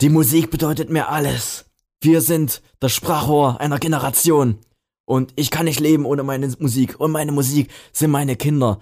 die 0.00 0.08
Musik 0.08 0.50
bedeutet 0.50 0.90
mir 0.90 1.08
alles. 1.08 1.64
Wir 2.00 2.20
sind 2.20 2.62
das 2.78 2.92
Sprachrohr 2.92 3.60
einer 3.60 3.78
Generation. 3.78 4.58
Und 5.04 5.32
ich 5.36 5.50
kann 5.50 5.64
nicht 5.64 5.80
leben 5.80 6.04
ohne 6.04 6.22
meine 6.22 6.48
Musik. 6.58 7.00
Und 7.00 7.10
meine 7.10 7.32
Musik 7.32 7.70
sind 7.92 8.10
meine 8.10 8.36
Kinder. 8.36 8.78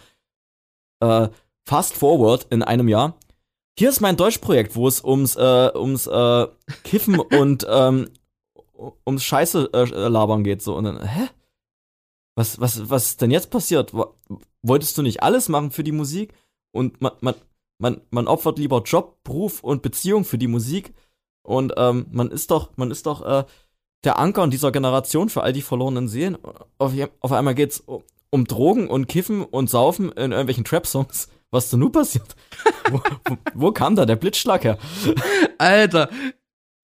Äh, 1.00 1.28
fast 1.64 1.94
forward 1.94 2.46
in 2.50 2.62
einem 2.62 2.88
Jahr 2.88 3.18
hier 3.80 3.88
ist 3.88 4.00
mein 4.00 4.18
Deutschprojekt, 4.18 4.76
wo 4.76 4.86
es 4.86 5.02
ums, 5.02 5.36
äh, 5.36 5.70
ums 5.74 6.06
äh, 6.06 6.46
Kiffen 6.84 7.18
und 7.40 7.66
ähm, 7.66 8.10
ums 9.06 9.24
Scheiße 9.24 9.70
äh, 9.72 10.08
labern 10.08 10.44
geht. 10.44 10.62
So. 10.62 10.76
Und 10.76 10.84
dann, 10.84 11.06
hä? 11.06 11.28
Was, 12.36 12.60
was, 12.60 12.88
was 12.88 13.08
ist 13.08 13.22
denn 13.22 13.30
jetzt 13.30 13.50
passiert? 13.50 13.92
Wolltest 14.62 14.96
du 14.96 15.02
nicht 15.02 15.22
alles 15.22 15.48
machen 15.48 15.70
für 15.70 15.84
die 15.84 15.92
Musik? 15.92 16.32
Und 16.72 17.00
man, 17.00 17.12
man, 17.20 17.34
man, 17.78 18.00
man 18.10 18.28
opfert 18.28 18.58
lieber 18.58 18.82
Job, 18.82 19.18
Beruf 19.24 19.62
und 19.62 19.82
Beziehung 19.82 20.24
für 20.24 20.38
die 20.38 20.46
Musik. 20.46 20.94
Und 21.42 21.74
ähm, 21.76 22.06
man 22.10 22.30
ist 22.30 22.50
doch, 22.50 22.70
man 22.76 22.90
ist 22.90 23.06
doch 23.06 23.22
äh, 23.22 23.44
der 24.04 24.18
Anker 24.18 24.44
in 24.44 24.50
dieser 24.50 24.72
Generation 24.72 25.28
für 25.28 25.42
all 25.42 25.52
die 25.52 25.62
verlorenen 25.62 26.08
Seelen. 26.08 26.38
Auf, 26.78 26.92
auf 27.20 27.32
einmal 27.32 27.54
geht's 27.54 27.80
um, 27.80 28.02
um 28.30 28.46
Drogen 28.46 28.88
und 28.88 29.08
Kiffen 29.08 29.42
und 29.42 29.68
Saufen 29.68 30.12
in 30.12 30.32
irgendwelchen 30.32 30.64
Trap-Songs. 30.64 31.28
Was 31.50 31.64
ist 31.64 31.72
denn 31.72 31.80
nun 31.80 31.92
passiert? 31.92 32.36
wo, 32.90 33.00
wo, 33.24 33.36
wo, 33.54 33.72
kam 33.72 33.96
da 33.96 34.06
der 34.06 34.16
Blitzschlag 34.16 34.64
her? 34.64 34.78
Alter, 35.58 36.08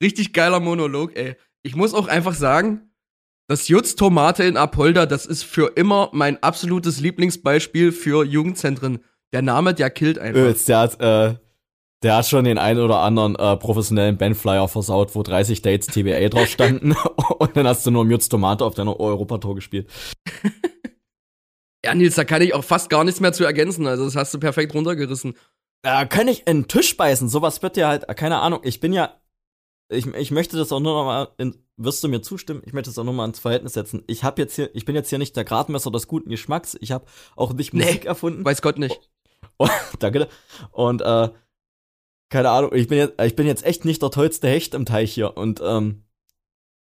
richtig 0.03 0.33
geiler 0.33 0.61
Monolog, 0.61 1.17
ey. 1.17 1.37
Ich 1.67 1.75
muss 1.75 1.95
auch 1.95 2.07
einfach 2.07 2.35
sagen, 2.35 2.93
das 3.49 3.67
Jutz 3.67 3.97
Tomate 3.97 4.45
in 4.45 4.57
Apolda, 4.57 5.05
das 5.05 5.27
ist 5.27 5.43
für 5.43 5.73
immer 5.75 6.11
mein 6.13 6.41
absolutes 6.41 7.01
Lieblingsbeispiel 7.01 7.91
für 7.91 8.25
Jugendzentren. 8.25 9.01
Der 9.33 9.43
Name, 9.43 9.75
der 9.75 9.91
killt 9.91 10.17
einfach. 10.17 10.43
Öls, 10.43 10.65
der 10.67 10.79
hat, 10.79 11.01
äh, 11.01 11.35
der 12.05 12.17
hat 12.17 12.29
schon 12.29 12.45
den 12.45 12.59
einen 12.59 12.79
oder 12.79 13.01
anderen 13.01 13.35
äh, 13.35 13.57
professionellen 13.57 14.17
Bandflyer 14.17 14.69
versaut, 14.69 15.17
wo 15.17 15.25
30 15.25 15.61
Dates 15.61 15.89
TBA 15.89 16.29
drauf 16.29 16.47
standen 16.47 16.93
und 17.39 17.57
dann 17.57 17.67
hast 17.67 17.85
du 17.85 17.91
nur 17.91 18.07
Jutz 18.07 18.29
Tomate 18.29 18.65
auf 18.65 18.75
deiner 18.75 19.01
Europatour 19.01 19.57
gespielt. 19.57 19.91
Ja, 21.85 21.95
Nils, 21.95 22.17
da 22.17 22.25
kann 22.25 22.43
ich 22.43 22.53
auch 22.53 22.65
fast 22.65 22.91
gar 22.91 23.05
nichts 23.05 23.21
mehr 23.21 23.33
zu 23.33 23.45
ergänzen. 23.45 23.87
Also, 23.87 24.07
das 24.07 24.17
hast 24.17 24.35
du 24.35 24.41
perfekt 24.41 24.75
runtergerissen. 24.75 25.35
Da 25.83 26.03
äh, 26.03 26.07
kann 26.07 26.27
ich 26.27 26.41
in 26.49 26.63
den 26.63 26.69
Tisch 26.69 26.97
beißen. 26.97 27.29
Sowas 27.29 27.63
wird 27.63 27.77
ja 27.77 27.87
halt, 27.87 28.09
keine 28.17 28.41
Ahnung. 28.41 28.59
Ich 28.65 28.81
bin 28.81 28.93
ja, 28.93 29.21
ich, 29.89 30.07
ich 30.07 30.31
möchte 30.31 30.57
das 30.57 30.73
auch 30.73 30.81
nur 30.81 30.95
noch 30.95 31.05
mal, 31.05 31.29
in, 31.39 31.55
wirst 31.77 32.03
du 32.03 32.09
mir 32.09 32.23
zustimmen? 32.23 32.63
Ich 32.65 32.73
möchte 32.73 32.91
das 32.91 32.99
auch 32.99 33.05
nur 33.05 33.15
mal 33.15 33.27
ins 33.27 33.39
Verhältnis 33.39 33.75
setzen. 33.75 34.03
Ich 34.07 34.25
habe 34.25 34.41
jetzt 34.43 34.57
hier, 34.57 34.75
ich 34.75 34.85
bin 34.85 34.95
jetzt 34.95 35.11
hier 35.11 35.19
nicht 35.19 35.37
der 35.37 35.45
Gradmesser 35.45 35.91
des 35.91 36.09
guten 36.09 36.31
Geschmacks. 36.31 36.77
Ich 36.81 36.93
habe 36.93 37.07
auch 37.37 37.53
nicht 37.53 37.73
Musik 37.73 38.03
nee, 38.03 38.09
erfunden. 38.09 38.45
Weiß 38.45 38.63
Gott 38.63 38.79
nicht. 38.79 38.99
Oh, 39.59 39.69
danke. 40.01 40.29
Und 40.73 41.01
äh, 41.01 41.31
keine 42.29 42.51
Ahnung. 42.51 42.75
Ich 42.75 42.89
bin 42.89 42.99
jetzt, 42.99 43.19
ich 43.23 43.37
bin 43.37 43.47
jetzt 43.47 43.65
echt 43.65 43.87
nicht 43.87 44.03
der 44.03 44.11
tollste 44.11 44.49
Hecht 44.49 44.75
im 44.75 44.85
Teich 44.85 45.15
hier. 45.15 45.39
Und 45.39 45.63
ähm, 45.65 46.05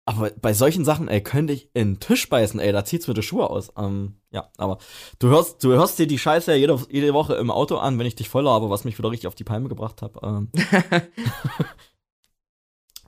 aber 0.05 0.31
bei 0.31 0.53
solchen 0.53 0.85
Sachen, 0.85 1.07
ey, 1.07 1.23
könnte 1.23 1.53
ich 1.53 1.69
in 1.73 1.93
den 1.93 1.99
Tisch 1.99 2.29
beißen, 2.29 2.59
ey, 2.59 2.71
da 2.71 2.85
zieht's 2.85 3.07
mir 3.07 3.15
die 3.15 3.23
Schuhe 3.23 3.49
aus. 3.49 3.71
Ähm, 3.77 4.15
ja, 4.29 4.51
aber 4.57 4.77
du 5.17 5.29
hörst, 5.29 5.63
du 5.63 5.69
hörst 5.69 5.97
dir 5.97 6.05
die 6.05 6.19
Scheiße 6.19 6.51
ja 6.51 6.57
jede, 6.57 6.79
jede 6.91 7.13
Woche 7.15 7.35
im 7.35 7.49
Auto 7.49 7.77
an, 7.77 7.97
wenn 7.97 8.05
ich 8.05 8.15
dich 8.15 8.29
voll 8.29 8.47
habe, 8.47 8.69
was 8.69 8.83
mich 8.83 8.97
wieder 8.99 9.09
richtig 9.09 9.27
auf 9.27 9.35
die 9.35 9.43
Palme 9.43 9.69
gebracht 9.69 10.03
hat. 10.03 10.13
Ähm. 10.21 10.51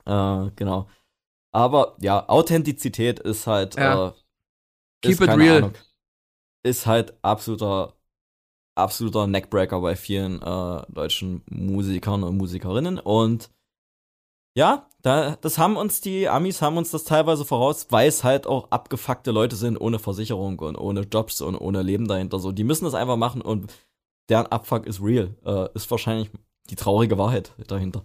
äh, 0.06 0.50
genau. 0.56 0.88
Aber 1.52 1.96
ja, 2.00 2.28
Authentizität 2.28 3.20
ist 3.20 3.46
halt. 3.46 3.76
Ja. 3.76 4.08
Äh, 4.08 4.12
Keep 5.02 5.12
ist, 5.12 5.20
it 5.20 5.30
real. 5.36 5.56
Ahnung, 5.58 5.74
ist 6.64 6.86
halt 6.86 7.14
absoluter, 7.22 7.94
absoluter 8.76 9.26
Neckbreaker 9.26 9.80
bei 9.80 9.96
vielen 9.96 10.40
äh, 10.42 10.82
deutschen 10.92 11.42
Musikern 11.50 12.24
und 12.24 12.36
Musikerinnen 12.38 12.98
und 12.98 13.50
Ja, 14.56 14.88
da, 15.02 15.36
das 15.36 15.58
haben 15.58 15.76
uns 15.76 16.00
die 16.00 16.28
Amis, 16.28 16.62
haben 16.62 16.76
uns 16.76 16.90
das 16.92 17.04
teilweise 17.04 17.44
voraus, 17.44 17.88
weil 17.90 18.08
es 18.08 18.22
halt 18.22 18.46
auch 18.46 18.70
abgefuckte 18.70 19.32
Leute 19.32 19.56
sind, 19.56 19.76
ohne 19.80 19.98
Versicherung 19.98 20.58
und 20.60 20.76
ohne 20.76 21.00
Jobs 21.02 21.40
und 21.40 21.56
ohne 21.56 21.82
Leben 21.82 22.06
dahinter. 22.06 22.38
So, 22.38 22.52
die 22.52 22.62
müssen 22.64 22.84
das 22.84 22.94
einfach 22.94 23.16
machen 23.16 23.42
und 23.42 23.72
deren 24.28 24.46
Abfuck 24.46 24.86
ist 24.86 25.02
real. 25.02 25.34
Äh, 25.44 25.68
ist 25.74 25.90
wahrscheinlich 25.90 26.30
die 26.70 26.76
traurige 26.76 27.18
Wahrheit 27.18 27.52
dahinter. 27.66 28.04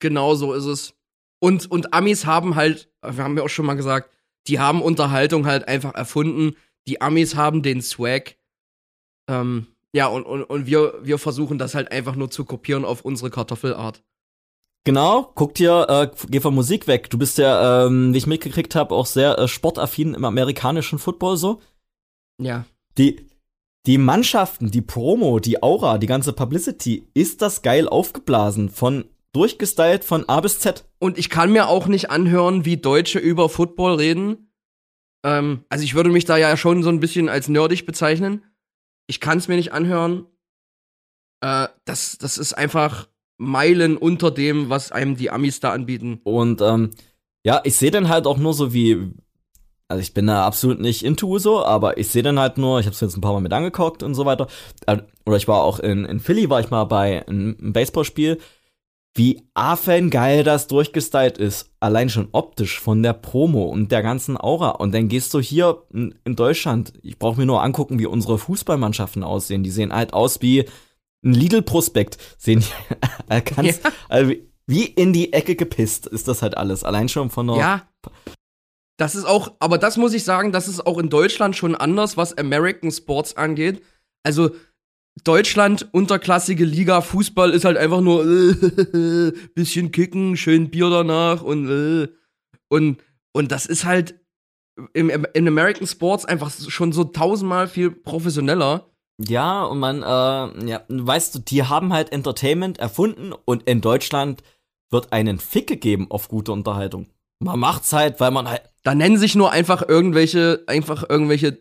Genau 0.00 0.34
so 0.34 0.52
ist 0.52 0.64
es. 0.64 0.94
Und, 1.40 1.70
und 1.70 1.94
Amis 1.94 2.26
haben 2.26 2.56
halt, 2.56 2.90
wir 3.02 3.24
haben 3.24 3.36
ja 3.36 3.44
auch 3.44 3.48
schon 3.48 3.66
mal 3.66 3.74
gesagt, 3.74 4.10
die 4.46 4.58
haben 4.58 4.82
Unterhaltung 4.82 5.46
halt 5.46 5.68
einfach 5.68 5.94
erfunden. 5.94 6.56
Die 6.86 7.00
Amis 7.00 7.34
haben 7.34 7.62
den 7.62 7.82
Swag. 7.82 8.36
Ähm, 9.28 9.66
ja, 9.92 10.06
und, 10.06 10.24
und, 10.24 10.44
und 10.44 10.66
wir, 10.66 10.94
wir 11.02 11.18
versuchen 11.18 11.58
das 11.58 11.74
halt 11.74 11.92
einfach 11.92 12.14
nur 12.14 12.30
zu 12.30 12.44
kopieren 12.44 12.84
auf 12.84 13.04
unsere 13.04 13.30
Kartoffelart. 13.30 14.02
Genau, 14.84 15.30
guck 15.34 15.54
dir, 15.54 15.86
äh, 15.88 16.10
geh 16.28 16.40
von 16.40 16.54
Musik 16.54 16.86
weg. 16.86 17.10
Du 17.10 17.18
bist 17.18 17.36
ja, 17.36 17.86
ähm, 17.86 18.14
wie 18.14 18.18
ich 18.18 18.26
mitgekriegt 18.26 18.74
habe, 18.74 18.94
auch 18.94 19.06
sehr 19.06 19.38
äh, 19.38 19.48
sportaffin 19.48 20.14
im 20.14 20.24
amerikanischen 20.24 20.98
Football 20.98 21.36
so. 21.36 21.60
Ja. 22.40 22.64
Die, 22.96 23.26
die 23.86 23.98
Mannschaften, 23.98 24.70
die 24.70 24.80
Promo, 24.80 25.38
die 25.38 25.62
Aura, 25.62 25.98
die 25.98 26.06
ganze 26.06 26.32
Publicity, 26.32 27.06
ist 27.12 27.42
das 27.42 27.60
geil 27.60 27.88
aufgeblasen 27.88 28.70
von 28.70 29.04
durchgestylt 29.32 30.04
von 30.04 30.28
A 30.28 30.40
bis 30.40 30.58
Z. 30.58 30.84
Und 30.98 31.18
ich 31.18 31.30
kann 31.30 31.52
mir 31.52 31.68
auch 31.68 31.86
nicht 31.86 32.10
anhören, 32.10 32.64
wie 32.64 32.76
Deutsche 32.76 33.18
über 33.18 33.48
Football 33.48 33.94
reden. 33.94 34.52
Ähm, 35.24 35.64
also 35.68 35.84
ich 35.84 35.94
würde 35.94 36.10
mich 36.10 36.24
da 36.24 36.36
ja 36.36 36.56
schon 36.56 36.82
so 36.82 36.88
ein 36.88 37.00
bisschen 37.00 37.28
als 37.28 37.48
nerdig 37.48 37.86
bezeichnen. 37.86 38.44
Ich 39.06 39.20
kann 39.20 39.38
es 39.38 39.48
mir 39.48 39.56
nicht 39.56 39.72
anhören. 39.72 40.26
Äh, 41.40 41.68
das, 41.84 42.18
das 42.18 42.38
ist 42.38 42.54
einfach 42.54 43.08
Meilen 43.38 43.96
unter 43.96 44.30
dem, 44.30 44.68
was 44.68 44.92
einem 44.92 45.16
die 45.16 45.30
Amis 45.30 45.60
da 45.60 45.72
anbieten. 45.72 46.20
Und 46.24 46.60
ähm, 46.60 46.90
ja, 47.44 47.60
ich 47.64 47.76
sehe 47.76 47.90
dann 47.90 48.08
halt 48.08 48.26
auch 48.26 48.36
nur 48.36 48.52
so 48.52 48.74
wie, 48.74 49.12
also 49.88 50.00
ich 50.02 50.12
bin 50.12 50.26
da 50.26 50.44
absolut 50.44 50.78
nicht 50.78 51.02
into 51.04 51.38
so, 51.38 51.64
aber 51.64 51.96
ich 51.96 52.08
sehe 52.08 52.22
dann 52.22 52.38
halt 52.38 52.58
nur, 52.58 52.80
ich 52.80 52.86
habe 52.86 52.94
es 52.94 53.00
jetzt 53.00 53.16
ein 53.16 53.22
paar 53.22 53.32
Mal 53.32 53.40
mit 53.40 53.52
angeguckt 53.52 54.02
und 54.02 54.14
so 54.14 54.26
weiter. 54.26 54.46
Äh, 54.86 54.98
oder 55.24 55.36
ich 55.36 55.48
war 55.48 55.62
auch 55.62 55.78
in, 55.78 56.04
in 56.04 56.20
Philly, 56.20 56.50
war 56.50 56.60
ich 56.60 56.70
mal 56.70 56.84
bei 56.84 57.26
einem, 57.26 57.56
einem 57.58 57.72
Baseballspiel, 57.72 58.38
wie 59.14 59.42
geil 60.10 60.44
das 60.44 60.66
durchgestylt 60.66 61.38
ist. 61.38 61.70
Allein 61.80 62.08
schon 62.08 62.28
optisch 62.32 62.80
von 62.80 63.02
der 63.02 63.12
Promo 63.12 63.64
und 63.64 63.90
der 63.90 64.02
ganzen 64.02 64.40
Aura. 64.40 64.70
Und 64.70 64.94
dann 64.94 65.08
gehst 65.08 65.34
du 65.34 65.40
hier 65.40 65.82
in, 65.92 66.14
in 66.24 66.36
Deutschland, 66.36 66.92
ich 67.02 67.18
brauche 67.18 67.38
mir 67.38 67.46
nur 67.46 67.62
angucken, 67.62 67.98
wie 67.98 68.06
unsere 68.06 68.38
Fußballmannschaften 68.38 69.24
aussehen. 69.24 69.62
Die 69.62 69.70
sehen 69.70 69.92
halt 69.92 70.12
aus 70.12 70.40
wie 70.42 70.64
ein 71.22 71.34
Lidl-Prospekt 71.34 72.16
sehen 72.38 72.64
die 73.30 73.54
ganz, 73.54 73.82
ja. 73.82 73.90
also 74.08 74.32
wie 74.66 74.84
in 74.84 75.12
die 75.12 75.32
Ecke 75.32 75.56
gepisst 75.56 76.06
ist 76.06 76.28
das 76.28 76.42
halt 76.42 76.56
alles. 76.56 76.84
Allein 76.84 77.08
schon 77.08 77.30
von 77.30 77.48
der. 77.48 77.56
Ja. 77.56 77.88
Das 78.96 79.14
ist 79.14 79.24
auch, 79.24 79.52
aber 79.58 79.78
das 79.78 79.96
muss 79.96 80.12
ich 80.12 80.24
sagen, 80.24 80.52
das 80.52 80.68
ist 80.68 80.86
auch 80.86 80.98
in 80.98 81.08
Deutschland 81.08 81.56
schon 81.56 81.74
anders, 81.74 82.16
was 82.16 82.36
American 82.36 82.90
Sports 82.90 83.36
angeht. 83.36 83.82
Also 84.22 84.50
Deutschland, 85.24 85.88
unterklassige 85.92 86.64
Liga, 86.64 87.00
Fußball 87.00 87.50
ist 87.50 87.64
halt 87.64 87.76
einfach 87.76 88.00
nur 88.00 88.24
äh, 88.24 89.32
bisschen 89.54 89.90
kicken, 89.90 90.36
schön 90.36 90.70
Bier 90.70 90.88
danach 90.88 91.42
und 91.42 91.68
äh, 91.68 92.08
und 92.68 93.02
und 93.32 93.52
das 93.52 93.66
ist 93.66 93.84
halt 93.84 94.14
im, 94.94 95.10
in 95.34 95.48
American 95.48 95.86
Sports 95.86 96.24
einfach 96.24 96.50
schon 96.50 96.92
so 96.92 97.04
tausendmal 97.04 97.68
viel 97.68 97.90
professioneller. 97.90 98.86
Ja, 99.18 99.64
und 99.64 99.78
man, 99.78 100.02
äh, 100.02 100.66
ja, 100.66 100.82
weißt 100.88 101.34
du, 101.34 101.38
die 101.40 101.64
haben 101.64 101.92
halt 101.92 102.10
Entertainment 102.12 102.78
erfunden 102.78 103.32
und 103.44 103.64
in 103.64 103.82
Deutschland 103.82 104.42
wird 104.90 105.12
einen 105.12 105.38
Fick 105.38 105.66
gegeben 105.66 106.10
auf 106.10 106.28
gute 106.28 106.52
Unterhaltung. 106.52 107.06
Man 107.38 107.58
macht's 107.58 107.92
halt, 107.92 108.20
weil 108.20 108.30
man 108.30 108.48
halt. 108.48 108.62
Da 108.82 108.94
nennen 108.94 109.18
sich 109.18 109.34
nur 109.34 109.52
einfach 109.52 109.86
irgendwelche, 109.86 110.64
einfach 110.66 111.08
irgendwelche 111.08 111.60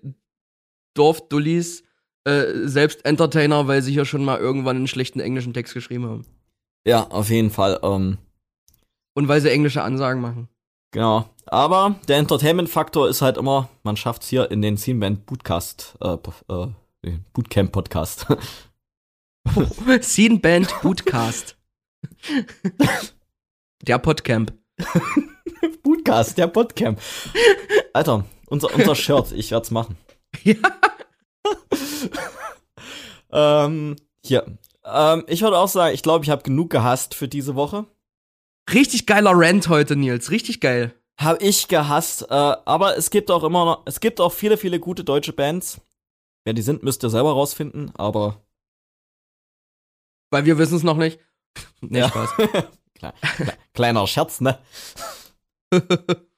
Dorfdullis 0.94 1.84
äh, 2.26 2.68
selbst 2.68 3.06
Entertainer, 3.06 3.68
weil 3.68 3.82
sie 3.82 3.94
ja 3.94 4.06
schon 4.06 4.26
mal 4.26 4.40
irgendwann 4.40 4.78
einen 4.78 4.88
schlechten 4.88 5.20
englischen 5.20 5.54
Text 5.54 5.74
geschrieben 5.74 6.06
haben. 6.06 6.26
Ja, 6.86 7.04
auf 7.08 7.30
jeden 7.30 7.52
Fall. 7.52 7.80
Ähm, 7.84 8.18
und 9.14 9.28
weil 9.28 9.41
sie 9.41 9.52
englische 9.52 9.84
Ansagen 9.84 10.22
machen. 10.22 10.48
Genau. 10.91 11.30
Aber 11.46 11.96
der 12.08 12.18
Entertainment-Faktor 12.18 13.10
ist 13.10 13.22
halt 13.22 13.38
immer, 13.38 13.70
man 13.84 13.98
schafft's 13.98 14.28
hier 14.30 14.50
in 14.52 14.62
den 14.62 14.78
Scene 14.78 15.00
Band 15.00 15.26
Bootcast, 15.26 15.98
äh, 16.02 16.18
äh, 16.50 17.18
Bootcamp-Podcast. 17.34 18.28
Scene 20.02 20.40
Band 20.40 20.74
Bootcast. 20.82 21.58
der 23.82 23.98
Podcamp. 23.98 24.54
Bootcast, 25.84 26.38
der 26.38 26.48
Podcamp. 26.48 27.00
Alter, 27.94 28.26
unser, 28.48 28.74
unser 28.74 28.96
Shirt, 28.96 29.32
ich 29.32 29.52
werd's 29.52 29.72
machen. 29.72 29.98
Ja. 30.44 30.56
ähm, 33.32 33.96
hier. 34.24 34.46
Ähm, 34.86 35.24
ich 35.28 35.42
würde 35.42 35.58
auch 35.58 35.68
sagen, 35.68 35.94
ich 35.94 36.04
glaube, 36.04 36.24
ich 36.26 36.30
habe 36.30 36.44
genug 36.44 36.70
gehasst 36.70 37.16
für 37.16 37.28
diese 37.28 37.56
Woche. 37.56 37.86
Richtig 38.74 39.06
geiler 39.06 39.32
Rant 39.34 39.70
heute, 39.70 39.96
Nils. 39.96 40.32
Richtig 40.32 40.62
geil. 40.62 40.94
Hab 41.18 41.42
ich 41.42 41.68
gehasst. 41.68 42.24
Äh, 42.30 42.34
aber 42.34 42.98
es 42.98 43.10
gibt 43.10 43.32
auch 43.32 43.44
immer 43.44 43.66
noch, 43.66 43.82
es 43.86 44.00
gibt 44.00 44.22
auch 44.22 44.32
viele, 44.32 44.58
viele 44.58 44.80
gute 44.80 45.04
deutsche 45.04 45.34
Bands. 45.34 45.82
Wer 46.46 46.54
die 46.54 46.62
sind, 46.62 46.84
müsst 46.84 47.04
ihr 47.04 47.10
selber 47.10 47.34
rausfinden, 47.34 47.92
aber. 47.96 48.42
Weil 50.32 50.46
wir 50.46 50.58
wissen 50.58 50.78
es 50.78 50.84
noch 50.84 50.98
nicht. 50.98 51.20
nee, 51.82 52.00
ja. 52.00 52.10
Spaß. 52.10 52.30
Kleiner 53.74 54.08
Scherz, 54.08 54.42
ne? 54.42 54.60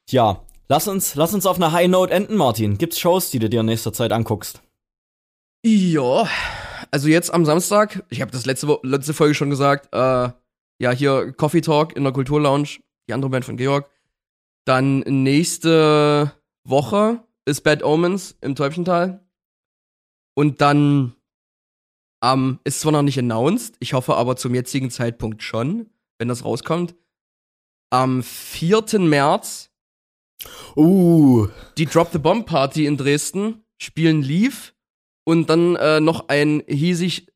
Tja, 0.06 0.44
lass 0.68 0.88
uns, 0.88 1.16
lass 1.16 1.34
uns 1.34 1.46
auf 1.46 1.58
einer 1.58 1.72
High 1.72 1.90
Note 1.90 2.14
enden, 2.14 2.36
Martin. 2.36 2.78
Gibt's 2.78 3.00
Shows, 3.00 3.32
die 3.32 3.40
du 3.40 3.50
dir 3.50 3.62
in 3.62 3.66
nächster 3.66 3.94
Zeit 3.94 4.12
anguckst? 4.12 4.62
Ja, 5.64 6.28
also 6.90 7.08
jetzt 7.08 7.32
am 7.32 7.46
Samstag, 7.46 8.04
ich 8.10 8.22
habe 8.22 8.32
das 8.32 8.46
letzte, 8.46 8.80
letzte 8.82 9.14
Folge 9.14 9.36
schon 9.36 9.52
gesagt, 9.52 9.90
äh, 9.94 10.32
ja, 10.80 10.92
hier 10.92 11.34
Coffee 11.34 11.62
Talk 11.62 11.96
in 11.96 12.04
der 12.04 12.14
Kulturlounge, 12.14 12.80
die 13.08 13.14
andere 13.14 13.30
Band 13.30 13.46
von 13.46 13.58
Georg. 13.58 13.88
Dann 14.66 15.00
nächste 15.00 16.32
Woche 16.64 17.24
ist 17.46 17.62
Bad 17.62 17.84
Omens 17.84 18.36
im 18.42 18.56
Täubchental. 18.56 19.24
Und 20.36 20.62
dann 20.62 21.16
ähm, 22.24 22.60
ist 22.64 22.82
zwar 22.82 22.92
noch 22.92 23.04
nicht 23.04 23.20
announced, 23.20 23.76
ich 23.80 23.94
hoffe 23.94 24.16
aber 24.16 24.36
zum 24.38 24.56
jetzigen 24.56 24.90
Zeitpunkt 24.90 25.44
schon, 25.44 25.92
wenn 26.18 26.28
das 26.28 26.44
rauskommt. 26.44 26.96
Am 27.92 28.24
4. 28.24 29.00
März 29.00 29.70
uh. 30.76 31.48
die 31.78 31.86
Drop 31.86 32.10
the 32.12 32.20
Bomb 32.20 32.48
Party 32.48 32.86
in 32.88 32.98
Dresden 32.98 33.64
spielen 33.78 34.24
Leaf 34.24 34.74
und 35.24 35.50
dann 35.50 35.76
äh, 35.76 36.00
noch 36.00 36.28
ein 36.30 36.64
hiesig 36.68 37.28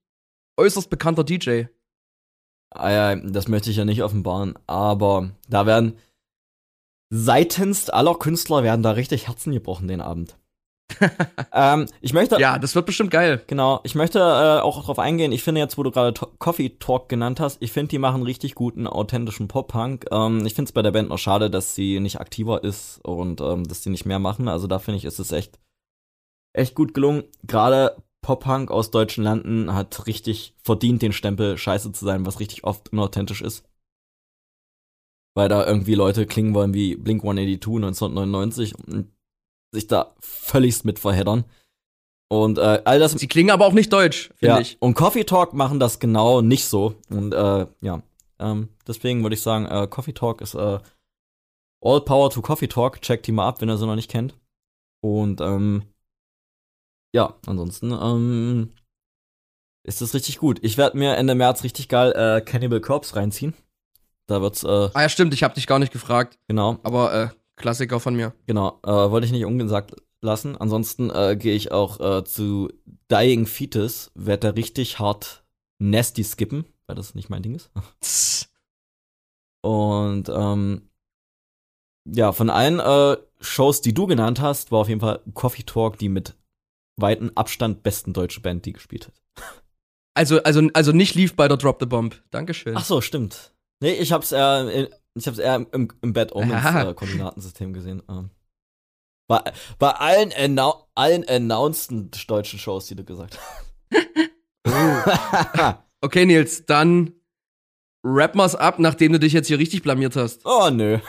äußerst 0.57 0.89
bekannter 0.89 1.23
DJ. 1.23 1.63
Ah 2.71 2.91
ja, 2.91 3.15
das 3.15 3.47
möchte 3.47 3.69
ich 3.69 3.77
ja 3.77 3.85
nicht 3.85 4.03
offenbaren, 4.03 4.55
aber 4.67 5.31
da 5.47 5.65
werden 5.65 5.97
seitens 7.09 7.89
aller 7.89 8.15
Künstler 8.15 8.63
werden 8.63 8.83
da 8.83 8.91
richtig 8.91 9.27
Herzen 9.27 9.53
gebrochen 9.53 9.87
den 9.87 10.01
Abend. 10.01 10.37
ähm, 11.53 11.87
ich 12.01 12.13
möchte. 12.13 12.39
Ja, 12.39 12.59
das 12.59 12.75
wird 12.75 12.85
bestimmt 12.85 13.11
geil. 13.11 13.41
Genau. 13.47 13.79
Ich 13.83 13.95
möchte 13.95 14.19
äh, 14.19 14.61
auch 14.61 14.81
darauf 14.81 14.99
eingehen. 14.99 15.31
Ich 15.31 15.43
finde 15.43 15.61
jetzt, 15.61 15.77
wo 15.77 15.83
du 15.83 15.91
gerade 15.91 16.13
Coffee 16.37 16.77
Talk 16.79 17.09
genannt 17.09 17.39
hast, 17.39 17.61
ich 17.61 17.71
finde, 17.71 17.89
die 17.89 17.97
machen 17.97 18.21
richtig 18.23 18.55
guten, 18.55 18.85
authentischen 18.85 19.47
Pop-Punk. 19.47 20.05
Ähm, 20.11 20.45
ich 20.45 20.53
finde 20.53 20.69
es 20.69 20.73
bei 20.73 20.83
der 20.83 20.91
Band 20.91 21.09
noch 21.09 21.17
schade, 21.17 21.49
dass 21.49 21.75
sie 21.75 21.99
nicht 21.99 22.19
aktiver 22.19 22.63
ist 22.63 22.99
und 23.03 23.41
ähm, 23.41 23.67
dass 23.67 23.83
sie 23.83 23.89
nicht 23.89 24.05
mehr 24.05 24.19
machen. 24.19 24.47
Also 24.47 24.67
da 24.67 24.79
finde 24.79 24.97
ich, 24.97 25.05
ist 25.05 25.19
es 25.19 25.31
echt 25.31 25.57
echt 26.57 26.75
gut 26.75 26.93
gelungen. 26.93 27.23
Gerade 27.43 27.97
Pop-Punk 28.21 28.71
aus 28.71 28.91
deutschen 28.91 29.23
Landen 29.23 29.73
hat 29.73 30.07
richtig 30.07 30.55
verdient, 30.63 31.01
den 31.01 31.13
Stempel 31.13 31.57
scheiße 31.57 31.91
zu 31.91 32.05
sein, 32.05 32.25
was 32.25 32.39
richtig 32.39 32.63
oft 32.63 32.91
unauthentisch 32.91 33.41
ist. 33.41 33.63
Weil 35.35 35.49
da 35.49 35.65
irgendwie 35.65 35.95
Leute 35.95 36.25
klingen 36.25 36.53
wollen 36.53 36.73
wie 36.73 36.95
Blink 36.95 37.21
182 37.21 37.75
1999 37.75 38.75
und 38.87 39.11
sich 39.71 39.87
da 39.87 40.15
völligst 40.19 40.85
mit 40.85 40.97
verheddern. 40.97 41.45
Und 42.29 42.57
äh, 42.57 42.81
all 42.85 42.99
das. 42.99 43.11
Sie 43.11 43.27
klingen 43.27 43.51
aber 43.51 43.65
auch 43.65 43.73
nicht 43.73 43.93
deutsch, 43.93 44.29
finde 44.35 44.55
ja. 44.55 44.59
ich. 44.59 44.77
Und 44.79 44.95
Coffee 44.95 45.25
Talk 45.25 45.53
machen 45.53 45.79
das 45.79 45.99
genau 45.99 46.41
nicht 46.41 46.65
so. 46.65 46.95
Und 47.09 47.33
äh, 47.33 47.67
ja, 47.81 48.01
ähm, 48.39 48.69
deswegen 48.87 49.21
würde 49.21 49.35
ich 49.35 49.41
sagen, 49.41 49.65
äh, 49.67 49.87
Coffee 49.87 50.13
Talk 50.13 50.41
ist 50.41 50.55
äh, 50.55 50.79
All 51.81 52.01
Power 52.01 52.31
to 52.31 52.41
Coffee 52.41 52.67
Talk. 52.67 53.01
Checkt 53.01 53.27
die 53.27 53.31
mal 53.31 53.47
ab, 53.47 53.61
wenn 53.61 53.69
ihr 53.69 53.77
sie 53.77 53.85
noch 53.85 53.95
nicht 53.95 54.09
kennt. 54.09 54.35
Und 55.03 55.41
ähm, 55.41 55.83
ja, 57.15 57.33
ansonsten 57.45 57.93
ähm, 57.93 58.73
ist 59.83 60.01
das 60.01 60.13
richtig 60.13 60.37
gut. 60.37 60.59
Ich 60.63 60.77
werde 60.77 60.97
mir 60.97 61.15
Ende 61.15 61.33
März 61.33 61.63
richtig 61.63 61.87
geil 61.87 62.11
äh, 62.11 62.41
Cannibal 62.41 62.81
Corpse 62.81 63.15
reinziehen. 63.15 63.53
Da 64.27 64.41
wird's. 64.41 64.65
Äh, 64.65 64.89
ah 64.93 65.01
ja, 65.01 65.07
stimmt. 65.07 65.33
Ich 65.33 65.41
habe 65.41 65.53
dich 65.53 65.65
gar 65.65 65.79
nicht 65.79 65.93
gefragt. 65.93 66.37
Genau. 66.49 66.77
Aber 66.83 67.13
äh, 67.13 67.29
Klassiker 67.55 68.01
von 68.01 68.17
mir. 68.17 68.33
Genau. 68.47 68.81
Äh, 68.83 68.89
wollte 68.89 69.25
ich 69.25 69.31
nicht 69.31 69.45
ungesagt 69.45 69.95
lassen. 70.21 70.57
Ansonsten 70.57 71.09
äh, 71.09 71.37
gehe 71.39 71.55
ich 71.55 71.71
auch 71.71 72.01
äh, 72.01 72.25
zu 72.25 72.69
Dying 73.09 73.45
Fetus. 73.45 74.11
Werde 74.13 74.47
da 74.47 74.53
richtig 74.53 74.99
hart 74.99 75.45
nasty 75.79 76.23
skippen, 76.25 76.65
weil 76.85 76.97
das 76.97 77.15
nicht 77.15 77.29
mein 77.29 77.43
Ding 77.43 77.55
ist. 77.55 77.71
Und 79.61 80.27
ähm, 80.27 80.89
ja, 82.03 82.33
von 82.33 82.49
allen 82.49 82.81
äh, 82.81 83.15
Shows, 83.39 83.79
die 83.79 83.93
du 83.93 84.05
genannt 84.05 84.41
hast, 84.41 84.73
war 84.73 84.79
auf 84.79 84.89
jeden 84.89 84.99
Fall 84.99 85.21
Coffee 85.33 85.63
Talk 85.63 85.97
die 85.97 86.09
mit 86.09 86.35
weiten 86.97 87.31
Abstand 87.35 87.83
besten 87.83 88.13
deutsche 88.13 88.41
Band, 88.41 88.65
die 88.65 88.73
gespielt 88.73 89.07
hat. 89.07 89.13
Also, 90.13 90.41
also, 90.43 90.69
also 90.73 90.91
nicht 90.91 91.15
lief 91.15 91.35
bei 91.35 91.47
der 91.47 91.57
Drop 91.57 91.77
the 91.79 91.85
Bomb. 91.85 92.23
Dankeschön. 92.31 92.77
Ach 92.77 92.85
so, 92.85 93.01
stimmt. 93.01 93.53
Nee, 93.81 93.93
ich 93.93 94.13
hab's 94.13 94.31
eher, 94.31 94.69
in, 94.71 94.87
ich 95.13 95.27
hab's 95.27 95.39
eher 95.39 95.55
im, 95.71 95.89
im 96.01 96.13
Bad 96.13 96.33
Omens 96.33 96.65
äh, 96.65 96.93
Koordinatensystem 96.93 97.73
gesehen. 97.73 98.01
Ähm, 98.09 98.29
bei, 99.27 99.41
bei 99.79 99.91
allen, 99.91 100.31
annou 100.31 100.87
allen 100.95 101.27
announceden 101.27 102.11
deutschen 102.27 102.59
Shows, 102.59 102.87
die 102.87 102.95
du 102.95 103.03
gesagt 103.03 103.37
hast. 103.37 103.65
Okay, 106.01 106.25
Nils, 106.27 106.67
dann 106.67 107.13
wrap 108.03 108.35
mal's 108.35 108.53
ab, 108.53 108.77
nachdem 108.77 109.13
du 109.13 109.19
dich 109.19 109.33
jetzt 109.33 109.47
hier 109.47 109.57
richtig 109.57 109.81
blamiert 109.81 110.15
hast. 110.15 110.45
oh, 110.45 110.69
nö. 110.69 110.99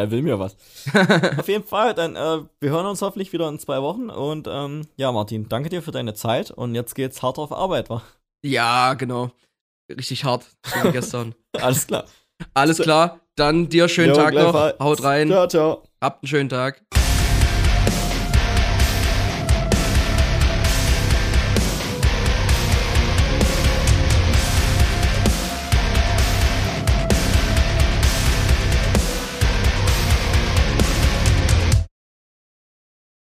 Wer 0.00 0.10
will 0.10 0.22
mir 0.22 0.38
was? 0.38 0.56
Auf 1.38 1.46
jeden 1.46 1.64
Fall, 1.64 1.92
dann, 1.92 2.16
äh, 2.16 2.38
wir 2.58 2.70
hören 2.70 2.86
uns 2.86 3.02
hoffentlich 3.02 3.34
wieder 3.34 3.48
in 3.50 3.58
zwei 3.58 3.82
Wochen. 3.82 4.08
Und 4.08 4.48
ähm, 4.50 4.86
ja, 4.96 5.12
Martin, 5.12 5.46
danke 5.50 5.68
dir 5.68 5.82
für 5.82 5.90
deine 5.90 6.14
Zeit. 6.14 6.50
Und 6.50 6.74
jetzt 6.74 6.94
geht's 6.94 7.22
hart 7.22 7.38
auf 7.38 7.52
Arbeit, 7.52 7.90
wa? 7.90 8.02
Ja, 8.42 8.94
genau. 8.94 9.30
Richtig 9.94 10.24
hart, 10.24 10.46
so 10.64 10.88
wie 10.88 10.92
gestern. 10.92 11.34
Alles 11.60 11.86
klar. 11.86 12.06
Alles 12.54 12.78
klar, 12.78 13.20
dann 13.36 13.68
dir 13.68 13.88
schönen 13.88 14.10
Jo, 14.10 14.14
Tag 14.14 14.32
noch. 14.32 14.54
Haut 14.78 15.02
rein. 15.02 15.28
Ciao, 15.28 15.46
ciao. 15.46 15.82
Habt 16.00 16.22
einen 16.22 16.28
schönen 16.28 16.48
Tag. 16.48 16.82